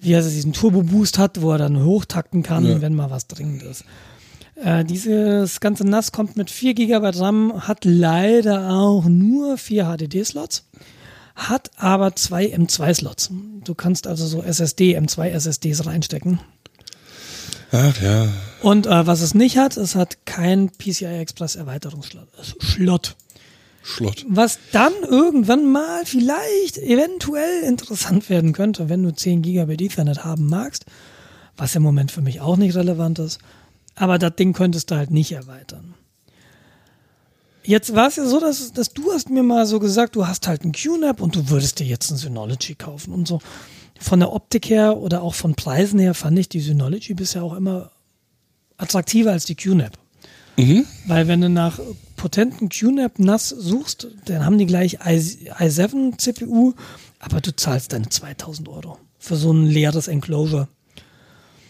wie 0.00 0.16
heißt 0.16 0.26
es, 0.26 0.34
diesen 0.34 0.54
Turbo-Boost 0.54 1.18
hat, 1.18 1.40
wo 1.40 1.52
er 1.52 1.58
dann 1.58 1.84
hochtakten 1.84 2.42
kann, 2.42 2.64
ja. 2.64 2.80
wenn 2.80 2.94
mal 2.94 3.10
was 3.10 3.28
dringend 3.28 3.62
ist. 3.62 3.84
Äh, 4.62 4.84
dieses 4.84 5.60
ganze 5.60 5.84
NAS 5.84 6.12
kommt 6.12 6.36
mit 6.36 6.50
4 6.50 6.74
GB 6.74 7.10
RAM, 7.18 7.68
hat 7.68 7.84
leider 7.84 8.70
auch 8.70 9.04
nur 9.04 9.56
4 9.56 9.84
HDD-Slots, 9.84 10.64
hat 11.36 11.70
aber 11.76 12.16
zwei 12.16 12.46
M2-Slots. 12.46 13.30
Du 13.64 13.74
kannst 13.74 14.06
also 14.06 14.26
so 14.26 14.42
SSD, 14.42 14.98
M2-SSDs 14.98 15.86
reinstecken. 15.86 16.40
Ach 17.70 18.00
ja. 18.02 18.28
Und 18.62 18.86
äh, 18.86 19.06
was 19.06 19.20
es 19.20 19.34
nicht 19.34 19.58
hat, 19.58 19.76
es 19.76 19.94
hat 19.94 20.24
kein 20.26 20.70
PCI 20.70 21.20
Express 21.20 21.54
Erweiterungsschlot. 21.54 22.28
Schlot. 22.58 23.16
Schlot. 23.82 24.26
Was 24.28 24.58
dann 24.72 24.92
irgendwann 25.08 25.70
mal 25.70 26.04
vielleicht 26.04 26.78
eventuell 26.78 27.62
interessant 27.62 28.28
werden 28.28 28.52
könnte, 28.52 28.88
wenn 28.88 29.02
du 29.02 29.14
10 29.14 29.42
Gigabit 29.42 29.80
Ethernet 29.80 30.24
haben 30.24 30.48
magst, 30.48 30.86
was 31.56 31.74
im 31.76 31.82
Moment 31.82 32.10
für 32.10 32.22
mich 32.22 32.40
auch 32.40 32.56
nicht 32.56 32.74
relevant 32.74 33.18
ist. 33.18 33.38
Aber 33.98 34.18
das 34.18 34.36
Ding 34.36 34.52
könntest 34.52 34.90
du 34.90 34.94
halt 34.94 35.10
nicht 35.10 35.32
erweitern. 35.32 35.94
Jetzt 37.64 37.94
war 37.94 38.08
es 38.08 38.16
ja 38.16 38.24
so, 38.24 38.40
dass, 38.40 38.72
dass 38.72 38.94
du 38.94 39.12
hast 39.12 39.28
mir 39.28 39.42
mal 39.42 39.66
so 39.66 39.78
gesagt, 39.78 40.16
du 40.16 40.26
hast 40.26 40.46
halt 40.46 40.62
einen 40.62 40.72
QNAP 40.72 41.20
und 41.20 41.36
du 41.36 41.50
würdest 41.50 41.80
dir 41.80 41.86
jetzt 41.86 42.10
ein 42.10 42.16
Synology 42.16 42.76
kaufen 42.76 43.12
und 43.12 43.28
so 43.28 43.40
von 43.98 44.20
der 44.20 44.32
Optik 44.32 44.70
her 44.70 44.96
oder 44.96 45.22
auch 45.22 45.34
von 45.34 45.54
Preisen 45.54 45.98
her 45.98 46.14
fand 46.14 46.38
ich 46.38 46.48
die 46.48 46.60
Synology 46.60 47.14
bisher 47.14 47.42
auch 47.42 47.54
immer 47.54 47.90
attraktiver 48.76 49.32
als 49.32 49.44
die 49.44 49.56
QNAP. 49.56 49.98
Mhm. 50.56 50.86
Weil 51.06 51.28
wenn 51.28 51.40
du 51.40 51.50
nach 51.50 51.78
potenten 52.16 52.68
QNAP 52.68 53.18
NAS 53.18 53.48
suchst, 53.48 54.08
dann 54.24 54.44
haben 54.44 54.58
die 54.58 54.66
gleich 54.66 55.00
i7 55.00 56.16
CPU, 56.16 56.74
aber 57.18 57.40
du 57.40 57.54
zahlst 57.54 57.92
deine 57.92 58.08
2000 58.08 58.68
Euro 58.68 58.98
für 59.18 59.36
so 59.36 59.52
ein 59.52 59.66
leeres 59.66 60.08
Enclosure. 60.08 60.68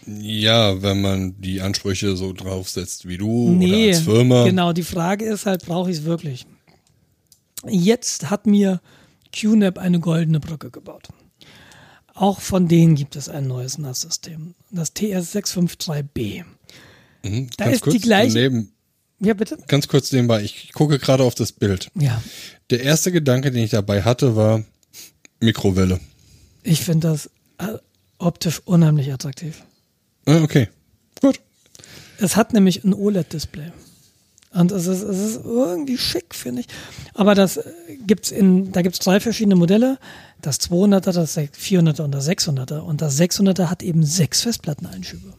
Ja, 0.05 0.81
wenn 0.81 1.01
man 1.01 1.39
die 1.39 1.61
Ansprüche 1.61 2.15
so 2.15 2.33
draufsetzt 2.33 3.07
wie 3.07 3.17
du 3.17 3.49
nee, 3.51 3.67
oder 3.67 3.97
als 3.97 3.99
Firma. 3.99 4.43
Genau, 4.45 4.73
die 4.73 4.83
Frage 4.83 5.25
ist 5.25 5.45
halt, 5.45 5.65
brauche 5.65 5.91
ich 5.91 5.97
es 5.97 6.03
wirklich? 6.03 6.45
Jetzt 7.67 8.29
hat 8.29 8.47
mir 8.47 8.81
QNAP 9.33 9.77
eine 9.77 9.99
goldene 9.99 10.39
Brücke 10.39 10.71
gebaut. 10.71 11.09
Auch 12.13 12.41
von 12.41 12.67
denen 12.67 12.95
gibt 12.95 13.15
es 13.15 13.29
ein 13.29 13.47
neues 13.47 13.77
NAS-System. 13.77 14.55
Das 14.71 14.95
TS653B. 14.95 16.43
Mhm, 17.23 17.49
da 17.57 17.65
ist 17.65 17.85
die 17.85 17.99
gleiche. 17.99 18.33
Daneben, 18.33 18.71
ja, 19.19 19.33
bitte? 19.33 19.57
Ganz 19.67 19.87
kurz 19.87 20.11
nebenbei. 20.11 20.43
Ich 20.43 20.71
gucke 20.73 20.99
gerade 20.99 21.23
auf 21.23 21.35
das 21.35 21.51
Bild. 21.51 21.89
Ja. 21.95 22.21
Der 22.69 22.81
erste 22.81 23.11
Gedanke, 23.11 23.51
den 23.51 23.63
ich 23.63 23.71
dabei 23.71 24.03
hatte, 24.03 24.35
war 24.35 24.63
Mikrowelle. 25.39 25.99
Ich 26.63 26.81
finde 26.81 27.09
das 27.09 27.29
äh, 27.57 27.77
optisch 28.17 28.61
unheimlich 28.65 29.11
attraktiv. 29.11 29.63
Ah, 30.29 30.43
okay. 30.43 30.69
Gut. 31.21 31.41
Es 32.19 32.35
hat 32.35 32.53
nämlich 32.53 32.83
ein 32.83 32.93
OLED-Display. 32.93 33.71
Und 34.53 34.71
es 34.71 34.85
ist, 34.85 35.01
es 35.01 35.17
ist 35.17 35.41
irgendwie 35.43 35.97
schick, 35.97 36.35
finde 36.35 36.61
ich. 36.61 36.67
Aber 37.15 37.33
das 37.33 37.57
äh, 37.57 37.63
gibt's 38.05 38.29
in, 38.29 38.71
da 38.71 38.83
gibt's 38.83 38.99
drei 38.99 39.19
verschiedene 39.19 39.55
Modelle. 39.55 39.97
Das 40.39 40.59
200er, 40.59 41.11
das 41.11 41.35
400er 41.35 42.03
und 42.03 42.11
das 42.11 42.29
600er. 42.29 42.79
Und 42.79 43.01
das 43.01 43.19
600er 43.19 43.71
hat 43.71 43.81
eben 43.81 44.03
sechs 44.03 44.41
Festplatteneinschübe. 44.41 45.33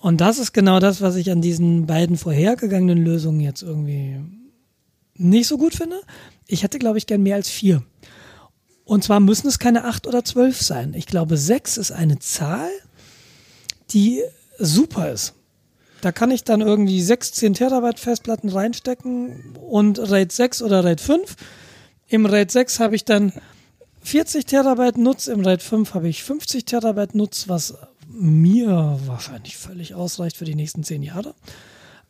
Und 0.00 0.20
das 0.20 0.38
ist 0.38 0.52
genau 0.52 0.80
das, 0.80 1.00
was 1.00 1.14
ich 1.14 1.30
an 1.30 1.40
diesen 1.40 1.86
beiden 1.86 2.16
vorhergegangenen 2.16 3.04
Lösungen 3.04 3.40
jetzt 3.40 3.62
irgendwie 3.62 4.18
nicht 5.14 5.46
so 5.46 5.58
gut 5.58 5.74
finde. 5.74 6.00
Ich 6.48 6.64
hätte, 6.64 6.80
glaube 6.80 6.98
ich, 6.98 7.06
gern 7.06 7.22
mehr 7.22 7.36
als 7.36 7.48
vier. 7.48 7.84
Und 8.84 9.04
zwar 9.04 9.20
müssen 9.20 9.46
es 9.46 9.60
keine 9.60 9.84
acht 9.84 10.08
oder 10.08 10.24
zwölf 10.24 10.60
sein. 10.60 10.94
Ich 10.94 11.06
glaube, 11.06 11.36
sechs 11.36 11.76
ist 11.76 11.92
eine 11.92 12.18
Zahl, 12.18 12.70
die 13.92 14.22
super 14.58 15.10
ist. 15.10 15.34
Da 16.00 16.12
kann 16.12 16.30
ich 16.30 16.44
dann 16.44 16.60
irgendwie 16.62 17.02
6, 17.02 17.32
10 17.32 17.54
Terabyte 17.54 18.00
Festplatten 18.00 18.48
reinstecken 18.48 19.54
und 19.56 19.98
RAID 19.98 20.32
6 20.32 20.62
oder 20.62 20.82
RAID 20.84 21.00
5. 21.00 21.36
Im 22.08 22.26
RAID 22.26 22.50
6 22.50 22.80
habe 22.80 22.96
ich 22.96 23.04
dann 23.04 23.32
40 24.02 24.46
Terabyte 24.46 24.96
Nutz, 24.96 25.26
im 25.26 25.40
RAID 25.40 25.62
5 25.62 25.94
habe 25.94 26.08
ich 26.08 26.22
50 26.24 26.64
Terabyte 26.64 27.14
Nutz, 27.14 27.48
was 27.48 27.74
mir 28.08 28.98
wahrscheinlich 29.06 29.56
völlig 29.58 29.94
ausreicht 29.94 30.36
für 30.38 30.44
die 30.46 30.54
nächsten 30.54 30.82
10 30.84 31.02
Jahre. 31.02 31.34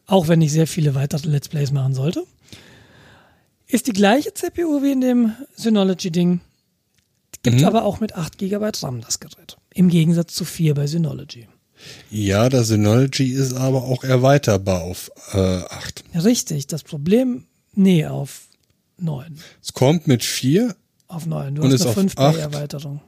auch 0.06 0.26
wenn 0.26 0.40
ich 0.42 0.50
sehr 0.50 0.66
viele 0.66 0.96
weitere 0.96 1.28
Let's 1.28 1.48
Plays 1.48 1.70
machen 1.70 1.94
sollte. 1.94 2.24
Ist 3.68 3.86
die 3.86 3.92
gleiche 3.92 4.34
CPU 4.34 4.82
wie 4.82 4.90
in 4.90 5.00
dem 5.00 5.34
Synology-Ding. 5.54 6.40
Gibt 7.44 7.60
Mhm. 7.60 7.64
aber 7.64 7.84
auch 7.84 8.00
mit 8.00 8.16
8 8.16 8.36
GB 8.36 8.70
RAM 8.82 9.00
das 9.02 9.20
Gerät. 9.20 9.56
Im 9.72 9.88
Gegensatz 9.88 10.34
zu 10.34 10.44
4 10.44 10.74
bei 10.74 10.88
Synology. 10.88 11.46
Ja, 12.10 12.48
das 12.48 12.68
Synology 12.68 13.32
ist 13.32 13.54
aber 13.54 13.84
auch 13.84 14.04
erweiterbar 14.04 14.82
auf 14.82 15.10
äh, 15.32 15.38
8. 15.38 16.04
Richtig, 16.24 16.66
das 16.66 16.82
Problem, 16.82 17.46
nee, 17.74 18.06
auf 18.06 18.42
9. 18.98 19.38
Es 19.62 19.72
kommt 19.72 20.06
mit 20.06 20.24
4. 20.24 20.74
Auf 21.08 21.26
9. 21.26 21.54
Du 21.56 21.62
Und 21.62 21.68
hast 21.68 21.74
ist 21.74 21.80
eine 21.82 21.90
auf 21.90 21.94
5 21.94 22.18
acht. 22.18 22.36
Erweiterung. 22.38 23.00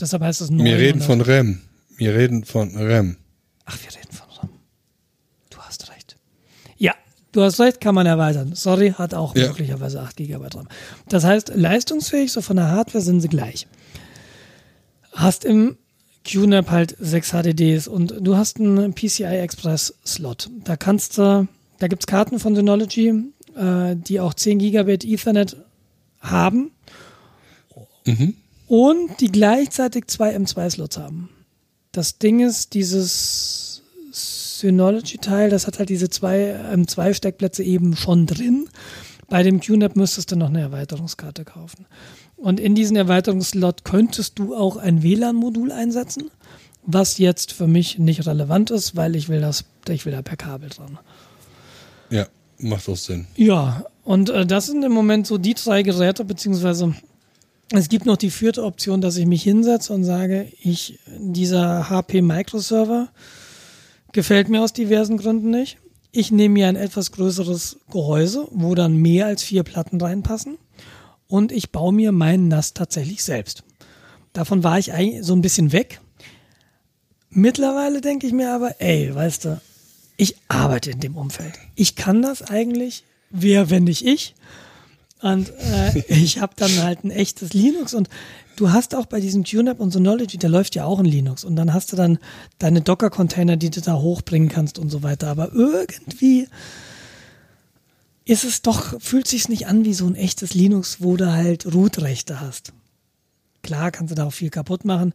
Deshalb 0.00 0.22
heißt 0.22 0.40
es 0.40 0.50
9. 0.50 0.64
Wir 0.64 0.78
reden 0.78 1.00
von 1.00 1.20
RAM. 1.20 1.60
Wir 1.96 2.14
reden 2.14 2.44
von 2.44 2.74
RAM. 2.76 3.16
Ach, 3.64 3.78
wir 3.82 3.90
reden 3.96 4.12
von 4.12 4.26
RAM. 4.38 4.48
Du 5.50 5.58
hast 5.58 5.90
recht. 5.90 6.16
Ja, 6.76 6.94
du 7.32 7.42
hast 7.42 7.60
recht, 7.60 7.80
kann 7.80 7.94
man 7.94 8.06
erweitern. 8.06 8.54
Sorry, 8.54 8.92
hat 8.92 9.14
auch 9.14 9.34
Ja. 9.36 9.48
möglicherweise 9.48 10.00
8 10.00 10.16
GB 10.16 10.46
RAM. 10.54 10.68
Das 11.08 11.24
heißt, 11.24 11.52
leistungsfähig, 11.54 12.32
so 12.32 12.40
von 12.40 12.56
der 12.56 12.68
Hardware 12.70 13.02
sind 13.02 13.20
sie 13.20 13.28
gleich. 13.28 13.66
Hast 15.12 15.44
im 15.44 15.76
QNAP 16.24 16.70
halt 16.70 16.96
6 16.98 17.32
HDDs 17.32 17.88
und 17.88 18.14
du 18.20 18.36
hast 18.36 18.58
einen 18.58 18.94
PCI 18.94 19.24
Express 19.24 19.94
Slot. 20.06 20.50
Da 20.64 20.76
kannst 20.76 21.18
du, 21.18 21.46
da 21.78 21.86
gibt's 21.88 22.06
Karten 22.06 22.38
von 22.38 22.54
Synology, 22.56 23.12
äh, 23.56 23.94
die 23.96 24.20
auch 24.20 24.34
10 24.34 24.58
Gigabit 24.58 25.04
Ethernet 25.04 25.56
haben 26.20 26.70
Mhm. 28.06 28.34
und 28.68 29.20
die 29.20 29.30
gleichzeitig 29.32 30.06
zwei 30.08 30.34
M2-Slots 30.36 30.98
haben. 30.98 31.28
Das 31.92 32.18
Ding 32.18 32.40
ist, 32.40 32.74
dieses 32.74 33.82
Synology-Teil, 34.12 35.50
das 35.50 35.66
hat 35.66 35.78
halt 35.78 35.88
diese 35.88 36.08
zwei 36.10 36.54
M2-Steckplätze 36.72 37.62
eben 37.62 37.96
schon 37.96 38.26
drin. 38.26 38.68
Bei 39.28 39.42
dem 39.42 39.60
QNAP 39.60 39.96
müsstest 39.96 40.32
du 40.32 40.36
noch 40.36 40.48
eine 40.48 40.60
Erweiterungskarte 40.60 41.44
kaufen. 41.44 41.86
Und 42.36 42.60
in 42.60 42.74
diesen 42.74 42.96
Erweiterungsslot 42.96 43.84
könntest 43.84 44.38
du 44.38 44.54
auch 44.54 44.76
ein 44.76 45.02
WLAN-Modul 45.02 45.72
einsetzen, 45.72 46.30
was 46.84 47.18
jetzt 47.18 47.52
für 47.52 47.66
mich 47.66 47.98
nicht 47.98 48.26
relevant 48.26 48.70
ist, 48.70 48.96
weil 48.96 49.16
ich 49.16 49.28
will 49.28 49.40
das, 49.40 49.64
ich 49.88 50.04
will 50.04 50.12
da 50.12 50.22
per 50.22 50.36
Kabel 50.36 50.68
dran. 50.68 50.98
Ja, 52.10 52.26
macht 52.58 52.88
auch 52.88 52.96
Sinn. 52.96 53.26
Ja, 53.36 53.84
und 54.02 54.30
äh, 54.30 54.44
das 54.44 54.66
sind 54.66 54.82
im 54.82 54.92
Moment 54.92 55.26
so 55.26 55.38
die 55.38 55.54
drei 55.54 55.82
Geräte, 55.82 56.24
beziehungsweise 56.24 56.94
es 57.70 57.88
gibt 57.88 58.04
noch 58.04 58.18
die 58.18 58.30
vierte 58.30 58.62
Option, 58.62 59.00
dass 59.00 59.16
ich 59.16 59.26
mich 59.26 59.42
hinsetze 59.42 59.92
und 59.92 60.04
sage, 60.04 60.48
ich, 60.60 60.98
dieser 61.18 61.88
HP 61.88 62.20
Microserver 62.20 63.08
gefällt 64.12 64.48
mir 64.48 64.62
aus 64.62 64.72
diversen 64.72 65.16
Gründen 65.16 65.50
nicht. 65.50 65.78
Ich 66.12 66.30
nehme 66.30 66.52
mir 66.52 66.68
ein 66.68 66.76
etwas 66.76 67.10
größeres 67.10 67.78
Gehäuse, 67.90 68.46
wo 68.50 68.74
dann 68.74 68.96
mehr 68.96 69.26
als 69.26 69.42
vier 69.42 69.62
Platten 69.62 70.00
reinpassen 70.00 70.58
und 71.28 71.52
ich 71.52 71.70
baue 71.70 71.92
mir 71.92 72.12
meinen 72.12 72.48
NAS 72.48 72.74
tatsächlich 72.74 73.24
selbst. 73.24 73.64
Davon 74.32 74.64
war 74.64 74.78
ich 74.78 74.92
eigentlich 74.92 75.24
so 75.24 75.34
ein 75.34 75.42
bisschen 75.42 75.72
weg. 75.72 76.00
Mittlerweile 77.30 78.00
denke 78.00 78.26
ich 78.26 78.32
mir 78.32 78.52
aber, 78.52 78.80
ey, 78.80 79.14
weißt 79.14 79.44
du, 79.44 79.60
ich 80.16 80.36
arbeite 80.48 80.90
in 80.90 81.00
dem 81.00 81.16
Umfeld. 81.16 81.54
Ich 81.74 81.96
kann 81.96 82.22
das 82.22 82.42
eigentlich. 82.42 83.04
Wer, 83.30 83.70
wenn 83.70 83.84
nicht 83.84 84.06
ich? 84.06 84.34
Und 85.20 85.52
äh, 85.58 85.98
ich 86.08 86.40
habe 86.40 86.52
dann 86.56 86.82
halt 86.82 87.04
ein 87.04 87.10
echtes 87.10 87.52
Linux 87.52 87.94
und 87.94 88.08
du 88.56 88.70
hast 88.70 88.94
auch 88.94 89.06
bei 89.06 89.20
diesem 89.20 89.44
TuneUp 89.44 89.80
und 89.80 89.90
Synology, 89.90 90.36
der 90.36 90.50
läuft 90.50 90.74
ja 90.74 90.84
auch 90.84 91.00
in 91.00 91.06
Linux 91.06 91.44
und 91.44 91.56
dann 91.56 91.72
hast 91.72 91.92
du 91.92 91.96
dann 91.96 92.18
deine 92.58 92.82
Docker-Container, 92.82 93.56
die 93.56 93.70
du 93.70 93.80
da 93.80 93.94
hochbringen 93.94 94.48
kannst 94.48 94.78
und 94.78 94.90
so 94.90 95.02
weiter. 95.02 95.28
Aber 95.28 95.52
irgendwie 95.52 96.46
ist 98.24 98.44
es 98.44 98.62
doch, 98.62 99.00
fühlt 99.00 99.28
sich's 99.28 99.48
nicht 99.48 99.66
an 99.66 99.84
wie 99.84 99.94
so 99.94 100.06
ein 100.06 100.14
echtes 100.14 100.54
Linux, 100.54 100.98
wo 101.00 101.16
du 101.16 101.30
halt 101.32 101.66
Root-Rechte 101.72 102.40
hast. 102.40 102.72
Klar 103.62 103.90
kannst 103.90 104.10
du 104.12 104.14
da 104.14 104.24
auch 104.24 104.32
viel 104.32 104.50
kaputt 104.50 104.84
machen. 104.84 105.12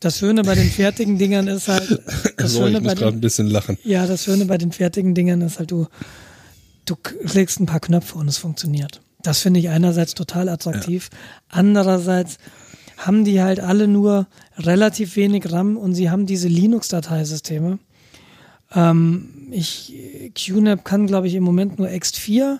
Das 0.00 0.18
Schöne 0.18 0.42
bei 0.42 0.54
den 0.54 0.70
fertigen 0.70 1.18
Dingern 1.18 1.48
ist 1.48 1.68
halt, 1.68 2.02
das 2.36 2.52
So, 2.52 2.60
ich 2.60 2.64
Schöne 2.66 2.80
muss 2.80 2.88
bei 2.88 2.94
gerade 2.94 3.12
den, 3.12 3.18
ein 3.18 3.20
bisschen 3.20 3.48
lachen. 3.48 3.78
ja, 3.84 4.06
das 4.06 4.24
Schöne 4.24 4.46
bei 4.46 4.56
den 4.58 4.72
fertigen 4.72 5.14
Dingern 5.14 5.40
ist 5.42 5.58
halt, 5.58 5.70
du, 5.70 5.86
du 6.84 6.96
klickst 6.96 7.60
ein 7.60 7.66
paar 7.66 7.80
Knöpfe 7.80 8.16
und 8.18 8.28
es 8.28 8.38
funktioniert. 8.38 9.00
Das 9.22 9.40
finde 9.40 9.60
ich 9.60 9.68
einerseits 9.68 10.14
total 10.14 10.48
attraktiv. 10.48 11.10
Andererseits 11.48 12.38
haben 12.96 13.24
die 13.24 13.42
halt 13.42 13.60
alle 13.60 13.88
nur 13.88 14.26
relativ 14.56 15.16
wenig 15.16 15.50
RAM 15.52 15.76
und 15.76 15.94
sie 15.94 16.10
haben 16.10 16.26
diese 16.26 16.48
Linux-Dateisysteme. 16.48 17.78
Ähm, 18.74 19.37
ich, 19.50 20.32
QNAP 20.34 20.84
kann, 20.84 21.06
glaube 21.06 21.26
ich, 21.26 21.34
im 21.34 21.44
Moment 21.44 21.78
nur 21.78 21.88
Ext4. 21.88 22.58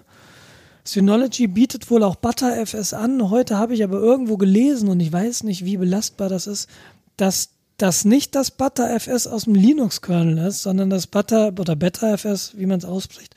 Synology 0.84 1.47
bietet 1.47 1.91
wohl 1.91 2.03
auch 2.03 2.16
ButterFS 2.16 2.95
an. 2.95 3.30
Heute 3.30 3.59
habe 3.59 3.74
ich 3.74 3.84
aber 3.84 3.99
irgendwo 3.99 4.36
gelesen 4.36 4.89
und 4.89 5.01
ich 5.01 5.12
weiß 5.12 5.43
nicht, 5.45 5.64
wie 5.64 5.76
belastbar 5.76 6.28
das 6.28 6.47
ist, 6.47 6.68
dass 7.16 7.51
das 7.76 8.05
nicht 8.05 8.34
das 8.34 8.51
ButterFS 8.51 9.26
aus 9.26 9.45
dem 9.45 9.55
Linux-Kernel 9.55 10.39
ist, 10.39 10.62
sondern 10.62 10.91
das 10.91 11.07
Butter 11.07 11.53
oder 11.59 11.76
BetaFS, 11.76 12.55
wie 12.57 12.66
man 12.66 12.78
es 12.78 12.84
ausspricht, 12.84 13.34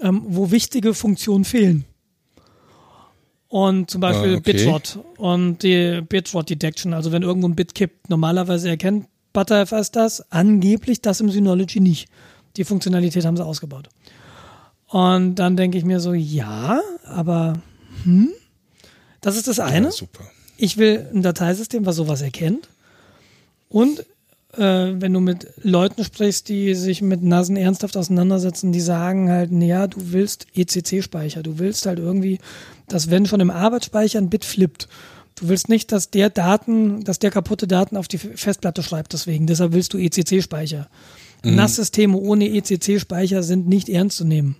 ähm, 0.00 0.22
wo 0.26 0.50
wichtige 0.50 0.94
Funktionen 0.94 1.44
fehlen. 1.44 1.84
Und 3.48 3.90
zum 3.90 4.00
Beispiel 4.00 4.34
Ah, 4.34 4.38
okay. 4.38 4.52
Bitrot 4.52 4.98
und 5.16 5.62
die 5.62 6.02
Bitrot 6.02 6.50
Detection. 6.50 6.92
Also 6.92 7.12
wenn 7.12 7.22
irgendwo 7.22 7.48
ein 7.48 7.54
Bit 7.54 7.74
kippt, 7.74 8.10
normalerweise 8.10 8.68
erkennt 8.68 9.06
ButterFS 9.32 9.90
das, 9.90 10.32
angeblich 10.32 11.00
das 11.00 11.20
im 11.20 11.30
Synology 11.30 11.80
nicht. 11.80 12.08
Die 12.56 12.64
Funktionalität 12.64 13.24
haben 13.24 13.36
sie 13.36 13.44
ausgebaut. 13.44 13.88
Und 14.88 15.36
dann 15.36 15.56
denke 15.56 15.78
ich 15.78 15.84
mir 15.84 16.00
so, 16.00 16.14
ja, 16.14 16.80
aber 17.04 17.54
hm, 18.04 18.30
das 19.20 19.36
ist 19.36 19.48
das 19.48 19.60
eine. 19.60 19.86
Ja, 19.86 19.92
super. 19.92 20.24
Ich 20.56 20.76
will 20.76 21.06
ein 21.12 21.22
Dateisystem, 21.22 21.86
was 21.86 21.96
sowas 21.96 22.22
erkennt. 22.22 22.68
Und 23.68 24.00
äh, 24.56 24.94
wenn 25.00 25.12
du 25.12 25.20
mit 25.20 25.48
Leuten 25.62 26.04
sprichst, 26.04 26.48
die 26.48 26.74
sich 26.74 27.02
mit 27.02 27.22
Nasen 27.22 27.56
ernsthaft 27.56 27.96
auseinandersetzen, 27.96 28.72
die 28.72 28.80
sagen 28.80 29.30
halt, 29.30 29.52
naja, 29.52 29.86
du 29.86 29.98
willst 30.12 30.46
ECC-Speicher, 30.54 31.42
du 31.42 31.58
willst 31.58 31.86
halt 31.86 31.98
irgendwie, 31.98 32.38
dass 32.88 33.10
wenn 33.10 33.26
schon 33.26 33.40
im 33.40 33.50
Arbeitsspeicher 33.50 34.18
ein 34.18 34.30
Bit 34.30 34.44
flippt, 34.44 34.88
du 35.36 35.48
willst 35.48 35.68
nicht, 35.68 35.92
dass 35.92 36.10
der 36.10 36.30
Daten, 36.30 37.04
dass 37.04 37.18
der 37.18 37.30
kaputte 37.30 37.66
Daten 37.66 37.96
auf 37.96 38.08
die 38.08 38.18
Festplatte 38.18 38.82
schreibt, 38.82 39.12
deswegen, 39.12 39.46
deshalb 39.46 39.72
willst 39.72 39.92
du 39.92 39.98
ECC-Speicher. 39.98 40.88
NAS-Systeme 41.44 42.16
ohne 42.16 42.48
ECC-Speicher 42.48 43.42
sind 43.42 43.68
nicht 43.68 43.88
ernst 43.88 44.16
zu 44.16 44.24
nehmen. 44.24 44.56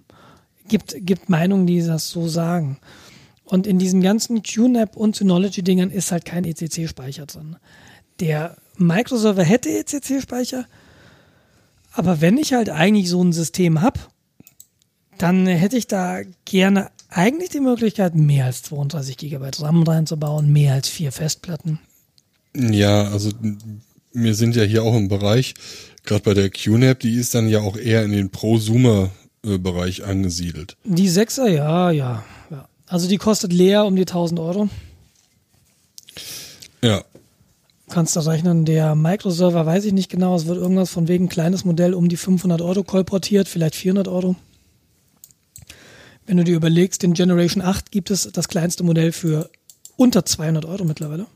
Gibt, 0.68 0.94
gibt 1.00 1.28
Meinungen, 1.28 1.66
die 1.66 1.82
das 1.82 2.08
so 2.08 2.28
sagen. 2.28 2.78
Und 3.44 3.66
in 3.66 3.78
diesen 3.78 4.02
ganzen 4.02 4.42
QNAP 4.42 4.96
und 4.96 5.16
Synology-Dingern 5.16 5.90
ist 5.90 6.12
halt 6.12 6.24
kein 6.24 6.44
ECC-Speicher 6.44 7.26
drin. 7.26 7.56
Der 8.20 8.56
Microserver 8.76 9.44
hätte 9.44 9.70
ECC-Speicher, 9.70 10.66
aber 11.92 12.20
wenn 12.20 12.36
ich 12.36 12.52
halt 12.52 12.68
eigentlich 12.68 13.08
so 13.08 13.22
ein 13.24 13.32
System 13.32 13.80
habe, 13.80 13.98
dann 15.16 15.46
hätte 15.46 15.76
ich 15.76 15.86
da 15.86 16.20
gerne 16.44 16.90
eigentlich 17.08 17.48
die 17.50 17.60
Möglichkeit, 17.60 18.14
mehr 18.14 18.44
als 18.44 18.62
32 18.62 19.16
GB 19.16 19.50
RAM 19.58 19.82
reinzubauen, 19.82 20.52
mehr 20.52 20.74
als 20.74 20.88
vier 20.88 21.10
Festplatten. 21.10 21.80
Ja, 22.54 23.04
also 23.04 23.30
wir 24.12 24.34
sind 24.34 24.56
ja 24.56 24.62
hier 24.62 24.82
auch 24.84 24.94
im 24.94 25.08
Bereich, 25.08 25.54
gerade 26.08 26.22
bei 26.24 26.34
der 26.34 26.50
QNAP, 26.50 27.00
die 27.00 27.14
ist 27.14 27.34
dann 27.34 27.48
ja 27.48 27.60
auch 27.60 27.76
eher 27.76 28.04
in 28.04 28.12
den 28.12 28.30
Prosumer-Bereich 28.30 30.04
angesiedelt. 30.04 30.76
Die 30.84 31.08
6er, 31.08 31.48
ja, 31.48 31.90
ja, 31.90 32.24
ja. 32.50 32.68
Also 32.86 33.08
die 33.08 33.18
kostet 33.18 33.52
leer 33.52 33.84
um 33.84 33.94
die 33.94 34.02
1000 34.02 34.40
Euro. 34.40 34.68
Ja, 36.82 37.04
Kannst 37.90 38.16
du 38.16 38.20
rechnen, 38.20 38.66
der 38.66 38.94
Microserver 38.94 39.64
weiß 39.64 39.86
ich 39.86 39.94
nicht 39.94 40.10
genau, 40.10 40.36
es 40.36 40.46
wird 40.46 40.58
irgendwas 40.58 40.90
von 40.90 41.08
wegen 41.08 41.30
kleines 41.30 41.64
Modell 41.64 41.94
um 41.94 42.08
die 42.08 42.18
500 42.18 42.60
Euro 42.60 42.84
kolportiert, 42.84 43.48
vielleicht 43.48 43.74
400 43.74 44.08
Euro. 44.08 44.36
Wenn 46.26 46.36
du 46.36 46.44
dir 46.44 46.56
überlegst, 46.56 47.02
den 47.02 47.14
Generation 47.14 47.64
8 47.64 47.90
gibt 47.90 48.10
es 48.10 48.28
das 48.30 48.48
kleinste 48.48 48.84
Modell 48.84 49.12
für 49.12 49.48
unter 49.96 50.26
200 50.26 50.66
Euro 50.66 50.84
mittlerweile. 50.84 51.26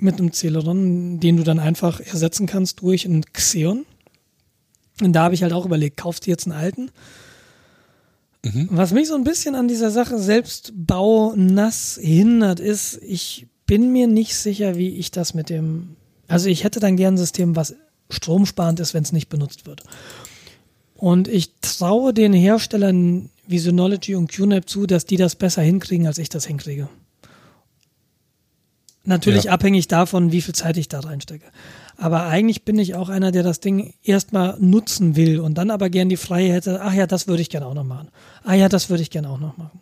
Mit 0.00 0.18
einem 0.18 0.32
Celeron, 0.32 1.20
den 1.20 1.36
du 1.36 1.42
dann 1.42 1.58
einfach 1.58 2.00
ersetzen 2.00 2.46
kannst 2.46 2.80
durch 2.80 3.06
einen 3.06 3.24
Xeon. 3.32 3.84
Und 5.00 5.12
da 5.12 5.24
habe 5.24 5.34
ich 5.34 5.42
halt 5.42 5.52
auch 5.52 5.64
überlegt, 5.64 5.96
kaufst 5.96 6.26
du 6.26 6.30
jetzt 6.30 6.46
einen 6.46 6.56
alten? 6.56 6.90
Was 8.42 8.92
mich 8.92 9.08
so 9.08 9.14
ein 9.14 9.24
bisschen 9.24 9.54
an 9.54 9.68
dieser 9.68 9.90
Sache 9.90 10.18
Selbstbau 10.18 11.34
nass 11.36 11.98
hindert, 12.00 12.58
ist, 12.58 12.98
ich 13.02 13.46
bin 13.66 13.92
mir 13.92 14.06
nicht 14.06 14.34
sicher, 14.34 14.76
wie 14.76 14.96
ich 14.96 15.10
das 15.10 15.34
mit 15.34 15.50
dem. 15.50 15.96
Also 16.26 16.48
ich 16.48 16.64
hätte 16.64 16.80
dann 16.80 16.96
gern 16.96 17.14
ein 17.14 17.18
System, 17.18 17.54
was 17.54 17.74
stromsparend 18.08 18.80
ist, 18.80 18.94
wenn 18.94 19.02
es 19.02 19.12
nicht 19.12 19.28
benutzt 19.28 19.66
wird. 19.66 19.82
Und 20.94 21.28
ich 21.28 21.52
traue 21.60 22.14
den 22.14 22.32
Herstellern 22.32 23.30
wie 23.46 23.58
Synology 23.58 24.14
und 24.14 24.30
QNAP 24.30 24.68
zu, 24.68 24.86
dass 24.86 25.04
die 25.04 25.16
das 25.16 25.34
besser 25.34 25.62
hinkriegen, 25.62 26.06
als 26.06 26.18
ich 26.18 26.28
das 26.28 26.46
hinkriege. 26.46 26.88
Natürlich 29.04 29.44
Ja. 29.44 29.52
abhängig 29.52 29.88
davon, 29.88 30.30
wie 30.30 30.42
viel 30.42 30.54
Zeit 30.54 30.76
ich 30.76 30.88
da 30.88 31.00
reinstecke. 31.00 31.46
Aber 31.96 32.24
eigentlich 32.24 32.64
bin 32.64 32.78
ich 32.78 32.94
auch 32.94 33.08
einer, 33.08 33.32
der 33.32 33.42
das 33.42 33.60
Ding 33.60 33.94
erstmal 34.02 34.56
nutzen 34.58 35.16
will 35.16 35.40
und 35.40 35.56
dann 35.58 35.70
aber 35.70 35.90
gern 35.90 36.08
die 36.08 36.16
Freie 36.16 36.52
hätte, 36.52 36.80
ach 36.82 36.92
ja, 36.92 37.06
das 37.06 37.26
würde 37.26 37.42
ich 37.42 37.50
gerne 37.50 37.66
auch 37.66 37.74
noch 37.74 37.84
machen. 37.84 38.08
Ah 38.44 38.54
ja, 38.54 38.68
das 38.68 38.90
würde 38.90 39.02
ich 39.02 39.10
gerne 39.10 39.28
auch 39.28 39.40
noch 39.40 39.56
machen. 39.56 39.80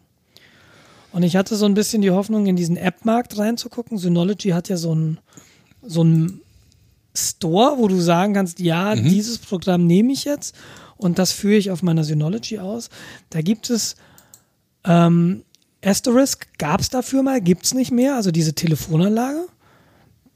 Und 1.12 1.22
ich 1.22 1.36
hatte 1.36 1.56
so 1.56 1.64
ein 1.64 1.74
bisschen 1.74 2.02
die 2.02 2.10
Hoffnung, 2.10 2.46
in 2.46 2.56
diesen 2.56 2.76
App-Markt 2.76 3.38
reinzugucken. 3.38 3.98
Synology 3.98 4.50
hat 4.50 4.68
ja 4.68 4.76
so 4.76 4.94
ein, 4.94 5.18
so 5.82 6.04
ein 6.04 6.40
Store, 7.14 7.78
wo 7.78 7.88
du 7.88 8.00
sagen 8.00 8.34
kannst, 8.34 8.60
ja, 8.60 8.94
mhm. 8.94 9.08
dieses 9.08 9.38
Programm 9.38 9.86
nehme 9.86 10.12
ich 10.12 10.24
jetzt 10.24 10.54
und 10.96 11.18
das 11.18 11.32
führe 11.32 11.56
ich 11.56 11.70
auf 11.70 11.82
meiner 11.82 12.04
Synology 12.04 12.58
aus. 12.58 12.90
Da 13.30 13.40
gibt 13.42 13.70
es 13.70 13.96
ähm, 14.84 15.42
Asterisk, 15.84 16.46
gab 16.58 16.80
es 16.80 16.88
dafür 16.88 17.22
mal, 17.22 17.40
gibt 17.40 17.64
es 17.64 17.74
nicht 17.74 17.92
mehr, 17.92 18.16
also 18.16 18.30
diese 18.30 18.54
Telefonanlage. 18.54 19.46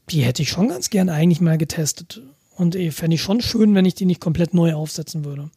Die 0.09 0.21
hätte 0.21 0.41
ich 0.41 0.49
schon 0.49 0.69
ganz 0.69 0.89
gern 0.89 1.09
eigentlich 1.09 1.41
mal 1.41 1.57
getestet. 1.57 2.21
Und 2.55 2.75
eh, 2.75 2.91
fände 2.91 3.15
ich 3.15 3.21
schon 3.21 3.41
schön, 3.41 3.73
wenn 3.75 3.85
ich 3.85 3.95
die 3.95 4.05
nicht 4.05 4.21
komplett 4.21 4.53
neu 4.53 4.73
aufsetzen 4.73 5.25
würde. 5.25 5.49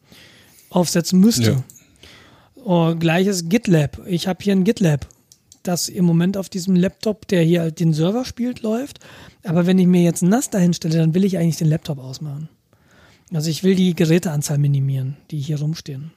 Aufsetzen 0.69 1.19
müsste. 1.19 1.51
Ja. 1.51 1.63
Oh, 2.63 2.95
gleiches 2.95 3.49
GitLab. 3.49 4.01
Ich 4.07 4.27
habe 4.27 4.43
hier 4.43 4.53
ein 4.53 4.63
GitLab, 4.63 5.07
das 5.63 5.89
im 5.89 6.05
Moment 6.05 6.37
auf 6.37 6.49
diesem 6.49 6.75
Laptop, 6.75 7.27
der 7.27 7.43
hier 7.43 7.61
halt 7.61 7.79
den 7.79 7.93
Server 7.93 8.25
spielt, 8.25 8.61
läuft. 8.61 8.99
Aber 9.43 9.65
wenn 9.67 9.79
ich 9.79 9.87
mir 9.87 10.01
jetzt 10.01 10.23
NAS 10.23 10.49
dahin 10.49 10.73
stelle, 10.73 10.97
dann 10.97 11.13
will 11.13 11.23
ich 11.23 11.37
eigentlich 11.37 11.57
den 11.57 11.69
Laptop 11.69 11.99
ausmachen. 11.99 12.49
Also 13.33 13.49
ich 13.49 13.63
will 13.63 13.75
die 13.75 13.93
Geräteanzahl 13.93 14.57
minimieren, 14.57 15.17
die 15.31 15.39
hier 15.39 15.59
rumstehen. 15.59 16.11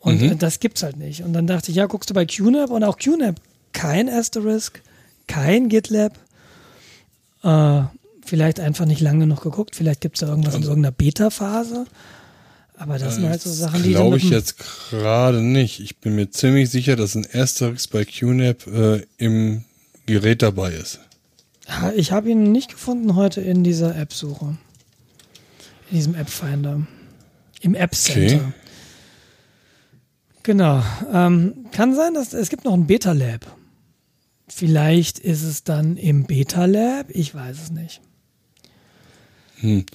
Und 0.00 0.22
mhm. 0.22 0.38
das 0.38 0.60
gibt's 0.60 0.82
halt 0.82 0.96
nicht. 0.96 1.22
Und 1.22 1.34
dann 1.34 1.46
dachte 1.46 1.70
ich, 1.70 1.76
ja, 1.76 1.86
guckst 1.86 2.10
du 2.10 2.14
bei 2.14 2.24
QNAP 2.24 2.70
und 2.70 2.84
auch 2.84 2.98
QNAP, 2.98 3.36
kein 3.72 4.08
Asterisk, 4.08 4.82
kein 5.26 5.68
GitLab. 5.68 6.18
Äh, 7.42 7.82
vielleicht 8.24 8.60
einfach 8.60 8.86
nicht 8.86 9.00
lange 9.00 9.26
noch 9.26 9.42
geguckt, 9.42 9.76
vielleicht 9.76 10.00
gibt's 10.00 10.20
da 10.20 10.28
irgendwas 10.28 10.54
also, 10.54 10.66
in 10.66 10.70
irgendeiner 10.70 10.92
Beta-Phase. 10.92 11.86
Aber 12.78 12.98
das 12.98 13.16
sind 13.16 13.28
halt 13.28 13.42
so 13.42 13.52
Sachen, 13.52 13.82
die. 13.82 13.90
Glaube 13.90 14.16
ich 14.16 14.30
jetzt 14.30 14.56
gerade 14.88 15.42
nicht. 15.42 15.80
Ich 15.80 15.98
bin 15.98 16.14
mir 16.14 16.30
ziemlich 16.30 16.70
sicher, 16.70 16.96
dass 16.96 17.14
ein 17.14 17.26
Asterisk 17.30 17.90
bei 17.90 18.06
QNAP 18.06 18.66
äh, 18.68 19.02
im 19.18 19.64
Gerät 20.06 20.40
dabei 20.40 20.72
ist. 20.72 20.98
Ich 21.94 22.10
habe 22.10 22.30
ihn 22.30 22.52
nicht 22.52 22.70
gefunden 22.70 23.16
heute 23.16 23.42
in 23.42 23.62
dieser 23.64 23.94
App-Suche. 23.94 24.56
In 25.90 25.96
diesem 25.96 26.14
App-Finder. 26.14 26.86
Im 27.60 27.74
App-Center. 27.74 28.36
Okay. 28.36 28.52
Genau. 30.50 30.82
Ähm, 31.12 31.66
kann 31.70 31.94
sein, 31.94 32.12
dass 32.12 32.32
es 32.32 32.48
gibt 32.48 32.64
noch 32.64 32.74
ein 32.74 32.88
Beta-Lab. 32.88 33.46
Vielleicht 34.48 35.20
ist 35.20 35.44
es 35.44 35.62
dann 35.62 35.96
im 35.96 36.24
Beta-Lab. 36.24 37.06
Ich 37.10 37.32
weiß 37.32 37.56
es 37.62 37.70
nicht. 37.70 38.00
Hm. 39.60 39.86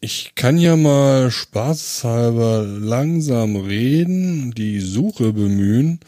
Ich 0.00 0.32
kann 0.34 0.58
ja 0.58 0.74
mal 0.74 1.30
spaßhalber 1.30 2.64
langsam 2.64 3.54
reden, 3.54 4.50
die 4.56 4.80
Suche 4.80 5.32
bemühen 5.32 6.00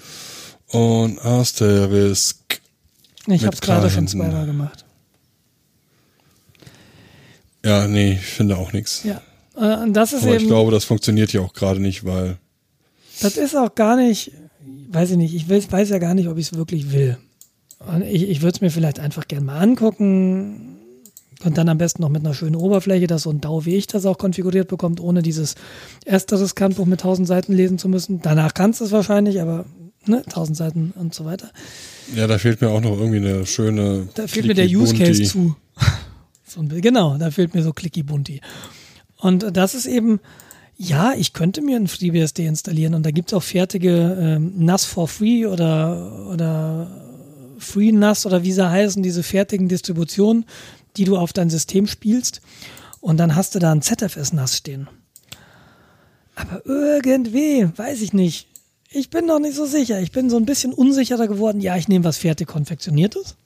und 0.66 1.24
Asterisk. 1.24 2.62
Ich 3.28 3.44
habe 3.44 3.54
es 3.54 3.60
gerade 3.60 3.90
schon 3.90 4.08
zweimal 4.08 4.44
gemacht. 4.44 4.84
Ja, 7.64 7.86
nee, 7.86 8.14
ich 8.14 8.26
finde 8.26 8.56
auch 8.56 8.72
nichts. 8.72 9.04
Ja, 9.04 9.22
äh, 9.56 9.88
das 9.92 10.12
ist 10.12 10.24
Aber 10.24 10.32
eben. 10.32 10.42
Ich 10.42 10.48
glaube, 10.48 10.72
das 10.72 10.84
funktioniert 10.84 11.32
ja 11.32 11.42
auch 11.42 11.52
gerade 11.52 11.78
nicht, 11.78 12.04
weil. 12.04 12.38
Das 13.20 13.36
ist 13.36 13.56
auch 13.56 13.74
gar 13.74 13.96
nicht, 13.96 14.32
weiß 14.88 15.12
ich 15.12 15.16
nicht, 15.16 15.34
ich 15.34 15.48
weiß, 15.48 15.70
weiß 15.70 15.90
ja 15.90 15.98
gar 15.98 16.14
nicht, 16.14 16.28
ob 16.28 16.38
ich 16.38 16.52
es 16.52 16.58
wirklich 16.58 16.92
will. 16.92 17.18
Und 17.86 18.02
ich, 18.02 18.28
ich 18.28 18.42
würde 18.42 18.56
es 18.56 18.60
mir 18.60 18.70
vielleicht 18.70 18.98
einfach 18.98 19.28
gerne 19.28 19.46
mal 19.46 19.58
angucken 19.58 20.78
und 21.44 21.58
dann 21.58 21.68
am 21.68 21.78
besten 21.78 22.02
noch 22.02 22.08
mit 22.08 22.24
einer 22.24 22.34
schönen 22.34 22.56
Oberfläche, 22.56 23.06
dass 23.06 23.22
so 23.22 23.30
ein 23.30 23.40
DAO 23.40 23.66
wie 23.66 23.76
ich 23.76 23.86
das 23.86 24.06
auch 24.06 24.18
konfiguriert 24.18 24.68
bekommt, 24.68 25.00
ohne 25.00 25.22
dieses 25.22 25.54
ersteres 26.06 26.54
Handbuch 26.58 26.86
mit 26.86 27.00
1000 27.00 27.28
Seiten 27.28 27.52
lesen 27.52 27.78
zu 27.78 27.88
müssen. 27.88 28.22
Danach 28.22 28.54
kannst 28.54 28.80
du 28.80 28.84
es 28.84 28.92
wahrscheinlich, 28.92 29.40
aber 29.40 29.66
ne, 30.06 30.22
1000 30.24 30.56
Seiten 30.56 30.92
und 30.96 31.14
so 31.14 31.24
weiter. 31.24 31.50
Ja, 32.14 32.26
da 32.26 32.38
fehlt 32.38 32.60
mir 32.60 32.70
auch 32.70 32.80
noch 32.80 32.98
irgendwie 32.98 33.18
eine 33.18 33.46
schöne. 33.46 34.08
Da 34.14 34.26
fehlt 34.26 34.46
mir 34.46 34.54
der 34.54 34.68
Use 34.68 34.94
Case 34.94 35.22
zu. 35.24 35.56
so 36.46 36.60
ein, 36.60 36.68
genau, 36.68 37.18
da 37.18 37.30
fehlt 37.30 37.54
mir 37.54 37.62
so 37.62 37.72
Clicky 37.72 38.02
Bunti. 38.02 38.40
Und 39.18 39.56
das 39.56 39.74
ist 39.74 39.86
eben, 39.86 40.20
ja, 40.76 41.12
ich 41.14 41.32
könnte 41.32 41.62
mir 41.62 41.76
ein 41.76 41.88
FreeBSD 41.88 42.46
installieren 42.46 42.94
und 42.94 43.04
da 43.04 43.10
gibt 43.10 43.30
es 43.30 43.34
auch 43.34 43.42
fertige 43.42 44.16
ähm, 44.20 44.52
NAS 44.56 44.84
for 44.84 45.08
Free 45.08 45.46
oder, 45.46 46.28
oder 46.32 46.90
Free 47.58 47.92
NAS 47.92 48.26
oder 48.26 48.42
wie 48.42 48.52
sie 48.52 48.68
heißen, 48.68 49.02
diese 49.02 49.22
fertigen 49.22 49.68
Distributionen, 49.68 50.44
die 50.96 51.04
du 51.04 51.16
auf 51.16 51.32
dein 51.32 51.50
System 51.50 51.86
spielst. 51.86 52.40
Und 53.00 53.18
dann 53.18 53.36
hast 53.36 53.54
du 53.54 53.58
da 53.58 53.72
ein 53.72 53.82
ZFS 53.82 54.32
NAS 54.32 54.56
stehen. 54.56 54.88
Aber 56.34 56.62
irgendwie, 56.64 57.68
weiß 57.76 58.00
ich 58.02 58.12
nicht. 58.12 58.48
Ich 58.90 59.10
bin 59.10 59.26
noch 59.26 59.38
nicht 59.38 59.54
so 59.54 59.66
sicher. 59.66 60.00
Ich 60.00 60.12
bin 60.12 60.30
so 60.30 60.36
ein 60.36 60.46
bisschen 60.46 60.72
unsicherer 60.72 61.28
geworden. 61.28 61.60
Ja, 61.60 61.76
ich 61.76 61.88
nehme 61.88 62.04
was 62.04 62.18
fertig 62.18 62.48
konfektioniertes. 62.48 63.36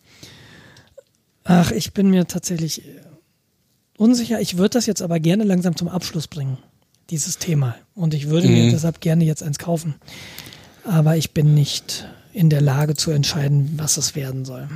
Ach, 1.45 1.71
ich 1.73 1.93
bin 1.93 2.11
mir 2.11 2.27
tatsächlich 2.27 2.83
unsicher. 3.97 4.41
Ich 4.41 4.59
würde 4.59 4.71
das 4.71 4.87
jetzt 4.87 5.03
aber 5.03 5.21
gerne 5.21 5.45
langsam 5.45 5.77
zum 5.77 5.89
Abschluss 5.89 6.29
bringen, 6.29 6.59
dieses 7.11 7.39
Thema. 7.39 7.75
Und 7.95 8.15
ich 8.15 8.29
würde 8.29 8.49
mhm. 8.49 8.55
mir 8.55 8.71
deshalb 8.71 9.01
gerne 9.01 9.25
jetzt 9.25 9.43
eins 9.43 9.59
kaufen. 9.59 9.95
Aber 10.85 11.17
ich 11.17 11.33
bin 11.33 11.55
nicht 11.55 12.09
in 12.33 12.51
der 12.51 12.61
Lage 12.61 12.95
zu 12.95 13.11
entscheiden, 13.11 13.73
was 13.77 13.97
es 13.97 14.15
werden 14.15 14.45
soll. 14.45 14.69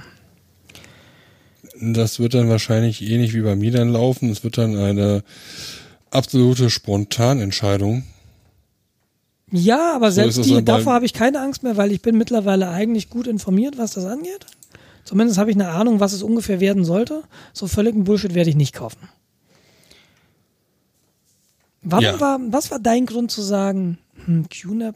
Das 1.80 2.18
wird 2.18 2.34
dann 2.34 2.48
wahrscheinlich 2.48 3.02
ähnlich 3.02 3.34
wie 3.34 3.40
bei 3.40 3.56
mir 3.56 3.72
dann 3.72 3.88
laufen. 3.88 4.30
Es 4.30 4.44
wird 4.44 4.58
dann 4.58 4.76
eine 4.76 5.22
absolute 6.10 6.70
Spontanentscheidung. 6.70 8.04
Ja, 9.50 9.94
aber 9.94 10.12
selbst 10.12 10.36
so 10.36 10.42
die, 10.42 10.64
davor 10.64 10.94
habe 10.94 11.04
ich 11.04 11.12
keine 11.12 11.40
Angst 11.40 11.62
mehr, 11.62 11.76
weil 11.76 11.92
ich 11.92 12.00
bin 12.00 12.16
mittlerweile 12.16 12.70
eigentlich 12.70 13.10
gut 13.10 13.26
informiert, 13.26 13.76
was 13.76 13.92
das 13.92 14.06
angeht. 14.06 14.46
Zumindest 15.04 15.38
habe 15.38 15.50
ich 15.50 15.56
eine 15.56 15.68
Ahnung, 15.68 16.00
was 16.00 16.12
es 16.12 16.22
ungefähr 16.22 16.60
werden 16.60 16.84
sollte. 16.84 17.22
So 17.52 17.66
völligen 17.66 18.04
Bullshit 18.04 18.34
werde 18.34 18.50
ich 18.50 18.56
nicht 18.56 18.74
kaufen. 18.74 19.08
Warum 21.82 22.04
ja. 22.04 22.20
war, 22.20 22.40
was 22.50 22.70
war 22.70 22.78
dein 22.78 23.06
Grund 23.06 23.30
zu 23.30 23.42
sagen, 23.42 23.98
hm, 24.24 24.48
QNAP? 24.48 24.94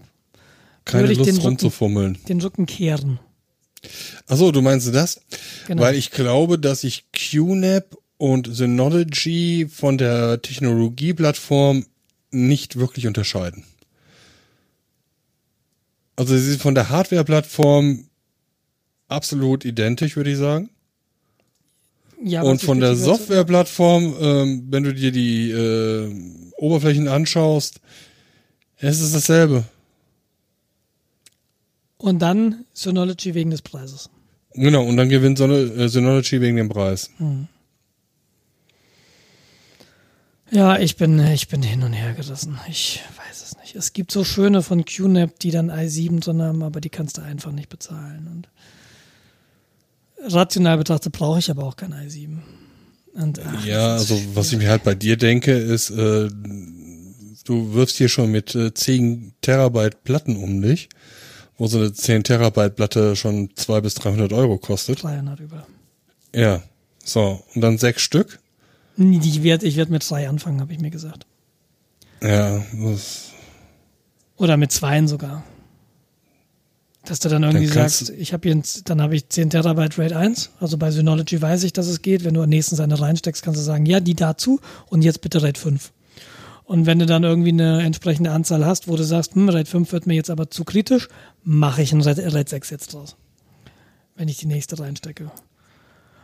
Keine 0.85 1.13
Lust 1.13 1.29
den 1.29 1.39
rumzufummeln. 1.39 2.13
Rücken, 2.13 2.27
den 2.27 2.41
Rücken 2.41 2.67
kehren. 2.67 3.19
Achso, 4.29 4.53
du 4.53 4.63
meinst 4.63 4.93
das? 4.95 5.21
Genau. 5.67 5.83
Weil 5.83 5.97
ich 5.97 6.11
glaube, 6.13 6.59
dass 6.59 6.85
ich 6.85 7.11
QNAP 7.13 7.97
und 8.19 8.49
Synology 8.55 9.69
von 9.71 9.99
der 9.99 10.41
Technologieplattform 10.41 11.85
nicht 12.31 12.77
wirklich 12.77 13.07
unterscheiden. 13.07 13.65
Also 16.15 16.37
sie 16.37 16.51
sind 16.51 16.63
von 16.63 16.75
der 16.75 16.89
Hardware-Plattform 16.89 18.07
absolut 19.09 19.65
identisch, 19.65 20.17
würde 20.17 20.31
ich 20.31 20.39
sagen. 20.39 20.71
Ja, 22.23 22.43
und 22.43 22.63
von 22.63 22.81
der 22.81 22.97
Softwareplattform, 22.97 24.17
ähm, 24.19 24.67
wenn 24.71 24.85
du 24.85 24.95
dir 24.95 25.13
die 25.13 25.51
äh, 25.51 26.11
Oberflächen 26.57 27.09
anschaust, 27.09 27.81
es 28.79 29.01
ist 29.01 29.15
dasselbe. 29.15 29.65
Und 31.99 32.21
dann 32.21 32.65
Synology 32.73 33.35
wegen 33.35 33.51
des 33.51 33.63
Preises. 33.63 34.11
Genau, 34.53 34.85
und 34.85 34.97
dann 34.97 35.09
gewinnt 35.09 35.39
äh, 35.41 35.89
Synology 35.89 36.41
wegen 36.41 36.57
dem 36.57 36.69
Preis. 36.69 37.11
Hm. 37.19 37.49
Ja, 40.51 40.79
ich 40.79 40.97
bin, 40.97 41.19
ich 41.19 41.49
bin 41.49 41.63
hin 41.63 41.83
und 41.83 41.93
her 41.93 42.13
gerissen. 42.13 42.59
Ich 42.69 43.03
weiß 43.17 43.43
es 43.43 43.57
nicht. 43.59 43.75
Es 43.75 43.93
gibt 43.93 44.13
so 44.13 44.25
schöne 44.25 44.63
von 44.63 44.85
QNAP, 44.85 45.39
die 45.41 45.51
dann 45.51 45.71
i7 45.71 46.21
drin 46.21 46.41
haben, 46.41 46.63
aber 46.63 46.81
die 46.81 46.89
kannst 46.89 47.19
du 47.19 47.23
einfach 47.23 47.53
nicht 47.53 47.69
bezahlen. 47.69 48.29
Und 48.33 48.49
rational 50.33 50.79
betrachtet 50.79 51.13
brauche 51.13 51.41
ich 51.41 51.51
aber 51.51 51.65
auch 51.65 51.77
kein 51.77 51.93
i7. 51.93 52.39
Und, 53.17 53.41
ach, 53.45 53.65
ja, 53.65 53.95
also 53.95 54.21
was 54.35 54.53
ich 54.53 54.59
mir 54.59 54.69
halt 54.69 54.85
bei 54.85 54.95
dir 54.95 55.17
denke, 55.17 55.53
ist, 55.53 55.89
äh, 55.91 56.29
du 57.45 57.73
wirfst 57.73 57.97
hier 57.97 58.09
schon 58.09 58.31
mit 58.31 58.55
äh, 58.55 58.75
10 58.75 59.33
Terabyte 59.41 60.05
Platten 60.05 60.37
um 60.37 60.61
dich, 60.61 60.91
wo 61.57 61.67
so 61.67 61.79
eine 61.79 61.93
10 61.93 62.25
Terabyte 62.25 62.77
Platte 62.77 63.17
schon 63.17 63.51
200 63.55 63.83
bis 63.83 63.95
300 63.95 64.33
Euro 64.35 64.59
kostet. 64.59 65.03
300 65.03 65.41
über. 65.41 65.67
Ja, 66.35 66.63
so. 67.03 67.43
Und 67.55 67.63
dann 67.63 67.79
sechs 67.79 68.03
Stück? 68.03 68.39
Ich 68.99 69.43
werde 69.43 69.67
ich 69.67 69.77
werd 69.77 69.89
mit 69.89 70.03
zwei 70.03 70.29
anfangen, 70.29 70.61
habe 70.61 70.73
ich 70.75 70.81
mir 70.81 70.91
gesagt. 70.91 71.27
Ja, 72.23 72.63
das 72.73 73.31
Oder 74.37 74.57
mit 74.59 74.73
zweien 74.73 75.09
sogar. 75.09 75.43
Dass 77.07 77.21
du 77.21 77.29
dann 77.29 77.45
irgendwie 77.45 77.67
dann 77.67 77.89
sagst, 77.89 78.11
ich 78.11 78.33
habe 78.33 78.49
jetzt, 78.49 78.91
dann 78.91 79.01
habe 79.01 79.15
ich 79.15 79.29
10 79.29 79.51
Terabyte 79.51 79.97
RAID 79.99 80.13
1. 80.13 80.51
Also 80.61 80.77
bei 80.77 80.91
Synology 80.91 81.41
weiß 81.41 81.63
ich, 81.63 81.73
dass 81.73 81.87
es 81.87 82.03
geht. 82.03 82.25
Wenn 82.25 82.35
du 82.35 82.43
am 82.43 82.49
nächsten 82.49 82.77
Seite 82.77 83.01
reinsteckst, 83.01 83.43
kannst 83.43 83.61
du 83.61 83.65
sagen, 83.65 83.87
ja, 83.87 84.01
die 84.01 84.15
dazu 84.15 84.61
und 84.89 85.03
jetzt 85.03 85.21
bitte 85.21 85.43
RAID 85.43 85.57
5. 85.57 85.93
Und 86.65 86.85
wenn 86.85 86.99
du 86.99 87.07
dann 87.07 87.23
irgendwie 87.23 87.53
eine 87.53 87.83
entsprechende 87.83 88.33
Anzahl 88.33 88.67
hast, 88.67 88.89
wo 88.89 88.97
du 88.97 89.05
sagst, 89.05 89.37
hm, 89.37 89.49
RAID 89.49 89.69
5 89.69 89.93
wird 89.93 90.07
mir 90.07 90.15
jetzt 90.15 90.31
aber 90.31 90.51
zu 90.51 90.65
kritisch, 90.65 91.09
mache 91.45 91.81
ich 91.81 91.93
ein 91.93 92.01
RAID, 92.01 92.19
RAID 92.35 92.49
6 92.49 92.71
jetzt 92.71 92.93
draus. 92.93 93.17
Wenn 94.17 94.27
ich 94.27 94.39
die 94.39 94.47
nächste 94.47 94.79
reinstecke. 94.79 95.31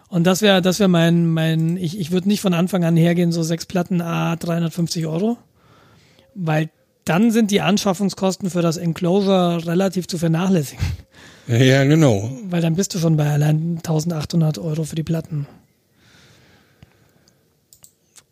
Und 0.09 0.25
das 0.25 0.43
wäre, 0.43 0.61
das 0.61 0.81
wäre 0.81 0.89
mein, 0.89 1.27
mein, 1.27 1.77
ich, 1.77 1.99
ich 1.99 2.11
würde 2.11 2.29
nicht 2.29 2.41
von 2.41 2.55
Anfang 2.55 2.85
an 2.85 2.97
hergehen, 2.97 3.33
so 3.33 3.43
sechs 3.43 3.67
Platten 3.67 4.01
A 4.01 4.37
350 4.37 5.07
Euro, 5.07 5.39
weil 6.35 6.71
dann 7.05 7.31
sind 7.31 7.51
die 7.51 7.61
Anschaffungskosten 7.61 8.51
für 8.51 8.62
das 8.62 8.77
Enclosure 8.77 9.66
relativ 9.66 10.07
zu 10.07 10.19
vernachlässigen. 10.19 10.85
Ja, 11.49 11.85
genau. 11.85 12.31
Weil 12.45 12.62
dann 12.62 12.77
bist 12.77 12.95
du 12.95 12.99
schon 12.99 13.16
bei 13.16 13.29
allein 13.29 13.79
1800 13.79 14.59
Euro 14.59 14.85
für 14.85 14.95
die 14.95 15.03
Platten. 15.03 15.47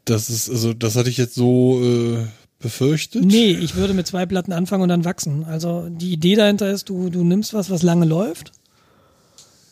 Das 0.04 0.30
ist, 0.30 0.48
also, 0.48 0.72
das 0.72 0.96
hatte 0.96 1.10
ich 1.10 1.16
jetzt 1.16 1.34
so 1.34 1.80
äh, 1.82 2.26
befürchtet. 2.60 3.24
Nee, 3.24 3.52
ich 3.52 3.74
würde 3.74 3.94
mit 3.94 4.06
zwei 4.06 4.26
Platten 4.26 4.52
anfangen 4.52 4.84
und 4.84 4.88
dann 4.88 5.04
wachsen. 5.04 5.44
Also 5.44 5.88
die 5.88 6.12
Idee 6.12 6.36
dahinter 6.36 6.70
ist, 6.70 6.88
du, 6.88 7.10
du 7.10 7.24
nimmst 7.24 7.54
was, 7.54 7.70
was 7.70 7.82
lange 7.82 8.06
läuft. 8.06 8.52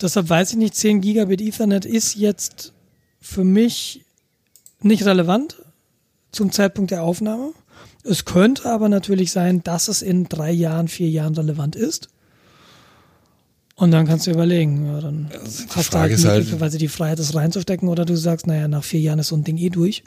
Deshalb 0.01 0.29
weiß 0.29 0.53
ich 0.53 0.57
nicht, 0.57 0.75
10 0.75 1.01
Gigabit 1.01 1.41
Ethernet 1.41 1.85
ist 1.85 2.15
jetzt 2.17 2.73
für 3.21 3.45
mich 3.45 4.05
nicht 4.81 5.05
relevant 5.05 5.57
zum 6.31 6.53
Zeitpunkt 6.53 6.91
der 6.91 7.03
Aufnahme. 7.03 7.53
Es 8.05 8.25
könnte 8.25 8.67
aber 8.71 8.89
natürlich 8.89 9.33
sein, 9.33 9.63
dass 9.65 9.89
es 9.89 10.03
in 10.03 10.25
drei 10.25 10.51
Jahren, 10.53 10.89
vier 10.89 11.09
Jahren 11.11 11.35
relevant 11.35 11.77
ist. 11.77 12.09
Und 13.75 13.91
dann 13.93 14.07
kannst 14.07 14.27
du 14.27 14.31
überlegen, 14.33 14.87
ja, 14.87 15.01
dann 15.01 15.31
Also 15.33 15.63
die 15.65 15.69
hast 15.69 15.77
du 15.77 15.83
Frage 15.83 16.01
halt 16.11 16.13
ist 16.19 16.25
halt- 16.25 16.39
möglicherweise 16.39 16.79
die 16.79 16.89
Freiheit, 16.89 17.19
das 17.19 17.35
reinzustecken, 17.35 17.89
oder 17.89 18.05
du 18.05 18.17
sagst, 18.17 18.47
naja, 18.47 18.67
nach 18.67 18.83
vier 18.85 19.01
Jahren 19.01 19.19
ist 19.21 19.29
so 19.29 19.37
ein 19.37 19.45
Ding 19.45 19.57
eh 19.59 19.69
durch. 19.71 20.03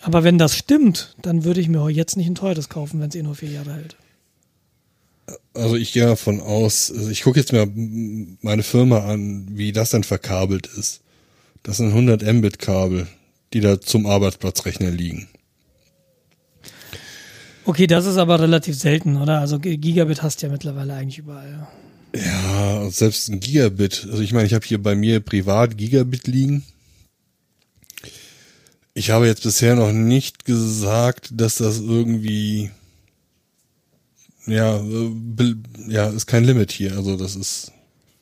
Aber 0.00 0.24
wenn 0.24 0.38
das 0.38 0.56
stimmt, 0.56 1.16
dann 1.20 1.44
würde 1.44 1.60
ich 1.60 1.68
mir 1.68 1.88
jetzt 1.90 2.16
nicht 2.16 2.28
ein 2.28 2.34
teures 2.34 2.68
kaufen, 2.68 3.00
wenn 3.00 3.08
es 3.08 3.14
eh 3.14 3.22
nur 3.22 3.34
vier 3.34 3.50
Jahre 3.50 3.74
hält. 3.74 3.96
Also 5.54 5.74
ich 5.76 5.92
gehe 5.92 6.04
davon 6.06 6.40
aus, 6.40 6.92
also 6.94 7.10
ich 7.10 7.22
gucke 7.22 7.40
jetzt 7.40 7.52
mal 7.52 7.66
meine 8.42 8.62
Firma 8.62 9.00
an, 9.00 9.48
wie 9.50 9.72
das 9.72 9.90
dann 9.90 10.04
verkabelt 10.04 10.66
ist. 10.66 11.00
Das 11.62 11.78
sind 11.78 11.88
100 11.92 12.22
Mbit 12.22 12.58
Kabel, 12.58 13.06
die 13.52 13.60
da 13.60 13.80
zum 13.80 14.06
Arbeitsplatzrechner 14.06 14.90
liegen. 14.90 15.28
Okay, 17.66 17.86
das 17.86 18.06
ist 18.06 18.16
aber 18.16 18.40
relativ 18.40 18.76
selten, 18.76 19.16
oder? 19.16 19.40
Also 19.40 19.58
Gigabit 19.58 20.22
hast 20.22 20.40
du 20.40 20.46
ja 20.46 20.52
mittlerweile 20.52 20.94
eigentlich 20.94 21.18
überall. 21.18 21.66
Ja, 22.14 22.88
selbst 22.90 23.28
ein 23.28 23.40
Gigabit. 23.40 24.06
Also 24.10 24.22
ich 24.22 24.32
meine, 24.32 24.46
ich 24.46 24.54
habe 24.54 24.64
hier 24.64 24.82
bei 24.82 24.94
mir 24.94 25.20
privat 25.20 25.76
Gigabit 25.76 26.28
liegen. 26.28 26.64
Ich 28.94 29.10
habe 29.10 29.26
jetzt 29.26 29.42
bisher 29.42 29.74
noch 29.74 29.92
nicht 29.92 30.44
gesagt, 30.44 31.30
dass 31.32 31.56
das 31.56 31.80
irgendwie 31.80 32.70
ja, 34.46 34.76
äh, 34.76 35.54
ja, 35.88 36.08
ist 36.08 36.26
kein 36.26 36.44
Limit 36.44 36.70
hier. 36.70 36.96
Also 36.96 37.16
das 37.16 37.34
ist 37.34 37.72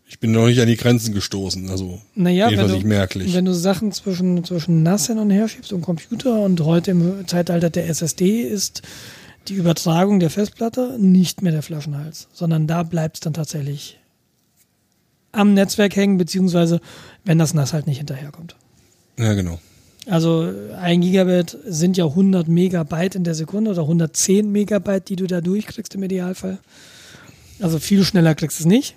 ich 0.06 0.20
bin 0.20 0.32
noch 0.32 0.46
nicht 0.46 0.60
an 0.60 0.68
die 0.68 0.76
Grenzen 0.76 1.12
gestoßen, 1.12 1.70
also 1.70 2.00
Naja, 2.14 2.44
wenn 2.44 2.50
jedenfalls 2.50 2.70
du, 2.70 2.76
nicht 2.76 2.86
merklich. 2.86 3.34
wenn 3.34 3.44
du 3.44 3.52
Sachen 3.52 3.90
zwischen, 3.90 4.44
zwischen 4.44 4.82
NAS 4.82 5.08
hin 5.08 5.18
und 5.18 5.30
her 5.30 5.48
schiebst 5.48 5.72
und 5.72 5.80
Computer 5.82 6.40
und 6.40 6.60
heute 6.60 6.92
im 6.92 7.26
Zeitalter 7.26 7.68
der 7.68 7.88
SSD 7.88 8.42
ist 8.42 8.82
die 9.48 9.54
Übertragung 9.54 10.20
der 10.20 10.30
Festplatte 10.30 10.96
nicht 10.98 11.42
mehr 11.42 11.52
der 11.52 11.62
Flaschenhals, 11.62 12.28
sondern 12.32 12.66
da 12.66 12.82
bleibt 12.82 13.16
es 13.16 13.20
dann 13.20 13.34
tatsächlich 13.34 13.98
am 15.32 15.54
Netzwerk 15.54 15.96
hängen, 15.96 16.18
beziehungsweise 16.18 16.80
wenn 17.24 17.38
das 17.38 17.54
NAS 17.54 17.72
halt 17.72 17.86
nicht 17.86 17.98
hinterherkommt. 17.98 18.56
ja, 19.18 19.34
genau. 19.34 19.58
Also 20.06 20.52
ein 20.78 21.00
Gigabit 21.00 21.56
sind 21.66 21.96
ja 21.96 22.04
100 22.04 22.46
Megabyte 22.46 23.14
in 23.14 23.24
der 23.24 23.34
Sekunde 23.34 23.70
oder 23.70 23.82
110 23.82 24.52
Megabyte, 24.52 25.08
die 25.08 25.16
du 25.16 25.26
da 25.26 25.40
durchkriegst 25.40 25.94
im 25.94 26.02
Idealfall. 26.02 26.58
Also 27.60 27.78
viel 27.78 28.04
schneller 28.04 28.34
kriegst 28.34 28.58
du 28.58 28.64
es 28.64 28.66
nicht. 28.66 28.96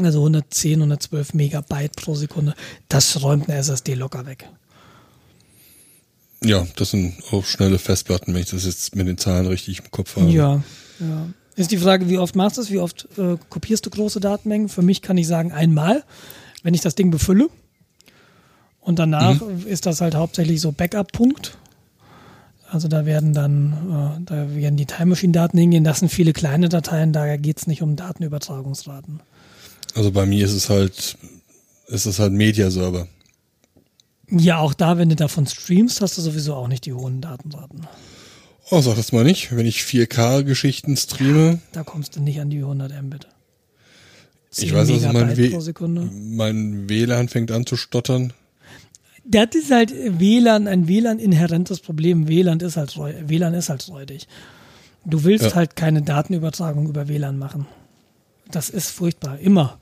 Also 0.00 0.20
110, 0.20 0.78
112 0.78 1.34
Megabyte 1.34 1.96
pro 1.96 2.14
Sekunde. 2.14 2.54
Das 2.88 3.22
räumt 3.22 3.50
eine 3.50 3.58
SSD 3.58 3.94
locker 3.94 4.24
weg. 4.24 4.48
Ja, 6.42 6.66
das 6.76 6.90
sind 6.90 7.14
auch 7.32 7.44
schnelle 7.44 7.78
Festplatten, 7.78 8.32
wenn 8.32 8.40
ich 8.40 8.50
das 8.50 8.64
jetzt 8.64 8.96
mit 8.96 9.06
den 9.06 9.18
Zahlen 9.18 9.46
richtig 9.46 9.80
im 9.80 9.90
Kopf 9.90 10.16
habe. 10.16 10.30
Ja, 10.30 10.62
ja. 10.98 11.28
Ist 11.56 11.72
die 11.72 11.76
Frage, 11.76 12.08
wie 12.08 12.16
oft 12.16 12.36
machst 12.36 12.56
du 12.56 12.62
es? 12.62 12.70
Wie 12.70 12.78
oft 12.78 13.06
äh, 13.18 13.36
kopierst 13.50 13.84
du 13.84 13.90
große 13.90 14.20
Datenmengen? 14.20 14.68
Für 14.70 14.82
mich 14.82 15.02
kann 15.02 15.18
ich 15.18 15.26
sagen, 15.26 15.52
einmal, 15.52 16.04
wenn 16.62 16.72
ich 16.72 16.80
das 16.80 16.94
Ding 16.94 17.10
befülle. 17.10 17.48
Und 18.80 18.98
danach 18.98 19.42
ist 19.66 19.84
das 19.84 20.00
halt 20.00 20.14
hauptsächlich 20.14 20.60
so 20.60 20.72
Backup-Punkt. 20.72 21.58
Also 22.70 22.88
da 22.88 23.04
werden 23.04 23.34
dann, 23.34 24.20
äh, 24.20 24.24
da 24.24 24.54
werden 24.54 24.76
die 24.76 24.86
Time 24.86 25.06
Machine-Daten 25.06 25.58
hingehen. 25.58 25.84
Das 25.84 25.98
sind 25.98 26.08
viele 26.08 26.32
kleine 26.32 26.68
Dateien, 26.68 27.12
da 27.12 27.36
geht 27.36 27.58
es 27.58 27.66
nicht 27.66 27.82
um 27.82 27.96
Datenübertragungsraten. 27.96 29.20
Also 29.94 30.12
bei 30.12 30.24
mir 30.24 30.44
ist 30.44 30.54
es 30.54 30.70
halt, 30.70 31.18
ist 31.88 32.06
es 32.06 32.18
halt 32.18 32.32
Mediaserver. 32.32 33.08
Ja, 34.30 34.58
auch 34.58 34.74
da, 34.74 34.96
wenn 34.98 35.08
du 35.08 35.16
davon 35.16 35.46
streamst, 35.46 36.00
hast 36.00 36.16
du 36.18 36.22
sowieso 36.22 36.54
auch 36.54 36.68
nicht 36.68 36.86
die 36.86 36.92
hohen 36.92 37.20
Datenraten. 37.20 37.86
Oh, 38.70 38.80
sag 38.80 38.94
das 38.96 39.10
mal 39.12 39.24
nicht. 39.24 39.54
Wenn 39.56 39.66
ich 39.66 39.80
4K-Geschichten 39.80 40.96
streame, 40.96 41.58
Da 41.72 41.82
kommst 41.82 42.14
du 42.16 42.20
nicht 42.20 42.40
an 42.40 42.50
die 42.50 42.58
100 42.58 42.92
Mbit. 43.02 43.26
ich 44.52 44.58
10 44.68 44.74
weiß, 44.74 44.90
also 44.90 45.08
mein, 45.12 46.36
mein 46.36 46.88
WLAN 46.88 47.28
fängt 47.28 47.50
an 47.50 47.66
zu 47.66 47.76
stottern. 47.76 48.32
Das 49.24 49.48
ist 49.54 49.70
halt 49.70 49.92
WLAN, 50.20 50.68
ein 50.68 50.86
WLAN-inhärentes 50.86 51.80
Problem. 51.80 52.28
WLAN 52.28 52.60
ist 52.60 52.76
halt 52.76 52.96
WLAN 52.96 53.54
ist 53.54 53.68
halt 53.68 53.88
räudig. 53.88 54.28
Du 55.04 55.24
willst 55.24 55.46
Ja. 55.46 55.54
halt 55.54 55.74
keine 55.76 56.02
Datenübertragung 56.02 56.88
über 56.88 57.08
WLAN 57.08 57.38
machen. 57.38 57.66
Das 58.50 58.70
ist 58.70 58.90
furchtbar. 58.90 59.38
Immer. 59.38 59.78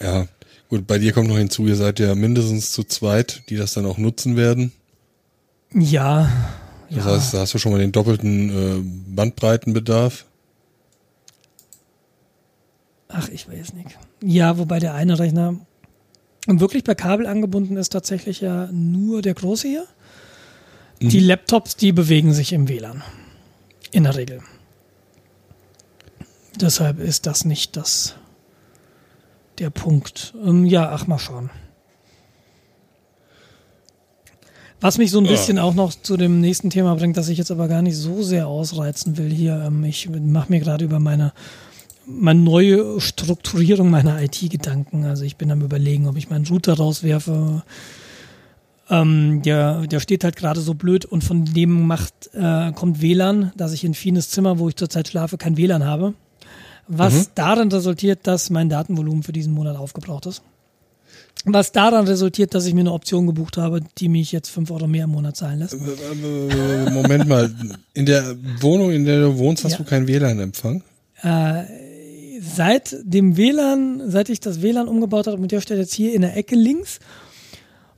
Ja, 0.00 0.26
gut, 0.74 0.88
bei 0.88 0.98
dir 0.98 1.12
kommt 1.12 1.28
noch 1.28 1.38
hinzu, 1.38 1.68
ihr 1.68 1.76
seid 1.76 2.00
ja 2.00 2.16
mindestens 2.16 2.72
zu 2.72 2.82
zweit, 2.82 3.42
die 3.48 3.56
das 3.56 3.74
dann 3.74 3.86
auch 3.86 3.96
nutzen 3.96 4.36
werden. 4.36 4.72
Ja. 5.72 6.28
Das 6.90 7.04
ja. 7.04 7.12
heißt, 7.12 7.34
da 7.34 7.38
hast 7.40 7.54
du 7.54 7.58
schon 7.58 7.70
mal 7.70 7.78
den 7.78 7.92
doppelten 7.92 8.50
äh, 8.50 8.82
Bandbreitenbedarf. 9.14 10.24
Ach, 13.08 13.28
ich 13.28 13.48
weiß 13.48 13.74
nicht. 13.74 13.96
Ja, 14.20 14.58
wobei 14.58 14.80
der 14.80 14.94
eine 14.94 15.16
Rechner 15.16 15.54
wirklich 16.46 16.82
per 16.82 16.96
Kabel 16.96 17.28
angebunden 17.28 17.76
ist, 17.76 17.90
tatsächlich 17.90 18.40
ja 18.40 18.68
nur 18.72 19.22
der 19.22 19.34
große 19.34 19.68
hier. 19.68 19.86
Die 21.00 21.20
Laptops, 21.20 21.76
die 21.76 21.92
bewegen 21.92 22.32
sich 22.32 22.52
im 22.52 22.68
WLAN. 22.68 23.02
In 23.92 24.04
der 24.04 24.16
Regel. 24.16 24.40
Deshalb 26.60 26.98
ist 26.98 27.26
das 27.26 27.44
nicht 27.44 27.76
das 27.76 28.16
der 29.58 29.70
Punkt. 29.70 30.34
Ähm, 30.44 30.64
ja, 30.64 30.90
ach 30.90 31.06
mal 31.06 31.18
schauen. 31.18 31.50
Was 34.80 34.98
mich 34.98 35.10
so 35.10 35.18
ein 35.18 35.24
Ja. 35.24 35.30
bisschen 35.30 35.58
auch 35.58 35.74
noch 35.74 35.94
zu 35.94 36.16
dem 36.16 36.40
nächsten 36.40 36.68
Thema 36.70 36.94
bringt, 36.96 37.16
das 37.16 37.28
ich 37.28 37.38
jetzt 37.38 37.50
aber 37.50 37.68
gar 37.68 37.80
nicht 37.82 37.96
so 37.96 38.22
sehr 38.22 38.46
ausreizen 38.48 39.16
will 39.16 39.30
hier. 39.30 39.62
Ähm, 39.66 39.84
ich 39.84 40.08
mache 40.10 40.50
mir 40.52 40.60
gerade 40.60 40.84
über 40.84 40.98
meine 41.00 41.32
meine 42.06 42.40
neue 42.40 43.00
Strukturierung 43.00 43.88
meiner 43.88 44.20
IT 44.22 44.50
Gedanken. 44.50 45.06
Also 45.06 45.24
ich 45.24 45.36
bin 45.36 45.50
am 45.50 45.62
überlegen, 45.62 46.06
ob 46.06 46.18
ich 46.18 46.28
meinen 46.28 46.46
Router 46.46 46.74
rauswerfe. 46.74 47.62
Ähm, 48.90 49.40
der, 49.40 49.86
der 49.86 50.00
steht 50.00 50.22
halt 50.22 50.36
gerade 50.36 50.60
so 50.60 50.74
blöd 50.74 51.06
und 51.06 51.24
von 51.24 51.46
dem 51.46 51.86
macht, 51.86 52.12
äh, 52.34 52.72
kommt 52.72 53.00
WLAN, 53.00 53.52
dass 53.56 53.72
ich 53.72 53.84
in 53.84 53.94
Fines 53.94 54.28
Zimmer, 54.28 54.58
wo 54.58 54.68
ich 54.68 54.76
zurzeit 54.76 55.08
schlafe, 55.08 55.38
kein 55.38 55.56
WLAN 55.56 55.84
habe. 55.86 56.12
Was 56.88 57.30
darin 57.34 57.70
resultiert, 57.70 58.20
dass 58.26 58.50
mein 58.50 58.68
Datenvolumen 58.68 59.22
für 59.22 59.32
diesen 59.32 59.52
Monat 59.52 59.76
aufgebraucht 59.76 60.26
ist. 60.26 60.42
Was 61.46 61.72
daran 61.72 62.06
resultiert, 62.06 62.54
dass 62.54 62.64
ich 62.66 62.74
mir 62.74 62.80
eine 62.80 62.92
Option 62.92 63.26
gebucht 63.26 63.56
habe, 63.58 63.80
die 63.98 64.08
mich 64.08 64.32
jetzt 64.32 64.48
5 64.50 64.70
Euro 64.70 64.86
mehr 64.86 65.04
im 65.04 65.10
Monat 65.10 65.36
zahlen 65.36 65.58
lässt. 65.58 65.74
Äh, 65.74 66.90
Moment 66.90 67.28
mal, 67.28 67.54
in 67.92 68.06
der 68.06 68.36
Wohnung, 68.60 68.90
in 68.92 69.04
der 69.04 69.20
du 69.20 69.38
wohnst, 69.38 69.64
hast 69.64 69.72
Ja. 69.72 69.78
du 69.78 69.84
keinen 69.84 70.06
WLAN-Empfang? 70.08 70.82
seit 72.40 72.96
dem 73.02 73.36
WLAN, 73.36 74.02
seit 74.10 74.28
ich 74.28 74.40
das 74.40 74.60
WLAN 74.60 74.88
umgebaut 74.88 75.26
habe, 75.26 75.40
und 75.40 75.50
der 75.52 75.60
steht 75.62 75.78
jetzt 75.78 75.94
hier 75.94 76.14
in 76.14 76.20
der 76.22 76.36
Ecke 76.36 76.54
links. 76.54 76.98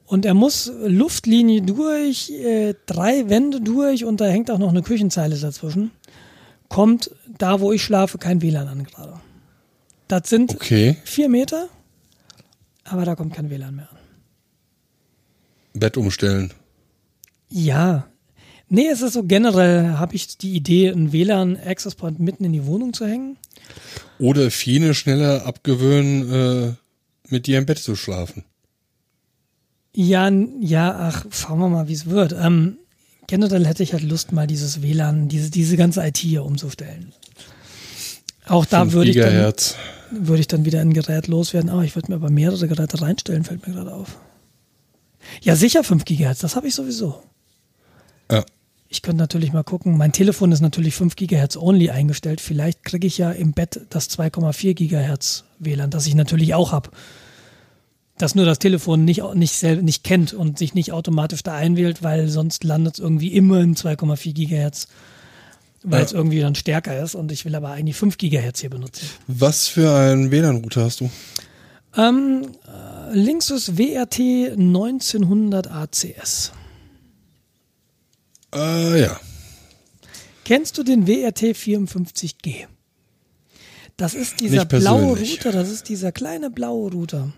Und 0.05 0.25
er 0.25 0.35
muss 0.35 0.71
Luftlinie 0.87 1.63
durch, 1.63 2.31
äh, 2.31 2.75
drei 2.87 3.29
Wände 3.29 3.61
durch 3.61 4.05
und 4.05 4.21
da 4.21 4.27
hängt 4.27 4.51
auch 4.53 4.59
noch 4.59 4.69
eine 4.69 4.83
Küchenzeile 4.83 5.37
dazwischen. 5.37 5.91
Kommt 6.69 7.11
da, 7.39 7.61
wo 7.61 7.73
ich 7.73 7.83
schlafe, 7.83 8.19
kein 8.19 8.43
WLAN 8.43 8.69
an 8.69 8.85
gerade. 8.85 9.21
Das 10.09 10.29
sind 10.29 10.55
Okay, 10.55 10.97
vier 11.05 11.29
Meter, 11.29 11.69
aber 12.85 13.05
da 13.05 13.15
kommt 13.15 13.35
kein 13.35 13.51
WLAN 13.51 13.75
mehr 13.75 13.89
an. 13.91 13.97
Bett 15.81 15.97
umstellen. 15.97 16.53
Ja. 17.49 18.09
Nee, 18.69 18.89
es 18.89 19.03
ist 19.03 19.13
so 19.13 19.23
generell, 19.23 19.99
habe 19.99 20.15
ich 20.15 20.39
die 20.39 20.55
Idee, 20.55 20.91
einen 20.91 21.13
WLAN-Access 21.13 21.95
Point 21.95 22.19
mitten 22.19 22.45
in 22.45 22.53
die 22.53 22.67
Wohnung 22.67 22.93
zu 22.93 23.07
hängen. 23.07 23.37
Oder 24.19 24.51
Fine 24.51 24.95
schneller 24.95 25.47
abgewöhnen, 25.47 26.33
äh, 26.33 26.75
mit 27.29 27.47
dir 27.47 27.59
im 27.59 27.67
Bett 27.67 27.79
zu 27.79 27.95
schlafen. 27.95 28.45
Ja, 29.95 30.29
ja, 30.61 30.95
ach, 30.99 31.27
schauen 31.31 31.59
wir 31.59 31.69
mal, 31.69 31.89
wie 31.89 31.93
es 31.93 32.07
wird. 32.07 32.35
Ähm, 32.39 32.79
generell 33.29 33.67
hätte 33.67 33.83
ich 33.83 33.93
halt 33.93 34.03
Lust, 34.03 34.33
mal 34.33 34.47
dieses 34.47 34.83
WLAN, 34.83 35.29
diese, 35.29 35.51
diese 35.51 35.77
ganze 35.77 36.05
IT 36.07 36.19
hier 36.19 36.45
umzustellen. 36.45 37.13
Auch 38.47 38.65
da 38.65 38.81
5 38.81 38.93
würde 38.93 39.11
ich, 39.11 39.17
dann, 39.17 39.53
würde 40.11 40.41
ich 40.41 40.47
dann 40.47 40.65
wieder 40.65 40.81
ein 40.81 40.93
Gerät 40.93 41.27
loswerden. 41.27 41.71
Aber 41.71 41.85
ich 41.85 41.95
würde 41.95 42.11
mir 42.11 42.17
aber 42.17 42.31
mehrere 42.31 42.69
Geräte 42.69 43.01
reinstellen, 43.03 43.45
fällt 43.45 43.67
mir 43.67 43.75
gerade 43.75 43.93
auf. 43.93 44.19
Ja, 45.43 45.57
sicher 45.57 45.83
5 45.83 46.05
Gigahertz, 46.05 46.39
das 46.39 46.57
habe 46.57 46.69
ich 46.69 46.75
sowieso. 46.75 47.23
Ja. 48.31 48.45
Ich 48.89 49.03
könnte 49.03 49.19
natürlich 49.19 49.53
mal 49.53 49.65
gucken. 49.65 49.97
Mein 49.97 50.13
Telefon 50.13 50.53
ist 50.53 50.61
natürlich 50.61 50.95
5 50.95 51.17
Gigahertz 51.17 51.57
only 51.57 51.91
eingestellt. 51.91 52.41
Vielleicht 52.41 52.85
kriege 52.85 53.07
ich 53.07 53.19
ja 53.19 53.33
im 53.33 53.53
Bett 53.53 53.81
das 53.91 54.09
2,4 54.11 54.75
Gigahertz 54.75 55.45
WLAN, 55.59 55.91
das 55.91 56.07
ich 56.07 56.15
natürlich 56.15 56.55
auch 56.55 56.73
habe. 56.73 56.91
Das 58.17 58.35
nur 58.35 58.47
das 58.47 58.59
Telefon 58.59 59.05
nicht, 59.05 59.23
nicht, 59.35 59.63
nicht 59.63 60.05
kennt 60.05 60.33
und 60.33 60.59
sich 60.59 60.73
nicht 60.73 60.93
automatisch 60.93 61.43
da 61.43 61.55
einwählt, 61.55 62.03
weil 62.03 62.29
sonst 62.29 62.65
landet 62.65 62.95
es 62.95 63.01
irgendwie 63.01 63.35
immer 63.35 63.61
in 63.61 63.75
2,4 63.75 64.33
Gigahertz, 64.33 64.87
weil 65.89 66.03
es 66.05 66.11
Ja. 66.13 66.19
irgendwie 66.19 66.41
dann 66.41 66.55
stärker 66.55 67.03
ist. 67.03 67.15
Und 67.15 67.33
ich 67.33 67.45
will 67.45 67.55
aber 67.55 67.71
eigentlich 67.71 67.97
5 67.97 68.19
Gigahertz 68.19 68.61
hier 68.61 68.71
benutzen. 68.71 69.09
Was 69.27 69.69
für 69.69 69.95
einen 69.95 70.31
WLAN-Router 70.31 70.85
hast 70.85 71.01
du? 71.01 71.11
Ähm, 71.97 72.49
äh, 72.67 73.15
links 73.17 73.51
ist 73.51 73.79
WRT 73.79 74.53
1900 74.57 75.71
ACS. 75.71 76.53
Äh, 78.55 79.01
ja. 79.03 79.21
Kennst 80.45 80.79
du 80.79 80.83
den 80.83 81.07
WRT 81.07 81.55
54G? 81.57 82.67
Das 83.97 84.15
ist 84.15 84.41
dieser 84.41 84.65
blaue. 84.67 85.17
Router, 85.19 85.53
das 85.53 85.71
ist 85.71 85.89
dieser 85.89 86.13
kleine 86.13 86.51
blaue 86.51 86.91
Router, 86.93 87.33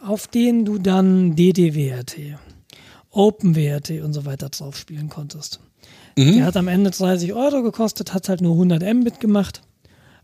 auf 0.00 0.26
den 0.26 0.64
du 0.64 0.78
dann 0.78 1.36
DDWRT, 1.36 2.36
OpenWRT 3.10 4.02
und 4.02 4.12
so 4.12 4.24
weiter 4.24 4.48
drauf 4.48 4.76
spielen 4.76 5.08
konntest. 5.08 5.60
Mhm. 6.16 6.36
Der 6.36 6.44
hat 6.46 6.56
am 6.56 6.68
Ende 6.68 6.90
30 6.90 7.32
Euro 7.34 7.62
gekostet, 7.62 8.14
hat 8.14 8.28
halt 8.28 8.40
nur 8.40 8.52
100 8.52 8.82
Mbit 8.82 9.20
gemacht. 9.20 9.62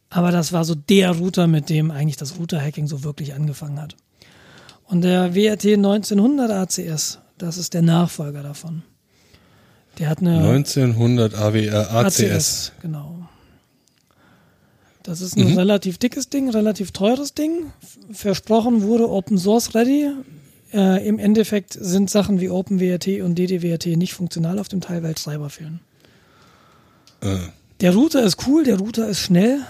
Aber 0.09 0.32
das 0.32 0.53
war 0.53 0.65
so 0.65 0.74
der 0.74 1.12
Router, 1.12 1.47
mit 1.47 1.70
dem 1.70 1.91
eigentlich 1.91 2.16
das 2.16 2.39
Router-Hacking 2.39 2.89
so 2.89 3.05
wirklich 3.05 3.35
angefangen 3.35 3.81
hat. 3.81 3.97
Und 4.85 5.03
der 5.03 5.35
WRT 5.35 5.74
1900 5.74 6.51
ACS, 6.51 7.19
das 7.39 7.59
ist 7.59 7.74
der 7.74 7.82
Nachfolger 7.82 8.43
davon. 8.43 8.82
Der 9.99 10.09
hat 10.09 10.19
eine 10.19 10.39
1900 10.39 11.35
AWR 11.35 11.91
ACS. 11.93 12.73
genau. 12.82 13.16
Das 15.03 15.20
ist 15.23 15.37
ein 15.37 15.57
relativ 15.57 15.99
dickes 15.99 16.28
Ding, 16.28 16.51
relativ 16.51 16.91
teures 16.91 17.32
Ding. 17.32 17.73
Versprochen 18.12 18.82
wurde 18.82 19.09
Open 19.09 19.39
Source 19.39 19.74
Ready. 19.74 20.11
Äh, 20.73 21.07
Im 21.07 21.19
Endeffekt 21.19 21.73
sind 21.73 22.11
Sachen 22.11 22.41
wie 22.41 22.49
OpenWRT 22.49 23.21
und 23.23 23.37
DDWRT 23.37 23.87
nicht 23.97 24.15
funktional 24.15 24.59
auf 24.59 24.69
dem 24.69 24.81
Teil, 24.81 25.03
weil 25.03 25.15
Treiber 25.15 25.51
fehlen. 25.51 25.81
Äh, 27.21 27.39
Der 27.81 27.95
Router 27.95 28.23
ist 28.23 28.47
cool, 28.47 28.65
der 28.65 28.79
Router 28.79 29.09
ist 29.09 29.21
schnell, 29.21 29.61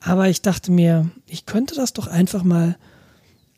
aber 0.00 0.28
ich 0.28 0.42
dachte 0.42 0.72
mir, 0.72 1.10
ich 1.26 1.46
könnte 1.46 1.74
das 1.74 1.92
doch 1.92 2.08
einfach 2.08 2.42
mal 2.42 2.76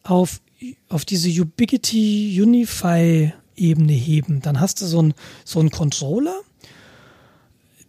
auf, 0.02 0.40
auf 0.89 1.05
diese 1.05 1.31
Ubiquity 1.40 2.39
Unify 2.43 3.32
Ebene 3.56 3.93
heben. 3.93 4.43
Dann 4.43 4.61
hast 4.61 4.81
du 4.81 4.86
so 4.86 4.98
einen 4.98 5.15
so 5.44 5.61
einen 5.61 5.70
Controller, 5.70 6.40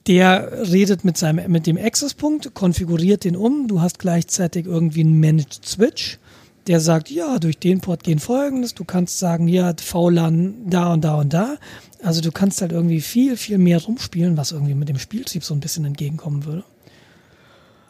der 0.07 0.69
redet 0.71 1.03
mit 1.03 1.17
seinem 1.17 1.51
mit 1.51 1.65
dem 1.65 1.77
Access-Punkt, 1.77 2.53
konfiguriert 2.53 3.23
den 3.23 3.35
um. 3.35 3.67
Du 3.67 3.81
hast 3.81 3.97
gleichzeitig 3.99 4.67
irgendwie 4.67 5.01
einen 5.01 5.19
Managed 5.19 5.65
Switch, 5.65 6.19
der 6.67 6.79
sagt, 6.79 7.11
ja, 7.11 7.37
durch 7.39 7.59
den 7.59 7.79
Port 7.81 8.03
gehen 8.03 8.19
folgendes. 8.19 8.73
Du 8.73 8.85
kannst 8.85 9.19
sagen, 9.19 9.47
ja, 9.47 9.73
VLAN 9.75 10.69
da 10.69 10.93
und 10.93 11.01
da 11.01 11.15
und 11.15 11.33
da. 11.33 11.57
Also 12.01 12.21
du 12.21 12.31
kannst 12.31 12.61
halt 12.61 12.71
irgendwie 12.71 13.01
viel, 13.01 13.37
viel 13.37 13.57
mehr 13.57 13.81
rumspielen, 13.81 14.37
was 14.37 14.51
irgendwie 14.51 14.73
mit 14.73 14.89
dem 14.89 14.99
Spieltrieb 14.99 15.43
so 15.43 15.53
ein 15.53 15.59
bisschen 15.59 15.85
entgegenkommen 15.85 16.45
würde. 16.45 16.63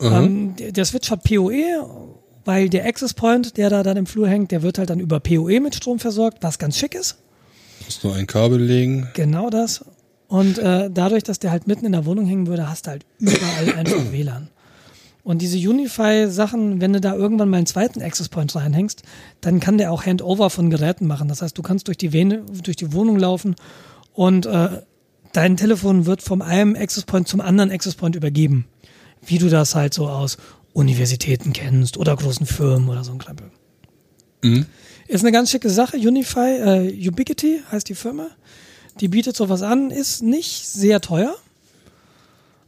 Ähm, 0.02 0.56
der, 0.58 0.72
der 0.74 0.86
Switch 0.86 1.10
hat 1.10 1.24
PoE, 1.24 1.86
weil 2.44 2.70
der 2.70 2.86
Access 2.86 3.14
Point, 3.14 3.58
der 3.58 3.70
da 3.70 3.82
dann 3.82 3.98
im 3.98 4.06
Flur 4.06 4.28
hängt, 4.28 4.52
der 4.52 4.62
wird 4.62 4.78
halt 4.78 4.90
dann 4.90 5.00
über 5.00 5.20
PoE 5.20 5.60
mit 5.62 5.76
Strom 5.76 6.00
versorgt, 6.00 6.40
was 6.42 6.60
ganz 6.60 6.78
schick 6.78 6.96
ist. 6.96 7.18
musst 7.86 8.04
nur 8.04 8.16
ein 8.16 8.28
Kabel 8.28 8.62
legen. 8.62 9.08
Genau 9.14 9.50
das. 9.50 9.86
Und 10.28 10.58
äh, 10.58 10.90
dadurch, 10.92 11.24
dass 11.24 11.40
der 11.40 11.52
halt 11.52 11.68
mitten 11.68 11.86
in 11.86 11.92
der 11.94 12.06
Wohnung 12.06 12.26
hängen 12.26 12.48
würde, 12.48 12.68
hast 12.68 12.88
du 12.88 12.92
halt 12.92 13.06
überall 13.20 13.74
einfach 13.76 14.12
WLAN. 14.12 14.50
Und 15.26 15.42
diese 15.42 15.58
Unify-Sachen, 15.58 16.82
wenn 16.82 16.94
du 16.94 17.02
da 17.02 17.16
irgendwann 17.16 17.50
mal 17.50 17.58
einen 17.58 17.66
zweiten 17.66 18.04
Access 18.04 18.30
Point 18.30 18.56
reinhängst, 18.56 19.02
dann 19.42 19.60
kann 19.60 19.80
der 19.80 19.92
auch 19.92 20.06
Handover 20.06 20.52
von 20.52 20.70
Geräten 20.70 21.08
machen. 21.08 21.28
Das 21.28 21.42
heißt, 21.42 21.58
du 21.58 21.64
kannst 21.64 21.88
durch 21.88 21.98
die, 21.98 22.14
Vene, 22.14 22.44
durch 22.64 22.78
die 22.78 22.94
Wohnung 22.94 23.18
laufen 23.18 23.56
und 24.14 24.46
äh, 24.46 24.84
dein 25.34 25.58
Telefon 25.58 26.06
wird 26.06 26.22
vom 26.22 26.44
einem 26.44 26.76
Access 26.76 27.06
Point 27.06 27.28
zum 27.28 27.42
anderen 27.42 27.72
Access 27.72 27.96
Point 27.96 28.16
übergeben. 28.16 28.68
Wie 29.26 29.40
du 29.40 29.50
das 29.50 29.74
halt 29.74 29.96
so 29.96 30.08
aus 30.08 30.38
Universitäten 30.74 31.54
kennst 31.54 31.98
oder 31.98 32.16
großen 32.16 32.46
Firmen 32.46 32.88
oder 32.88 33.04
so 33.04 33.12
ein 33.12 33.18
Krempel. 33.18 33.50
Mhm. 34.44 34.68
Ist 35.08 35.24
eine 35.24 35.32
ganz 35.32 35.50
schicke 35.50 35.72
Sache. 35.72 35.98
Unify, 35.98 36.86
äh, 36.86 37.08
Ubiquity 37.10 37.64
heißt 37.72 37.90
die 37.90 37.96
Firma. 37.96 38.28
Die 39.00 39.08
bietet 39.08 39.36
sowas 39.36 39.64
an, 39.64 39.90
ist 39.90 40.22
nicht 40.22 40.68
sehr 40.68 41.02
teuer. 41.02 41.36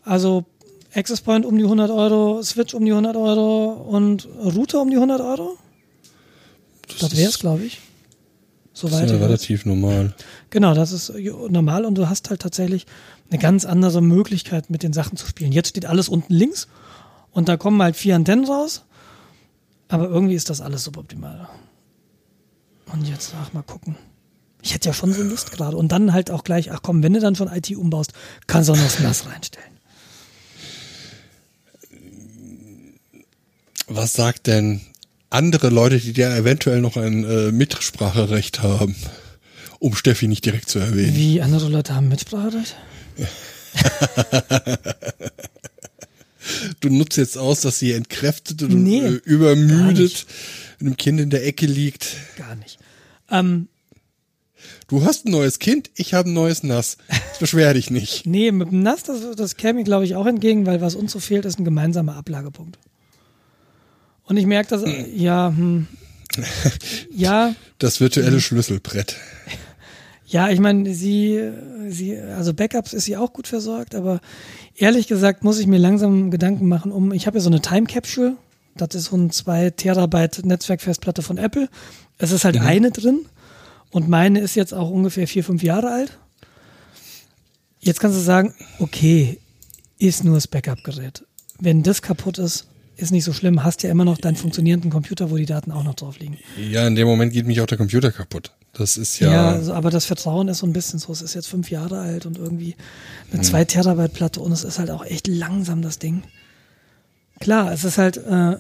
Also 0.01 0.45
Access 0.93 1.21
Point 1.21 1.45
um 1.45 1.57
die 1.57 1.63
100 1.63 1.91
Euro, 1.91 2.41
Switch 2.43 2.73
um 2.73 2.85
die 2.85 2.91
100 2.91 3.15
Euro 3.15 3.73
und 3.73 4.27
Router 4.43 4.81
um 4.81 4.89
die 4.89 4.95
100 4.95 5.21
Euro. 5.21 5.57
Das 6.99 7.15
wäre 7.15 7.29
es, 7.29 7.39
glaube 7.39 7.65
ich. 7.65 7.79
Das 8.71 8.91
Soweit. 8.91 9.05
ist 9.05 9.11
ja 9.11 9.17
relativ 9.17 9.65
normal. 9.65 10.13
Genau, 10.49 10.73
das 10.73 10.91
ist 10.91 11.09
äh, 11.09 11.31
normal 11.49 11.85
und 11.85 11.95
du 11.95 12.09
hast 12.09 12.29
halt 12.29 12.41
tatsächlich 12.41 12.85
eine 13.29 13.39
ganz 13.39 13.65
andere 13.65 14.01
Möglichkeit, 14.01 14.69
mit 14.69 14.83
den 14.83 14.93
Sachen 14.93 15.17
zu 15.17 15.25
spielen. 15.25 15.51
Jetzt 15.51 15.69
steht 15.69 15.85
alles 15.85 16.09
unten 16.09 16.33
links 16.33 16.67
und 17.31 17.49
da 17.49 17.57
kommen 17.57 17.81
halt 17.81 17.95
vier 17.95 18.15
Antennen 18.15 18.45
raus, 18.45 18.83
aber 19.89 20.07
irgendwie 20.07 20.35
ist 20.35 20.49
das 20.49 20.61
alles 20.61 20.83
suboptimal. 20.83 21.49
Und 22.93 23.07
jetzt, 23.07 23.33
ach, 23.41 23.51
mal 23.53 23.63
gucken. 23.63 23.97
Ich 24.61 24.73
hätte 24.73 24.89
ja 24.89 24.93
schon 24.93 25.13
so 25.13 25.23
Lust 25.23 25.51
gerade. 25.51 25.77
Und 25.77 25.91
dann 25.91 26.13
halt 26.13 26.31
auch 26.31 26.43
gleich, 26.43 26.71
ach 26.71 26.81
komm, 26.81 27.03
wenn 27.03 27.13
du 27.13 27.19
dann 27.19 27.35
schon 27.35 27.47
IT 27.47 27.75
umbaust, 27.75 28.13
kannst 28.47 28.69
du 28.69 28.73
auch 28.73 28.77
noch 28.77 28.83
das 28.83 28.99
NAS 28.99 29.25
reinstellen. 29.25 29.66
Was 33.87 34.13
sagt 34.13 34.47
denn 34.47 34.81
andere 35.29 35.69
Leute, 35.69 35.99
die 35.99 36.13
da 36.13 36.35
eventuell 36.35 36.81
noch 36.81 36.97
ein 36.97 37.23
äh, 37.23 37.51
Mitspracherecht 37.51 38.61
haben, 38.61 38.95
um 39.79 39.95
Steffi 39.95 40.27
nicht 40.27 40.45
direkt 40.45 40.69
zu 40.69 40.79
erwähnen? 40.79 41.15
Wie 41.15 41.41
andere 41.41 41.69
Leute 41.69 41.95
haben 41.95 42.09
Mitspracherecht? 42.09 42.75
Du 46.79 46.89
nutzt 46.89 47.17
jetzt 47.17 47.37
aus, 47.37 47.61
dass 47.61 47.79
sie 47.79 47.91
entkräftet 47.91 48.63
und 48.63 48.83
Nee, 48.83 48.99
äh, 48.99 49.19
übermüdet 49.25 50.25
mit 50.79 50.87
einem 50.87 50.97
Kind 50.97 51.19
in 51.19 51.29
der 51.29 51.45
Ecke 51.45 51.65
liegt. 51.65 52.15
Gar 52.37 52.55
nicht. 52.55 52.79
Ähm, 53.29 53.67
Du 54.87 55.03
hast 55.03 55.25
ein 55.25 55.31
neues 55.31 55.59
Kind, 55.59 55.91
ich 55.95 56.13
habe 56.13 56.29
ein 56.29 56.33
neues 56.33 56.63
Nass. 56.63 56.97
Jetzt 57.09 57.39
beschwer 57.39 57.73
dich 57.73 57.91
nicht. 57.91 58.25
nee, 58.25 58.51
mit 58.51 58.71
dem 58.71 58.81
NAS, 58.81 59.03
das, 59.03 59.35
das 59.35 59.57
käme 59.57 59.79
ich 59.79 59.85
glaube 59.85 60.05
ich 60.05 60.15
auch 60.15 60.25
entgegen, 60.25 60.65
weil 60.65 60.79
was 60.79 60.95
uns 60.95 61.11
so 61.11 61.19
fehlt, 61.19 61.43
ist 61.43 61.59
ein 61.59 61.65
gemeinsamer 61.65 62.15
Ablagepunkt. 62.15 62.77
Und 64.27 64.37
ich 64.37 64.45
merke, 64.45 64.69
dass, 64.69 64.83
ja, 65.13 65.53
hm, 65.55 65.87
ja, 67.11 67.55
Das 67.79 67.99
virtuelle 67.99 68.41
Schlüsselbrett. 68.41 69.15
Ja, 70.25 70.49
ich 70.49 70.59
meine, 70.59 70.93
sie, 70.93 71.51
sie, 71.87 72.17
also 72.17 72.53
Backups 72.53 72.93
ist 72.93 73.05
sie 73.05 73.15
auch 73.15 73.31
gut 73.31 73.47
versorgt, 73.47 73.95
aber 73.95 74.19
ehrlich 74.75 75.07
gesagt 75.07 75.43
muss 75.43 75.59
ich 75.59 75.67
mir 75.67 75.77
langsam 75.77 76.31
Gedanken 76.31 76.67
machen 76.67 76.91
um, 76.91 77.13
ich 77.13 77.27
habe 77.27 77.37
ja 77.37 77.41
so 77.41 77.49
eine 77.49 77.61
Time 77.61 77.85
Capsule, 77.85 78.35
das 78.75 78.93
ist 78.93 79.05
so 79.05 79.15
ein 79.15 79.31
2 79.31 79.71
Terabyte 79.71 80.45
Netzwerkfestplatte 80.45 81.21
von 81.21 81.37
Apple. 81.37 81.69
Es 82.17 82.31
ist 82.31 82.43
halt 82.43 82.59
eine 82.59 82.91
drin 82.91 83.25
und 83.91 84.09
meine 84.09 84.39
ist 84.39 84.55
jetzt 84.55 84.73
auch 84.73 84.89
ungefähr 84.89 85.27
vier, 85.27 85.45
fünf 85.45 85.63
Jahre 85.63 85.91
alt. 85.91 86.17
Jetzt 87.79 88.01
kannst 88.01 88.17
du 88.17 88.21
sagen, 88.21 88.53
okay, 88.79 89.39
ist 89.97 90.25
nur 90.25 90.35
das 90.35 90.47
Backup-Gerät. 90.47 91.25
Wenn 91.59 91.83
das 91.83 92.01
kaputt 92.01 92.37
ist, 92.37 92.67
ist 92.97 93.11
nicht 93.11 93.23
so 93.23 93.33
schlimm, 93.33 93.63
hast 93.63 93.83
ja 93.83 93.89
immer 93.91 94.05
noch 94.05 94.17
deinen 94.17 94.35
funktionierenden 94.35 94.91
Computer, 94.91 95.29
wo 95.31 95.37
die 95.37 95.45
Daten 95.45 95.71
auch 95.71 95.83
noch 95.83 95.95
drauf 95.95 96.19
liegen. 96.19 96.37
Ja, 96.69 96.85
in 96.87 96.95
dem 96.95 97.07
Moment 97.07 97.31
geht 97.33 97.45
mich 97.45 97.61
auch 97.61 97.65
der 97.67 97.77
Computer 97.77 98.11
kaputt. 98.11 98.51
Das 98.73 98.97
ist 98.97 99.19
ja, 99.19 99.31
Ja, 99.31 99.49
also, 99.51 99.73
aber 99.73 99.89
das 99.89 100.05
Vertrauen 100.05 100.47
ist 100.47 100.59
so 100.59 100.67
ein 100.67 100.73
bisschen 100.73 100.99
so. 100.99 101.11
Es 101.11 101.21
ist 101.21 101.33
jetzt 101.33 101.47
fünf 101.47 101.69
Jahre 101.71 101.99
alt 101.99 102.25
und 102.25 102.37
irgendwie 102.37 102.75
eine 103.31 103.41
2 103.41 103.65
Terabyte 103.65 104.13
Platte 104.13 104.39
und 104.41 104.51
es 104.51 104.63
ist 104.63 104.77
halt 104.79 104.91
auch 104.91 105.05
echt 105.05 105.27
langsam, 105.27 105.81
das 105.81 105.99
Ding. 105.99 106.23
Klar, 107.39 107.71
es 107.71 107.83
ist 107.83 107.97
halt 107.97 108.17
äh, 108.17 108.57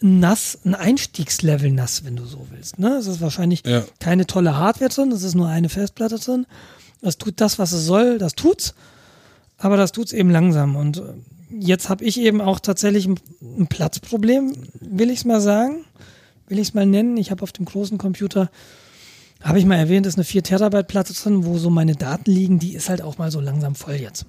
nass, 0.00 0.58
ein 0.64 0.74
Einstiegslevel 0.74 1.70
nass, 1.72 2.04
wenn 2.04 2.16
du 2.16 2.24
so 2.24 2.46
willst. 2.50 2.78
Ne? 2.78 2.96
Es 2.96 3.06
ist 3.06 3.20
wahrscheinlich 3.20 3.64
Ja. 3.66 3.84
keine 4.00 4.26
tolle 4.26 4.56
Hardware 4.56 4.90
drin, 4.90 5.10
es 5.12 5.22
ist 5.22 5.34
nur 5.34 5.48
eine 5.48 5.68
Festplatte 5.68 6.18
drin. 6.18 6.46
Das 7.02 7.18
tut 7.18 7.40
das, 7.40 7.58
was 7.58 7.72
es 7.72 7.84
soll, 7.84 8.18
das 8.18 8.34
tut's, 8.34 8.74
aber 9.58 9.76
das 9.76 9.92
tut's 9.92 10.12
eben 10.12 10.30
langsam. 10.30 10.76
Und 10.76 10.98
äh, 10.98 11.02
jetzt 11.58 11.88
habe 11.88 12.04
ich 12.04 12.18
eben 12.20 12.40
auch 12.40 12.60
tatsächlich 12.60 13.06
ein, 13.06 13.18
ein 13.42 13.66
Platzproblem, 13.66 14.54
will 14.80 15.10
ich 15.10 15.20
es 15.20 15.24
mal 15.24 15.40
sagen, 15.40 15.84
will 16.48 16.58
ich 16.58 16.68
es 16.68 16.74
mal 16.74 16.86
nennen. 16.86 17.16
Ich 17.16 17.30
habe 17.30 17.42
auf 17.42 17.52
dem 17.52 17.64
großen 17.64 17.98
Computer 17.98 18.50
habe 19.42 19.58
ich 19.58 19.66
mal 19.66 19.76
erwähnt, 19.76 20.06
ist 20.06 20.16
eine 20.16 20.24
4 20.24 20.42
Terabyte 20.42 20.88
Platte 20.88 21.12
drin, 21.12 21.44
wo 21.44 21.58
so 21.58 21.70
meine 21.70 21.94
Daten 21.94 22.30
liegen, 22.30 22.58
die 22.58 22.74
ist 22.74 22.88
halt 22.88 23.02
auch 23.02 23.18
mal 23.18 23.30
so 23.30 23.40
langsam 23.40 23.74
voll 23.74 23.96
jetzt. 23.96 24.26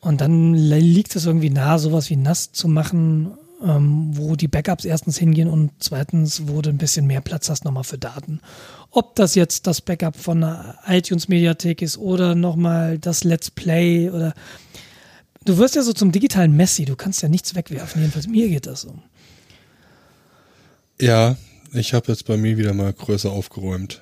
Und 0.00 0.20
dann 0.20 0.54
liegt 0.54 1.16
es 1.16 1.26
irgendwie 1.26 1.50
nahe, 1.50 1.78
sowas 1.78 2.10
wie 2.10 2.16
nass 2.16 2.52
zu 2.52 2.68
machen, 2.68 3.32
ähm, 3.64 4.10
wo 4.12 4.36
die 4.36 4.48
Backups 4.48 4.84
erstens 4.84 5.16
hingehen 5.18 5.48
und 5.48 5.72
zweitens, 5.78 6.46
wo 6.46 6.60
du 6.60 6.70
ein 6.70 6.78
bisschen 6.78 7.06
mehr 7.06 7.22
Platz 7.22 7.48
hast 7.48 7.64
nochmal 7.64 7.84
für 7.84 7.98
Daten. 7.98 8.40
Ob 8.90 9.14
das 9.16 9.34
jetzt 9.34 9.66
das 9.66 9.80
Backup 9.80 10.16
von 10.16 10.42
der 10.42 10.76
iTunes-Mediathek 10.86 11.82
ist 11.82 11.98
oder 11.98 12.34
nochmal 12.34 12.98
das 12.98 13.24
Let's 13.24 13.50
Play 13.50 14.10
oder 14.10 14.34
du 15.44 15.58
wirst 15.58 15.74
ja 15.76 15.82
so 15.82 15.92
zum 15.92 16.12
digitalen 16.12 16.56
Messi, 16.56 16.84
du 16.84 16.96
kannst 16.96 17.22
ja 17.22 17.28
nichts 17.28 17.54
wegwerfen, 17.54 18.00
jedenfalls 18.00 18.26
mir 18.26 18.48
geht 18.48 18.66
das 18.66 18.82
so. 18.82 18.98
Ja, 21.00 21.36
ich 21.72 21.92
habe 21.92 22.12
jetzt 22.12 22.26
bei 22.26 22.36
mir 22.36 22.56
wieder 22.56 22.72
mal 22.72 22.92
größer 22.92 23.30
aufgeräumt. 23.30 24.00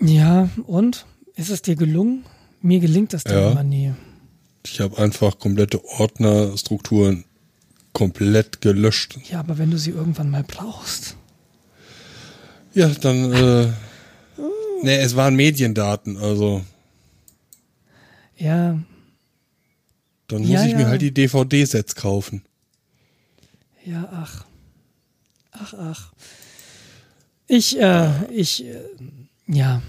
Ja, 0.00 0.48
und? 0.66 1.06
Ist 1.34 1.50
es 1.50 1.62
dir 1.62 1.76
gelungen? 1.76 2.24
Mir 2.60 2.80
gelingt 2.80 3.12
das 3.12 3.24
dann 3.24 3.38
ja. 3.38 3.50
immer 3.52 3.62
nie. 3.62 3.94
Ich 4.66 4.80
habe 4.80 4.98
einfach 4.98 5.38
komplette 5.38 5.82
Ordnerstrukturen 5.84 7.24
komplett 7.92 8.60
gelöscht. 8.60 9.18
Ja, 9.30 9.40
aber 9.40 9.58
wenn 9.58 9.70
du 9.70 9.78
sie 9.78 9.90
irgendwann 9.90 10.30
mal 10.30 10.44
brauchst. 10.44 11.16
Ja, 12.74 12.88
dann, 12.88 13.32
äh, 13.32 13.68
oh. 14.36 14.84
ne, 14.84 14.98
es 14.98 15.16
waren 15.16 15.34
Mediendaten, 15.34 16.16
also. 16.16 16.62
Ja. 18.36 18.78
Dann 20.28 20.42
muss 20.42 20.50
ja, 20.50 20.64
ich 20.64 20.72
ja. 20.72 20.78
mir 20.78 20.86
halt 20.88 21.02
die 21.02 21.12
DVD-Sets 21.12 21.94
kaufen. 21.94 22.42
Ja, 23.84 24.08
ach. 24.12 24.44
Ach, 25.52 25.74
ach. 25.74 26.12
Ich, 27.46 27.80
äh, 27.80 28.26
ich, 28.32 28.64
äh, 28.66 28.82
ja. 29.46 29.82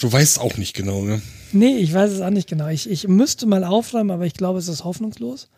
Du 0.00 0.12
weißt 0.12 0.40
auch 0.40 0.56
nicht 0.56 0.74
genau, 0.74 1.02
ne? 1.02 1.22
Nee, 1.52 1.76
ich 1.76 1.94
weiß 1.94 2.10
es 2.10 2.20
auch 2.20 2.30
nicht 2.30 2.48
genau. 2.48 2.66
Ich, 2.66 2.90
ich 2.90 3.06
müsste 3.06 3.46
mal 3.46 3.62
aufräumen, 3.62 4.10
aber 4.10 4.26
ich 4.26 4.34
glaube, 4.34 4.58
es 4.58 4.66
ist 4.66 4.82
hoffnungslos. 4.82 5.48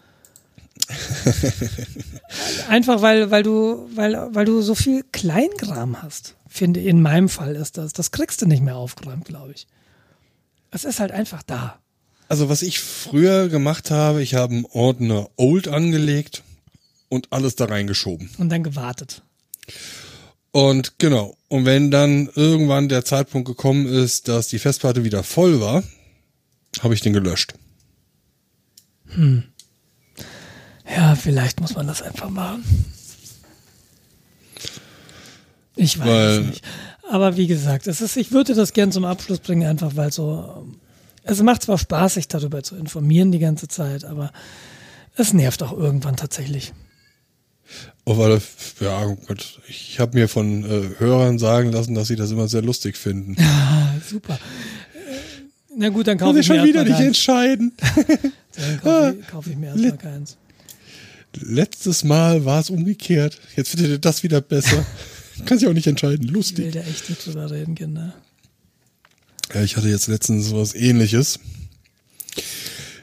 Einfach 2.68 3.00
weil, 3.00 3.30
weil 3.30 3.42
du, 3.42 3.88
weil, 3.94 4.14
weil 4.34 4.44
du 4.44 4.60
so 4.60 4.74
viel 4.74 5.04
Kleingram 5.10 6.02
hast, 6.02 6.36
finde 6.46 6.80
in 6.80 7.00
meinem 7.00 7.30
Fall 7.30 7.56
ist 7.56 7.78
das. 7.78 7.94
Das 7.94 8.10
kriegst 8.10 8.42
du 8.42 8.46
nicht 8.46 8.62
mehr 8.62 8.76
aufgeräumt, 8.76 9.24
glaube 9.24 9.52
ich. 9.52 9.66
Es 10.70 10.84
ist 10.84 11.00
halt 11.00 11.12
einfach 11.12 11.42
da. 11.42 11.78
Also 12.28 12.48
was 12.48 12.62
ich 12.62 12.80
früher 12.80 13.48
gemacht 13.48 13.90
habe, 13.90 14.22
ich 14.22 14.34
habe 14.34 14.54
einen 14.54 14.66
Ordner 14.66 15.30
Old 15.36 15.68
angelegt 15.68 16.42
und 17.08 17.32
alles 17.32 17.56
da 17.56 17.66
reingeschoben. 17.66 18.30
Und 18.38 18.50
dann 18.50 18.62
gewartet. 18.62 19.22
Und 20.50 20.98
genau. 20.98 21.36
Und 21.48 21.64
wenn 21.64 21.90
dann 21.90 22.28
irgendwann 22.34 22.88
der 22.88 23.04
Zeitpunkt 23.04 23.48
gekommen 23.48 23.86
ist, 23.86 24.28
dass 24.28 24.48
die 24.48 24.58
Festplatte 24.58 25.04
wieder 25.04 25.22
voll 25.22 25.60
war, 25.60 25.82
habe 26.82 26.94
ich 26.94 27.00
den 27.00 27.14
gelöscht. 27.14 27.54
Hm. 29.06 29.44
Ja, 30.90 31.14
vielleicht 31.16 31.60
muss 31.60 31.74
man 31.74 31.86
das 31.86 32.02
einfach 32.02 32.30
machen. 32.30 32.64
Ich 35.76 35.98
weiß 35.98 36.06
weil, 36.06 36.40
es 36.40 36.46
nicht. 36.46 36.64
Aber 37.10 37.36
wie 37.36 37.46
gesagt, 37.46 37.86
es 37.86 38.00
ist, 38.00 38.16
ich 38.16 38.32
würde 38.32 38.54
das 38.54 38.72
gern 38.72 38.92
zum 38.92 39.04
Abschluss 39.04 39.38
bringen, 39.38 39.66
einfach 39.66 39.96
weil 39.96 40.12
so, 40.12 40.66
es 41.22 41.42
macht 41.42 41.62
zwar 41.62 41.78
Spaß, 41.78 42.14
sich 42.14 42.28
darüber 42.28 42.62
zu 42.62 42.76
informieren 42.76 43.32
die 43.32 43.38
ganze 43.38 43.66
Zeit, 43.68 44.04
aber 44.04 44.30
es 45.16 45.32
nervt 45.32 45.62
auch 45.62 45.72
irgendwann 45.72 46.16
tatsächlich. 46.16 46.72
Auf 48.04 48.18
alle, 48.18 48.40
ja, 48.80 49.04
Gott, 49.26 49.60
ich 49.68 50.00
habe 50.00 50.18
mir 50.18 50.28
von 50.28 50.64
äh, 50.64 50.98
Hörern 50.98 51.38
sagen 51.38 51.72
lassen, 51.72 51.94
dass 51.94 52.08
sie 52.08 52.16
das 52.16 52.30
immer 52.30 52.48
sehr 52.48 52.62
lustig 52.62 52.96
finden. 52.96 53.36
Ja, 53.38 53.94
super. 54.08 54.38
Na 55.76 55.90
gut, 55.90 56.06
dann 56.06 56.18
kaufe 56.18 56.38
ich, 56.38 56.46
ich 56.46 56.50
mir 56.50 56.58
schon 56.58 56.68
wieder 56.68 56.84
nicht 56.84 57.00
entscheiden. 57.00 57.72
dann 58.56 58.80
kaufe 58.80 59.16
ich, 59.20 59.26
kauf 59.28 59.46
ich 59.46 59.56
mir 59.56 59.68
erstmal 59.68 59.98
keins. 59.98 60.36
Letztes 61.34 62.04
Mal 62.04 62.44
war 62.44 62.60
es 62.60 62.70
umgekehrt. 62.70 63.38
Jetzt 63.54 63.70
findet 63.70 63.90
ihr 63.90 63.98
das 63.98 64.22
wieder 64.22 64.40
besser. 64.40 64.84
Kann 65.44 65.58
sich 65.58 65.68
auch 65.68 65.72
nicht 65.72 65.86
entscheiden. 65.86 66.28
Lustig. 66.28 66.66
Ich 66.66 66.74
will 66.74 66.82
da 66.82 66.88
echt 66.88 67.08
nicht 67.08 67.26
drüber 67.26 67.50
reden, 67.50 67.74
Kinder. 67.74 68.14
Ja, 69.54 69.62
ich 69.62 69.76
hatte 69.76 69.88
jetzt 69.88 70.08
letztens 70.08 70.46
sowas 70.46 70.74
ähnliches. 70.74 71.40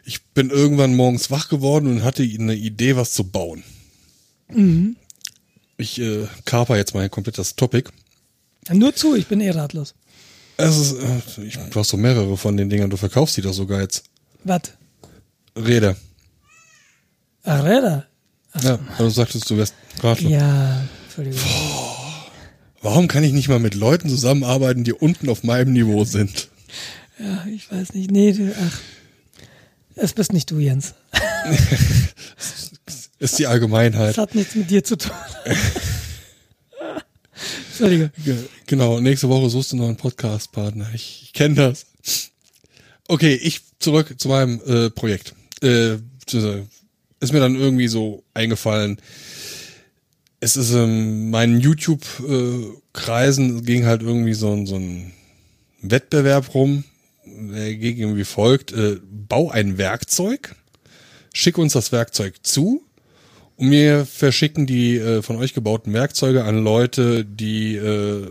Ich 0.03 0.23
bin 0.23 0.49
irgendwann 0.49 0.95
morgens 0.95 1.31
wach 1.31 1.49
geworden 1.49 1.87
und 1.87 2.03
hatte 2.03 2.23
eine 2.23 2.55
Idee, 2.55 2.95
was 2.95 3.13
zu 3.13 3.23
bauen. 3.23 3.63
Mhm. 4.49 4.95
Ich 5.77 5.99
äh, 5.99 6.27
kaper 6.45 6.77
jetzt 6.77 6.93
mal 6.93 7.09
komplett 7.09 7.37
das 7.37 7.55
Topic. 7.55 7.89
Nur 8.71 8.95
zu, 8.95 9.15
ich 9.15 9.27
bin 9.27 9.41
eh 9.41 9.51
ratlos. 9.51 9.95
Es 10.57 10.77
ist, 10.77 10.93
äh, 10.93 11.43
ich, 11.43 11.57
du 11.57 11.79
hast 11.79 11.89
so 11.89 11.97
mehrere 11.97 12.37
von 12.37 12.55
den 12.55 12.69
Dingern, 12.69 12.89
du 12.89 12.97
verkaufst 12.97 13.35
die 13.37 13.41
doch 13.41 13.53
sogar 13.53 13.81
jetzt. 13.81 14.05
Was? 14.43 14.61
Räder. 15.57 15.95
Ach, 17.43 17.63
Räder? 17.63 18.07
Ach. 18.53 18.63
Ja, 18.63 18.79
weil 18.97 19.05
du 19.05 19.09
sagtest, 19.09 19.49
du 19.49 19.57
wärst 19.57 19.73
Radler. 20.01 20.29
Ja, 20.29 20.85
Entschuldigung. 21.05 21.41
Boah, 21.41 22.04
warum 22.85 23.07
kann 23.07 23.23
ich 23.23 23.33
nicht 23.33 23.49
mal 23.49 23.59
mit 23.59 23.73
Leuten 23.73 24.09
zusammenarbeiten, 24.09 24.83
die 24.83 24.93
unten 24.93 25.27
auf 25.27 25.43
meinem 25.43 25.73
Niveau 25.73 26.05
sind? 26.05 26.49
Ja, 27.19 27.45
ich 27.53 27.69
weiß 27.71 27.93
nicht. 27.93 28.11
Nee, 28.11 28.31
du, 28.31 28.55
ach. 28.55 28.79
Es 29.95 30.13
bist 30.13 30.33
nicht 30.33 30.51
du, 30.51 30.59
Jens. 30.59 30.93
ist 33.19 33.39
die 33.39 33.47
Allgemeinheit. 33.47 34.09
Das 34.09 34.17
hat 34.17 34.35
nichts 34.35 34.55
mit 34.55 34.69
dir 34.69 34.83
zu 34.83 34.97
tun. 34.97 35.11
Entschuldige. 37.69 38.11
Genau, 38.67 38.99
nächste 38.99 39.29
Woche 39.29 39.49
suchst 39.49 39.71
du 39.71 39.77
noch 39.77 39.87
einen 39.87 39.97
Podcast-Partner. 39.97 40.89
Ich, 40.93 41.23
ich 41.23 41.33
kenne 41.33 41.55
das. 41.55 41.87
Okay, 43.07 43.33
ich 43.33 43.61
zurück 43.79 44.15
zu 44.17 44.27
meinem 44.27 44.61
äh, 44.65 44.89
Projekt. 44.91 45.33
Äh, 45.61 45.95
ist 47.19 47.33
mir 47.33 47.39
dann 47.39 47.55
irgendwie 47.55 47.87
so 47.87 48.23
eingefallen. 48.33 48.97
Es 50.45 50.55
ist 50.55 50.71
in 50.73 51.31
meinen 51.31 51.59
YouTube-Kreisen 51.59 53.65
ging 53.65 53.87
halt 53.87 54.03
irgendwie 54.03 54.35
so, 54.35 54.63
so 54.67 54.75
ein 54.75 55.11
Wettbewerb 55.81 56.53
rum, 56.53 56.83
der 57.25 57.73
ging 57.73 57.97
irgendwie 57.97 58.25
folgt, 58.25 58.71
äh, 58.71 58.97
bau 59.27 59.49
ein 59.49 59.79
Werkzeug, 59.79 60.53
schick 61.33 61.57
uns 61.57 61.73
das 61.73 61.91
Werkzeug 61.91 62.35
zu 62.43 62.83
und 63.55 63.71
wir 63.71 64.05
verschicken 64.05 64.67
die 64.67 64.97
äh, 64.97 65.23
von 65.23 65.37
euch 65.37 65.55
gebauten 65.55 65.93
Werkzeuge 65.93 66.43
an 66.43 66.63
Leute, 66.63 67.25
die 67.25 67.77
äh, 67.77 68.27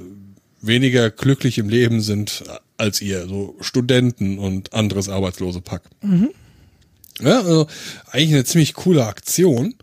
weniger 0.62 1.10
glücklich 1.10 1.58
im 1.58 1.68
Leben 1.68 2.00
sind 2.00 2.44
als 2.76 3.02
ihr, 3.02 3.26
so 3.26 3.56
Studenten 3.60 4.38
und 4.38 4.72
anderes 4.72 5.08
arbeitslose 5.08 5.62
Pack. 5.62 5.82
Mhm. 6.00 6.30
Ja, 7.20 7.40
also 7.40 7.66
eigentlich 8.12 8.34
eine 8.34 8.44
ziemlich 8.44 8.74
coole 8.74 9.04
Aktion. 9.04 9.74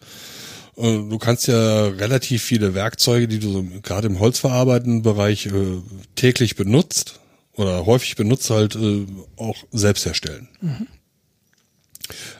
Du 0.76 1.18
kannst 1.18 1.48
ja 1.48 1.88
relativ 1.88 2.44
viele 2.44 2.74
Werkzeuge, 2.74 3.28
die 3.28 3.40
du 3.40 3.52
so 3.52 3.66
gerade 3.84 4.08
im 4.08 4.20
holzverarbeitenden 4.20 5.02
Bereich 5.02 5.48
äh, 5.48 5.82
täglich 6.16 6.56
benutzt 6.56 7.20
oder 7.54 7.86
häufig 7.86 8.16
benutzt, 8.16 8.50
halt 8.50 8.76
äh, 8.76 9.06
auch 9.36 9.58
selbst 9.72 10.06
herstellen. 10.06 10.48
Mhm. 10.62 10.88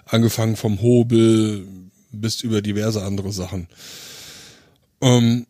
Angefangen 0.06 0.56
vom 0.56 0.82
Hobel 0.82 1.68
bis 2.12 2.42
über 2.42 2.62
diverse 2.62 3.04
andere 3.04 3.32
Sachen. 3.32 3.68
Ähm, 5.02 5.46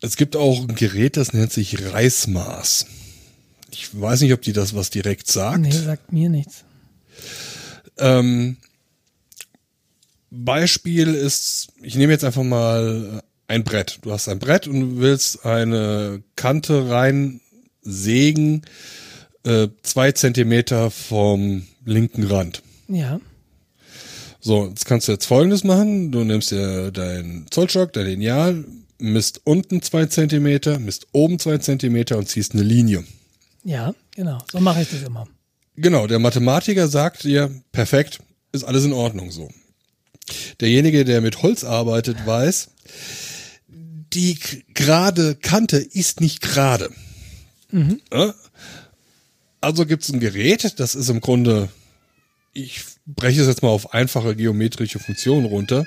es 0.00 0.16
gibt 0.16 0.36
auch 0.36 0.60
ein 0.60 0.74
Gerät, 0.74 1.16
das 1.16 1.32
nennt 1.32 1.52
sich 1.52 1.92
Reißmaß. 1.92 2.86
Ich 3.72 4.00
weiß 4.00 4.20
nicht, 4.20 4.32
ob 4.32 4.42
die 4.42 4.52
das 4.52 4.74
was 4.74 4.90
direkt 4.90 5.28
sagt. 5.28 5.60
Nee, 5.60 5.70
sagt 5.70 6.12
mir 6.12 6.28
nichts. 6.28 6.64
Ähm, 7.98 8.58
Beispiel 10.30 11.14
ist, 11.14 11.68
ich 11.82 11.96
nehme 11.96 12.12
jetzt 12.12 12.24
einfach 12.24 12.42
mal 12.42 13.22
ein 13.46 13.64
Brett. 13.64 13.98
Du 14.02 14.12
hast 14.12 14.28
ein 14.28 14.38
Brett 14.38 14.68
und 14.68 15.00
willst 15.00 15.44
eine 15.44 16.22
Kante 16.36 16.90
rein 16.90 17.40
sägen, 17.82 18.62
äh, 19.44 19.68
zwei 19.82 20.12
Zentimeter 20.12 20.90
vom 20.90 21.66
linken 21.84 22.24
Rand. 22.24 22.62
Ja. 22.88 23.20
So, 24.40 24.66
jetzt 24.66 24.84
kannst 24.84 25.08
du 25.08 25.12
jetzt 25.12 25.26
folgendes 25.26 25.64
machen. 25.64 26.12
Du 26.12 26.24
nimmst 26.24 26.50
dir 26.50 26.90
deinen 26.90 27.46
Zollstock, 27.50 27.92
dein 27.92 28.06
Lineal, 28.06 28.64
misst 28.98 29.40
unten 29.44 29.82
zwei 29.82 30.06
Zentimeter, 30.06 30.78
misst 30.78 31.06
oben 31.12 31.38
zwei 31.38 31.58
Zentimeter 31.58 32.18
und 32.18 32.28
ziehst 32.28 32.52
eine 32.52 32.62
Linie. 32.62 33.04
Ja, 33.64 33.94
genau. 34.14 34.38
So 34.50 34.60
mache 34.60 34.82
ich 34.82 34.90
das 34.90 35.02
immer. 35.02 35.26
Genau, 35.76 36.06
der 36.06 36.18
Mathematiker 36.18 36.88
sagt 36.88 37.24
dir, 37.24 37.50
perfekt, 37.72 38.20
ist 38.52 38.64
alles 38.64 38.84
in 38.84 38.92
Ordnung 38.92 39.30
so. 39.30 39.48
Derjenige, 40.60 41.04
der 41.04 41.20
mit 41.20 41.42
Holz 41.42 41.64
arbeitet, 41.64 42.26
weiß, 42.26 42.70
die 44.12 44.38
gerade 44.74 45.34
Kante 45.36 45.78
ist 45.78 46.20
nicht 46.20 46.40
gerade. 46.40 46.90
Mhm. 47.70 48.00
Also 49.60 49.86
gibt's 49.86 50.08
ein 50.10 50.20
Gerät, 50.20 50.78
das 50.78 50.94
ist 50.94 51.08
im 51.08 51.20
Grunde, 51.20 51.68
ich 52.52 52.82
breche 53.06 53.40
es 53.40 53.46
jetzt 53.46 53.62
mal 53.62 53.68
auf 53.68 53.92
einfache 53.92 54.36
geometrische 54.36 54.98
Funktionen 54.98 55.46
runter, 55.46 55.86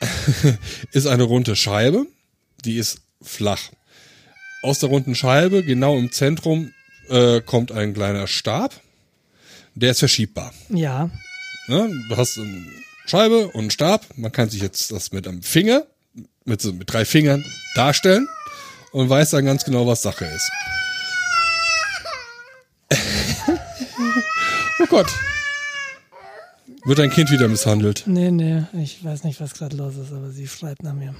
ist 0.92 1.06
eine 1.06 1.24
runde 1.24 1.56
Scheibe, 1.56 2.06
die 2.64 2.76
ist 2.76 3.00
flach. 3.20 3.70
Aus 4.62 4.78
der 4.80 4.88
runden 4.88 5.14
Scheibe, 5.14 5.62
genau 5.62 5.98
im 5.98 6.10
Zentrum, 6.10 6.72
äh, 7.08 7.40
kommt 7.40 7.72
ein 7.72 7.94
kleiner 7.94 8.26
Stab. 8.26 8.80
der 9.74 9.92
ist 9.92 10.00
verschiebbar. 10.00 10.52
Ja. 10.70 11.10
Ne? 11.68 11.90
Du 12.08 12.16
hast 12.16 12.38
Scheibe 13.08 13.48
und 13.48 13.60
einen 13.60 13.70
Stab. 13.70 14.06
Man 14.16 14.32
kann 14.32 14.50
sich 14.50 14.60
jetzt 14.60 14.92
das 14.92 15.12
mit 15.12 15.26
einem 15.26 15.42
Finger, 15.42 15.86
mit, 16.44 16.60
so, 16.60 16.72
mit 16.72 16.92
drei 16.92 17.04
Fingern 17.04 17.44
darstellen 17.74 18.28
und 18.92 19.08
weiß 19.08 19.30
dann 19.30 19.46
ganz 19.46 19.64
genau, 19.64 19.86
was 19.86 20.02
Sache 20.02 20.26
ist. 20.26 20.50
oh 24.80 24.86
Gott. 24.90 25.06
Wird 26.84 27.00
ein 27.00 27.10
Kind 27.10 27.30
wieder 27.30 27.48
misshandelt? 27.48 28.04
Nee, 28.06 28.30
nee, 28.30 28.64
ich 28.74 29.02
weiß 29.02 29.24
nicht, 29.24 29.40
was 29.40 29.54
gerade 29.54 29.76
los 29.76 29.96
ist, 29.96 30.12
aber 30.12 30.30
sie 30.30 30.46
schreit 30.46 30.82
nach 30.82 30.94
mir. 30.94 31.14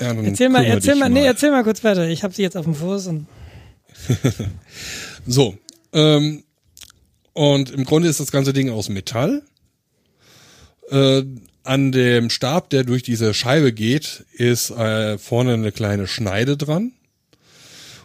Ja, 0.00 0.12
Erzähl 0.12 0.48
mal, 0.48 0.64
erzähl 0.64 0.94
mal, 0.94 1.10
nee, 1.10 1.24
erzähl 1.24 1.50
mal 1.50 1.64
kurz 1.64 1.84
weiter. 1.84 2.08
Ich 2.08 2.22
habe 2.22 2.32
sie 2.32 2.42
jetzt 2.42 2.56
auf 2.56 2.64
dem 2.64 2.74
Fuß 2.74 3.08
und 3.08 3.26
So. 5.26 5.56
Ähm, 5.92 6.44
und 7.32 7.70
im 7.70 7.84
Grunde 7.84 8.08
ist 8.08 8.20
das 8.20 8.30
ganze 8.32 8.52
Ding 8.52 8.70
aus 8.70 8.88
Metall. 8.88 9.42
Äh, 10.90 11.24
an 11.64 11.92
dem 11.92 12.30
Stab, 12.30 12.70
der 12.70 12.84
durch 12.84 13.02
diese 13.02 13.34
Scheibe 13.34 13.72
geht, 13.72 14.24
ist 14.32 14.70
äh, 14.70 15.18
vorne 15.18 15.54
eine 15.54 15.70
kleine 15.70 16.06
Schneide 16.06 16.56
dran. 16.56 16.92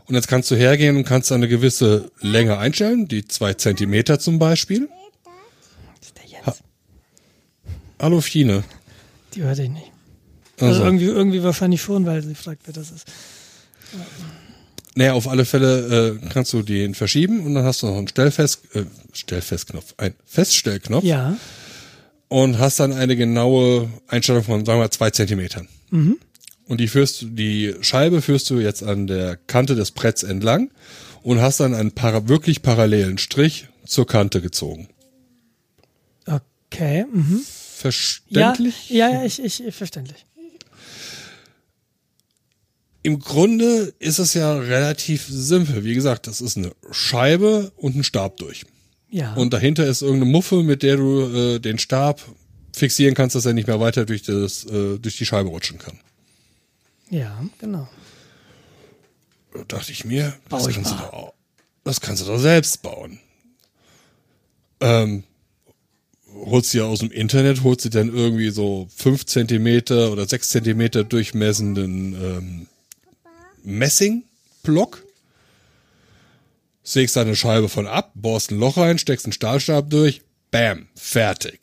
Und 0.06 0.16
jetzt 0.16 0.28
kannst 0.28 0.52
du 0.52 0.56
hergehen 0.56 0.98
und 0.98 1.06
kannst 1.06 1.32
eine 1.32 1.48
gewisse 1.48 2.12
Länge 2.20 2.58
einstellen, 2.58 3.08
die 3.08 3.26
zwei 3.26 3.54
Zentimeter 3.54 4.20
zum 4.20 4.38
Beispiel. 4.38 4.90
Ist 6.02 6.14
der 6.18 6.26
jetzt? 6.30 6.62
Hallo 8.00 8.20
Fine. 8.20 8.66
Die 9.34 9.44
hört 9.44 9.60
ich 9.60 9.70
nicht. 9.70 9.92
Also, 10.60 10.66
Also, 10.66 10.84
irgendwie, 10.84 11.06
irgendwie 11.06 11.42
wahrscheinlich 11.44 11.82
schon, 11.82 12.06
weil 12.06 12.22
sie 12.22 12.36
fragt, 12.36 12.64
wer 12.66 12.74
das 12.74 12.92
ist. 12.92 13.08
naja, 14.96 15.14
auf 15.14 15.28
alle 15.30 15.46
Fälle 15.46 16.20
äh, 16.22 16.28
kannst 16.30 16.52
du 16.52 16.62
den 16.64 16.96
verschieben 16.96 17.46
und 17.46 17.56
dann 17.56 17.64
hast 17.64 17.82
du 17.82 17.88
noch 17.88 17.98
einen 17.98 18.10
Stellfest, 18.10 18.76
äh, 18.76 18.84
Stellfestknopf, 19.14 19.94
ein 19.98 20.14
Feststellknopf 20.26 21.04
Ja. 21.06 21.38
Und 22.34 22.58
hast 22.58 22.80
dann 22.80 22.94
eine 22.94 23.16
genaue 23.16 23.92
Einstellung 24.08 24.42
von, 24.42 24.66
sagen 24.66 24.80
wir, 24.80 24.90
zwei 24.90 25.12
Zentimetern. 25.12 25.68
Und 26.66 26.80
die 26.80 26.88
führst 26.88 27.22
du, 27.22 27.26
die 27.28 27.76
Scheibe 27.82 28.24
führst 28.24 28.50
du 28.50 28.60
jetzt 28.60 28.82
an 28.82 29.06
der 29.06 29.36
Kante 29.36 29.76
des 29.76 29.92
Bretts 29.92 30.24
entlang 30.24 30.72
und 31.22 31.42
hast 31.42 31.60
dann 31.60 31.76
einen 31.76 31.92
para 31.92 32.28
wirklich 32.28 32.64
parallelen 32.64 33.20
Strich 33.20 33.68
zur 33.86 34.08
Kante 34.08 34.42
gezogen. 34.42 34.88
Okay. 36.26 37.06
Mhm. 37.14 37.42
Verständlich? 37.78 38.90
ja, 38.90 39.12
ja, 39.12 39.26
ich, 39.26 39.40
ich, 39.40 39.64
verständlich. 39.70 40.26
Im 43.04 43.20
Grunde 43.20 43.94
ist 44.00 44.18
es 44.18 44.34
ja 44.34 44.58
relativ 44.58 45.28
simpel. 45.30 45.84
Wie 45.84 45.94
gesagt, 45.94 46.26
das 46.26 46.42
ist 46.42 46.58
eine 46.58 46.72
Scheibe 46.90 47.72
und 47.76 47.96
ein 47.96 48.04
Stab 48.04 48.38
durch. 48.38 48.66
Ja. 49.14 49.36
Und 49.36 49.54
dahinter 49.54 49.86
ist 49.86 50.02
irgendeine 50.02 50.32
Muffe, 50.32 50.64
mit 50.64 50.82
der 50.82 50.98
du 50.98 51.22
äh, 51.22 51.60
den 51.60 51.78
Stab 51.78 52.20
fixieren 52.76 53.14
kannst, 53.14 53.36
dass 53.36 53.46
er 53.46 53.54
nicht 53.54 53.68
mehr 53.68 53.80
weiter 53.80 54.08
durch, 54.08 54.24
das, 54.24 54.66
äh, 54.66 54.98
durch 54.98 55.18
die 55.18 55.26
Scheibe 55.28 55.50
rutschen 55.50 55.78
kann. 55.78 56.00
ja, 57.12 57.46
genau. 57.60 57.88
Da 59.54 59.64
dachte 59.68 59.92
ich 59.92 60.04
mir, 60.04 60.34
das 60.50 60.66
ich 60.66 60.74
kannst, 60.74 60.94
du 60.94 60.96
doch, 60.96 61.34
das 61.84 62.02
kannst 62.02 62.24
du 62.24 62.26
doch 62.26 62.40
selbst 62.40 62.82
bauen. 62.82 63.20
Ähm, 64.80 65.26
holst 66.34 66.74
dir 66.74 66.88
aus 66.88 67.02
dem 67.02 67.12
Internet, 67.12 67.62
holst 67.62 67.86
dir 67.86 67.92
dann 67.92 68.12
irgendwie 68.12 68.50
so 68.50 68.88
fünf 68.96 69.28
Zentimeter 69.28 70.12
oder 70.12 70.28
sechs 70.28 70.50
Zentimeter 70.50 71.04
durchmessenden 71.04 72.16
ähm, 72.16 72.68
Messingblock, 73.62 75.03
sägst 76.84 77.16
da 77.16 77.22
eine 77.22 77.36
Scheibe 77.36 77.70
von 77.70 77.88
ab, 77.88 78.12
bohrst 78.16 78.52
ein 78.52 78.60
Loch 78.60 78.78
rein, 78.78 79.00
steckst 79.00 79.26
einen 79.26 79.34
Stahlstab 79.34 79.90
durch, 79.90 80.22
bam, 80.52 80.88
fertig. 80.96 81.60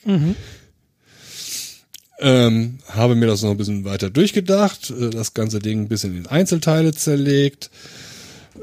Ähm, 2.22 2.78
habe 2.88 3.14
mir 3.14 3.26
das 3.26 3.42
noch 3.42 3.50
ein 3.50 3.56
bisschen 3.56 3.84
weiter 3.84 4.10
durchgedacht, 4.10 4.90
äh, 4.90 5.10
das 5.10 5.32
ganze 5.32 5.58
Ding 5.58 5.82
ein 5.82 5.88
bisschen 5.88 6.16
in 6.16 6.26
Einzelteile 6.26 6.92
zerlegt. 6.92 7.70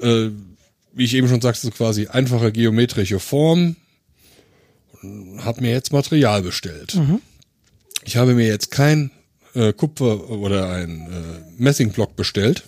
Äh, 0.02 0.30
wie 0.94 1.04
ich 1.06 1.14
eben 1.14 1.28
schon 1.28 1.42
sagte, 1.42 1.70
quasi 1.72 2.08
einfache 2.08 2.52
geometrische 2.52 3.20
Form. 3.20 3.76
Hab 5.38 5.62
mir 5.62 5.72
jetzt 5.72 5.92
Material 5.94 6.42
bestellt. 6.42 6.96
Ich 8.04 8.18
habe 8.18 8.34
mir 8.34 8.48
jetzt 8.48 8.72
kein 8.72 9.12
äh, 9.54 9.74
Kupfer 9.74 10.30
oder 10.30 10.70
ein 10.70 11.02
äh, 11.02 11.62
Messingblock 11.62 12.16
bestellt, 12.16 12.64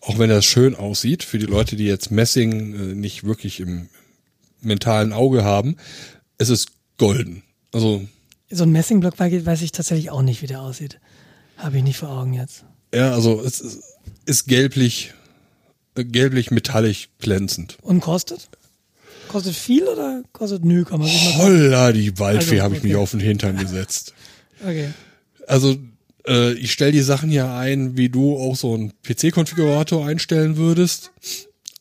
auch 0.00 0.18
wenn 0.18 0.30
das 0.30 0.44
schön 0.44 0.74
aussieht 0.74 1.22
für 1.22 1.38
die 1.38 1.46
Leute, 1.46 1.76
die 1.76 1.84
jetzt 1.84 2.10
Messing 2.10 2.74
äh, 2.74 2.94
nicht 2.94 3.24
wirklich 3.24 3.60
im 3.60 3.88
mentalen 4.60 5.12
Auge 5.12 5.44
haben. 5.44 5.76
Es 6.38 6.48
ist 6.48 6.68
golden. 6.98 7.42
Also 7.72 8.06
So 8.50 8.64
ein 8.64 8.72
Messingblock 8.72 9.18
weiß 9.18 9.62
ich 9.62 9.72
tatsächlich 9.72 10.10
auch 10.10 10.22
nicht, 10.22 10.42
wie 10.42 10.46
der 10.46 10.62
aussieht. 10.62 10.98
Habe 11.56 11.78
ich 11.78 11.82
nicht 11.84 11.98
vor 11.98 12.10
Augen 12.10 12.32
jetzt. 12.32 12.64
Ja, 12.94 13.12
also 13.12 13.40
es 13.40 13.60
ist, 13.60 13.82
ist 14.24 14.46
gelblich, 14.46 15.12
äh, 15.94 16.04
gelblich 16.04 16.50
metallisch 16.50 17.10
glänzend. 17.18 17.76
Und 17.82 18.00
kostet? 18.00 18.48
Kostet 19.28 19.54
viel 19.54 19.84
oder 19.84 20.22
kostet 20.32 20.64
nö? 20.64 20.84
Kann 20.84 21.00
man 21.00 21.08
Holla, 21.08 21.92
die 21.92 22.18
Waldfee 22.18 22.54
Also, 22.54 22.62
habe 22.64 22.76
ich 22.76 22.82
mich 22.82 22.96
auf 22.96 23.12
den 23.12 23.20
Hintern 23.20 23.56
gesetzt. 23.56 24.14
Okay. 24.62 24.90
Also 25.46 25.78
äh, 26.30 26.52
ich 26.52 26.72
stelle 26.72 26.92
die 26.92 27.02
Sachen 27.02 27.30
ja 27.30 27.58
ein, 27.58 27.96
wie 27.96 28.08
du 28.08 28.38
auch 28.38 28.56
so 28.56 28.72
einen 28.72 28.92
PC-Konfigurator 29.02 30.06
einstellen 30.06 30.56
würdest. 30.56 31.10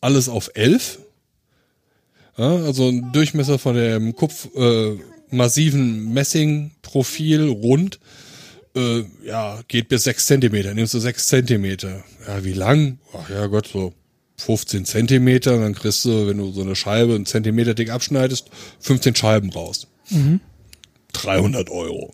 Alles 0.01 0.27
auf 0.27 0.51
11. 0.55 0.99
Ja, 2.37 2.55
also 2.55 2.89
ein 2.89 3.11
Durchmesser 3.13 3.59
von 3.59 3.75
dem 3.75 4.15
Kupf, 4.15 4.49
äh, 4.55 4.97
massiven 5.29 6.13
Messingprofil 6.13 7.49
rund. 7.49 7.99
Äh, 8.75 9.03
ja, 9.23 9.61
geht 9.67 9.89
bis 9.89 10.03
6 10.03 10.25
Zentimeter. 10.25 10.73
Nimmst 10.73 10.93
du 10.93 10.99
6 10.99 11.27
Zentimeter. 11.27 12.03
Ja, 12.27 12.43
wie 12.43 12.53
lang? 12.53 12.99
Ach 13.13 13.29
ja 13.29 13.45
Gott, 13.47 13.67
so 13.67 13.93
15 14.37 14.85
Zentimeter. 14.85 15.59
Dann 15.59 15.75
kriegst 15.75 16.05
du, 16.05 16.27
wenn 16.27 16.37
du 16.37 16.51
so 16.51 16.61
eine 16.61 16.75
Scheibe 16.75 17.15
einen 17.15 17.25
Zentimeter 17.25 17.73
dick 17.73 17.89
abschneidest, 17.89 18.49
15 18.79 19.15
Scheiben 19.15 19.51
raus. 19.51 19.87
300 21.13 21.69
Euro. 21.69 22.13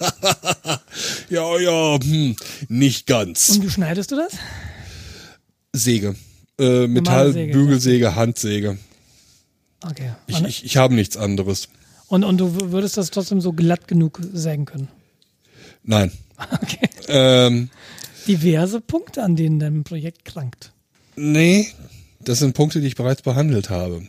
ja, 1.28 1.58
ja, 1.58 1.98
hm, 2.02 2.36
nicht 2.68 3.06
ganz. 3.06 3.50
Und 3.50 3.64
wie 3.64 3.70
schneidest 3.70 4.10
du 4.10 4.16
das? 4.16 4.32
Säge. 5.72 6.14
Äh, 6.58 6.86
Metall, 6.86 7.32
Säge, 7.32 7.52
Bügelsäge, 7.52 8.14
Handsäge. 8.16 8.78
Okay. 9.82 10.12
Ich, 10.26 10.42
ich, 10.42 10.64
ich 10.64 10.76
habe 10.76 10.94
nichts 10.94 11.16
anderes. 11.16 11.68
und, 12.08 12.24
und 12.24 12.38
du 12.38 12.70
würdest 12.72 12.96
das 12.96 13.10
trotzdem 13.10 13.40
so 13.40 13.52
glatt 13.52 13.88
genug 13.88 14.20
sägen 14.32 14.64
können? 14.66 14.88
Nein. 15.82 16.12
Okay. 16.62 16.88
Ähm, 17.08 17.68
Diverse 18.26 18.80
Punkte, 18.80 19.22
an 19.22 19.36
denen 19.36 19.58
dein 19.58 19.84
Projekt 19.84 20.24
krankt. 20.24 20.72
nee, 21.16 21.68
das 22.20 22.38
sind 22.38 22.54
Punkte, 22.54 22.80
die 22.80 22.86
ich 22.86 22.94
bereits 22.96 23.20
behandelt 23.20 23.68
habe. 23.68 24.02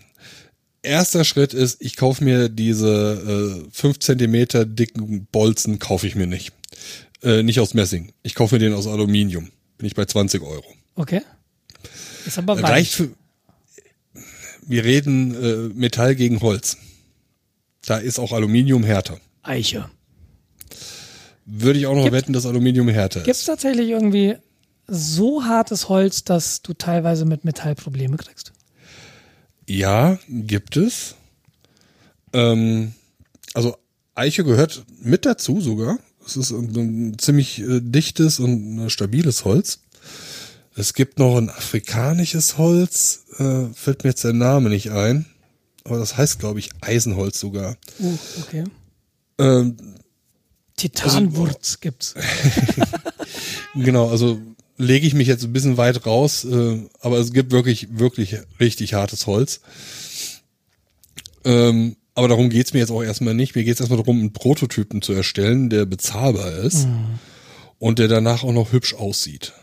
Erster 0.81 1.25
Schritt 1.25 1.53
ist, 1.53 1.81
ich 1.81 1.95
kaufe 1.97 2.23
mir 2.23 2.47
diese 2.47 3.63
äh, 3.67 3.69
5 3.71 3.99
Zentimeter 3.99 4.65
dicken 4.65 5.27
Bolzen, 5.31 5.79
kaufe 5.79 6.07
ich 6.07 6.15
mir 6.15 6.25
nicht. 6.27 6.53
Äh, 7.23 7.43
nicht 7.43 7.59
aus 7.59 7.73
Messing. 7.73 8.13
Ich 8.23 8.35
kaufe 8.35 8.55
mir 8.55 8.59
den 8.59 8.73
aus 8.73 8.87
Aluminium. 8.87 9.49
Bin 9.77 9.87
ich 9.87 9.95
bei 9.95 10.05
20 10.05 10.41
Euro. 10.41 10.65
Okay. 10.95 11.21
Ist 12.25 12.37
aber 12.37 12.55
weich. 12.61 12.69
Reicht 12.69 12.93
für. 12.93 13.09
Wir 14.67 14.83
reden 14.83 15.33
äh, 15.35 15.73
Metall 15.73 16.15
gegen 16.15 16.39
Holz. 16.41 16.77
Da 17.85 17.97
ist 17.97 18.19
auch 18.19 18.31
Aluminium 18.31 18.83
härter. 18.83 19.19
Eiche. 19.43 19.89
Würde 21.45 21.79
ich 21.79 21.87
auch 21.87 21.95
noch 21.95 22.03
Gibt- 22.03 22.13
wetten, 22.15 22.33
dass 22.33 22.45
Aluminium 22.45 22.87
härter 22.89 23.21
Gibt 23.21 23.35
es 23.35 23.39
ist. 23.41 23.45
tatsächlich 23.47 23.89
irgendwie 23.89 24.35
so 24.87 25.43
hartes 25.43 25.89
Holz, 25.89 26.23
dass 26.23 26.61
du 26.61 26.73
teilweise 26.73 27.25
mit 27.25 27.43
Metall 27.43 27.75
Probleme 27.75 28.17
kriegst? 28.17 28.51
Ja, 29.67 30.19
gibt 30.29 30.77
es. 30.77 31.15
Ähm, 32.33 32.93
also 33.53 33.75
Eiche 34.15 34.43
gehört 34.43 34.83
mit 35.01 35.25
dazu 35.25 35.59
sogar. 35.61 35.97
Es 36.35 36.49
ist 36.49 36.51
ein, 36.51 36.75
ein 36.75 37.19
ziemlich 37.19 37.59
äh, 37.59 37.81
dichtes 37.81 38.39
und 38.39 38.79
äh, 38.79 38.89
stabiles 38.89 39.45
Holz. 39.45 39.79
Es 40.75 40.93
gibt 40.93 41.19
noch 41.19 41.37
ein 41.37 41.49
afrikanisches 41.49 42.57
Holz, 42.57 43.25
äh, 43.37 43.65
fällt 43.73 44.03
mir 44.03 44.11
jetzt 44.11 44.23
der 44.23 44.33
Name 44.33 44.69
nicht 44.69 44.91
ein. 44.91 45.25
Aber 45.83 45.97
das 45.97 46.15
heißt, 46.17 46.39
glaube 46.39 46.59
ich, 46.59 46.69
Eisenholz 46.81 47.39
sogar. 47.39 47.75
Uh, 47.99 48.17
okay. 48.41 48.63
Ähm, 49.39 49.77
Titanwurz 50.77 51.79
gibt's. 51.79 52.15
Genau, 53.73 54.09
also 54.09 54.39
lege 54.77 55.07
ich 55.07 55.13
mich 55.13 55.27
jetzt 55.27 55.43
ein 55.43 55.53
bisschen 55.53 55.77
weit 55.77 56.05
raus, 56.05 56.43
äh, 56.43 56.79
aber 56.99 57.19
es 57.19 57.31
gibt 57.31 57.51
wirklich, 57.51 57.87
wirklich 57.91 58.35
richtig 58.59 58.93
hartes 58.93 59.27
Holz. 59.27 59.61
Ähm, 61.45 61.95
aber 62.15 62.27
darum 62.27 62.49
geht's 62.49 62.73
mir 62.73 62.79
jetzt 62.79 62.91
auch 62.91 63.03
erstmal 63.03 63.33
nicht. 63.33 63.55
Mir 63.55 63.63
geht's 63.63 63.79
erstmal 63.79 63.99
darum, 63.99 64.19
einen 64.19 64.33
Prototypen 64.33 65.01
zu 65.01 65.13
erstellen, 65.13 65.69
der 65.69 65.85
bezahlbar 65.85 66.51
ist 66.57 66.87
und 67.79 67.99
der 67.99 68.07
danach 68.07 68.43
auch 68.43 68.53
noch 68.53 68.71
hübsch 68.73 68.93
aussieht. 68.93 69.53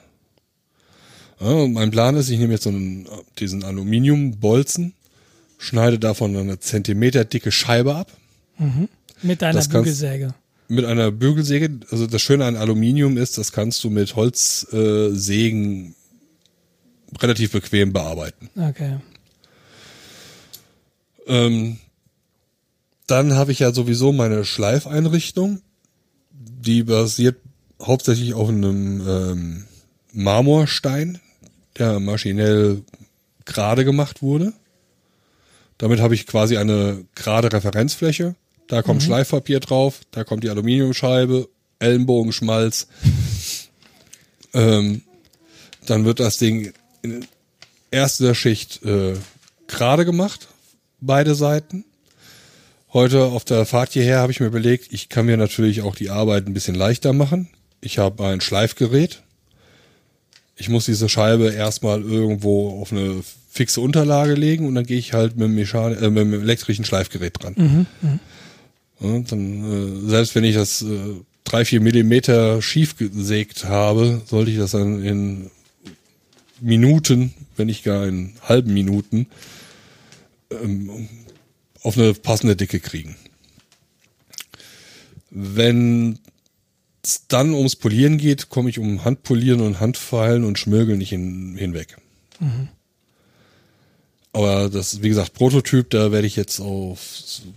Ja, 1.41 1.67
mein 1.69 1.91
Plan 1.91 2.17
ist, 2.17 2.31
ich 2.31 2.39
nehme 2.39 2.53
jetzt 2.55 2.65
so 2.65 2.71
einen, 2.71 3.07
diesen 3.39 3.63
Aluminiumbolzen, 3.63 4.95
schneide 5.59 5.99
davon 5.99 6.37
eine 6.37 6.59
Zentimeter 6.59 7.25
dicke 7.25 7.53
Scheibe 7.53 7.95
ab. 7.95 8.11
Mit 9.23 9.43
deiner 9.43 9.53
Das 9.53 9.71
kannst- 9.71 9.85
Bügelsäge. 9.85 10.35
Mit 10.71 10.85
einer 10.85 11.11
Bügelsäge. 11.11 11.81
Also 11.91 12.07
das 12.07 12.21
Schöne 12.21 12.45
an 12.45 12.57
Aluminium 12.57 13.17
ist, 13.17 13.39
das 13.39 13.53
kannst 13.53 13.83
du 13.85 13.89
mit 13.91 14.17
Holzsägen 14.17 15.95
äh, 17.15 17.19
relativ 17.23 17.53
bequem 17.53 17.93
bearbeiten. 17.95 18.51
Okay. 18.55 18.99
Ähm, 21.27 21.79
dann 23.11 23.35
habe 23.35 23.53
ich 23.53 23.61
ja 23.61 23.73
sowieso 23.73 24.13
meine 24.13 24.45
Schleifeinrichtung. 24.45 25.61
Die 26.31 26.83
basiert 26.85 27.37
hauptsächlich 27.83 28.35
auf 28.35 28.49
einem 28.49 29.03
ähm, 29.09 29.65
Marmorstein, 30.13 31.21
der 31.79 32.01
maschinell 32.01 32.83
gerade 33.45 33.85
gemacht 33.85 34.23
wurde. 34.23 34.53
Damit 35.79 36.01
habe 36.01 36.15
ich 36.15 36.27
quasi 36.27 36.57
eine 36.57 37.05
gerade 37.15 37.53
Referenzfläche. 37.53 38.35
Da 38.67 38.83
kommt 38.83 39.03
Schleifpapier 39.03 39.61
drauf, 39.61 40.01
da 40.11 40.25
kommt 40.25 40.45
die 40.45 40.51
Aluminiumscheibe, 40.51 41.49
Ellenbogenschmalz. 41.79 42.89
ähm, 44.53 45.03
dann 45.87 46.05
wird 46.05 46.21
das 46.21 46.37
Ding 46.37 46.75
in 47.03 47.27
erster 47.91 48.35
Schicht 48.35 48.85
äh, 48.85 49.15
gerade 49.69 50.05
gemacht, 50.05 50.49
beide 51.01 51.35
Seiten. 51.35 51.85
Heute 52.93 53.25
auf 53.25 53.45
der 53.45 53.67
Fahrt 53.67 53.93
hierher 53.93 54.19
habe 54.19 54.33
ich 54.33 54.41
mir 54.41 54.47
überlegt, 54.47 54.93
ich 54.93 55.11
kann 55.11 55.27
mir 55.27 55.37
natürlich 55.37 55.83
auch 55.83 55.95
die 55.95 56.09
Arbeit 56.09 56.47
ein 56.47 56.55
bisschen 56.55 56.75
leichter 56.75 57.13
machen. 57.13 57.49
Ich 57.83 57.99
habe 57.99 58.25
ein 58.27 58.41
Schleifgerät. 58.41 59.23
Ich 60.57 60.71
muss 60.71 60.87
diese 60.87 61.09
Scheibe 61.09 61.53
erstmal 61.53 62.03
irgendwo 62.03 62.81
auf 62.81 62.91
eine 62.91 63.23
fixe 63.51 63.81
Unterlage 63.81 64.35
legen 64.35 64.67
und 64.67 64.75
dann 64.75 64.87
gehe 64.87 64.99
ich 64.99 65.13
halt 65.13 65.37
mit 65.37 65.49
dem, 65.49 65.55
Mechan 65.55 65.93
äh, 65.97 66.09
mit 66.11 66.19
dem 66.19 66.33
elektrischen 66.33 66.85
Schleifgerät 66.85 67.35
dran. 67.43 67.87
Ja, 69.01 69.19
dann, 69.21 70.07
äh, 70.07 70.09
selbst 70.09 70.35
wenn 70.35 70.45
ich 70.45 70.55
das 70.55 70.83
äh, 70.83 70.87
drei, 71.45 71.65
vier 71.65 71.81
Millimeter 71.81 72.63
schief 72.63 72.97
gesägt 72.97 73.65
habe, 73.67 74.23
sollte 74.27 74.51
ich 74.51 74.57
das 74.57 74.73
dann 74.73 75.05
in 75.05 75.51
Minuten, 76.61 77.35
wenn 77.57 77.67
nicht 77.67 77.85
gar 77.85 78.07
in 78.07 78.33
halben 78.43 78.73
Minuten, 78.73 79.27
ähm, 80.51 81.09
auf 81.89 81.97
eine 81.97 82.13
passende 82.13 82.55
Dicke 82.55 82.81
kriegen. 82.81 83.17
Wenn 85.31 86.19
es 87.03 87.27
dann 87.29 87.55
ums 87.55 87.77
Polieren 87.77 88.19
geht, 88.19 88.51
komme 88.51 88.69
ich 88.69 88.79
um 88.79 89.05
Handpolieren 89.05 89.63
und 89.63 89.81
Handfeilen 89.81 90.45
und 90.45 90.59
Schmirgeln 90.59 90.99
nicht 90.99 91.09
hin, 91.09 91.57
hinweg. 91.57 91.97
Aber 94.35 94.69
das, 94.69 95.03
wie 95.03 95.09
gesagt, 95.09 95.33
Prototyp, 95.33 95.89
da 95.89 96.13
werde 96.13 96.27
ich 96.27 96.37
jetzt 96.37 96.61
auf 96.61 97.01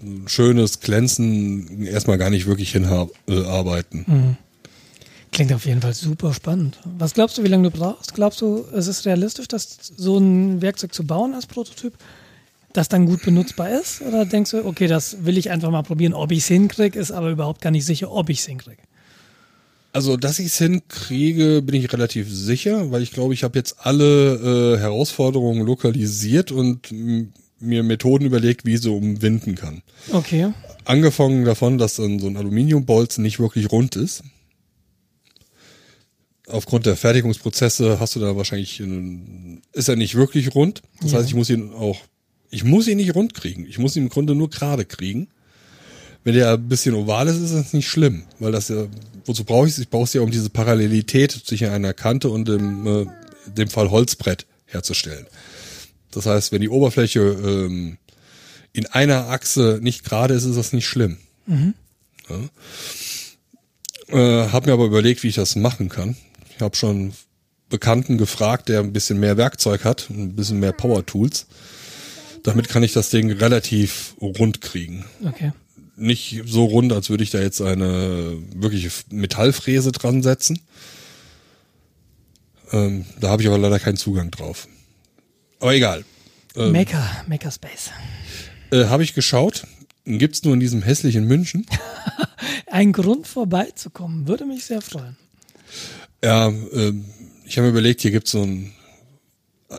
ein 0.02 0.24
schönes 0.28 0.80
Glänzen 0.80 1.86
erstmal 1.86 2.18
gar 2.18 2.30
nicht 2.30 2.46
wirklich 2.46 2.72
hinarbeiten. 2.72 4.38
Klingt 5.34 5.52
auf 5.52 5.66
jeden 5.66 5.82
Fall 5.82 5.94
super 5.94 6.34
spannend. 6.34 6.80
Was 6.98 7.14
glaubst 7.14 7.38
du, 7.38 7.44
wie 7.44 7.50
lange 7.50 7.70
du 7.70 7.78
brauchst? 7.78 8.14
Glaubst 8.14 8.40
du, 8.40 8.66
es 8.74 8.88
ist 8.88 9.06
realistisch, 9.06 9.50
das 9.50 9.78
so 9.98 10.18
ein 10.18 10.62
Werkzeug 10.62 10.94
zu 10.94 11.06
bauen 11.06 11.34
als 11.34 11.48
Prototyp, 11.48 11.94
das 12.74 12.90
dann 12.90 13.06
gut 13.06 13.24
benutzbar 13.24 13.70
ist? 13.70 14.02
Oder 14.02 14.26
denkst 14.26 14.52
du, 14.52 14.66
okay, 14.66 14.88
das 14.88 15.26
will 15.26 15.38
ich 15.38 15.50
einfach 15.52 15.72
mal 15.72 15.84
probieren, 15.84 16.14
ob 16.14 16.32
ich 16.32 16.40
es 16.40 16.48
hinkriege, 16.48 16.98
ist 17.00 17.12
aber 17.12 17.30
überhaupt 17.30 17.62
gar 17.62 17.72
nicht 17.72 17.86
sicher, 17.86 18.12
ob 18.12 18.30
ich 18.30 18.40
es 18.40 18.46
hinkriege? 18.46 18.82
Also, 19.94 20.16
dass 20.16 20.40
ich 20.40 20.48
es 20.48 20.58
hinkriege, 20.58 21.62
bin 21.62 21.76
ich 21.76 21.92
relativ 21.92 22.34
sicher, 22.34 22.92
weil 22.92 23.02
ich 23.02 23.12
glaube, 23.12 23.34
ich 23.34 23.44
habe 23.44 23.60
jetzt 23.60 23.76
alle 23.80 24.76
äh, 24.76 24.80
Herausforderungen 24.80 25.66
lokalisiert 25.66 26.52
und 26.54 26.90
mir 27.60 27.84
Methoden 27.84 28.26
überlegt, 28.26 28.66
wie 28.66 28.76
ich 28.76 28.82
so 28.82 28.96
umwinden 28.96 29.56
kann. 29.56 29.82
Okay. 30.12 30.54
Angefangen 30.86 31.44
davon, 31.46 31.78
dass 31.78 31.98
dann 31.98 32.20
so 32.20 32.28
ein 32.28 32.38
Aluminiumbolzen 32.38 33.22
nicht 33.22 33.40
wirklich 33.40 33.72
rund 33.72 33.96
ist. 33.98 34.24
Aufgrund 36.48 36.86
der 36.86 36.96
Fertigungsprozesse 36.96 38.00
hast 38.00 38.16
du 38.16 38.20
da 38.20 38.36
wahrscheinlich, 38.36 38.82
einen, 38.82 39.62
ist 39.74 39.90
er 39.90 39.96
nicht 39.96 40.16
wirklich 40.16 40.56
rund. 40.56 40.82
Das 41.02 41.12
Ja. 41.12 41.20
heißt, 41.20 41.28
ich 41.30 41.36
muss 41.36 41.50
ihn 41.50 41.72
auch, 41.72 41.98
ich 42.52 42.64
muss 42.64 42.88
ihn 42.88 42.98
nicht 42.98 43.16
rund 43.16 43.34
kriegen. 43.34 43.66
Ich 43.66 43.80
muss 43.80 43.96
ihn 43.96 44.04
im 44.04 44.10
Grunde 44.10 44.36
nur 44.36 44.50
gerade 44.50 44.86
kriegen. 44.86 45.30
Wenn 46.24 46.36
der 46.36 46.54
ein 46.54 46.68
bisschen 46.68 46.94
oval 46.94 47.28
ist, 47.28 47.38
ist 47.38 47.54
das 47.54 47.74
nicht 47.74 47.88
schlimm, 47.88 48.26
weil 48.38 48.52
das 48.52 48.68
ja, 48.68 48.86
wozu 49.26 49.44
brauche 49.44 49.66
ich 49.68 49.74
es? 49.74 49.80
Ich 49.80 49.90
brauche 49.90 50.04
es 50.04 50.14
ja, 50.14 50.22
um 50.22 50.30
diese 50.30 50.52
Parallelität 50.52 51.32
zwischen 51.32 51.70
einer 51.70 51.94
Kante 51.94 52.30
und 52.30 52.48
dem, 52.48 52.86
äh, 52.86 53.06
dem 53.48 53.70
Fall 53.70 53.90
Holzbrett 53.90 54.46
herzustellen. 54.66 55.26
Das 56.12 56.26
heißt, 56.28 56.52
wenn 56.52 56.62
die 56.62 56.70
Oberfläche 56.70 57.22
ähm, 57.22 57.98
in 58.74 58.86
einer 58.88 59.30
Achse 59.30 59.80
nicht 59.82 60.04
gerade 60.04 60.34
ist, 60.34 60.44
ist 60.44 60.58
das 60.58 60.74
nicht 60.74 60.88
schlimm. 60.88 61.18
Ja. 62.30 62.50
Äh, 64.18 64.50
hab 64.52 64.66
mir 64.66 64.74
aber 64.74 64.86
überlegt, 64.86 65.24
wie 65.24 65.30
ich 65.30 65.36
das 65.36 65.56
machen 65.56 65.90
kann. 65.90 66.18
Ich 66.54 66.62
habe 66.62 66.76
schon 66.76 67.14
Bekannten 67.70 68.18
gefragt, 68.18 68.70
der 68.70 68.82
ein 68.82 68.94
bisschen 68.94 69.20
mehr 69.20 69.38
Werkzeug 69.38 69.86
hat, 69.86 70.10
ein 70.10 70.36
bisschen 70.36 70.60
mehr 70.60 70.74
Power 70.74 71.06
Tools. 71.06 71.48
Damit 72.44 72.70
kann 72.70 72.84
ich 72.84 72.94
das 72.94 73.10
Ding 73.10 73.32
relativ 73.32 74.16
rund 74.20 74.62
kriegen. 74.62 75.06
Okay. 75.26 75.52
Nicht 75.96 76.42
so 76.46 76.66
rund, 76.66 76.92
als 76.94 77.10
würde 77.10 77.24
ich 77.24 77.30
da 77.30 77.40
jetzt 77.40 77.62
eine 77.62 78.38
wirkliche 78.56 78.90
Metallfräse 79.12 79.92
dran 79.92 80.24
setzen. 80.24 80.60
Ähm, 82.72 83.06
da 83.20 83.30
habe 83.30 83.42
ich 83.42 83.48
aber 83.48 83.58
leider 83.58 83.80
keinen 83.80 83.98
Zugang 83.98 84.32
drauf. 84.32 84.68
Aber 85.60 85.74
egal. 85.74 86.04
Ähm, 86.56 86.72
Maker, 86.72 87.08
Makerspace. 87.28 87.92
Äh, 88.72 88.86
habe 88.86 89.04
ich 89.04 89.14
geschaut. 89.14 89.68
Gibt's 90.06 90.44
nur 90.44 90.54
in 90.54 90.60
diesem 90.60 90.82
hässlichen 90.82 91.26
München. 91.26 91.66
Ein 92.68 92.94
Grund 92.94 93.28
vorbeizukommen, 93.28 94.28
würde 94.28 94.46
mich 94.46 94.66
sehr 94.66 94.82
freuen. 94.82 95.18
Ja, 96.24 96.48
ähm, 96.48 97.06
ich 97.46 97.58
habe 97.58 97.68
mir 97.68 97.72
überlegt, 97.72 98.02
hier 98.02 98.12
gibt's 98.12 98.32
so 98.32 98.42
ein, 98.44 98.74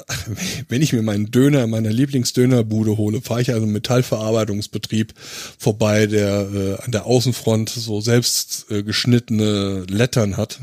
wenn 0.69 0.83
ich 0.83 0.93
mir 0.93 1.03
meinen 1.03 1.31
Döner 1.31 1.65
in 1.65 1.71
meiner 1.71 1.91
Lieblingsdönerbude 1.91 2.97
hole, 2.97 3.21
fahre 3.21 3.43
ich 3.43 3.51
also 3.51 3.65
einen 3.65 3.73
Metallverarbeitungsbetrieb 3.73 5.15
vorbei, 5.59 6.07
der 6.07 6.49
äh, 6.53 6.83
an 6.83 6.93
der 6.93 7.07
Außenfront 7.07 7.71
so 7.71 8.01
selbst 8.01 8.67
äh, 8.71 8.83
geschnittene 8.83 9.85
Lettern 9.89 10.37
hat, 10.37 10.61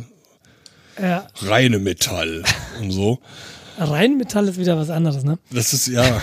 Ja, 1.01 1.27
reine 1.41 1.79
Metall 1.79 2.43
und 2.81 2.91
so. 2.91 3.19
Rheinmetall 3.81 4.49
ist 4.49 4.59
wieder 4.59 4.77
was 4.77 4.89
anderes, 4.89 5.23
ne? 5.23 5.39
Das 5.51 5.71
ist 5.71 5.87
ja, 5.87 6.21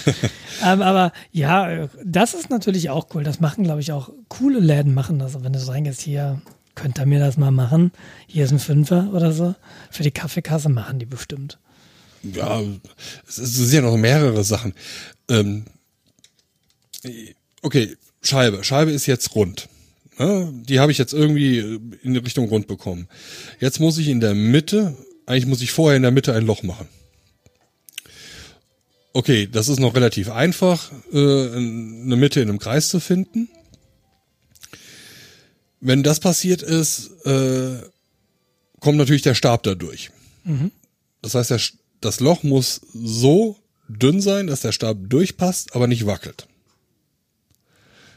Ähm, 0.64 0.82
aber 0.82 1.12
ja, 1.32 1.88
das 2.04 2.34
ist 2.34 2.50
natürlich 2.50 2.90
auch 2.90 3.08
cool. 3.14 3.22
Das 3.22 3.40
machen, 3.40 3.64
glaube 3.64 3.80
ich, 3.80 3.92
auch 3.92 4.10
coole 4.28 4.58
Läden 4.58 4.94
machen 4.94 5.18
das. 5.18 5.42
Wenn 5.42 5.52
du 5.52 5.58
so 5.58 5.70
reingehst, 5.70 6.00
hier 6.00 6.40
könnt 6.74 6.98
ihr 6.98 7.06
mir 7.06 7.20
das 7.20 7.36
mal 7.36 7.50
machen. 7.50 7.92
Hier 8.26 8.44
ist 8.44 8.52
ein 8.52 8.58
Fünfer 8.58 9.10
oder 9.12 9.32
so. 9.32 9.54
Für 9.90 10.02
die 10.02 10.10
Kaffeekasse 10.10 10.68
machen 10.68 10.98
die 10.98 11.06
bestimmt. 11.06 11.58
Ja, 12.22 12.62
es, 13.26 13.38
es 13.38 13.54
sind 13.54 13.72
ja 13.72 13.80
noch 13.82 13.96
mehrere 13.96 14.44
Sachen. 14.44 14.74
Ähm, 15.28 15.64
okay, 17.62 17.96
Scheibe. 18.22 18.64
Scheibe 18.64 18.90
ist 18.90 19.06
jetzt 19.06 19.34
rund. 19.34 19.68
Ja, 20.18 20.50
die 20.52 20.80
habe 20.80 20.90
ich 20.90 20.98
jetzt 20.98 21.12
irgendwie 21.12 21.58
in 22.02 22.16
Richtung 22.16 22.48
rund 22.48 22.66
bekommen. 22.66 23.08
Jetzt 23.60 23.78
muss 23.78 23.98
ich 23.98 24.08
in 24.08 24.20
der 24.20 24.34
Mitte, 24.34 24.96
eigentlich 25.26 25.46
muss 25.46 25.62
ich 25.62 25.70
vorher 25.70 25.96
in 25.96 26.02
der 26.02 26.10
Mitte 26.10 26.34
ein 26.34 26.44
Loch 26.44 26.62
machen. 26.62 26.88
Okay, 29.12 29.48
das 29.50 29.68
ist 29.68 29.78
noch 29.78 29.94
relativ 29.94 30.30
einfach, 30.30 30.92
äh, 31.12 31.16
eine 31.16 32.16
Mitte 32.16 32.40
in 32.40 32.48
einem 32.48 32.58
Kreis 32.58 32.88
zu 32.88 33.00
finden. 33.00 33.48
Wenn 35.80 36.02
das 36.02 36.18
passiert 36.18 36.62
ist, 36.62 37.10
äh, 37.24 37.80
kommt 38.80 38.98
natürlich 38.98 39.22
der 39.22 39.34
Stab 39.34 39.62
da 39.62 39.74
durch. 39.74 40.10
Das 41.22 41.34
heißt, 41.34 41.50
der, 41.50 41.60
das 42.00 42.20
Loch 42.20 42.42
muss 42.42 42.80
so 42.94 43.56
dünn 43.88 44.20
sein, 44.20 44.46
dass 44.46 44.60
der 44.60 44.72
Stab 44.72 44.96
durchpasst, 45.00 45.74
aber 45.74 45.86
nicht 45.86 46.06
wackelt. 46.06 46.46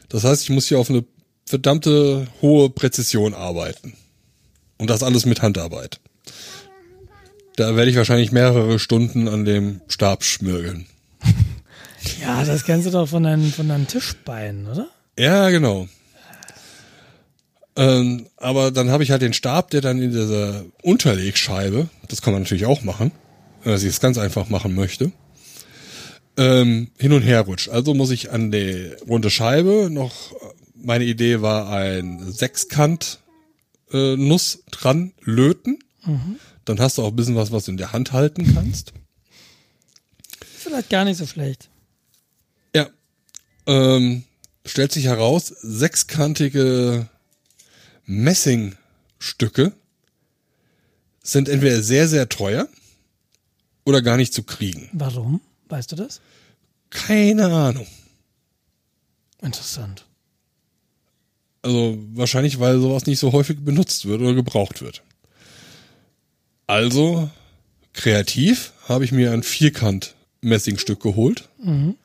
Das 0.08 0.24
heißt, 0.24 0.42
ich 0.42 0.50
muss 0.50 0.68
hier 0.68 0.78
auf 0.78 0.90
eine 0.90 1.04
verdammte 1.46 2.26
hohe 2.40 2.70
Präzision 2.70 3.34
arbeiten. 3.34 3.94
Und 4.78 4.90
das 4.90 5.02
alles 5.02 5.26
mit 5.26 5.42
Handarbeit. 5.42 6.00
Da 7.56 7.76
werde 7.76 7.90
ich 7.90 7.96
wahrscheinlich 7.96 8.32
mehrere 8.32 8.78
Stunden 8.78 9.28
an 9.28 9.44
dem 9.44 9.80
Stab 9.88 10.24
schmirgeln. 10.24 10.86
Ja, 12.20 12.44
das 12.44 12.64
kennst 12.64 12.86
du 12.86 12.90
doch 12.90 13.08
von 13.08 13.22
deinen, 13.22 13.52
von 13.52 13.68
deinen 13.68 13.86
Tischbeinen, 13.86 14.66
oder? 14.66 14.88
Ja, 15.18 15.50
genau. 15.50 15.88
Ähm, 17.76 18.26
aber 18.36 18.70
dann 18.70 18.90
habe 18.90 19.02
ich 19.02 19.10
halt 19.10 19.22
den 19.22 19.32
Stab, 19.32 19.70
der 19.70 19.80
dann 19.80 20.02
in 20.02 20.10
dieser 20.10 20.64
Unterlegscheibe, 20.82 21.88
das 22.08 22.20
kann 22.20 22.32
man 22.32 22.42
natürlich 22.42 22.66
auch 22.66 22.82
machen, 22.82 23.12
wenn 23.62 23.72
man 23.72 23.78
sich 23.78 23.90
das 23.90 24.00
ganz 24.00 24.18
einfach 24.18 24.48
machen 24.48 24.74
möchte, 24.74 25.12
ähm, 26.36 26.90
hin 26.98 27.12
und 27.12 27.22
her 27.22 27.42
rutscht. 27.42 27.68
Also 27.68 27.94
muss 27.94 28.10
ich 28.10 28.30
an 28.30 28.50
die 28.50 28.92
runde 29.08 29.30
Scheibe 29.30 29.88
noch, 29.90 30.34
meine 30.74 31.04
Idee 31.04 31.42
war 31.42 31.70
ein 31.70 32.32
Sechskant 32.32 33.20
äh, 33.92 34.16
Nuss 34.16 34.64
dran 34.70 35.12
löten. 35.20 35.78
Dann 36.64 36.80
hast 36.80 36.98
du 36.98 37.02
auch 37.02 37.08
ein 37.08 37.16
bisschen 37.16 37.36
was, 37.36 37.52
was 37.52 37.66
du 37.66 37.70
in 37.72 37.76
der 37.76 37.92
Hand 37.92 38.12
halten 38.12 38.54
kannst. 38.54 38.92
Vielleicht 40.58 40.90
gar 40.90 41.04
nicht 41.04 41.18
so 41.18 41.26
schlecht. 41.26 41.68
Ähm, 43.66 44.24
stellt 44.66 44.92
sich 44.92 45.04
heraus, 45.04 45.54
sechskantige 45.60 47.08
Messingstücke 48.04 49.72
sind 51.22 51.48
entweder 51.48 51.82
sehr, 51.82 52.08
sehr 52.08 52.28
teuer 52.28 52.68
oder 53.84 54.02
gar 54.02 54.16
nicht 54.16 54.32
zu 54.32 54.42
kriegen. 54.42 54.88
Warum? 54.92 55.40
Weißt 55.68 55.92
du 55.92 55.96
das? 55.96 56.20
Keine 56.90 57.46
Ahnung. 57.46 57.86
Interessant. 59.40 60.04
Also 61.62 61.96
wahrscheinlich, 62.14 62.58
weil 62.58 62.80
sowas 62.80 63.06
nicht 63.06 63.18
so 63.18 63.32
häufig 63.32 63.58
benutzt 63.64 64.06
wird 64.06 64.20
oder 64.20 64.34
gebraucht 64.34 64.82
wird. 64.82 65.02
Also 66.66 67.30
kreativ 67.92 68.72
habe 68.88 69.04
ich 69.04 69.12
mir 69.12 69.32
ein 69.32 69.42
Vierkant 69.42 70.14
Messingstück 70.40 71.00
geholt. 71.00 71.48
Mhm. 71.62 71.96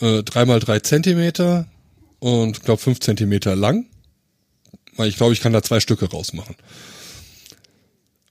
Äh, 0.00 0.22
dreimal 0.22 0.58
drei 0.58 0.80
Zentimeter 0.80 1.68
und 2.18 2.62
glaube 2.62 2.80
fünf 2.80 3.00
Zentimeter 3.00 3.54
lang. 3.54 3.86
Ich 4.98 5.16
glaube, 5.16 5.32
ich 5.32 5.40
kann 5.40 5.52
da 5.52 5.62
zwei 5.62 5.80
Stücke 5.80 6.10
rausmachen. 6.10 6.56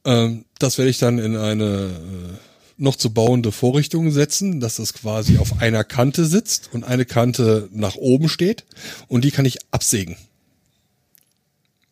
Ähm, 0.05 0.45
das 0.59 0.77
werde 0.77 0.89
ich 0.89 0.97
dann 0.97 1.19
in 1.19 1.35
eine 1.35 1.65
äh, 1.65 2.50
noch 2.81 2.95
zu 2.95 3.13
bauende 3.13 3.51
Vorrichtung 3.51 4.11
setzen, 4.11 4.59
dass 4.59 4.77
das 4.77 4.93
quasi 4.93 5.37
auf 5.37 5.61
einer 5.61 5.83
Kante 5.83 6.25
sitzt 6.25 6.69
und 6.73 6.83
eine 6.83 7.05
Kante 7.05 7.69
nach 7.71 7.95
oben 7.95 8.27
steht 8.27 8.65
und 9.07 9.23
die 9.23 9.31
kann 9.31 9.45
ich 9.45 9.59
absägen. 9.71 10.17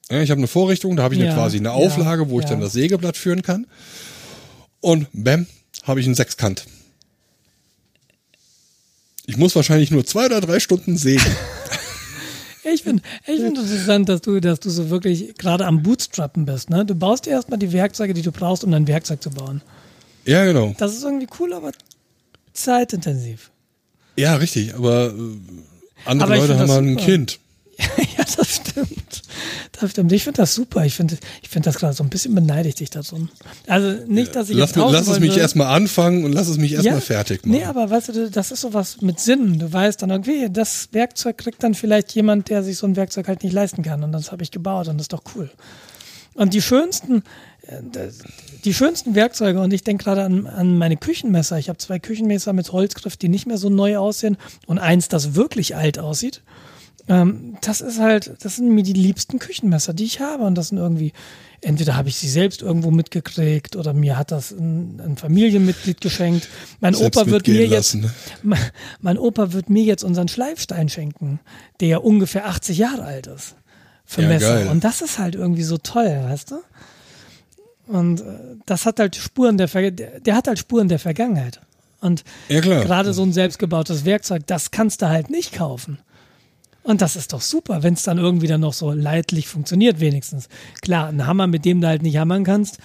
Ja, 0.10 0.22
ich 0.22 0.32
habe 0.32 0.40
eine 0.40 0.48
Vorrichtung, 0.48 0.96
da 0.96 1.04
habe 1.04 1.14
ich 1.14 1.22
ja, 1.22 1.28
eine 1.28 1.36
quasi 1.36 1.58
eine 1.58 1.72
Auflage, 1.72 2.24
ja, 2.24 2.30
wo 2.30 2.40
ich 2.40 2.46
dann 2.48 2.60
das 2.60 2.74
Sägeblatt 2.74 3.16
führen 3.16 3.44
kann. 3.44 3.68
Und 4.82 5.08
bam, 5.14 5.46
habe 5.84 6.00
ich 6.00 6.08
einen 6.08 6.16
Sechskant. 6.16 6.66
Ich 9.28 9.38
muss 9.38 9.56
wahrscheinlich 9.56 9.92
nur 9.92 10.06
zwei 10.06 10.26
oder 10.26 10.42
drei 10.42 10.60
Stunden 10.60 10.98
sägen. 10.98 11.22
Ich 12.64 12.82
finde 12.84 13.04
ich 13.28 13.36
find 13.36 13.60
interessant, 13.60 14.10
dass 14.10 14.22
du, 14.22 14.40
dass 14.40 14.60
du 14.60 14.72
so 14.72 14.90
wirklich 14.90 15.36
gerade 15.38 15.68
am 15.68 15.84
Bootstrappen 15.84 16.46
bist. 16.46 16.72
Ne? 16.72 16.84
Du 16.84 16.96
baust 16.96 17.28
dir 17.28 17.32
erstmal 17.32 17.60
die 17.60 17.72
Werkzeuge, 17.72 18.16
die 18.16 18.24
du 18.24 18.32
brauchst, 18.32 18.64
um 18.64 18.72
dein 18.72 18.88
Werkzeug 18.88 19.22
zu 19.22 19.30
bauen. 19.30 19.62
Ja, 20.30 20.46
genau. 20.46 20.76
Das 20.78 20.94
ist 20.94 21.04
irgendwie 21.04 21.28
cool, 21.40 21.54
aber 21.54 21.72
zeitintensiv. 22.54 23.50
Ja, 24.16 24.36
richtig, 24.36 24.76
aber 24.76 25.08
äh, 25.08 25.12
andere 26.06 26.28
aber 26.28 26.38
Leute 26.38 26.60
haben 26.60 26.68
mal 26.68 26.84
ein 26.84 26.98
Kind. 26.98 27.40
ja, 27.80 28.24
das 28.38 28.58
stimmt. 28.58 29.24
Das 29.80 29.90
stimmt. 29.90 30.12
Ich 30.12 30.24
finde 30.24 30.38
das 30.38 30.54
super. 30.54 30.86
Ich 30.86 30.94
finde 30.94 31.18
ich 31.42 31.50
find 31.50 31.66
das 31.66 31.80
gerade 31.80 31.94
so 31.94 32.04
ein 32.04 32.10
bisschen 32.10 32.36
beneidigt 32.36 32.80
dich 32.80 32.92
darum. 32.92 33.30
Also 33.66 34.06
nicht, 34.06 34.36
dass 34.36 34.52
ich 34.52 34.58
lass, 34.58 34.76
jetzt 34.76 34.92
Lass 34.92 35.08
es 35.08 35.20
mich 35.20 35.36
erstmal 35.36 35.74
anfangen 35.74 36.24
und 36.24 36.34
lass 36.34 36.48
es 36.48 36.58
mich 36.58 36.74
erstmal 36.74 36.96
ja, 36.96 37.02
fertig 37.02 37.44
machen. 37.48 37.58
Nee, 37.58 37.66
aber 37.66 37.90
weißt 37.90 38.10
du, 38.10 38.30
das 38.30 38.52
ist 38.52 38.62
sowas 38.62 39.02
mit 39.02 39.20
Sinn. 39.20 39.58
Du 39.58 39.74
weißt 39.74 40.00
dann 40.04 40.12
irgendwie, 40.12 40.48
das 40.52 40.90
Werkzeug 40.92 41.40
kriegt 41.40 41.64
dann 41.64 41.74
vielleicht 41.74 42.14
jemand, 42.14 42.50
der 42.50 42.64
sich 42.64 42.78
so 42.78 42.86
ein 42.86 42.96
Werkzeug 42.96 43.28
halt 43.28 43.44
nicht 43.44 43.54
leisten 43.54 43.82
kann. 43.82 44.04
Und 44.04 44.12
das 44.12 44.32
habe 44.32 44.44
ich 44.44 44.52
gebaut 44.52 44.90
und 44.90 44.98
das 44.98 45.06
ist 45.06 45.14
doch 45.14 45.24
cool. 45.36 45.50
Und 46.36 46.54
die 46.54 46.62
schönsten, 46.62 47.24
die 48.66 48.74
schönsten 48.74 49.16
Werkzeuge, 49.16 49.60
und 49.62 49.74
ich 49.74 49.84
denke 49.84 50.04
gerade 50.04 50.24
an, 50.24 50.48
an 50.48 50.78
meine 50.78 50.98
Küchenmesser. 50.98 51.58
Ich 51.60 51.70
habe 51.70 51.78
zwei 51.78 52.00
Küchenmesser 52.00 52.54
mit 52.54 52.72
Holzgriff, 52.72 53.18
die 53.18 53.30
nicht 53.30 53.46
mehr 53.46 53.58
so 53.58 53.70
neu 53.70 53.98
aussehen 53.98 54.38
und 54.66 54.80
eins, 54.80 55.08
das 55.08 55.36
wirklich 55.36 55.76
alt 55.76 56.00
aussieht. 56.00 56.42
Ähm, 57.08 57.58
das 57.62 57.82
ist 57.82 58.00
halt, 58.00 58.34
das 58.42 58.58
sind 58.58 58.70
mir 58.70 58.84
die 58.84 58.94
liebsten 58.94 59.40
Küchenmesser, 59.40 59.94
die 59.94 60.06
ich 60.06 60.20
habe. 60.20 60.44
Und 60.44 60.56
das 60.56 60.70
sind 60.70 60.78
irgendwie, 60.78 61.12
entweder 61.62 61.96
habe 61.96 62.10
ich 62.10 62.18
sie 62.18 62.30
selbst 62.30 62.62
irgendwo 62.62 62.92
mitgekriegt 62.92 63.76
oder 63.76 63.94
mir 63.94 64.18
hat 64.18 64.32
das 64.32 64.52
ein, 64.52 65.02
ein 65.04 65.18
Familienmitglied 65.18 66.02
geschenkt. 66.02 66.48
Mein 66.80 66.94
selbst 66.94 67.18
Opa 67.18 67.30
wird 67.30 67.48
mir 67.48 67.68
lassen, 67.68 68.04
jetzt, 68.04 68.14
mein, 68.44 68.60
mein 69.02 69.18
Opa 69.18 69.54
wird 69.54 69.70
mir 69.70 69.84
jetzt 69.84 70.04
unseren 70.04 70.28
Schleifstein 70.28 70.88
schenken, 70.88 71.40
der 71.80 72.04
ungefähr 72.04 72.46
80 72.46 72.78
Jahre 72.78 73.04
alt 73.04 73.28
ist. 73.28 73.56
Für 74.06 74.22
ja, 74.22 74.28
Messer. 74.28 74.54
Geil. 74.56 74.68
Und 74.70 74.84
das 74.84 75.02
ist 75.02 75.20
halt 75.20 75.36
irgendwie 75.36 75.64
so 75.64 75.78
toll, 75.78 76.20
weißt 76.24 76.52
du? 76.52 76.56
Und 77.90 78.22
äh, 78.22 78.24
das 78.68 78.86
hat 78.86 79.00
halt 79.00 79.16
Spuren 79.16 79.58
der, 79.58 79.68
Ver 79.68 79.90
der, 79.90 80.20
der 80.20 80.36
hat 80.36 80.48
halt 80.48 80.60
Spuren 80.60 80.88
der 80.88 81.00
Vergangenheit. 81.00 81.60
Und 82.02 82.24
ja, 82.48 82.62
gerade 82.62 83.14
so 83.14 83.24
ein 83.24 83.34
selbstgebautes 83.34 84.06
Werkzeug, 84.06 84.44
das 84.48 84.72
kannst 84.72 85.02
du 85.02 85.10
halt 85.10 85.30
nicht 85.30 85.54
kaufen. 85.54 85.98
Und 86.84 87.02
das 87.02 87.16
ist 87.16 87.34
doch 87.34 87.42
super, 87.42 87.84
wenn 87.84 87.96
es 87.96 88.04
dann 88.04 88.20
irgendwie 88.20 88.48
dann 88.48 88.62
noch 88.62 88.74
so 88.74 88.92
leidlich 88.92 89.48
funktioniert, 89.48 90.00
wenigstens. 90.00 90.48
Klar, 90.82 91.10
ein 91.10 91.28
Hammer, 91.28 91.48
mit 91.48 91.66
dem 91.66 91.82
du 91.82 91.88
halt 91.88 92.04
nicht 92.04 92.18
hammern 92.18 92.44
kannst, 92.44 92.78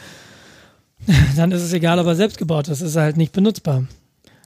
dann 1.36 1.52
ist 1.52 1.62
es 1.62 1.72
egal, 1.72 1.98
aber 1.98 2.16
selbst 2.16 2.38
gebaut 2.38 2.68
ist, 2.68 2.80
ist 2.80 2.96
halt 2.96 3.16
nicht 3.16 3.32
benutzbar. 3.32 3.84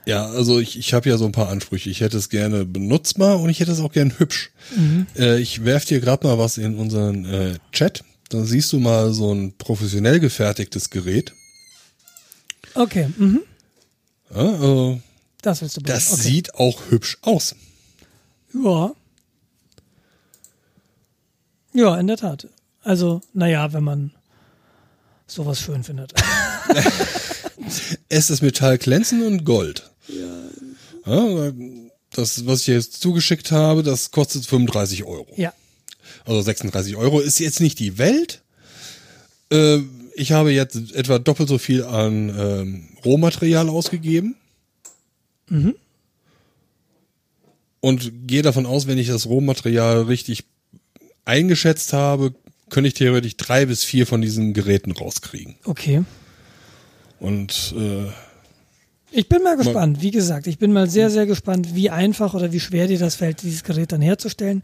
Ja, 0.05 0.25
also 0.25 0.59
ich, 0.59 0.77
ich 0.77 0.93
habe 0.93 1.09
ja 1.09 1.17
so 1.17 1.25
ein 1.25 1.31
paar 1.31 1.49
Ansprüche. 1.49 1.89
Ich 1.89 2.01
hätte 2.01 2.17
es 2.17 2.29
gerne 2.29 2.65
benutzbar 2.65 3.39
und 3.39 3.49
ich 3.49 3.59
hätte 3.59 3.71
es 3.71 3.79
auch 3.79 3.91
gern 3.91 4.13
hübsch. 4.17 4.51
Mhm. 4.75 5.07
Äh, 5.17 5.39
ich 5.39 5.65
werf 5.65 5.85
dir 5.85 5.99
gerade 5.99 6.27
mal 6.27 6.37
was 6.37 6.57
in 6.57 6.75
unseren 6.75 7.25
äh, 7.25 7.53
Chat. 7.71 8.03
Dann 8.29 8.45
siehst 8.45 8.71
du 8.73 8.79
mal 8.79 9.11
so 9.13 9.33
ein 9.33 9.53
professionell 9.57 10.19
gefertigtes 10.19 10.89
Gerät. 10.89 11.33
Okay. 12.75 13.09
Mhm. 13.17 13.41
Ja, 14.29 14.37
also, 14.37 15.01
das 15.41 15.61
willst 15.61 15.77
du 15.77 15.81
Das 15.81 16.13
okay. 16.13 16.21
sieht 16.21 16.55
auch 16.55 16.79
hübsch 16.89 17.17
aus. 17.21 17.55
Ja. 18.53 18.91
Ja, 21.73 21.99
in 21.99 22.07
der 22.07 22.17
Tat. 22.17 22.47
Also, 22.83 23.21
naja, 23.33 23.73
wenn 23.73 23.83
man 23.83 24.11
sowas 25.27 25.59
schön 25.59 25.83
findet. 25.83 26.13
es 28.09 28.29
ist 28.29 28.41
Metall 28.41 28.77
glänzen 28.77 29.25
und 29.25 29.43
Gold. 29.45 29.89
Ja. 30.07 31.15
ja. 31.15 31.51
Das, 32.11 32.45
was 32.47 32.61
ich 32.61 32.67
jetzt 32.67 33.01
zugeschickt 33.01 33.51
habe, 33.51 33.83
das 33.83 34.11
kostet 34.11 34.45
35 34.45 35.03
Euro. 35.03 35.27
Ja. 35.35 35.53
Also 36.29 36.41
36 36.41 36.95
Euro 36.95 37.21
ist 37.21 37.39
jetzt 37.39 37.59
nicht 37.59 37.79
die 37.79 37.97
Welt. 37.97 38.43
Äh, 39.51 39.79
ich 40.13 40.31
habe 40.31 40.51
jetzt 40.51 40.93
etwa 40.93 41.17
doppelt 41.17 41.49
so 41.49 41.57
viel 41.57 41.83
an 41.83 42.29
ähm, 42.29 42.87
Rohmaterial 43.03 43.67
ausgegeben. 43.67 44.35
Mhm. 45.47 45.73
Und 47.79 48.27
gehe 48.27 48.43
davon 48.43 48.67
aus, 48.67 48.85
wenn 48.85 48.99
ich 48.99 49.07
das 49.07 49.25
Rohmaterial 49.25 50.03
richtig 50.03 50.43
eingeschätzt 51.25 51.93
habe, 51.93 52.35
könnte 52.69 52.89
ich 52.89 52.93
theoretisch 52.93 53.35
drei 53.35 53.65
bis 53.65 53.83
vier 53.83 54.05
von 54.05 54.21
diesen 54.21 54.53
Geräten 54.53 54.91
rauskriegen. 54.91 55.55
Okay. 55.63 56.03
Und 57.19 57.73
äh, 57.75 58.11
ich 59.11 59.29
bin 59.29 59.43
mal 59.43 59.57
gespannt. 59.57 60.01
Wie 60.01 60.11
gesagt, 60.11 60.47
ich 60.47 60.57
bin 60.57 60.71
mal 60.71 60.89
sehr, 60.89 61.09
sehr 61.09 61.25
gespannt, 61.25 61.75
wie 61.75 61.89
einfach 61.89 62.33
oder 62.33 62.51
wie 62.51 62.59
schwer 62.59 62.87
dir 62.87 62.99
das 62.99 63.15
fällt, 63.15 63.41
dieses 63.43 63.63
Gerät 63.63 63.91
dann 63.91 64.01
herzustellen. 64.01 64.63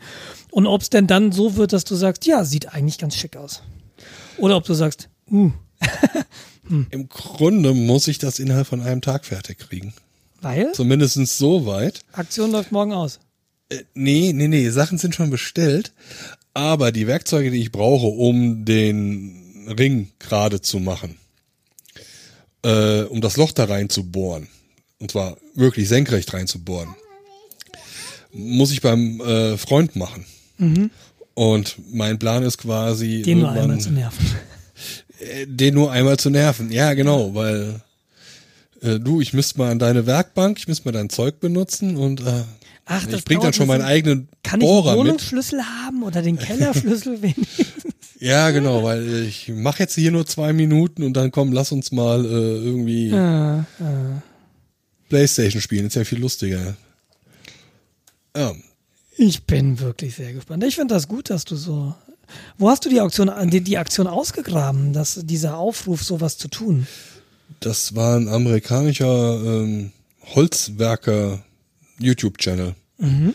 Und 0.51 0.67
ob 0.67 0.81
es 0.81 0.89
denn 0.89 1.07
dann 1.07 1.31
so 1.31 1.55
wird, 1.55 1.73
dass 1.73 1.83
du 1.83 1.95
sagst, 1.95 2.25
ja, 2.25 2.45
sieht 2.45 2.73
eigentlich 2.73 2.97
ganz 2.97 3.15
schick 3.15 3.37
aus. 3.37 3.61
Oder 4.37 4.57
ob 4.57 4.65
du 4.65 4.73
sagst, 4.73 5.09
uh. 5.31 5.51
hm. 6.67 6.87
Im 6.89 7.09
Grunde 7.09 7.73
muss 7.73 8.07
ich 8.07 8.17
das 8.17 8.39
innerhalb 8.39 8.67
von 8.67 8.81
einem 8.81 9.01
Tag 9.01 9.25
fertig 9.25 9.59
kriegen. 9.59 9.93
Weil? 10.41 10.71
Zumindest 10.73 11.15
so 11.37 11.65
weit. 11.65 12.01
Aktion 12.11 12.51
läuft 12.51 12.71
morgen 12.71 12.93
aus. 12.93 13.19
Äh, 13.69 13.83
nee, 13.93 14.31
nee, 14.33 14.47
nee, 14.47 14.69
Sachen 14.69 14.97
sind 14.97 15.15
schon 15.15 15.29
bestellt. 15.29 15.91
Aber 16.53 16.91
die 16.91 17.07
Werkzeuge, 17.07 17.51
die 17.51 17.61
ich 17.61 17.71
brauche, 17.71 18.07
um 18.07 18.63
den 18.63 19.67
Ring 19.77 20.11
gerade 20.19 20.61
zu 20.61 20.79
machen, 20.79 21.17
äh, 22.65 23.03
um 23.03 23.21
das 23.21 23.37
Loch 23.37 23.51
da 23.51 23.65
rein 23.65 23.89
zu 23.89 24.03
bohren, 24.03 24.47
und 24.99 25.11
zwar 25.11 25.37
wirklich 25.53 25.87
senkrecht 25.87 26.33
rein 26.33 26.47
zu 26.47 26.63
bohren, 26.63 26.95
muss 28.33 28.71
ich 28.71 28.81
beim 28.81 29.21
äh, 29.21 29.57
Freund 29.57 29.95
machen. 29.95 30.25
Mhm. 30.57 30.89
Und 31.35 31.77
mein 31.91 32.17
Plan 32.17 32.43
ist 32.43 32.57
quasi. 32.57 33.21
Den 33.21 33.39
nur 33.39 33.51
einmal 33.51 33.79
zu 33.79 33.91
nerven. 33.91 34.25
Äh, 35.19 35.45
den 35.47 35.75
nur 35.75 35.91
einmal 35.91 36.17
zu 36.17 36.29
nerven, 36.29 36.71
ja, 36.71 36.93
genau, 36.93 37.35
weil 37.35 37.81
äh, 38.81 38.99
du, 38.99 39.21
ich 39.21 39.33
müsste 39.33 39.59
mal 39.59 39.71
an 39.71 39.79
deine 39.79 40.05
Werkbank, 40.05 40.57
ich 40.57 40.67
müsste 40.67 40.85
mal 40.85 40.91
dein 40.91 41.09
Zeug 41.09 41.39
benutzen 41.39 41.95
und 41.95 42.21
äh, 42.21 42.43
Ach, 42.85 43.05
das 43.05 43.19
ich 43.19 43.25
bring 43.25 43.39
dann 43.39 43.53
schon 43.53 43.67
meinen 43.67 43.83
eigenen 43.83 44.27
Kann 44.43 44.61
ich 44.61 44.67
Bohrer 44.67 44.91
einen 44.91 44.99
Wohnungsschlüssel 44.99 45.59
mit. 45.59 45.67
haben 45.67 46.03
oder 46.03 46.21
den 46.21 46.37
Kellerschlüssel 46.37 47.21
wenigstens? 47.21 47.67
ja, 48.19 48.51
genau, 48.51 48.83
weil 48.83 49.23
ich 49.23 49.49
mache 49.49 49.83
jetzt 49.83 49.95
hier 49.95 50.11
nur 50.11 50.25
zwei 50.25 50.53
Minuten 50.53 51.03
und 51.03 51.13
dann 51.13 51.31
komm, 51.31 51.51
lass 51.51 51.71
uns 51.71 51.91
mal 51.91 52.23
äh, 52.25 52.27
irgendwie 52.27 53.13
ah, 53.13 53.65
ah. 53.79 54.21
Playstation 55.09 55.61
spielen. 55.61 55.87
Ist 55.87 55.95
ja 55.95 56.05
viel 56.05 56.19
lustiger. 56.19 56.75
Ja. 58.35 58.53
Ich 59.17 59.45
bin 59.45 59.79
wirklich 59.79 60.15
sehr 60.15 60.33
gespannt. 60.33 60.63
Ich 60.63 60.75
finde 60.75 60.93
das 60.93 61.07
gut, 61.07 61.29
dass 61.29 61.45
du 61.45 61.55
so. 61.55 61.93
Wo 62.57 62.69
hast 62.69 62.83
du 62.85 62.89
die 62.89 62.99
Aktion, 62.99 63.31
die, 63.49 63.61
die 63.61 63.77
Aktion 63.77 64.07
ausgegraben, 64.07 64.93
dass 64.93 65.19
dieser 65.23 65.57
Aufruf, 65.57 66.03
sowas 66.03 66.37
zu 66.37 66.47
tun? 66.47 66.87
Das 67.59 67.95
war 67.95 68.17
ein 68.17 68.27
amerikanischer 68.27 69.41
ähm, 69.43 69.91
Holzwerker 70.33 71.43
YouTube-Channel. 71.99 72.75
Mhm. 72.97 73.33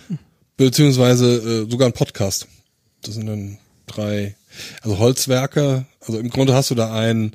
Beziehungsweise 0.56 1.64
äh, 1.66 1.70
sogar 1.70 1.88
ein 1.88 1.92
Podcast. 1.92 2.48
Das 3.02 3.14
sind 3.14 3.26
dann 3.26 3.58
drei, 3.96 4.36
also 4.82 4.98
Holzwerker. 4.98 5.86
Also 6.00 6.18
im 6.18 6.30
Grunde 6.30 6.54
hast 6.54 6.70
du 6.70 6.74
da 6.74 6.94
einen 6.94 7.32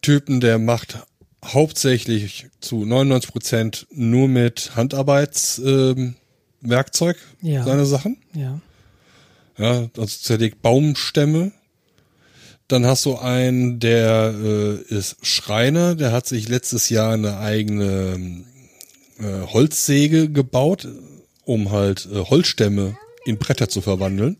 Typen, 0.00 0.40
der 0.40 0.58
macht 0.58 0.98
hauptsächlich 1.44 2.46
zu 2.60 2.84
99 2.84 3.30
Prozent 3.32 3.86
nur 3.90 4.28
mit 4.28 4.72
Handarbeitswerkzeugen 4.76 6.16
Werkzeug, 6.64 7.16
Ja. 7.40 7.64
seine 7.64 7.84
Sachen. 7.86 8.16
Ja. 8.34 8.60
Ja, 9.58 9.88
also 9.96 10.06
zerlegt 10.06 10.62
Baumstämme. 10.62 11.52
Dann 12.68 12.86
hast 12.86 13.04
du 13.04 13.16
einen, 13.18 13.80
der 13.80 14.32
äh, 14.34 14.74
ist 14.94 15.16
Schreiner, 15.26 15.94
der 15.94 16.12
hat 16.12 16.26
sich 16.26 16.48
letztes 16.48 16.88
Jahr 16.88 17.12
eine 17.12 17.38
eigene 17.38 18.44
äh, 19.18 19.46
Holzsäge 19.52 20.30
gebaut, 20.30 20.88
um 21.44 21.70
halt 21.70 22.08
äh, 22.10 22.18
Holzstämme 22.20 22.96
in 23.26 23.38
Bretter 23.38 23.68
zu 23.68 23.80
verwandeln. 23.82 24.36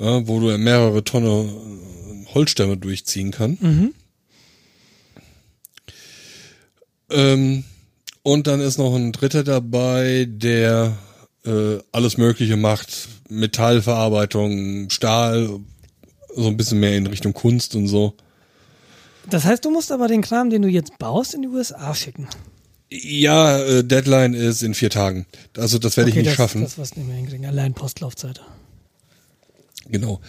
Ja, 0.00 0.26
wo 0.26 0.40
du 0.40 0.56
mehrere 0.56 1.04
Tonne 1.04 1.28
äh, 1.28 2.34
Holzstämme 2.34 2.76
durchziehen 2.76 3.30
kann. 3.30 3.92
Ähm, 7.10 7.64
und 8.22 8.46
dann 8.46 8.60
ist 8.60 8.78
noch 8.78 8.94
ein 8.94 9.12
dritter 9.12 9.44
dabei, 9.44 10.26
der 10.28 10.96
äh, 11.44 11.78
alles 11.92 12.16
Mögliche 12.16 12.56
macht. 12.56 13.08
Metallverarbeitung, 13.28 14.90
Stahl, 14.90 15.60
so 16.34 16.46
ein 16.46 16.56
bisschen 16.56 16.80
mehr 16.80 16.96
in 16.96 17.06
Richtung 17.06 17.32
Kunst 17.32 17.74
und 17.74 17.86
so. 17.86 18.14
Das 19.28 19.44
heißt, 19.44 19.64
du 19.64 19.70
musst 19.70 19.92
aber 19.92 20.08
den 20.08 20.22
Kram, 20.22 20.50
den 20.50 20.62
du 20.62 20.68
jetzt 20.68 20.98
baust, 20.98 21.34
in 21.34 21.42
die 21.42 21.48
USA 21.48 21.94
schicken. 21.94 22.26
Ja, 22.90 23.58
äh, 23.58 23.84
Deadline 23.84 24.34
ist 24.34 24.62
in 24.62 24.74
vier 24.74 24.90
Tagen. 24.90 25.26
Also 25.56 25.78
das 25.78 25.96
werde 25.96 26.10
ich 26.10 26.16
nicht 26.16 26.26
das, 26.26 26.34
schaffen. 26.34 26.62
Das 26.62 26.74
du 26.74 26.80
nicht 26.80 27.06
mehr 27.06 27.16
hinkriegen. 27.16 27.46
Allein 27.46 27.74
Postlaufzeit. 27.74 28.40
Genau. 29.88 30.20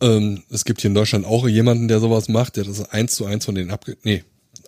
Ähm, 0.00 0.42
es 0.50 0.64
gibt 0.64 0.80
hier 0.80 0.88
in 0.88 0.94
Deutschland 0.94 1.24
auch 1.26 1.48
jemanden, 1.48 1.88
der 1.88 2.00
sowas 2.00 2.28
macht, 2.28 2.56
der 2.56 2.64
das 2.64 2.88
eins 2.90 3.14
zu 3.14 3.24
eins 3.26 3.44
von 3.44 3.54
denen 3.54 3.70
abge... 3.70 3.96
Nee, 4.04 4.22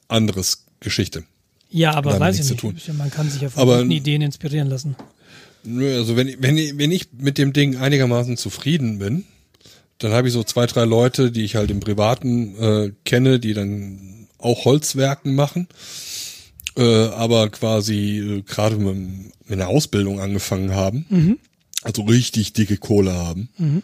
anderes 0.08 0.64
Geschichte. 0.80 1.24
Ja, 1.70 1.92
aber 1.94 2.10
Damit 2.10 2.20
weiß 2.20 2.40
ich 2.40 2.44
nichts 2.50 2.60
zu 2.60 2.72
nicht. 2.72 2.92
Man 2.94 3.10
kann 3.10 3.30
sich 3.30 3.42
ja 3.42 3.48
von 3.50 3.62
Aber- 3.62 3.78
guten 3.78 3.92
Ideen 3.92 4.22
inspirieren 4.22 4.68
lassen. 4.68 4.96
Nö, 5.62 5.94
also 5.96 6.16
wenn, 6.16 6.26
ich- 6.26 6.38
wenn, 6.40 6.56
wenn 6.78 6.90
ich 6.90 7.08
mit 7.16 7.38
dem 7.38 7.52
Ding 7.52 7.76
einigermaßen 7.76 8.36
zufrieden 8.36 8.98
bin, 8.98 9.24
dann 9.98 10.12
habe 10.12 10.26
ich 10.26 10.32
so 10.34 10.42
zwei, 10.42 10.66
drei 10.66 10.84
Leute, 10.84 11.30
die 11.30 11.42
ich 11.44 11.54
halt 11.56 11.70
im 11.70 11.78
Privaten 11.80 12.56
äh, 12.58 12.92
kenne, 13.04 13.38
die 13.38 13.52
dann 13.54 14.26
auch 14.38 14.64
Holzwerken 14.64 15.34
machen, 15.34 15.68
äh, 16.76 16.82
aber 17.08 17.50
quasi 17.50 18.18
äh, 18.18 18.42
gerade 18.42 18.76
mit, 18.76 18.96
mit 19.44 19.52
einer 19.60 19.68
Ausbildung 19.68 20.18
angefangen 20.18 20.72
haben, 20.74 21.38
also 21.82 22.02
richtig 22.02 22.52
dicke 22.54 22.78
Kohle 22.78 23.12
haben. 23.12 23.82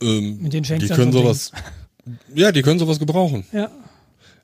Ähm, 0.00 0.42
Mit 0.42 0.52
denen 0.52 0.64
schenkst 0.64 0.88
die 0.88 0.94
können 0.94 1.12
sowas, 1.12 1.52
ja, 2.34 2.52
die 2.52 2.62
können 2.62 2.78
sowas 2.78 2.98
gebrauchen. 2.98 3.44
Ja. 3.52 3.70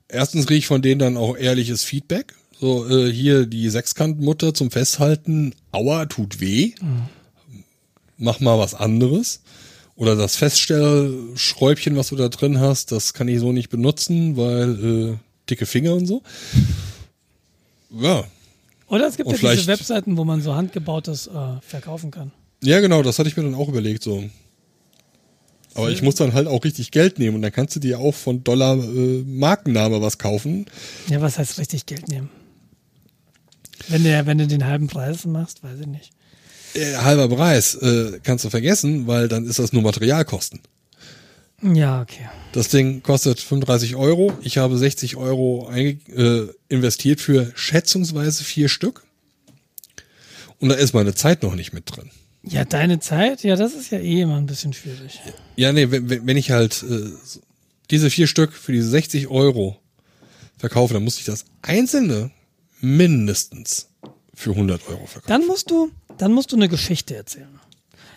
Erstens 0.07 0.45
kriege 0.45 0.59
ich 0.59 0.67
von 0.67 0.81
denen 0.81 0.99
dann 0.99 1.17
auch 1.17 1.37
ehrliches 1.37 1.83
Feedback. 1.83 2.35
So, 2.59 2.87
äh, 2.87 3.11
hier 3.11 3.45
die 3.45 3.69
Sechskantmutter 3.69 4.53
zum 4.53 4.71
Festhalten. 4.71 5.53
Aua, 5.71 6.05
tut 6.05 6.39
weh. 6.39 6.73
Mach 8.17 8.39
mal 8.39 8.57
was 8.59 8.73
anderes. 8.73 9.41
Oder 9.95 10.15
das 10.15 10.35
Feststellschräubchen, 10.35 11.95
was 11.95 12.09
du 12.09 12.15
da 12.15 12.29
drin 12.29 12.59
hast, 12.59 12.91
das 12.91 13.13
kann 13.13 13.27
ich 13.27 13.39
so 13.39 13.51
nicht 13.51 13.69
benutzen, 13.69 14.37
weil 14.37 15.13
äh, 15.13 15.17
dicke 15.49 15.65
Finger 15.65 15.93
und 15.93 16.07
so. 16.07 16.23
Ja. 17.91 18.23
Oder 18.87 19.07
es 19.07 19.17
gibt 19.17 19.29
Und 19.29 19.41
ja 19.41 19.51
diese 19.51 19.67
Webseiten, 19.67 20.17
wo 20.17 20.23
man 20.23 20.41
so 20.41 20.55
handgebautes 20.55 21.27
äh, 21.27 21.31
verkaufen 21.61 22.11
kann. 22.11 22.31
Ja, 22.63 22.79
genau, 22.79 23.01
das 23.03 23.19
hatte 23.19 23.29
ich 23.29 23.37
mir 23.37 23.43
dann 23.43 23.55
auch 23.55 23.69
überlegt, 23.69 24.03
so. 24.03 24.23
Aber 25.75 25.89
ich 25.89 26.01
muss 26.01 26.15
dann 26.15 26.33
halt 26.33 26.47
auch 26.47 26.63
richtig 26.63 26.91
Geld 26.91 27.19
nehmen 27.19 27.35
und 27.35 27.41
dann 27.41 27.51
kannst 27.51 27.75
du 27.75 27.79
dir 27.79 27.99
auch 27.99 28.13
von 28.13 28.43
Dollar 28.43 28.77
äh, 28.77 29.23
Markenname 29.25 30.01
was 30.01 30.17
kaufen. 30.17 30.65
Ja, 31.07 31.21
was 31.21 31.39
heißt 31.39 31.57
richtig 31.57 31.85
Geld 31.85 32.07
nehmen? 32.07 32.29
Wenn 33.87 34.03
du, 34.03 34.25
wenn 34.25 34.37
du 34.37 34.47
den 34.47 34.65
halben 34.65 34.87
Preis 34.87 35.25
machst, 35.25 35.63
weiß 35.63 35.79
ich 35.81 35.87
nicht. 35.87 36.11
Äh, 36.75 36.95
halber 36.97 37.27
Preis 37.27 37.75
äh, 37.75 38.19
kannst 38.23 38.45
du 38.45 38.49
vergessen, 38.49 39.07
weil 39.07 39.27
dann 39.27 39.45
ist 39.45 39.59
das 39.59 39.73
nur 39.73 39.83
Materialkosten. 39.83 40.61
Ja, 41.61 42.01
okay. 42.01 42.29
Das 42.51 42.67
Ding 42.67 43.03
kostet 43.03 43.39
35 43.39 43.95
Euro. 43.95 44.33
Ich 44.41 44.57
habe 44.57 44.77
60 44.77 45.15
Euro 45.15 45.71
äh, 45.73 45.97
investiert 46.67 47.21
für 47.21 47.51
schätzungsweise 47.55 48.43
vier 48.43 48.67
Stück. 48.67 49.03
Und 50.59 50.69
da 50.69 50.75
ist 50.75 50.93
meine 50.93 51.15
Zeit 51.15 51.43
noch 51.43 51.55
nicht 51.55 51.73
mit 51.73 51.83
drin. 51.95 52.09
Ja, 52.45 52.65
deine 52.65 52.99
Zeit, 52.99 53.43
ja, 53.43 53.55
das 53.55 53.73
ist 53.73 53.89
ja 53.91 53.99
eh 53.99 54.21
immer 54.21 54.35
ein 54.37 54.45
bisschen 54.45 54.73
schwierig. 54.73 55.21
Ja, 55.55 55.71
nee, 55.71 55.89
wenn, 55.91 56.27
wenn 56.27 56.37
ich 56.37 56.51
halt 56.51 56.83
äh, 56.83 57.09
diese 57.89 58.09
vier 58.09 58.27
Stück 58.27 58.51
für 58.53 58.73
diese 58.73 58.89
60 58.89 59.29
Euro 59.29 59.77
verkaufe, 60.57 60.93
dann 60.93 61.03
muss 61.03 61.17
ich 61.19 61.25
das 61.25 61.45
einzelne 61.61 62.31
mindestens 62.81 63.87
für 64.33 64.51
100 64.51 64.87
Euro 64.89 65.05
verkaufen. 65.05 65.27
Dann 65.27 65.47
musst 65.47 65.71
du, 65.71 65.91
dann 66.17 66.33
musst 66.33 66.51
du 66.51 66.57
eine 66.57 66.67
Geschichte 66.67 67.15
erzählen. 67.15 67.47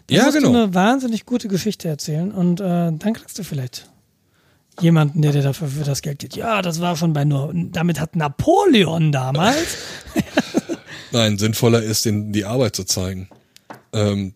Dann 0.08 0.16
Ja, 0.16 0.24
musst 0.24 0.36
genau. 0.38 0.50
du 0.52 0.58
eine 0.58 0.74
wahnsinnig 0.74 1.24
gute 1.24 1.46
Geschichte 1.48 1.88
erzählen 1.88 2.32
und 2.32 2.60
äh, 2.60 2.64
dann 2.64 3.12
kriegst 3.14 3.38
du 3.38 3.44
vielleicht 3.44 3.88
jemanden, 4.80 5.22
der 5.22 5.32
dir 5.32 5.42
dafür 5.42 5.68
für 5.68 5.84
das 5.84 6.02
Geld 6.02 6.18
gibt. 6.18 6.36
Ja, 6.36 6.62
das 6.62 6.80
war 6.80 6.96
schon 6.96 7.12
bei 7.12 7.24
nur, 7.24 7.52
damit 7.54 8.00
hat 8.00 8.16
Napoleon 8.16 9.12
damals. 9.12 9.76
Nein, 11.12 11.38
sinnvoller 11.38 11.82
ist, 11.82 12.04
den, 12.04 12.32
die 12.32 12.44
Arbeit 12.44 12.76
zu 12.76 12.84
zeigen. 12.84 13.28
Ähm, 13.97 14.35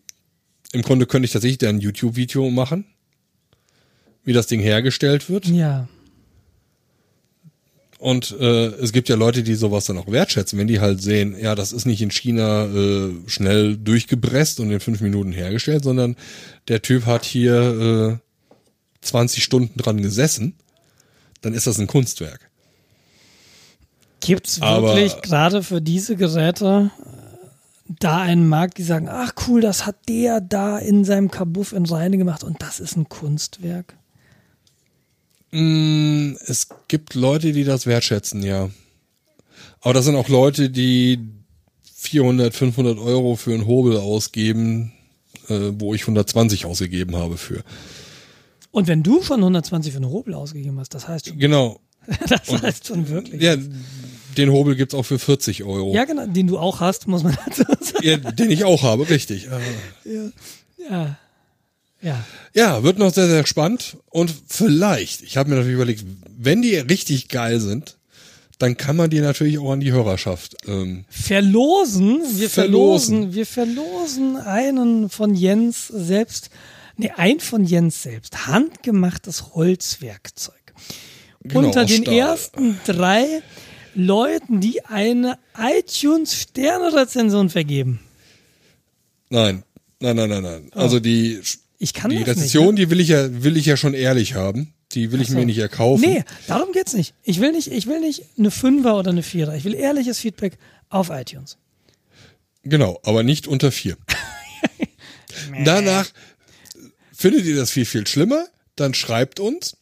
Im 0.73 0.81
Grunde 0.81 1.05
könnte 1.05 1.25
ich 1.25 1.31
tatsächlich 1.31 1.67
ein 1.67 1.79
YouTube-Video 1.79 2.49
machen, 2.49 2.85
wie 4.23 4.33
das 4.33 4.47
Ding 4.47 4.59
hergestellt 4.59 5.29
wird. 5.29 5.45
ja. 5.47 5.87
Und 8.01 8.35
äh, 8.39 8.65
es 8.81 8.93
gibt 8.93 9.09
ja 9.09 9.15
Leute, 9.15 9.43
die 9.43 9.53
sowas 9.53 9.85
dann 9.85 9.99
auch 9.99 10.11
wertschätzen, 10.11 10.57
wenn 10.57 10.65
die 10.65 10.79
halt 10.79 11.03
sehen, 11.03 11.35
ja, 11.39 11.53
das 11.53 11.71
ist 11.71 11.85
nicht 11.85 12.01
in 12.01 12.09
China 12.09 12.65
äh, 12.65 13.11
schnell 13.27 13.77
durchgepresst 13.77 14.59
und 14.59 14.71
in 14.71 14.79
fünf 14.79 15.01
Minuten 15.01 15.31
hergestellt, 15.31 15.83
sondern 15.83 16.15
der 16.67 16.81
Typ 16.81 17.05
hat 17.05 17.25
hier 17.25 18.19
äh, 18.19 19.05
20 19.05 19.43
Stunden 19.43 19.77
dran 19.77 20.01
gesessen, 20.01 20.55
dann 21.41 21.53
ist 21.53 21.67
das 21.67 21.77
ein 21.77 21.85
Kunstwerk. 21.85 22.49
Gibt 24.19 24.47
es 24.47 24.61
wirklich 24.61 25.21
gerade 25.21 25.61
für 25.61 25.79
diese 25.79 26.15
Geräte 26.15 26.89
da 27.99 28.21
einen 28.21 28.47
Markt, 28.47 28.77
die 28.77 28.83
sagen, 28.83 29.07
ach 29.09 29.33
cool, 29.47 29.61
das 29.61 29.85
hat 29.85 30.07
der 30.07 30.41
da 30.41 30.77
in 30.77 31.03
seinem 31.05 31.29
Kabuff 31.31 31.73
in 31.73 31.85
Reine 31.85 32.17
gemacht 32.17 32.43
und 32.43 32.61
das 32.61 32.79
ist 32.79 32.95
ein 32.95 33.09
Kunstwerk? 33.09 33.95
Mm, 35.51 36.33
Es 36.45 36.67
gibt 36.87 37.13
Leute, 37.15 37.51
die 37.51 37.63
das 37.63 37.85
wertschätzen, 37.85 38.41
ja. 38.43 38.69
Aber 39.81 39.93
das 39.93 40.05
sind 40.05 40.15
auch 40.15 40.29
Leute, 40.29 40.69
die 40.69 41.19
400, 41.95 42.53
500 42.53 42.97
Euro 42.99 43.35
für 43.35 43.53
einen 43.53 43.67
Hobel 43.67 43.97
ausgeben, 43.97 44.93
äh, 45.49 45.71
wo 45.73 45.93
ich 45.93 46.01
120 46.01 46.65
ausgegeben 46.65 47.15
habe 47.15 47.37
für. 47.37 47.63
Und 48.71 48.87
wenn 48.87 49.03
du 49.03 49.21
schon 49.21 49.39
120 49.39 49.91
für 49.91 49.97
eine 49.97 50.09
Hobel 50.09 50.33
ausgegeben 50.33 50.79
hast, 50.79 50.93
das 50.93 51.07
heißt 51.07 51.27
schon, 51.27 51.39
Genau. 51.39 51.79
das 52.29 52.61
heißt 52.61 52.87
schon 52.87 53.09
wirklich. 53.09 53.41
Ja, 53.41 53.55
den 54.37 54.51
Hobel 54.51 54.75
gibt's 54.75 54.93
auch 54.95 55.03
für 55.05 55.19
40 55.19 55.63
Euro. 55.63 55.93
Ja, 55.93 56.05
genau, 56.05 56.25
den 56.25 56.47
du 56.47 56.57
auch 56.57 56.79
hast, 56.79 57.07
muss 57.07 57.23
man 57.23 57.37
dazu 57.45 57.63
sagen. 57.63 58.03
Ja, 58.05 58.17
den 58.17 58.51
ich 58.51 58.63
auch 58.63 58.83
habe, 58.83 59.09
richtig. 59.09 59.47
Äh, 59.47 60.31
Ja. 60.89 61.17
Ja. 62.01 62.25
Ja, 62.53 62.81
wird 62.83 62.97
noch 62.97 63.13
sehr, 63.13 63.27
sehr 63.27 63.45
spannend. 63.45 63.97
Und 64.09 64.33
vielleicht, 64.47 65.21
ich 65.21 65.37
habe 65.37 65.49
mir 65.49 65.55
natürlich 65.57 65.75
überlegt, 65.75 66.03
wenn 66.35 66.63
die 66.63 66.75
richtig 66.75 67.27
geil 67.27 67.59
sind, 67.59 67.97
dann 68.57 68.75
kann 68.77 68.95
man 68.95 69.09
die 69.11 69.19
natürlich 69.21 69.59
auch 69.59 69.71
an 69.71 69.79
die 69.81 69.91
Hörerschaft. 69.91 70.55
Ähm, 70.67 71.05
Verlosen, 71.09 72.21
wir 72.39 72.49
Verlosen. 72.49 73.31
verlosen, 73.31 73.33
wir 73.35 73.45
verlosen 73.45 74.37
einen 74.37 75.09
von 75.09 75.35
Jens 75.35 75.87
selbst, 75.87 76.49
nee, 76.97 77.11
ein 77.15 77.39
von 77.39 77.65
Jens 77.65 78.01
selbst, 78.03 78.47
handgemachtes 78.47 79.53
Holzwerkzeug. 79.55 80.55
Genau, 81.43 81.67
Unter 81.67 81.85
den 81.85 82.03
Stahl. 82.03 82.13
ersten 82.15 82.79
drei 82.85 83.41
Leuten, 83.95 84.59
die 84.61 84.85
eine 84.85 85.37
iTunes-Sterne-Rezension 85.57 87.49
vergeben. 87.49 87.99
nein, 89.29 89.63
nein, 89.99 90.15
nein, 90.15 90.29
nein, 90.29 90.43
nein. 90.43 90.69
Also 90.73 90.99
die, 90.99 91.41
Ich 91.77 91.93
kann 91.93 92.11
die 92.11 92.19
das 92.19 92.37
Rezession, 92.37 92.75
nicht. 92.75 92.85
die 92.85 92.89
will 92.89 92.99
ich 92.99 93.09
ja, 93.09 93.43
will 93.43 93.57
ich 93.57 93.65
ja 93.65 93.77
schon 93.77 93.93
ehrlich 93.93 94.33
haben. 94.35 94.73
Die 94.93 95.11
will 95.11 95.21
ich 95.21 95.29
so. 95.29 95.35
mir 95.35 95.45
nicht 95.45 95.57
erkaufen. 95.57 96.01
Ne? 96.01 96.13
Nee, 96.15 96.23
darum 96.47 96.73
geht's 96.73 96.93
nicht. 96.93 97.13
Ich 97.23 97.39
will 97.39 97.51
nicht, 97.53 97.67
ich 97.71 97.87
will 97.87 98.01
nicht 98.01 98.23
eine 98.37 98.51
Fünfer 98.51 98.97
oder 98.97 99.11
eine 99.11 99.23
Vierer. 99.23 99.55
Ich 99.55 99.63
will 99.63 99.73
ehrliches 99.73 100.19
Feedback 100.19 100.57
auf 100.89 101.09
iTunes. 101.09 101.57
Genau, 102.63 102.99
aber 103.03 103.23
nicht 103.23 103.47
unter 103.47 103.71
vier. 103.71 103.95
Danach 105.65 106.09
findet 107.13 107.45
ihr 107.45 107.55
das 107.55 107.71
viel, 107.71 107.85
viel 107.85 108.05
schlimmer, 108.05 108.45
dann 108.75 108.93
schreibt 108.93 109.39
uns. 109.39 109.77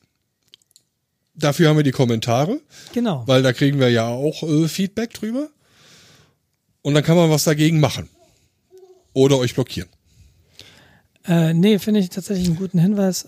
Dafür 1.39 1.69
haben 1.69 1.77
wir 1.77 1.83
die 1.83 1.91
Kommentare. 1.91 2.59
Genau. 2.93 3.23
weil 3.25 3.41
da 3.41 3.53
kriegen 3.53 3.79
wir 3.79 3.89
ja 3.89 4.07
auch 4.07 4.43
äh, 4.43 4.67
Feedback 4.67 5.13
drüber. 5.13 5.49
Und 6.81 6.93
dann 6.93 7.03
kann 7.03 7.17
man 7.17 7.29
was 7.29 7.43
dagegen 7.43 7.79
machen. 7.79 8.09
Oder 9.13 9.37
euch 9.37 9.53
blockieren. 9.53 9.89
Äh, 11.27 11.53
nee, 11.53 11.79
finde 11.79 11.99
ich 11.99 12.09
tatsächlich 12.09 12.47
einen 12.47 12.57
guten 12.57 12.79
Hinweis. 12.79 13.27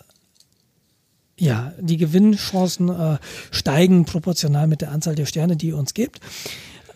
Ja, 1.37 1.73
die 1.79 1.97
Gewinnchancen 1.97 2.89
äh, 2.89 3.17
steigen 3.51 4.05
proportional 4.05 4.67
mit 4.67 4.81
der 4.81 4.91
Anzahl 4.91 5.15
der 5.15 5.25
Sterne, 5.25 5.57
die 5.57 5.69
ihr 5.69 5.77
uns 5.77 5.93
gebt. 5.93 6.19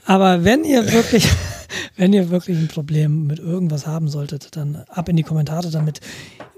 Aber 0.05 0.43
wenn 0.43 0.63
ihr 0.63 0.91
wirklich, 0.91 1.27
wenn 1.97 2.13
ihr 2.13 2.29
wirklich 2.29 2.57
ein 2.57 2.67
Problem 2.67 3.27
mit 3.27 3.39
irgendwas 3.39 3.87
haben 3.87 4.07
solltet, 4.07 4.55
dann 4.55 4.83
ab 4.87 5.09
in 5.09 5.15
die 5.17 5.23
Kommentare 5.23 5.71
damit. 5.71 5.99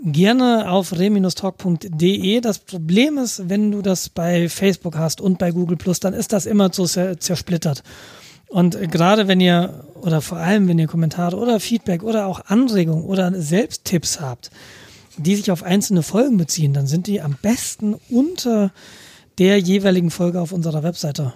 Gerne 0.03 0.69
auf 0.69 0.93
re-talk.de. 0.93 2.41
Das 2.41 2.59
Problem 2.59 3.17
ist, 3.17 3.49
wenn 3.49 3.71
du 3.71 3.81
das 3.81 4.09
bei 4.09 4.47
Facebook 4.47 4.95
hast 4.95 5.21
und 5.21 5.39
bei 5.39 5.51
Google 5.51 5.77
Plus, 5.77 5.99
dann 5.99 6.13
ist 6.13 6.33
das 6.33 6.45
immer 6.45 6.71
so 6.71 6.85
zersplittert. 6.85 7.83
Und 8.47 8.79
gerade 8.91 9.27
wenn 9.27 9.41
ihr, 9.41 9.85
oder 9.95 10.21
vor 10.21 10.37
allem 10.37 10.67
wenn 10.67 10.79
ihr 10.79 10.87
Kommentare 10.87 11.35
oder 11.35 11.59
Feedback 11.59 12.03
oder 12.03 12.27
auch 12.27 12.41
Anregungen 12.45 13.03
oder 13.03 13.33
Selbsttipps 13.41 14.21
habt, 14.21 14.51
die 15.17 15.35
sich 15.35 15.51
auf 15.51 15.63
einzelne 15.63 16.03
Folgen 16.03 16.37
beziehen, 16.37 16.73
dann 16.73 16.87
sind 16.87 17.07
die 17.07 17.21
am 17.21 17.35
besten 17.41 17.95
unter 18.09 18.71
der 19.39 19.59
jeweiligen 19.59 20.11
Folge 20.11 20.39
auf 20.39 20.51
unserer 20.51 20.83
Webseite 20.83 21.33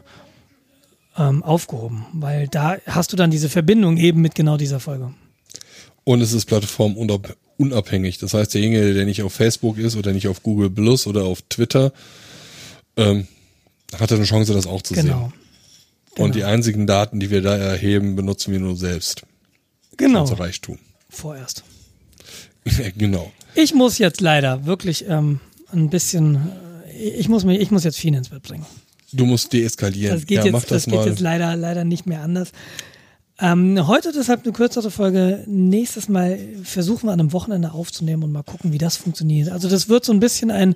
ähm, 1.18 1.44
aufgehoben, 1.44 2.06
weil 2.14 2.48
da 2.48 2.78
hast 2.86 3.12
du 3.12 3.18
dann 3.18 3.32
diese 3.32 3.50
Verbindung 3.50 3.98
eben 3.98 4.22
mit 4.22 4.36
genau 4.36 4.58
dieser 4.58 4.80
Folge. 4.80 5.14
Und 6.04 6.22
es 6.22 6.34
ist 6.34 6.46
plattformunabhängig. 6.46 8.18
Das 8.18 8.34
heißt, 8.34 8.54
derjenige, 8.54 8.94
der 8.94 9.06
nicht 9.06 9.22
auf 9.24 9.34
Facebook 9.34 9.78
ist 9.78 9.96
oder 9.96 10.14
nicht 10.14 10.28
auf 10.28 10.42
Google 10.44 10.70
Plus 10.70 11.06
oder 11.08 11.26
auf 11.26 11.42
Twitter, 11.44 11.92
ähm, 12.98 13.28
hat 14.00 14.12
eine 14.12 14.24
Chance, 14.24 14.54
das 14.54 14.68
auch 14.68 14.82
zu 14.82 14.94
genau. 14.94 15.04
sehen. 15.04 15.34
Genau. 16.16 16.26
Und 16.26 16.36
die 16.36 16.44
einzigen 16.44 16.88
Daten, 16.88 17.20
die 17.20 17.30
wir 17.30 17.42
da 17.42 17.56
erheben, 17.56 18.16
benutzen 18.16 18.52
wir 18.52 18.60
nur 18.60 18.76
selbst. 18.76 19.24
Genau. 19.98 20.26
Das 20.26 20.40
Reichtum. 20.40 20.78
Vorerst. 21.10 21.64
genau. 22.98 23.32
Ich 23.56 23.74
muss 23.74 23.98
jetzt 23.98 24.22
leider 24.22 24.66
wirklich 24.66 25.06
ähm, 25.08 25.40
ein 25.72 25.90
bisschen, 25.90 26.52
äh, 26.88 27.10
ich 27.10 27.30
muss 27.30 27.44
mir, 27.44 27.58
ich 27.58 27.72
muss 27.72 27.84
jetzt 27.84 27.98
Fien 27.98 28.14
ins 28.14 28.30
Bett 28.30 28.44
bringen. 28.44 28.66
Du 29.14 29.26
musst 29.26 29.52
deeskalieren. 29.54 30.16
Das 30.16 30.26
geht, 30.26 30.38
ja, 30.38 30.46
jetzt, 30.46 30.72
das, 30.72 30.84
das 30.84 30.86
geht 30.86 31.06
jetzt 31.06 31.20
leider, 31.20 31.56
leider 31.56 31.84
nicht 31.84 32.06
mehr 32.06 32.22
anders. 32.22 32.52
Ähm, 33.40 33.88
heute 33.88 34.12
deshalb 34.12 34.44
eine 34.44 34.54
kürzere 34.54 34.92
Folge. 34.92 35.44
Nächstes 35.48 36.10
Mal 36.10 36.38
versuchen 36.64 37.08
wir 37.08 37.14
an 37.14 37.20
einem 37.20 37.34
Wochenende 37.34 37.72
aufzunehmen 37.72 38.24
und 38.24 38.32
mal 38.32 38.44
gucken, 38.44 38.72
wie 38.72 38.78
das 38.78 38.98
funktioniert. 38.98 39.50
Also 39.50 39.68
das 39.68 39.90
wird 39.90 40.06
so 40.06 40.14
ein 40.14 40.20
bisschen 40.20 40.52
ein, 40.52 40.76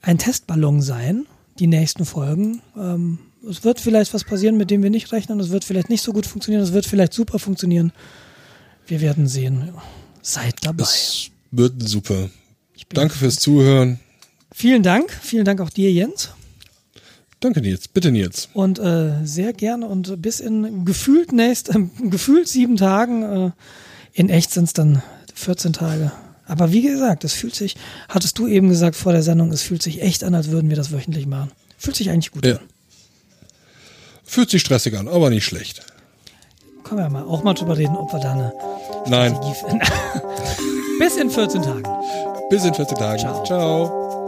ein 0.00 0.16
Testballon 0.16 0.82
sein, 0.82 1.26
die 1.58 1.66
nächsten 1.66 2.04
Folgen. 2.04 2.62
Ähm, 2.76 3.18
es 3.48 3.64
wird 3.64 3.80
vielleicht 3.80 4.14
was 4.14 4.24
passieren, 4.24 4.56
mit 4.56 4.70
dem 4.70 4.82
wir 4.82 4.90
nicht 4.90 5.10
rechnen. 5.12 5.40
Es 5.40 5.50
wird 5.50 5.64
vielleicht 5.64 5.88
nicht 5.88 6.02
so 6.02 6.12
gut 6.12 6.26
funktionieren. 6.26 6.62
Es 6.62 6.72
wird 6.72 6.86
vielleicht 6.86 7.12
super 7.12 7.38
funktionieren. 7.38 7.92
Wir 8.86 9.00
werden 9.00 9.26
sehen. 9.26 9.70
Seid 10.22 10.54
dabei. 10.62 10.84
Es 10.84 11.30
wird 11.50 11.74
super. 11.88 12.30
Danke 12.90 13.14
fürs 13.14 13.36
Zuhören. 13.36 14.00
Vielen 14.52 14.82
Dank. 14.82 15.10
Vielen 15.22 15.44
Dank 15.44 15.60
auch 15.60 15.70
dir, 15.70 15.92
Jens. 15.92 16.30
Danke, 17.40 17.60
Nils. 17.62 17.88
Bitte, 17.88 18.12
Nils. 18.12 18.48
Und 18.52 18.78
äh, 18.78 19.24
sehr 19.24 19.52
gerne 19.52 19.86
und 19.86 20.20
bis 20.20 20.40
in 20.40 20.84
gefühlt 20.84 21.32
nächst, 21.32 21.74
äh, 21.74 21.78
gefühlt 21.98 22.48
sieben 22.48 22.76
Tagen. 22.76 23.22
Äh, 23.22 23.50
in 24.12 24.28
echt 24.28 24.50
sind 24.50 24.64
es 24.64 24.72
dann 24.72 25.02
14 25.34 25.72
Tage. 25.72 26.12
Aber 26.46 26.72
wie 26.72 26.82
gesagt, 26.82 27.24
es 27.24 27.32
fühlt 27.32 27.54
sich, 27.54 27.76
hattest 28.08 28.38
du 28.38 28.46
eben 28.46 28.68
gesagt 28.68 28.96
vor 28.96 29.12
der 29.12 29.22
Sendung, 29.22 29.52
es 29.52 29.62
fühlt 29.62 29.82
sich 29.82 30.02
echt 30.02 30.24
an, 30.24 30.34
als 30.34 30.50
würden 30.50 30.68
wir 30.68 30.76
das 30.76 30.90
wöchentlich 30.92 31.26
machen. 31.26 31.52
Fühlt 31.78 31.96
sich 31.96 32.10
eigentlich 32.10 32.32
gut 32.32 32.44
ja. 32.44 32.56
an. 32.56 32.60
Fühlt 34.24 34.50
sich 34.50 34.60
stressig 34.60 34.96
an, 34.98 35.08
aber 35.08 35.30
nicht 35.30 35.44
schlecht. 35.44 35.82
Können 36.84 37.00
wir 37.00 37.08
mal 37.08 37.22
auch 37.22 37.42
mal 37.42 37.54
drüber 37.54 37.78
reden, 37.78 37.96
ob 37.96 38.12
wir 38.12 38.20
da 38.20 38.32
eine 38.32 38.52
Nein. 39.06 39.34
Bis 40.98 41.16
in 41.16 41.30
14 41.30 41.62
Tagen. 41.62 41.84
Bis 42.50 42.64
in 42.64 42.74
14 42.74 42.96
Tagen. 42.96 43.18
Ciao. 43.18 43.44
Ciao. 43.44 44.19